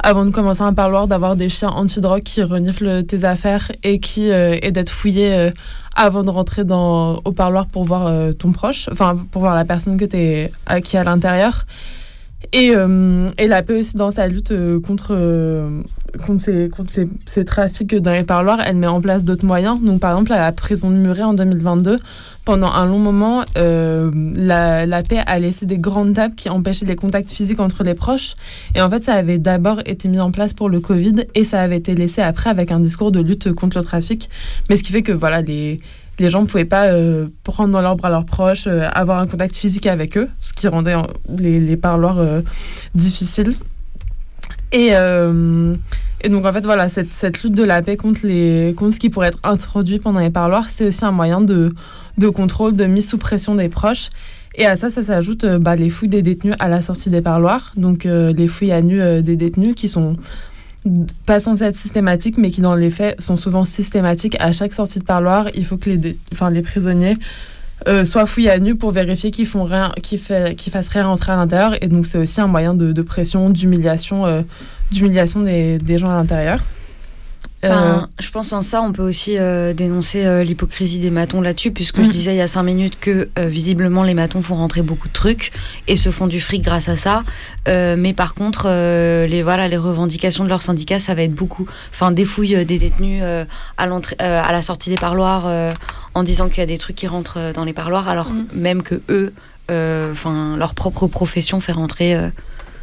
avant 0.02 0.26
de 0.26 0.32
commencer 0.32 0.64
un 0.64 0.74
parloir 0.74 1.08
d'avoir 1.08 1.36
des 1.36 1.50
chiens 1.50 1.70
anti-drogue 1.70 2.24
qui 2.24 2.42
reniflent 2.42 3.04
tes 3.04 3.24
affaires 3.24 3.72
et 3.84 4.00
qui 4.00 4.30
et 4.30 4.72
d'être 4.72 4.90
fouillés 4.90 5.34
euh, 5.34 5.52
avant 5.96 6.24
de 6.24 6.32
rentrer 6.32 6.64
dans, 6.64 7.22
au 7.24 7.32
parloir 7.32 7.68
pour 7.68 7.84
voir 7.84 8.12
ton 8.40 8.52
proche 8.52 8.90
enfin 8.92 9.16
pour 9.32 9.42
voir 9.42 9.54
la 9.54 9.66
personne 9.66 9.98
que 9.98 10.06
es, 10.16 10.52
à, 10.66 10.82
qui 10.82 10.96
est 10.96 11.00
à 11.00 11.04
l'intérieur 11.04 11.66
et, 12.52 12.72
euh, 12.76 13.30
la 13.40 13.64
paix 13.64 13.80
aussi 13.80 13.96
dans 13.96 14.12
sa 14.12 14.28
lutte 14.28 14.52
euh, 14.52 14.80
contre, 14.80 15.12
euh, 15.12 15.82
contre, 16.26 16.44
ces, 16.44 16.70
contre 16.70 16.92
ces, 16.92 17.46
trafics 17.46 17.96
dans 17.96 18.12
les 18.12 18.24
parloirs, 18.24 18.60
elle 18.66 18.78
met 18.78 18.88
en 18.88 19.02
place 19.02 19.24
d'autres 19.24 19.46
moyens. 19.46 19.82
Donc 19.82 20.00
par 20.00 20.12
exemple 20.12 20.34
à 20.34 20.40
la 20.40 20.52
prison 20.52 20.92
de 20.92 20.96
Muret 20.96 21.24
en 21.24 21.34
2022, 21.34 21.98
pendant 22.46 22.72
un 22.72 22.86
long 22.86 23.00
moment, 23.00 23.44
euh, 23.58 24.12
la, 24.36 24.86
la 24.86 25.02
paix 25.02 25.22
a 25.26 25.40
laissé 25.40 25.66
des 25.66 25.80
grandes 25.80 26.14
tables 26.14 26.36
qui 26.36 26.50
empêchaient 26.50 26.86
les 26.86 26.96
contacts 26.96 27.30
physiques 27.30 27.60
entre 27.60 27.84
les 27.84 27.94
proches. 27.94 28.36
Et 28.76 28.82
en 28.82 28.90
fait 28.90 29.04
ça 29.04 29.14
avait 29.14 29.38
d'abord 29.38 29.80
été 29.86 30.08
mis 30.08 30.20
en 30.20 30.32
place 30.32 30.54
pour 30.54 30.70
le 30.70 30.80
Covid 30.80 31.26
et 31.36 31.44
ça 31.44 31.62
avait 31.62 31.78
été 31.78 31.96
laissé 31.96 32.22
après 32.22 32.50
avec 32.50 32.72
un 32.72 32.80
discours 32.80 33.12
de 33.12 33.20
lutte 33.20 33.54
contre 33.54 33.78
le 33.78 33.84
trafic. 33.84 34.30
Mais 34.70 34.76
ce 34.76 34.84
qui 34.84 34.92
fait 34.92 35.04
que 35.04 35.12
voilà 35.12 35.42
les 35.42 35.80
les 36.20 36.30
gens 36.30 36.42
ne 36.42 36.48
pouvaient 36.48 36.66
pas 36.66 36.88
euh, 36.88 37.28
prendre 37.44 37.74
dans 37.74 37.82
leurs 37.82 37.96
bras 37.96 38.10
leurs 38.10 38.26
proches, 38.26 38.68
euh, 38.68 38.88
avoir 38.94 39.20
un 39.20 39.28
contact 39.28 39.56
physique 39.56 39.88
avec 39.88 40.18
eux, 40.18 40.30
ce 40.40 40.54
qui 40.54 40.68
rendait 40.68 40.96
les, 41.30 41.78
parloirs 41.78 42.20
euh, 42.20 42.42
difficiles. 42.96 43.56
Et, 44.72 44.92
donc, 46.30 46.46
en 46.46 46.54
fait, 46.54 46.64
voilà, 46.64 46.88
cette, 46.88 47.44
lutte 47.44 47.54
de 47.54 47.64
la 47.64 47.82
paix 47.82 47.98
contre, 47.98 48.22
les, 48.24 48.74
ce 48.78 49.00
qui 49.00 49.10
pourrait 49.10 49.28
être 49.28 49.40
introduit 49.44 50.00
pendant 50.00 50.20
les 50.20 50.30
parloirs, 50.30 50.70
c'est 50.70 50.88
aussi 50.88 51.04
un 51.04 51.12
moyen 51.12 51.42
de, 51.42 51.74
contrôle, 52.34 52.76
de 52.76 52.86
mise 52.86 53.10
sous 53.10 53.18
pression 53.18 53.56
des 53.56 53.70
proches. 53.70 54.10
Et 54.56 54.66
à 54.66 54.76
ça, 54.76 54.90
ça 54.90 55.04
s'ajoute 55.04 55.46
bah, 55.46 55.76
les 55.76 55.90
fouilles 55.90 56.10
des 56.10 56.22
détenus 56.22 56.56
à 56.60 56.70
la 56.70 56.82
sortie 56.82 57.10
des 57.10 57.22
parloirs, 57.22 57.74
donc 57.76 58.06
les 58.06 58.48
fouilles 58.48 58.72
à 58.72 58.82
nu 58.82 59.22
des 59.22 59.36
détenus 59.36 59.76
qui 59.76 59.90
sont 59.90 60.16
pas 61.26 61.40
censées 61.40 61.64
être 61.64 61.76
systématiques, 61.76 62.38
mais 62.38 62.52
qui 62.52 62.62
dans 62.62 62.76
les 62.76 62.90
faits 62.90 63.20
sont 63.22 63.38
souvent 63.38 63.66
systématiques. 63.66 64.36
À 64.40 64.52
chaque 64.52 64.74
sortie 64.74 65.00
de 65.00 65.04
parloir, 65.04 65.48
il 65.56 65.66
faut 65.66 65.78
que 65.78 65.90
les, 65.90 66.18
enfin, 66.32 66.50
les 66.50 66.62
prisonniers 66.62 67.18
euh, 67.88 68.06
soient 68.06 68.26
fouillés 68.26 68.52
à 68.52 68.60
nu 68.60 68.76
pour 68.76 68.92
vérifier 68.92 69.32
qu'ils 69.32 69.46
font 69.46 69.64
rien, 69.64 69.92
qu'ils 70.02 70.20
fassent 70.20 70.90
rien 70.90 71.08
rentrer 71.08 71.32
à 71.32 71.38
l'intérieur. 71.38 71.76
Et 71.82 71.88
donc 71.88 72.06
c'est 72.06 72.18
aussi 72.18 72.42
un 72.42 72.48
moyen 72.48 72.74
de, 72.74 73.02
pression, 73.02 73.50
d'humiliation, 73.50 74.26
euh, 74.26 74.42
d'humiliation 74.92 75.42
des 75.42 75.98
gens 75.98 76.10
à 76.10 76.16
l'intérieur. 76.16 76.60
Euh, 77.64 78.00
je 78.20 78.30
pense 78.30 78.52
en 78.52 78.62
ça, 78.62 78.82
on 78.82 78.92
peut 78.92 79.02
aussi 79.04 79.38
euh, 79.38 79.74
dénoncer 79.74 80.26
euh, 80.26 80.44
l'hypocrisie 80.44 81.00
des 81.00 81.12
matons 81.12 81.40
là-dessus, 81.40 81.72
puisque 81.72 82.02
je 82.02 82.08
Mm. 82.08 82.12
disais 82.12 82.34
il 82.34 82.38
y 82.38 82.42
a 82.42 82.48
cinq 82.48 82.64
minutes 82.64 82.98
que 83.00 83.30
visiblement 83.38 84.04
les 84.04 84.14
matons 84.14 84.42
font 84.42 84.56
rentrer 84.56 84.82
beaucoup 84.82 85.08
de 85.08 85.14
trucs 85.14 85.52
et 85.88 85.96
se 85.96 86.10
font 86.12 86.28
du 86.28 86.42
fric 86.42 86.62
grâce 86.62 86.90
à 86.90 86.98
ça. 86.98 87.24
Mais 87.68 88.14
par 88.14 88.36
contre, 88.36 88.68
les 89.28 89.44
voilà, 89.44 89.68
les 89.68 89.78
revendications 89.78 90.44
de 90.44 90.50
leur 90.50 90.62
syndicat, 90.62 91.00
ça 91.00 91.16
va 91.16 91.24
être 91.24 91.34
beaucoup. 91.34 91.66
Enfin, 91.92 92.12
des 92.12 92.26
fouilles 92.26 92.66
des 92.66 92.80
détenus 92.80 93.24
à 93.78 93.88
l'entrée, 93.88 94.16
à 94.20 94.52
la 94.52 94.62
sortie 94.62 94.90
des 94.90 94.96
parloirs, 94.98 95.46
en 96.14 96.24
disant 96.24 96.50
qu'il 96.50 96.60
y 96.60 96.62
a 96.62 96.66
des 96.68 96.78
trucs 96.78 96.96
qui 96.98 97.08
rentrent 97.08 97.40
dans 97.54 97.64
les 97.66 97.74
parloirs, 97.74 98.08
alors 98.10 98.30
Mm. 98.32 98.46
même 98.56 98.84
que 98.84 99.02
eux, 99.10 99.34
enfin, 100.12 100.58
leur 100.58 100.74
propre 100.74 101.08
profession 101.08 101.60
fait 101.60 101.72
rentrer 101.72 102.18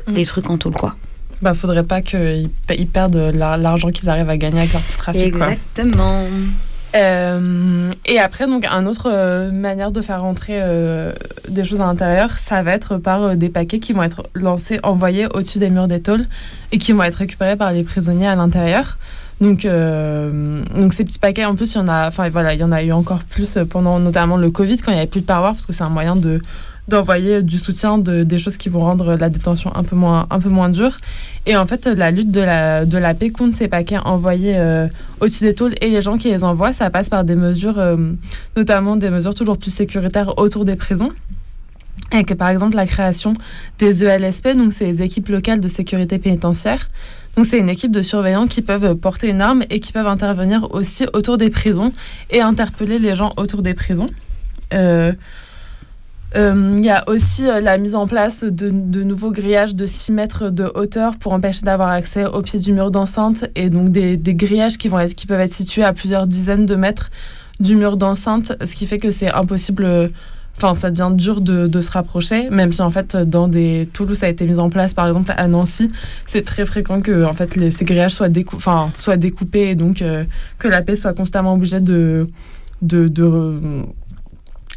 Mm. 0.07 0.13
des 0.15 0.25
trucs 0.25 0.49
en 0.49 0.57
tôle, 0.57 0.73
quoi. 0.75 0.97
Bah, 1.43 1.55
faudrait 1.55 1.83
pas 1.85 2.01
qu'ils 2.03 2.51
perdent 2.93 3.31
la- 3.35 3.57
l'argent 3.57 3.91
qu'ils 3.91 4.09
arrivent 4.09 4.31
à 4.31 4.37
gagner 4.37 4.59
avec 4.61 4.73
leur 4.73 4.83
petit 4.83 4.97
trafic. 4.99 5.35
quoi. 5.37 5.53
Exactement. 5.53 6.25
Euh, 6.97 7.89
et 8.07 8.19
après, 8.19 8.47
donc, 8.47 8.67
un 8.69 8.85
autre 8.87 9.09
euh, 9.13 9.53
manière 9.53 9.93
de 9.93 10.01
faire 10.01 10.23
rentrer 10.23 10.55
euh, 10.61 11.13
des 11.49 11.65
choses 11.65 11.81
à 11.81 11.87
l'intérieur, 11.87 12.31
ça 12.33 12.63
va 12.65 12.73
être 12.73 12.97
par 12.97 13.23
euh, 13.23 13.35
des 13.37 13.49
paquets 13.49 13.79
qui 13.79 13.93
vont 13.93 14.03
être 14.03 14.25
lancés, 14.35 14.81
envoyés 14.83 15.27
au-dessus 15.33 15.59
des 15.61 15.71
murs 15.71 15.87
des 15.87 16.01
tôles 16.01 16.25
et 16.73 16.79
qui 16.79 16.93
vont 16.93 17.05
être 17.05 17.15
récupérés 17.17 17.57
par 17.57 17.73
les 17.73 17.85
prisonniers 17.85 18.27
à 18.27 18.35
l'intérieur. 18.35 18.99
Donc, 19.41 19.65
euh, 19.65 20.63
donc 20.75 20.93
ces 20.93 21.05
petits 21.05 21.21
paquets, 21.21 21.45
en 21.45 21.55
plus, 21.55 21.73
il 21.75 21.79
y 21.79 21.81
en 21.81 21.89
a, 21.89 22.09
enfin 22.09 22.29
voilà, 22.29 22.55
il 22.55 22.61
y 22.61 22.65
en 22.65 22.73
a 22.73 22.83
eu 22.83 22.93
encore 22.93 23.21
plus 23.23 23.57
pendant 23.71 23.99
notamment 24.01 24.37
le 24.37 24.51
Covid 24.51 24.79
quand 24.79 24.91
il 24.91 24.95
n'y 24.97 25.01
avait 25.01 25.09
plus 25.09 25.21
de 25.23 25.27
parloir 25.27 25.53
parce 25.53 25.67
que 25.67 25.73
c'est 25.73 25.85
un 25.85 25.89
moyen 25.91 26.17
de 26.17 26.43
d'envoyer 26.91 27.43
du 27.43 27.59
soutien, 27.59 27.99
de, 27.99 28.23
des 28.23 28.39
choses 28.39 28.57
qui 28.57 28.69
vont 28.69 28.81
rendre 28.81 29.15
la 29.17 29.31
détention 29.31 29.75
un 29.75 29.83
peu 29.83 29.97
moins, 29.97 30.27
un 30.31 30.39
peu 30.39 30.51
moins 30.51 30.69
dure. 30.69 30.99
Et 31.47 31.57
en 31.57 31.67
fait, 31.67 31.87
la 31.87 32.11
lutte 32.11 32.31
de 32.31 32.41
la, 32.41 32.85
de 32.85 32.99
la 32.99 33.15
paix 33.15 33.31
contre 33.31 33.57
ces 33.57 33.69
paquets 33.69 33.99
envoyés 33.99 34.55
euh, 34.57 34.89
au-dessus 35.21 35.45
des 35.45 35.55
tôles 35.55 35.75
et 35.81 35.89
les 35.89 36.03
gens 36.03 36.19
qui 36.19 36.29
les 36.29 36.45
envoient, 36.45 36.73
ça 36.73 36.91
passe 36.91 37.09
par 37.09 37.25
des 37.25 37.37
mesures, 37.37 37.79
euh, 37.79 37.97
notamment 38.57 38.97
des 38.97 39.11
mesures 39.11 39.35
toujours 39.35 39.57
plus 39.57 39.73
sécuritaires 39.73 40.39
autour 40.39 40.65
des 40.65 40.77
prisons. 40.77 41.11
Avec 42.13 42.35
par 42.35 42.49
exemple 42.49 42.75
la 42.77 42.87
création 42.87 43.35
des 43.79 44.05
ELSP, 44.05 44.49
donc 44.57 44.73
c'est 44.73 44.87
les 44.87 45.03
équipes 45.03 45.29
locales 45.29 45.61
de 45.61 45.69
sécurité 45.69 46.19
pénitentiaire. 46.19 46.91
Donc 47.37 47.47
c'est 47.47 47.59
une 47.59 47.69
équipe 47.69 47.93
de 47.93 48.03
surveillants 48.03 48.49
qui 48.49 48.63
peuvent 48.63 48.97
porter 48.97 49.29
une 49.29 49.41
arme 49.41 49.63
et 49.71 49.79
qui 49.79 49.93
peuvent 49.93 50.09
intervenir 50.09 50.67
aussi 50.75 51.07
autour 51.13 51.39
des 51.39 51.51
prisons 51.51 51.93
et 52.31 52.41
interpeller 52.41 52.99
les 52.99 53.15
gens 53.15 53.33
autour 53.37 53.63
des 53.63 53.75
prisons. 53.75 54.09
Euh, 54.75 55.13
Il 56.35 56.85
y 56.85 56.91
a 56.91 57.03
aussi 57.09 57.47
euh, 57.47 57.61
la 57.61 57.77
mise 57.77 57.95
en 57.95 58.07
place 58.07 58.45
de, 58.45 58.71
de 58.71 59.03
nouveaux 59.03 59.33
grillages 59.33 59.75
de 59.75 59.85
6 59.85 60.13
mètres 60.13 60.51
de 60.51 60.71
hauteur 60.75 61.17
pour 61.17 61.33
empêcher 61.33 61.63
d'avoir 61.63 61.89
accès 61.89 62.25
au 62.25 62.41
pied 62.43 62.61
du 62.61 62.73
mur 62.73 62.91
d'enceinte 62.91 63.47
et 63.57 63.69
donc 63.69 63.91
des, 63.91 64.17
des 64.17 64.35
grillages 64.35 64.79
qui, 64.79 64.89
vont 64.89 65.01
être, 65.01 65.15
qui 65.15 65.27
peuvent 65.27 65.41
être 65.41 65.53
situés 65.53 65.83
à 65.83 65.93
plusieurs 65.93 66.27
dizaines 66.29 66.67
de 66.67 66.77
mètres 66.77 67.11
du 67.59 67.77
mur 67.77 67.97
d'enceinte, 67.97 68.53
ce 68.65 68.75
qui 68.75 68.87
fait 68.87 68.99
que 68.99 69.11
c'est 69.11 69.31
impossible, 69.31 69.85
euh, 69.85 70.09
enfin 70.57 70.75
ça 70.75 70.91
devient 70.91 71.15
dur 71.15 71.41
de, 71.41 71.67
de 71.67 71.81
se 71.81 71.91
rapprocher, 71.91 72.49
même 72.49 72.73
si 72.73 72.81
en 72.81 72.91
fait 72.91 73.17
dans 73.17 73.49
des 73.49 73.89
Toulouse 73.93 74.19
ça 74.19 74.27
a 74.27 74.29
été 74.31 74.47
mis 74.47 74.59
en 74.59 74.71
place 74.71 74.95
par 74.95 75.07
exemple 75.09 75.33
à 75.37 75.47
Nancy, 75.47 75.91
c'est 76.27 76.43
très 76.43 76.65
fréquent 76.65 77.01
que 77.01 77.25
en 77.25 77.35
fait 77.35 77.57
les, 77.57 77.71
ces 77.71 77.85
grillages 77.85 78.13
soient, 78.13 78.29
décou 78.29 78.59
soient 78.97 79.17
découpés 79.17 79.71
et 79.71 79.75
donc 79.75 80.01
euh, 80.01 80.25
que 80.59 80.69
la 80.69 80.81
paix 80.81 80.97
soit 80.97 81.13
constamment 81.13 81.55
obligée 81.55 81.81
de, 81.81 82.29
de, 82.83 83.09
de 83.09 83.61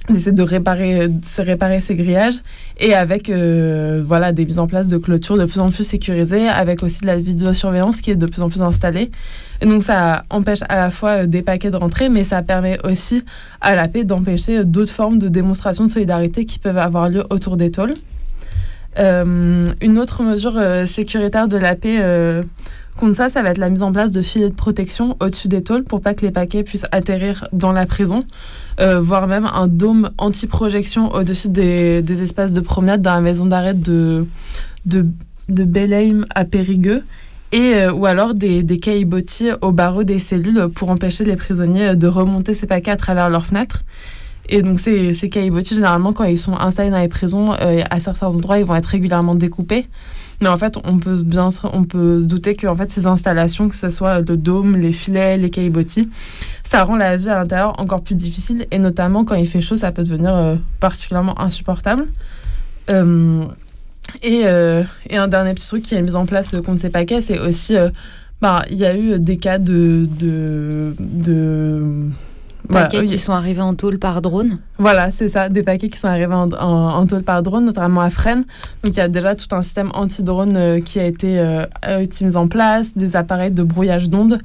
d'essayer 0.10 0.32
de 0.32 0.44
réparer, 0.44 1.08
de 1.08 1.26
se 1.26 1.42
réparer 1.42 1.82
ces 1.82 1.96
grillages 1.96 2.40
et 2.80 2.94
avec 2.94 3.30
euh, 3.30 4.04
voilà, 4.06 4.34
des 4.34 4.46
mises 4.46 4.60
en 4.60 4.68
place 4.68 4.88
de 4.88 4.98
clôtures 4.98 5.38
de 5.38 5.46
plus 5.46 5.60
en 5.60 5.70
plus 5.70 5.84
sécurisées, 5.84 6.48
avec 6.48 6.84
aussi 6.84 7.02
de 7.02 7.08
la 7.08 7.18
vidéosurveillance 7.18 8.02
qui 8.02 8.12
est 8.12 8.16
de 8.16 8.26
plus 8.26 8.42
en 8.42 8.50
plus 8.50 8.62
installée. 8.62 9.12
Et 9.62 9.66
donc 9.66 9.84
ça 9.84 10.26
empêche 10.30 10.60
à 10.68 10.76
la 10.76 10.90
fois 10.90 11.24
euh, 11.24 11.26
des 11.26 11.42
paquets 11.42 11.72
de 11.72 11.78
rentrer, 11.78 12.10
mais 12.10 12.24
ça 12.24 12.42
permet 12.42 12.78
aussi 12.86 13.24
à 13.62 13.76
la 13.76 13.88
paix 13.88 14.04
d'empêcher 14.04 14.66
d'autres 14.66 14.92
formes 14.92 15.20
de 15.20 15.30
démonstration 15.30 15.86
de 15.86 15.90
solidarité 15.90 16.46
qui 16.46 16.60
peuvent 16.60 16.78
avoir 16.78 17.10
lieu 17.10 17.24
autour 17.30 17.58
des 17.58 17.72
tôles. 17.72 17.94
Euh, 19.00 19.66
une 19.82 19.98
autre 19.98 20.22
mesure 20.22 20.54
euh, 20.58 20.86
sécuritaire 20.86 21.48
de 21.48 21.58
la 21.58 21.76
paix 21.76 21.98
euh, 22.00 22.44
contre 22.96 23.16
ça, 23.16 23.30
ça 23.30 23.42
va 23.42 23.50
être 23.50 23.58
la 23.58 23.70
mise 23.70 23.82
en 23.82 23.92
place 23.92 24.12
de 24.12 24.22
filets 24.22 24.50
de 24.50 24.56
protection 24.56 25.18
au-dessus 25.20 25.48
des 25.48 25.64
tôles 25.64 25.84
pour 25.84 26.02
pas 26.02 26.14
que 26.14 26.26
les 26.26 26.32
paquets 26.32 26.64
puissent 26.64 26.86
atterrir 26.92 27.48
dans 27.54 27.72
la 27.72 27.86
prison, 27.86 28.24
euh, 28.80 29.00
voire 29.00 29.28
même 29.28 29.46
un 29.46 29.68
dôme 29.68 30.12
anti-projection 30.18 31.14
au-dessus 31.14 31.50
des, 31.50 32.02
des 32.02 32.22
espaces 32.22 32.54
de 32.54 32.62
promenade 32.62 33.02
dans 33.02 33.14
la 33.14 33.22
maison 33.22 33.46
d'arrêt 33.46 33.74
de, 33.74 34.26
de, 34.86 35.06
de 35.50 35.64
Belheim 35.64 36.26
à 36.36 36.46
Périgueux. 36.46 37.04
Et, 37.52 37.76
euh, 37.76 37.94
ou 37.94 38.08
alors 38.08 38.34
des, 38.34 38.64
des 38.64 38.80
caillebotis 38.80 39.52
au 39.62 39.72
barreau 39.72 40.04
des 40.04 40.18
cellules 40.18 40.70
pour 40.74 40.90
empêcher 40.90 41.24
les 41.24 41.36
prisonniers 41.36 41.96
de 41.96 42.08
remonter 42.08 42.56
ces 42.56 42.66
paquets 42.66 42.92
à 42.92 42.98
travers 42.98 43.30
leurs 43.30 43.46
fenêtres. 43.46 43.84
Et 44.50 44.62
donc 44.62 44.80
ces, 44.80 45.14
ces 45.14 45.30
généralement, 45.32 46.14
quand 46.14 46.26
ils 46.26 46.40
sont 46.40 46.58
installés 46.58 46.90
dans 46.90 47.00
les 47.00 47.08
prisons, 47.08 47.54
euh, 47.54 47.82
à 47.90 48.00
certains 48.00 48.28
endroits, 48.28 48.60
ils 48.60 48.66
vont 48.66 48.76
être 48.76 48.88
régulièrement 48.88 49.36
découpés. 49.36 49.88
Mais 50.44 50.50
en 50.50 50.58
fait, 50.58 50.76
on 50.84 50.98
peut 50.98 51.24
bien 51.24 51.50
se- 51.52 51.66
on 51.72 51.86
peut 51.86 52.22
se 52.22 52.26
douter 52.28 52.54
que 52.56 52.68
en 52.68 52.76
fait, 52.76 52.92
ces 52.92 53.06
installations, 53.06 53.70
que 53.70 53.78
ce 53.78 53.90
soit 53.90 54.20
le 54.20 54.36
dôme, 54.36 54.76
les 54.76 54.92
filets, 54.92 55.38
les 55.38 55.50
caillebotis, 55.50 56.10
ça 56.66 56.84
rend 56.84 56.98
la 56.98 57.16
vie 57.16 57.30
à 57.30 57.36
l'intérieur 57.36 57.80
encore 57.80 58.02
plus 58.04 58.16
difficile. 58.16 58.68
Et 58.72 58.78
notamment 58.78 59.24
quand 59.24 59.36
il 59.36 59.48
fait 59.48 59.62
chaud, 59.62 59.78
ça 59.78 59.94
peut 59.94 60.04
devenir 60.04 60.36
euh, 60.36 60.56
particulièrement 60.82 61.40
insupportable. 61.40 62.08
Euh, 62.90 63.46
et, 64.22 64.42
euh, 64.44 64.84
et 65.10 65.16
un 65.16 65.30
dernier 65.30 65.54
petit 65.54 65.68
truc 65.70 65.84
qui 65.84 65.96
est 65.96 66.02
mis 66.02 66.14
en 66.16 66.26
place 66.26 66.54
contre 66.66 66.82
ces 66.82 66.90
paquets, 66.90 67.22
c'est 67.22 67.40
aussi, 67.40 67.76
bah, 68.42 68.66
il 68.70 68.76
y 68.78 68.86
a 68.86 68.98
eu 68.98 69.18
des 69.22 69.38
cas 69.38 69.60
de 69.60 70.10
voilà, 72.70 72.86
Paquets 72.86 73.00
oui. 73.02 73.06
qui 73.06 73.18
sont 73.18 73.34
arrivés 73.34 73.62
en 73.62 73.76
tôle 73.76 74.00
par 74.00 74.22
drone. 74.22 74.60
Voilà, 74.78 75.12
c'est 75.12 75.28
ça, 75.28 75.50
des 75.50 75.64
paquets 75.64 75.90
qui 75.90 75.98
sont 75.98 76.08
arrivés 76.08 76.34
en, 76.34 76.52
en, 76.54 76.96
en 76.96 77.06
tôle 77.06 77.24
par 77.24 77.44
drone, 77.44 77.66
notamment 77.66 78.02
à 78.02 78.10
Fresnes. 78.10 78.46
Donc 78.84 78.96
il 78.96 78.98
y 78.98 79.02
a 79.02 79.08
déjà 79.08 79.36
tout 79.36 79.54
un 79.56 79.62
système 79.62 79.92
anti-drone 79.94 80.56
euh, 80.56 80.80
qui 80.80 81.00
a 81.00 81.06
été 81.06 81.40
euh, 81.40 81.66
a 81.82 82.02
été 82.02 82.24
mis 82.26 82.36
en 82.38 82.48
place, 82.48 82.98
des 82.98 83.16
appareils 83.16 83.52
de 83.52 83.64
brouillage 83.64 84.10
d'ondes. 84.10 84.40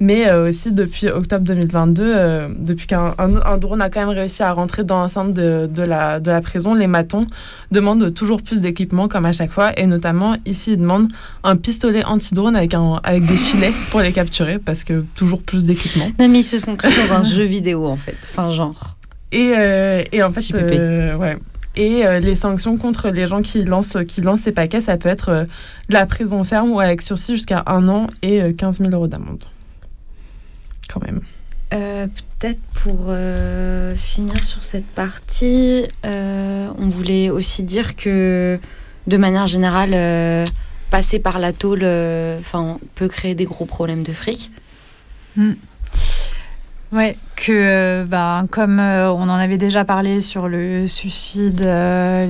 Mais 0.00 0.28
euh, 0.28 0.48
aussi 0.48 0.72
depuis 0.72 1.08
octobre 1.08 1.44
2022, 1.44 2.02
euh, 2.04 2.48
depuis 2.56 2.86
qu'un 2.86 3.14
un, 3.18 3.36
un 3.36 3.56
drone 3.56 3.82
a 3.82 3.90
quand 3.90 4.00
même 4.00 4.16
réussi 4.16 4.42
à 4.42 4.52
rentrer 4.52 4.84
dans 4.84 5.00
l'enceinte 5.00 5.34
de, 5.34 5.68
de, 5.72 5.82
la, 5.82 6.20
de 6.20 6.30
la 6.30 6.40
prison, 6.40 6.74
les 6.74 6.86
matons 6.86 7.26
demandent 7.72 8.14
toujours 8.14 8.42
plus 8.42 8.60
d'équipement 8.60 9.08
comme 9.08 9.26
à 9.26 9.32
chaque 9.32 9.50
fois. 9.50 9.76
Et 9.78 9.86
notamment 9.86 10.36
ici, 10.46 10.72
ils 10.72 10.78
demandent 10.78 11.08
un 11.42 11.56
pistolet 11.56 12.04
anti-drone 12.04 12.54
avec, 12.54 12.74
un, 12.74 13.00
avec 13.02 13.26
des 13.26 13.36
filets 13.36 13.72
pour 13.90 14.00
les 14.00 14.12
capturer 14.12 14.58
parce 14.58 14.84
que 14.84 15.04
toujours 15.14 15.42
plus 15.42 15.64
d'équipement. 15.64 16.06
Non, 16.20 16.28
mais 16.28 16.40
ils 16.40 16.44
se 16.44 16.58
sont 16.58 16.76
cru 16.76 16.88
dans 17.08 17.14
un 17.16 17.24
jeu 17.24 17.44
vidéo 17.44 17.86
en 17.86 17.96
fait. 17.96 18.16
Enfin, 18.22 18.50
genre. 18.50 18.96
Et, 19.32 19.52
euh, 19.56 20.02
et 20.12 20.22
en 20.22 20.32
fait, 20.32 20.54
euh, 20.54 21.16
ouais. 21.16 21.36
Et 21.76 22.04
euh, 22.04 22.18
les 22.18 22.34
sanctions 22.34 22.76
contre 22.76 23.10
les 23.10 23.28
gens 23.28 23.40
qui 23.40 23.62
lancent, 23.64 23.98
qui 24.08 24.20
lancent 24.20 24.40
ces 24.40 24.52
paquets, 24.52 24.80
ça 24.80 24.96
peut 24.96 25.08
être 25.08 25.46
de 25.88 25.94
la 25.94 26.06
prison 26.06 26.42
ferme 26.42 26.70
ou 26.70 26.80
avec 26.80 27.02
sursis 27.02 27.34
jusqu'à 27.34 27.62
un 27.66 27.88
an 27.88 28.08
et 28.22 28.42
euh, 28.42 28.52
15 28.52 28.78
000 28.78 28.90
euros 28.90 29.06
d'amende. 29.06 29.44
Quand 30.88 31.02
même. 31.04 31.20
Euh, 31.74 32.06
Peut-être 32.38 32.60
pour 32.84 33.06
euh, 33.08 33.94
finir 33.96 34.44
sur 34.44 34.62
cette 34.62 34.86
partie, 34.86 35.84
euh, 36.06 36.68
on 36.78 36.88
voulait 36.88 37.30
aussi 37.30 37.64
dire 37.64 37.96
que 37.96 38.60
de 39.08 39.16
manière 39.16 39.48
générale, 39.48 39.90
euh, 39.92 40.46
passer 40.90 41.18
par 41.18 41.40
la 41.40 41.52
tôle 41.52 41.80
euh, 41.82 42.40
'fin, 42.42 42.78
peut 42.94 43.08
créer 43.08 43.34
des 43.34 43.44
gros 43.44 43.64
problèmes 43.64 44.04
de 44.04 44.12
fric. 44.12 44.52
Ouais, 46.90 47.16
que 47.36 47.52
euh, 47.52 48.04
bah, 48.06 48.44
comme 48.50 48.78
euh, 48.80 49.12
on 49.12 49.22
en 49.22 49.28
avait 49.34 49.58
déjà 49.58 49.84
parlé 49.84 50.22
sur 50.22 50.48
le 50.48 50.86
suicide, 50.86 51.62
euh, 51.66 52.24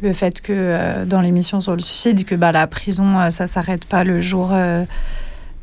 les- 0.00 0.06
le 0.08 0.12
fait 0.14 0.40
que 0.40 0.52
euh, 0.54 1.04
dans 1.04 1.20
l'émission 1.20 1.60
sur 1.60 1.74
le 1.74 1.82
suicide, 1.82 2.24
que 2.24 2.36
bah, 2.36 2.52
la 2.52 2.68
prison, 2.68 3.18
euh, 3.18 3.30
ça 3.30 3.48
s'arrête 3.48 3.84
pas 3.84 4.04
le 4.04 4.20
jour 4.20 4.50
euh, 4.52 4.84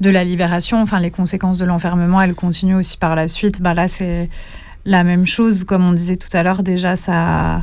de 0.04 0.12
la 0.12 0.24
libération. 0.24 0.82
Enfin, 0.82 1.00
les 1.00 1.10
conséquences 1.10 1.58
de 1.58 1.66
l'enfermement, 1.66 2.22
elles 2.22 2.36
continuent 2.36 2.78
aussi 2.78 2.98
par 2.98 3.16
la 3.16 3.28
suite. 3.28 3.62
Bah, 3.62 3.74
là, 3.74 3.88
c'est 3.88 4.30
la 4.86 5.04
même 5.04 5.26
chose. 5.26 5.64
Comme 5.64 5.88
on 5.88 5.94
disait 5.94 6.18
tout 6.18 6.30
à 6.34 6.44
l'heure, 6.44 6.62
déjà, 6.62 6.96
ça 6.96 7.62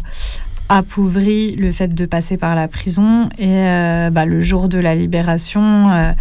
appauvrit 0.69 1.55
le 1.57 1.71
fait 1.71 1.95
de 1.95 2.07
passer 2.07 2.37
par 2.37 2.57
la 2.57 2.67
prison. 2.67 3.29
Et 3.39 3.47
euh, 3.49 4.11
bah, 4.11 4.25
le 4.25 4.41
jour 4.41 4.69
de 4.69 4.79
la 4.79 4.95
libération, 4.95 5.91
euh, 5.91 6.13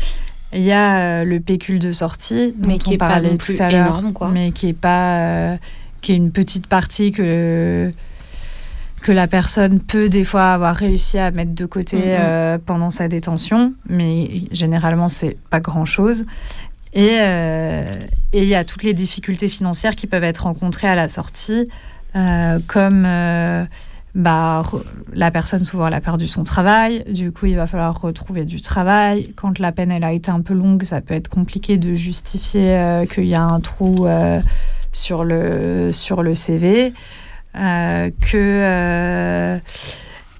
il 0.53 0.63
y 0.63 0.71
a 0.71 0.99
euh, 0.99 1.23
le 1.23 1.39
pécule 1.39 1.79
de 1.79 1.91
sortie 1.91 2.53
dont 2.57 2.67
Mais 2.67 2.79
qui 2.79 2.89
on 2.89 2.91
est 2.93 2.97
pas 2.97 3.09
parlait 3.09 3.37
tout 3.37 3.53
à 3.59 3.69
l'heure, 3.69 4.01
mais 4.31 4.51
qui 4.51 4.69
est 4.69 4.73
pas, 4.73 5.17
euh, 5.17 5.57
qui 6.01 6.11
est 6.11 6.15
une 6.15 6.31
petite 6.31 6.67
partie 6.67 7.11
que 7.11 7.91
que 9.01 9.11
la 9.11 9.27
personne 9.27 9.80
peut 9.80 10.09
des 10.09 10.23
fois 10.23 10.51
avoir 10.53 10.76
réussi 10.76 11.17
à 11.17 11.31
mettre 11.31 11.53
de 11.55 11.65
côté 11.65 11.97
Mhm. 11.97 12.03
euh, 12.07 12.57
pendant 12.63 12.89
sa 12.89 13.07
détention, 13.07 13.73
mais 13.88 14.43
généralement 14.51 15.09
c'est 15.09 15.38
pas 15.49 15.59
grand 15.59 15.85
chose. 15.85 16.26
Et 16.93 17.17
euh, 17.21 17.91
et 18.34 18.41
il 18.43 18.47
y 18.47 18.55
a 18.55 18.63
toutes 18.63 18.84
les 18.84 18.93
difficultés 18.93 19.47
financières 19.47 19.95
qui 19.95 20.07
peuvent 20.07 20.23
être 20.23 20.43
rencontrées 20.43 20.88
à 20.89 20.95
la 20.95 21.07
sortie, 21.07 21.67
euh, 22.15 22.59
comme 22.67 23.07
bah, 24.15 24.63
la 25.13 25.30
personne 25.31 25.63
souvent 25.63 25.88
elle 25.88 25.93
a 25.93 26.01
perdu 26.01 26.27
son 26.27 26.43
travail, 26.43 27.03
du 27.11 27.31
coup 27.31 27.45
il 27.45 27.55
va 27.55 27.67
falloir 27.67 28.01
retrouver 28.01 28.43
du 28.43 28.59
travail. 28.61 29.31
Quand 29.35 29.59
la 29.59 29.71
peine 29.71 29.91
elle 29.91 30.03
a 30.03 30.11
été 30.11 30.31
un 30.31 30.41
peu 30.41 30.55
longue, 30.55 30.81
ça 30.84 30.99
peut 31.01 31.13
être 31.13 31.30
compliqué 31.30 31.77
de 31.77 31.93
justifier 31.93 33.03
qu'il 33.13 33.26
y 33.26 33.35
a 33.35 33.43
un 33.43 33.59
trou 33.59 34.07
sur, 34.91 35.23
le, 35.23 35.91
sur 35.91 36.23
le 36.23 36.34
CV. 36.34 36.93
Euh, 37.55 38.11
que 38.21 38.38
euh, 38.38 39.57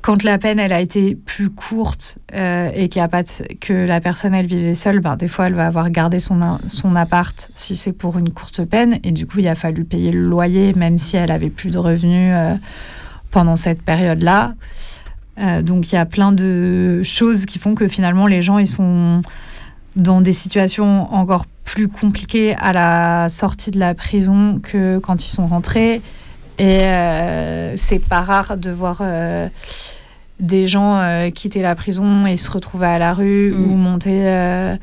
quand 0.02 0.24
la 0.24 0.38
peine 0.38 0.60
elle 0.60 0.72
a 0.72 0.80
été 0.80 1.16
plus 1.16 1.50
courte 1.50 2.20
euh, 2.34 2.70
et 2.74 2.88
qu'il 2.88 3.02
a 3.02 3.08
pas 3.08 3.24
que 3.60 3.74
la 3.74 4.00
personne 4.00 4.36
elle 4.36 4.46
vivait 4.46 4.76
seule, 4.76 5.00
ben, 5.00 5.16
des 5.16 5.28
fois 5.28 5.48
elle 5.48 5.56
va 5.56 5.66
avoir 5.66 5.90
gardé 5.90 6.20
son, 6.20 6.60
son 6.68 6.96
appart 6.96 7.50
si 7.56 7.76
c'est 7.76 7.94
pour 7.94 8.18
une 8.20 8.30
courte 8.30 8.64
peine 8.64 9.00
et 9.04 9.12
du 9.12 9.26
coup 9.26 9.40
il 9.40 9.48
a 9.48 9.56
fallu 9.56 9.86
payer 9.86 10.12
le 10.12 10.22
loyer 10.22 10.74
même 10.74 11.00
si 11.00 11.18
elle 11.18 11.32
avait 11.32 11.50
plus 11.50 11.72
de 11.72 11.80
revenus 11.80 12.34
pendant 13.32 13.56
cette 13.56 13.82
période-là. 13.82 14.54
Euh, 15.40 15.62
donc 15.62 15.92
il 15.92 15.96
y 15.96 15.98
a 15.98 16.06
plein 16.06 16.32
de 16.32 17.02
choses 17.04 17.46
qui 17.46 17.60
font 17.60 17.76
que 17.76 17.88
finalement 17.88 18.28
les 18.28 18.42
gens 18.42 18.58
ils 18.58 18.68
sont 18.68 19.22
dans 19.96 20.22
des 20.22 20.32
situations 20.32 21.14
encore 21.14 21.46
plus 21.64 21.88
compliquées 21.88 22.56
à 22.56 22.74
la 22.74 23.30
sortie 23.30 23.72
de 23.72 23.80
la 23.80 23.94
prison 23.94 24.60
que 24.62 25.00
quand 25.00 25.24
ils 25.24 25.30
sont 25.30 25.48
rentrés. 25.48 26.02
Et 26.60 26.84
euh, 26.84 27.76
c'est 27.76 28.00
pas 28.00 28.22
rare 28.22 28.58
de 28.58 28.70
voir 28.70 28.98
euh, 29.02 29.48
des 30.40 30.68
gens 30.68 30.98
euh, 31.00 31.30
quitter 31.32 31.62
la 31.62 31.74
prison 31.76 32.26
et 32.26 32.36
se 32.38 32.52
retrouver 32.52 32.88
à 32.88 33.00
la 33.00 33.14
rue 33.14 33.52
Mm. 33.52 33.72
ou 33.72 33.76
monter 33.76 34.28
euh, 34.28 34.76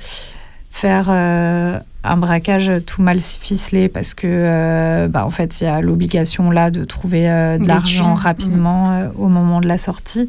faire 0.70 1.08
un 1.10 2.16
braquage 2.18 2.70
tout 2.86 3.02
mal 3.02 3.18
ficelé 3.20 3.88
parce 3.88 4.14
que 4.14 5.06
bah, 5.08 5.24
en 5.26 5.30
fait 5.30 5.60
il 5.60 5.64
y 5.64 5.66
a 5.66 5.80
l'obligation 5.80 6.50
là 6.50 6.70
de 6.70 6.84
trouver 6.84 7.22
de 7.22 7.66
l'argent 7.66 8.14
rapidement 8.14 8.92
euh, 8.92 9.08
au 9.16 9.28
moment 9.28 9.60
de 9.60 9.68
la 9.68 9.78
sortie. 9.78 10.28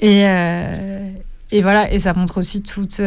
Et, 0.00 0.22
et 1.52 1.62
voilà, 1.62 1.92
et 1.92 1.98
ça 2.00 2.12
montre 2.14 2.38
aussi 2.38 2.60
toute, 2.62 3.00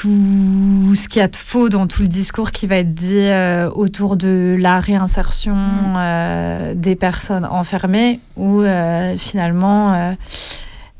tout 0.00 0.92
ce 0.96 1.08
qu'il 1.08 1.20
y 1.20 1.22
a 1.22 1.28
de 1.28 1.36
faux 1.36 1.68
dans 1.68 1.86
tout 1.86 2.02
le 2.02 2.08
discours 2.08 2.50
qui 2.50 2.66
va 2.66 2.78
être 2.78 2.94
dit 2.94 3.14
euh, 3.16 3.70
autour 3.70 4.16
de 4.16 4.56
la 4.58 4.80
réinsertion 4.80 5.54
Mm. 5.54 5.94
euh, 5.96 6.74
des 6.74 6.96
personnes 6.96 7.44
enfermées, 7.44 8.20
où 8.36 8.60
euh, 8.60 9.16
finalement 9.16 10.14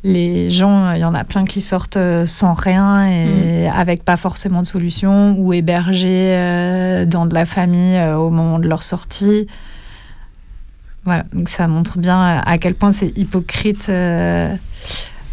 les 0.04 0.50
gens, 0.50 0.92
il 0.92 1.00
y 1.00 1.04
en 1.04 1.14
a 1.14 1.24
plein 1.24 1.44
qui 1.44 1.60
sortent 1.60 1.98
sans 2.26 2.52
rien 2.52 3.08
et 3.08 3.68
avec 3.68 4.04
pas 4.04 4.16
forcément 4.16 4.62
de 4.62 4.66
solution, 4.66 5.34
ou 5.38 5.52
hébergés 5.52 7.04
dans 7.06 7.26
de 7.26 7.34
la 7.34 7.46
famille 7.46 8.00
au 8.14 8.30
moment 8.30 8.58
de 8.58 8.68
leur 8.68 8.82
sortie. 8.82 9.48
Voilà, 11.04 11.24
donc 11.32 11.48
ça 11.48 11.66
montre 11.68 11.98
bien 11.98 12.40
à 12.44 12.58
quel 12.58 12.74
point 12.74 12.92
c'est 12.92 13.16
hypocrite 13.16 13.90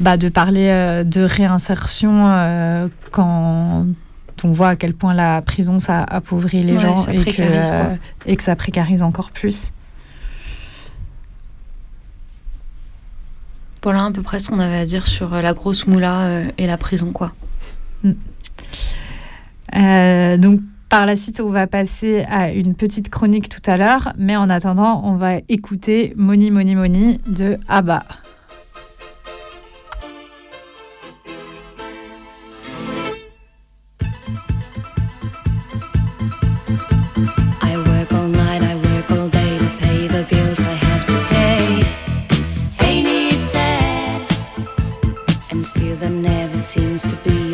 bah, 0.02 0.18
de 0.18 0.30
parler 0.30 0.68
euh, 0.68 1.04
de 1.04 1.22
réinsertion 1.22 2.28
euh, 2.28 2.88
quand 3.12 3.86
on 4.44 4.52
voit 4.52 4.70
à 4.70 4.76
quel 4.76 4.94
point 4.94 5.14
la 5.14 5.42
prison 5.42 5.78
ça 5.80 6.04
appauvrit 6.04 6.64
les 6.64 6.74
Ouais, 6.74 6.80
gens 6.80 7.06
et 7.08 7.24
que, 7.24 7.42
euh, 7.42 7.96
et 8.26 8.36
que 8.36 8.44
ça 8.44 8.56
précarise 8.56 9.04
encore 9.04 9.30
plus. 9.32 9.74
Voilà 13.84 14.06
à 14.06 14.12
peu 14.12 14.22
près 14.22 14.40
ce 14.40 14.50
qu'on 14.50 14.60
avait 14.60 14.78
à 14.78 14.86
dire 14.86 15.08
sur 15.08 15.30
la 15.30 15.54
grosse 15.54 15.88
moula 15.88 16.22
euh, 16.22 16.46
et 16.58 16.68
la 16.68 16.78
prison, 16.78 17.12
quoi. 17.12 17.34
Euh, 19.76 20.38
donc 20.38 20.60
par 20.90 21.06
la 21.06 21.16
suite, 21.16 21.40
on 21.40 21.50
va 21.50 21.68
passer 21.68 22.26
à 22.30 22.52
une 22.52 22.76
petite 22.76 23.10
chronique 23.10 23.50
tout 23.50 23.62
à 23.66 23.78
l'heure, 23.78 24.14
mais 24.18 24.36
en 24.36 24.50
attendant, 24.50 25.02
on 25.06 25.16
va 25.16 25.38
écouter 25.48 26.14
Moni 26.18 26.52
Moni 26.52 26.76
Moni 26.76 27.20
de 27.28 27.58
Abba. 27.70 28.04
Seems 46.72 47.02
to 47.02 47.16
be 47.30 47.51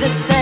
the 0.00 0.06
same. 0.06 0.37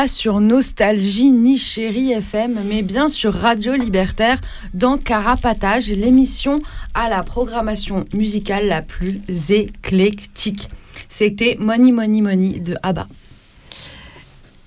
Pas 0.00 0.06
sur 0.06 0.40
Nostalgie 0.40 1.30
ni 1.30 1.58
Chérie 1.58 2.12
FM, 2.12 2.58
mais 2.70 2.80
bien 2.80 3.06
sur 3.08 3.34
Radio 3.34 3.74
Libertaire 3.74 4.40
dans 4.72 4.96
Carapatage, 4.96 5.88
l'émission 5.88 6.58
à 6.94 7.10
la 7.10 7.22
programmation 7.22 8.06
musicale 8.14 8.66
la 8.66 8.80
plus 8.80 9.20
éclectique. 9.50 10.70
C'était 11.10 11.58
Money 11.60 11.92
Money 11.92 12.22
Money 12.22 12.60
de 12.60 12.76
ABBA. 12.82 13.08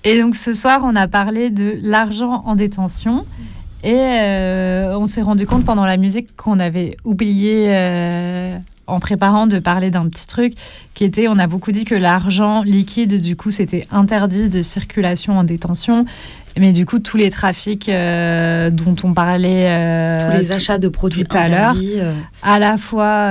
Et 0.04 0.20
donc 0.20 0.36
ce 0.36 0.54
soir, 0.54 0.82
on 0.84 0.94
a 0.94 1.08
parlé 1.08 1.50
de 1.50 1.80
l'argent 1.82 2.44
en 2.46 2.54
détention. 2.54 3.26
Et 3.84 3.92
euh, 3.94 4.96
on 4.96 5.04
s'est 5.04 5.20
rendu 5.20 5.46
compte 5.46 5.64
pendant 5.64 5.84
la 5.84 5.98
musique 5.98 6.34
qu'on 6.36 6.58
avait 6.58 6.96
oublié, 7.04 7.68
euh, 7.70 8.56
en 8.86 8.98
préparant, 8.98 9.46
de 9.46 9.58
parler 9.58 9.90
d'un 9.90 10.08
petit 10.08 10.26
truc 10.26 10.54
qui 10.94 11.04
était, 11.04 11.28
on 11.28 11.38
a 11.38 11.46
beaucoup 11.46 11.70
dit 11.70 11.84
que 11.84 11.94
l'argent 11.94 12.62
liquide, 12.62 13.20
du 13.20 13.36
coup, 13.36 13.50
c'était 13.50 13.86
interdit 13.90 14.48
de 14.48 14.62
circulation 14.62 15.38
en 15.38 15.44
détention. 15.44 16.06
Mais 16.56 16.72
du 16.72 16.86
coup, 16.86 16.98
tous 16.98 17.18
les 17.18 17.30
trafics 17.30 17.88
euh, 17.90 18.70
dont 18.70 18.96
on 19.02 19.12
parlait... 19.12 20.18
Tous 20.18 20.38
les 20.38 20.52
achats 20.52 20.78
de 20.78 20.88
produits 20.88 21.24
tout 21.24 21.36
à 21.36 21.48
l'heure, 21.48 21.74
à 22.42 22.58
la 22.58 22.78
fois... 22.78 23.28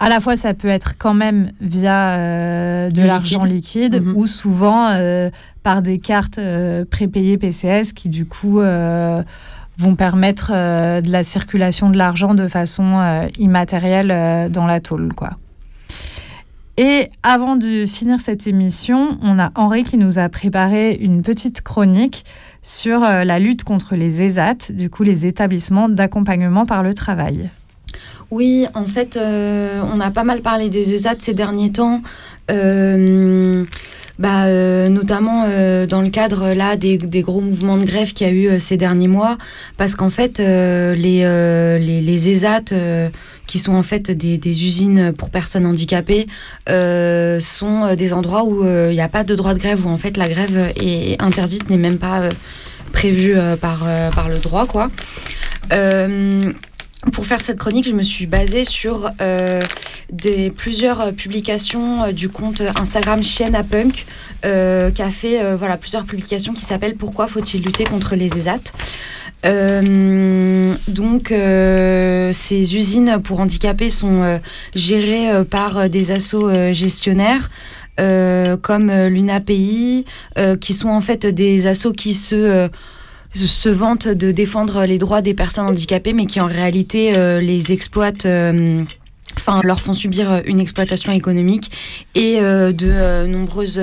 à 0.00 0.08
la 0.08 0.18
fois, 0.18 0.38
ça 0.38 0.54
peut 0.54 0.68
être 0.68 0.94
quand 0.96 1.12
même 1.12 1.52
via 1.60 2.12
euh, 2.12 2.90
de 2.90 3.02
l'argent 3.02 3.44
liquide. 3.44 3.94
liquide 3.94 4.06
Mhm. 4.06 4.16
ou 4.16 4.26
souvent 4.26 4.88
euh, 4.92 5.28
par 5.62 5.82
des 5.82 5.98
cartes 5.98 6.38
euh, 6.38 6.86
prépayées 6.90 7.36
PCS 7.36 7.92
qui, 7.92 8.08
du 8.08 8.24
coup, 8.24 8.60
vont 9.78 9.94
permettre 9.96 10.52
de 10.52 11.10
la 11.10 11.22
circulation 11.22 11.90
de 11.90 11.98
l'argent 11.98 12.34
de 12.34 12.48
façon 12.48 13.28
immatérielle 13.38 14.50
dans 14.50 14.66
la 14.66 14.80
tôle. 14.80 15.12
Quoi. 15.14 15.30
Et 16.76 17.08
avant 17.22 17.56
de 17.56 17.86
finir 17.86 18.20
cette 18.20 18.46
émission, 18.46 19.18
on 19.22 19.38
a 19.38 19.52
Henri 19.54 19.84
qui 19.84 19.96
nous 19.96 20.18
a 20.18 20.28
préparé 20.28 20.94
une 21.00 21.22
petite 21.22 21.62
chronique 21.62 22.24
sur 22.62 23.00
la 23.00 23.38
lutte 23.38 23.64
contre 23.64 23.96
les 23.96 24.22
ESAT, 24.22 24.70
du 24.70 24.90
coup 24.90 25.02
les 25.02 25.26
établissements 25.26 25.88
d'accompagnement 25.88 26.66
par 26.66 26.82
le 26.82 26.92
travail. 26.92 27.50
Oui, 28.30 28.66
en 28.74 28.86
fait, 28.86 29.16
euh, 29.16 29.82
on 29.92 30.00
a 30.00 30.10
pas 30.12 30.22
mal 30.22 30.40
parlé 30.40 30.70
des 30.70 30.94
ESAT 30.94 31.16
ces 31.18 31.34
derniers 31.34 31.72
temps, 31.72 32.00
euh, 32.52 33.64
bah, 34.20 34.44
euh, 34.44 34.88
notamment 34.88 35.46
dans 35.88 36.00
le 36.00 36.10
cadre 36.10 36.52
là 36.52 36.76
des, 36.76 36.98
gros 37.22 37.40
mouvements 37.40 37.76
de 37.76 37.84
grève 37.84 38.12
qu'il 38.12 38.26
y 38.28 38.30
a 38.30 38.32
eu 38.32 38.60
ces 38.60 38.76
derniers 38.76 39.08
mois, 39.08 39.36
parce 39.78 39.96
qu'en 39.96 40.10
fait, 40.10 40.38
les, 40.38 41.24
les, 41.80 42.30
ESAT, 42.30 42.76
qui 43.48 43.58
sont 43.58 43.74
en 43.74 43.82
fait 43.82 44.12
des, 44.12 44.64
usines 44.64 45.12
pour 45.12 45.30
personnes 45.30 45.66
handicapées, 45.66 46.28
sont 46.68 47.94
des 47.96 48.12
endroits 48.12 48.44
où 48.44 48.64
il 48.64 48.94
n'y 48.94 49.00
a 49.00 49.08
pas 49.08 49.24
de 49.24 49.34
droit 49.34 49.54
de 49.54 49.58
grève, 49.58 49.84
où 49.84 49.88
en 49.88 49.98
fait 49.98 50.16
la 50.16 50.28
grève 50.28 50.72
est 50.76 51.20
interdite, 51.20 51.68
n'est 51.68 51.78
même 51.78 51.98
pas 51.98 52.28
prévue 52.92 53.34
par, 53.60 53.84
par 54.14 54.28
le 54.28 54.38
droit, 54.38 54.66
quoi. 54.66 54.88
Pour 57.12 57.24
faire 57.24 57.40
cette 57.40 57.58
chronique, 57.58 57.88
je 57.88 57.94
me 57.94 58.02
suis 58.02 58.26
basée 58.26 58.64
sur 58.64 59.10
euh, 59.22 59.62
des, 60.12 60.50
plusieurs 60.50 61.12
publications 61.14 62.04
euh, 62.04 62.12
du 62.12 62.28
compte 62.28 62.62
Instagram 62.76 63.22
Chienne 63.22 63.54
à 63.54 63.64
Punk, 63.64 64.04
euh, 64.44 64.90
qui 64.90 65.00
a 65.00 65.10
fait 65.10 65.42
euh, 65.42 65.56
voilà, 65.56 65.78
plusieurs 65.78 66.04
publications 66.04 66.52
qui 66.52 66.60
s'appellent 66.60 66.96
Pourquoi 66.96 67.26
faut-il 67.26 67.62
lutter 67.62 67.84
contre 67.84 68.16
les 68.16 68.36
ESAT 68.36 68.72
Euh, 69.46 70.74
donc, 70.88 71.28
ces 71.28 72.76
usines 72.76 73.18
pour 73.24 73.40
handicapés 73.40 73.88
sont 73.88 74.38
gérées 74.74 75.44
par 75.48 75.88
des 75.88 76.10
assos 76.10 76.72
gestionnaires. 76.72 77.50
comme 77.96 78.90
l'UNAPI, 78.90 80.04
qui 80.60 80.72
sont 80.74 80.88
en 80.88 81.00
fait 81.00 81.24
des 81.26 81.66
assos 81.66 81.92
qui 81.92 82.12
se 82.12 82.68
se 83.34 83.68
vantent 83.68 84.08
de 84.08 84.32
défendre 84.32 84.84
les 84.84 84.98
droits 84.98 85.22
des 85.22 85.34
personnes 85.34 85.66
handicapées, 85.66 86.12
mais 86.12 86.26
qui 86.26 86.40
en 86.40 86.46
réalité 86.46 87.16
euh, 87.16 87.40
les 87.40 87.72
exploitent, 87.72 88.26
euh, 88.26 88.82
enfin 89.36 89.60
leur 89.62 89.80
font 89.80 89.94
subir 89.94 90.30
euh, 90.30 90.40
une 90.46 90.60
exploitation 90.60 91.12
économique 91.12 91.70
et 92.14 92.38
euh, 92.40 92.72
de 92.72 92.88
euh, 92.90 93.26
nombreuses 93.26 93.80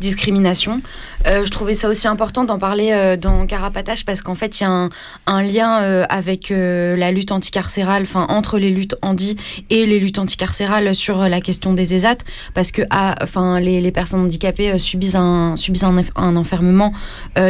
discriminations. 0.00 0.82
Je 1.26 1.48
trouvais 1.50 1.74
ça 1.74 1.88
aussi 1.88 2.08
important 2.08 2.44
d'en 2.44 2.58
parler 2.58 3.16
dans 3.20 3.46
Carapatage 3.46 4.04
parce 4.04 4.22
qu'en 4.22 4.34
fait 4.34 4.60
il 4.60 4.62
y 4.62 4.66
a 4.66 4.88
un, 5.26 5.42
lien 5.42 6.04
avec 6.08 6.50
la 6.50 7.12
lutte 7.12 7.32
anticarcérale, 7.32 8.02
enfin 8.04 8.26
entre 8.28 8.58
les 8.58 8.70
luttes 8.70 8.96
handi 9.02 9.36
et 9.68 9.86
les 9.86 10.00
luttes 10.00 10.18
anticarcérales 10.18 10.94
sur 10.94 11.18
la 11.28 11.40
question 11.40 11.74
des 11.74 11.94
ESAT, 11.94 12.18
parce 12.54 12.72
que 12.72 12.82
ah, 12.90 13.14
enfin 13.22 13.60
les, 13.60 13.92
personnes 13.92 14.22
handicapées 14.22 14.78
subissent 14.78 15.14
un 15.14 15.56
subissent 15.56 15.84
un, 15.84 16.36
enfermement 16.36 16.92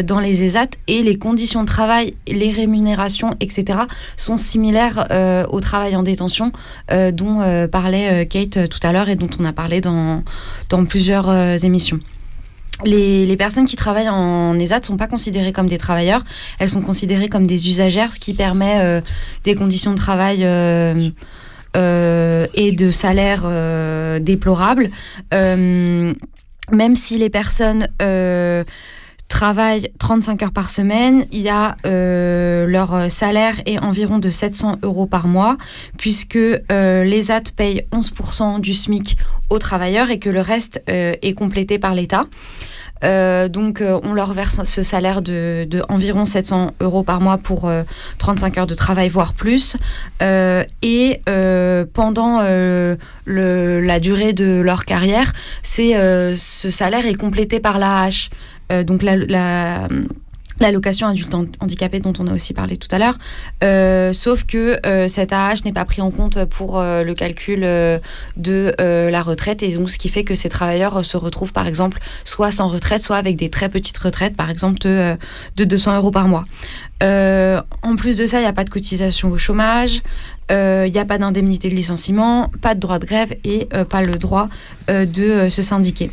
dans 0.05 0.21
les 0.21 0.43
ESAT 0.43 0.71
et 0.89 1.03
les 1.03 1.17
conditions 1.17 1.63
de 1.63 1.69
travail, 1.69 2.15
les 2.27 2.51
rémunérations, 2.51 3.37
etc. 3.41 3.81
sont 4.17 4.37
similaires 4.37 5.07
au 5.51 5.61
travail 5.61 5.95
en 5.95 6.03
détention 6.03 6.53
euh, 7.11 7.12
dont 7.12 7.41
euh, 7.41 7.69
parlait 7.69 8.23
euh, 8.23 8.24
Kate 8.24 8.69
tout 8.69 8.81
à 8.82 8.93
l'heure 8.93 9.09
et 9.09 9.16
dont 9.16 9.31
on 9.39 9.45
a 9.45 9.53
parlé 9.53 9.81
dans, 9.81 10.23
dans 10.69 10.85
plusieurs 10.85 11.31
émissions. 11.65 12.01
Les, 12.85 13.37
personnes 13.37 13.66
qui 13.66 13.77
travaillent 13.77 14.09
en 14.09 14.57
ESAT 14.57 14.81
ne 14.81 14.85
sont 14.85 14.97
pas 14.97 15.07
considérées 15.07 15.53
comme 15.53 15.69
des 15.69 15.77
travailleurs, 15.77 16.24
elles 16.59 16.70
sont 16.70 16.81
considérées 16.81 17.28
comme 17.28 17.47
des 17.47 17.69
usagères, 17.69 18.11
ce 18.12 18.19
qui 18.19 18.32
permet 18.32 19.03
des 19.45 19.55
conditions 19.55 19.91
de 19.91 19.99
travail 19.99 20.43
et 21.74 22.73
de 22.73 22.91
salaire 22.91 23.43
euh, 23.45 24.19
déplorables. 24.19 24.91
Même 25.31 26.95
si 26.95 27.19
les 27.19 27.28
personnes 27.28 27.87
travaillent 29.31 29.90
35 29.98 30.43
heures 30.43 30.52
par 30.52 30.69
semaine, 30.69 31.24
il 31.32 31.40
y 31.40 31.48
a 31.48 31.77
euh, 31.86 32.66
leur 32.66 32.93
euh, 32.94 33.09
salaire 33.09 33.55
est 33.65 33.78
environ 33.78 34.19
de 34.19 34.28
700 34.28 34.78
euros 34.82 35.07
par 35.07 35.27
mois, 35.28 35.57
puisque 35.97 36.36
euh, 36.36 37.05
les 37.05 37.31
AT 37.31 37.44
payent 37.57 37.86
11% 37.93 38.61
du 38.61 38.74
SMIC 38.74 39.16
aux 39.48 39.59
travailleurs 39.59 40.11
et 40.11 40.19
que 40.19 40.28
le 40.28 40.40
reste 40.43 40.82
euh, 40.90 41.15
est 41.23 41.32
complété 41.32 41.78
par 41.78 41.94
l'État. 41.94 42.24
Euh, 43.02 43.48
donc, 43.48 43.81
euh, 43.81 43.98
on 44.02 44.12
leur 44.12 44.35
verse 44.35 44.62
ce 44.65 44.82
salaire 44.82 45.23
de, 45.23 45.65
de 45.65 45.82
environ 45.89 46.27
700 46.27 46.73
euros 46.81 47.02
par 47.02 47.23
mois 47.23 47.39
pour 47.39 47.66
euh, 47.66 47.82
35 48.19 48.59
heures 48.59 48.66
de 48.66 48.74
travail, 48.74 49.09
voire 49.09 49.32
plus. 49.32 49.77
Euh, 50.23 50.65
et 50.82 51.23
euh, 51.28 51.86
pendant 51.90 52.40
euh, 52.43 52.97
le- 53.24 53.81
la 53.81 54.01
durée 54.01 54.35
de 54.35 54.61
leur 54.61 54.85
carrière, 54.85 55.32
c'est 55.62 55.97
euh, 55.97 56.35
ce 56.36 56.69
salaire 56.69 57.07
est 57.07 57.15
complété 57.15 57.59
par 57.61 57.78
l'AH. 57.78 58.28
Euh, 58.28 58.60
donc, 58.85 59.03
la, 59.03 59.17
la 59.17 59.89
l'allocation 60.63 61.07
adulte 61.09 61.35
han- 61.35 61.47
handicapé 61.61 62.01
dont 62.01 62.13
on 62.19 62.27
a 62.27 62.35
aussi 62.35 62.53
parlé 62.53 62.77
tout 62.77 62.89
à 62.91 62.99
l'heure, 62.99 63.17
Euh, 63.65 64.13
sauf 64.13 64.45
que 64.45 64.77
euh, 64.87 65.09
cet 65.09 65.33
AH 65.33 65.65
n'est 65.65 65.73
pas 65.73 65.87
pris 65.87 66.03
en 66.03 66.11
compte 66.11 66.45
pour 66.45 66.79
euh, 66.79 67.03
le 67.03 67.15
calcul 67.15 67.61
euh, 67.65 67.99
de 68.37 68.75
euh, 68.79 69.11
la 69.11 69.23
retraite 69.23 69.63
et 69.63 69.73
donc 69.75 69.89
ce 69.91 69.99
qui 69.99 70.11
fait 70.11 70.23
que 70.25 70.35
ces 70.35 70.51
travailleurs 70.51 70.99
euh, 70.99 71.03
se 71.03 71.17
retrouvent 71.17 71.55
par 71.55 71.67
exemple 71.67 71.99
soit 72.25 72.53
sans 72.53 72.69
retraite, 72.69 73.01
soit 73.03 73.17
avec 73.17 73.37
des 73.37 73.49
très 73.49 73.71
petites 73.71 73.97
retraites, 73.97 74.37
par 74.37 74.51
exemple 74.51 74.79
de, 74.81 74.89
euh, 74.91 75.17
de 75.57 75.65
200 75.65 75.97
euros 75.97 76.11
par 76.11 76.29
mois. 76.29 76.45
Euh, 77.03 77.63
en 77.83 77.97
plus 77.97 78.19
de 78.19 78.27
ça, 78.27 78.39
il 78.39 78.43
n'y 78.43 78.47
a 78.49 78.53
pas 78.53 78.65
de 78.65 78.71
cotisation 78.71 79.31
au 79.31 79.39
chômage, 79.39 80.03
euh, 80.53 80.85
il 80.87 80.93
n'y 80.93 80.99
a 80.99 81.07
pas 81.07 81.17
d'indemnité 81.17 81.71
de 81.71 81.75
licenciement, 81.75 82.51
pas 82.61 82.75
de 82.75 82.81
droit 82.81 82.99
de 82.99 83.07
grève 83.07 83.35
et 83.45 83.67
euh, 83.73 83.85
pas 83.87 84.03
le 84.03 84.17
droit 84.19 84.51
euh, 84.91 85.07
de 85.07 85.23
euh, 85.23 85.49
se 85.51 85.63
syndiquer. 85.63 86.11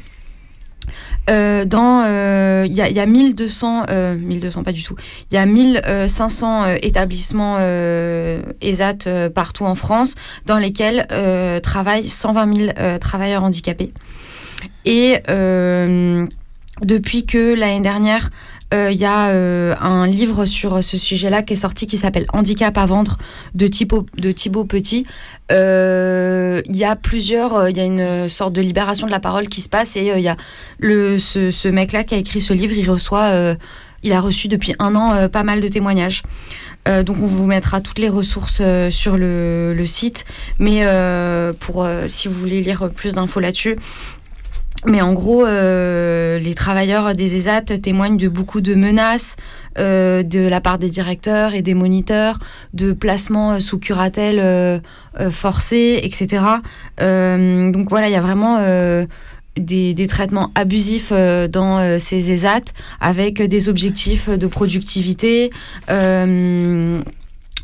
Euh, 1.29 1.65
dans 1.65 2.03
euh, 2.05 2.65
il 2.67 2.73
y, 2.73 2.81
a, 2.81 2.89
il 2.89 2.95
y 2.95 2.99
a 2.99 3.05
1200 3.05 3.85
euh, 3.89 4.15
1200 4.15 4.63
pas 4.63 4.71
du 4.71 4.83
tout. 4.83 4.95
Il 5.31 5.35
y 5.35 5.37
a 5.37 5.45
1500 5.45 6.63
euh, 6.63 6.75
établissements 6.81 7.57
euh, 7.59 8.41
ESAT 8.61 9.07
euh, 9.07 9.29
partout 9.29 9.65
en 9.65 9.75
France 9.75 10.15
dans 10.45 10.57
lesquels 10.57 11.05
euh, 11.11 11.59
travaillent 11.59 12.07
120 12.07 12.57
000 12.57 12.69
euh, 12.79 12.97
travailleurs 12.97 13.43
handicapés. 13.43 13.91
Et 14.85 15.17
euh, 15.29 16.25
depuis 16.81 17.25
que 17.25 17.55
l'année 17.55 17.81
dernière 17.81 18.25
euh, 18.25 18.56
il 18.73 18.97
y 18.97 19.05
a 19.05 19.29
euh, 19.29 19.75
un 19.79 20.07
livre 20.07 20.45
sur 20.45 20.83
ce 20.83 20.97
sujet-là 20.97 21.41
qui 21.41 21.53
est 21.53 21.57
sorti 21.57 21.87
qui 21.87 21.97
s'appelle 21.97 22.25
Handicap 22.33 22.77
à 22.77 22.85
vendre 22.85 23.17
de 23.55 23.67
Thibaut, 23.67 24.65
Petit. 24.65 25.05
Euh, 25.51 26.61
Il 26.65 26.75
y 26.75 26.83
a 26.83 26.95
plusieurs, 26.95 27.55
euh, 27.55 27.69
il 27.69 27.77
y 27.77 27.79
a 27.79 27.85
une 27.85 28.27
sorte 28.27 28.53
de 28.53 28.61
libération 28.61 29.07
de 29.07 29.11
la 29.11 29.19
parole 29.19 29.47
qui 29.47 29.61
se 29.61 29.69
passe 29.69 29.95
et 29.95 30.11
euh, 30.11 30.17
il 30.17 30.23
y 30.23 30.27
a 30.27 30.35
ce, 30.81 31.67
mec-là 31.69 32.03
qui 32.03 32.15
a 32.15 32.17
écrit 32.17 32.41
ce 32.41 32.53
livre, 32.53 32.73
il 32.73 32.89
reçoit, 32.89 33.27
euh, 33.27 33.55
il 34.03 34.13
a 34.13 34.21
reçu 34.21 34.47
depuis 34.47 34.75
un 34.79 34.95
an 34.95 35.13
euh, 35.13 35.27
pas 35.27 35.43
mal 35.43 35.59
de 35.61 35.67
témoignages. 35.67 36.23
Euh, 36.87 37.03
donc 37.03 37.17
on 37.21 37.25
vous 37.25 37.45
mettra 37.45 37.81
toutes 37.81 37.99
les 37.99 38.09
ressources 38.09 38.59
euh, 38.61 38.89
sur 38.89 39.17
le, 39.17 39.73
le 39.75 39.85
site, 39.85 40.25
mais 40.59 40.85
euh, 40.85 41.51
pour 41.59 41.83
euh, 41.83 42.05
si 42.07 42.27
vous 42.27 42.35
voulez 42.35 42.61
lire 42.61 42.89
plus 42.95 43.15
d'infos 43.15 43.39
là-dessus, 43.39 43.75
mais 44.87 45.01
en 45.01 45.13
gros, 45.13 45.45
euh, 45.45 46.39
les 46.39 46.53
travailleurs 46.53 47.13
des 47.13 47.35
ESAT 47.35 47.77
témoignent 47.81 48.17
de 48.17 48.29
beaucoup 48.29 48.61
de 48.61 48.73
menaces 48.73 49.35
euh, 49.77 50.23
de 50.23 50.39
la 50.39 50.61
part 50.61 50.79
des 50.79 50.89
directeurs 50.89 51.53
et 51.53 51.61
des 51.61 51.73
moniteurs, 51.73 52.39
de 52.73 52.93
placements 52.93 53.53
euh, 53.53 53.59
sous 53.59 53.79
curatelle 53.79 54.39
euh, 54.39 54.79
euh, 55.19 55.29
forcés, 55.29 55.99
etc. 56.03 56.43
Euh, 57.01 57.71
donc 57.71 57.89
voilà, 57.89 58.07
il 58.07 58.13
y 58.13 58.15
a 58.15 58.21
vraiment 58.21 58.59
des, 59.57 59.93
des 59.93 60.07
traitements 60.07 60.51
abusifs 60.55 61.11
dans 61.11 61.99
ces 61.99 62.31
ESAT 62.31 62.73
avec 63.01 63.41
des 63.41 63.69
objectifs 63.69 64.29
de 64.29 64.47
productivité. 64.47 65.51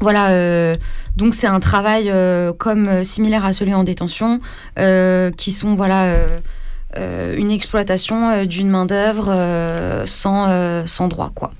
Voilà, 0.01 0.31
euh, 0.31 0.75
donc 1.15 1.33
c'est 1.33 1.47
un 1.47 1.61
travail 1.61 2.09
euh, 2.09 2.51
comme 2.51 3.05
similaire 3.05 3.45
à 3.45 3.53
celui 3.53 3.73
en 3.73 3.85
détention, 3.85 4.41
qui 5.37 5.51
sont 5.51 5.75
voilà 5.75 6.15
une 6.97 7.51
exploitation 7.51 8.29
euh, 8.29 8.45
d'une 8.45 8.69
main 8.69 8.85
d'œuvre 8.85 9.29
euh, 9.29 10.05
sans 10.05 10.47
euh, 10.49 10.85
sans 10.85 11.07
droit 11.07 11.31
quoi. 11.33 11.51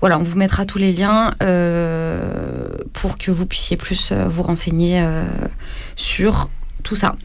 Voilà, 0.00 0.18
on 0.18 0.22
vous 0.22 0.36
mettra 0.36 0.64
tous 0.64 0.78
les 0.78 0.92
liens 0.92 1.32
euh, 1.42 2.68
pour 2.92 3.18
que 3.18 3.30
vous 3.32 3.46
puissiez 3.46 3.76
plus 3.76 4.10
euh, 4.12 4.26
vous 4.28 4.42
renseigner 4.42 5.00
euh, 5.02 5.24
sur 5.96 6.50
tout 6.84 6.94
ça. 6.94 7.16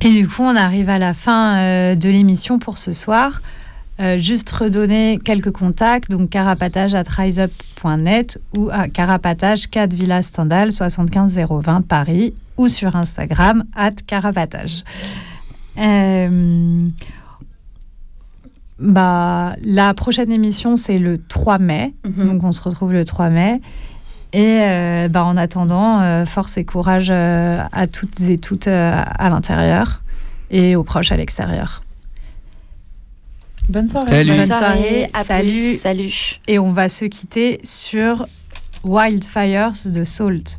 Et 0.00 0.10
du 0.10 0.28
coup, 0.28 0.42
on 0.42 0.54
arrive 0.54 0.90
à 0.90 0.98
la 0.98 1.12
fin 1.12 1.56
euh, 1.56 1.94
de 1.96 2.08
l'émission 2.08 2.60
pour 2.60 2.78
ce 2.78 2.92
soir. 2.92 3.42
Euh, 4.00 4.18
juste 4.18 4.50
redonner 4.50 5.18
quelques 5.24 5.50
contacts, 5.50 6.10
donc 6.10 6.30
carapatage 6.30 6.94
at 6.94 7.08
riseup.net 7.08 8.40
ou 8.56 8.68
à 8.70 8.86
carapatage 8.88 9.68
4 9.68 9.92
Villa 9.92 10.22
Stendhal 10.22 10.70
75 10.70 11.40
020 11.50 11.82
Paris 11.82 12.32
ou 12.56 12.68
sur 12.68 12.94
Instagram 12.94 13.64
at 13.74 13.92
carapatage. 14.06 14.84
Euh, 15.78 16.88
bah, 18.78 19.56
la 19.64 19.94
prochaine 19.94 20.30
émission, 20.30 20.76
c'est 20.76 20.98
le 20.98 21.18
3 21.18 21.58
mai. 21.58 21.94
Donc, 22.04 22.44
on 22.44 22.52
se 22.52 22.62
retrouve 22.62 22.92
le 22.92 23.04
3 23.04 23.30
mai. 23.30 23.60
Et 24.32 24.60
euh, 24.62 25.08
bah, 25.08 25.24
en 25.24 25.36
attendant, 25.36 26.00
euh, 26.00 26.26
force 26.26 26.58
et 26.58 26.64
courage 26.64 27.08
euh, 27.10 27.62
à 27.72 27.86
toutes 27.86 28.20
et 28.20 28.38
toutes 28.38 28.68
à 28.68 29.28
l'intérieur 29.30 30.02
et 30.50 30.76
aux 30.76 30.84
proches 30.84 31.12
à 31.12 31.16
l'extérieur. 31.16 31.82
Bonne 33.68 33.88
soirée. 33.88 34.08
Salut. 34.10 34.30
Bonne 34.30 34.44
soirée. 34.46 34.60
soirée, 34.78 35.10
à 35.12 35.24
Salut. 35.24 35.50
plus, 35.50 35.78
salut. 35.78 36.40
Et 36.46 36.58
on 36.58 36.72
va 36.72 36.88
se 36.88 37.04
quitter 37.04 37.60
sur 37.64 38.26
Wildfires 38.84 39.72
de 39.86 40.04
Salt. 40.04 40.58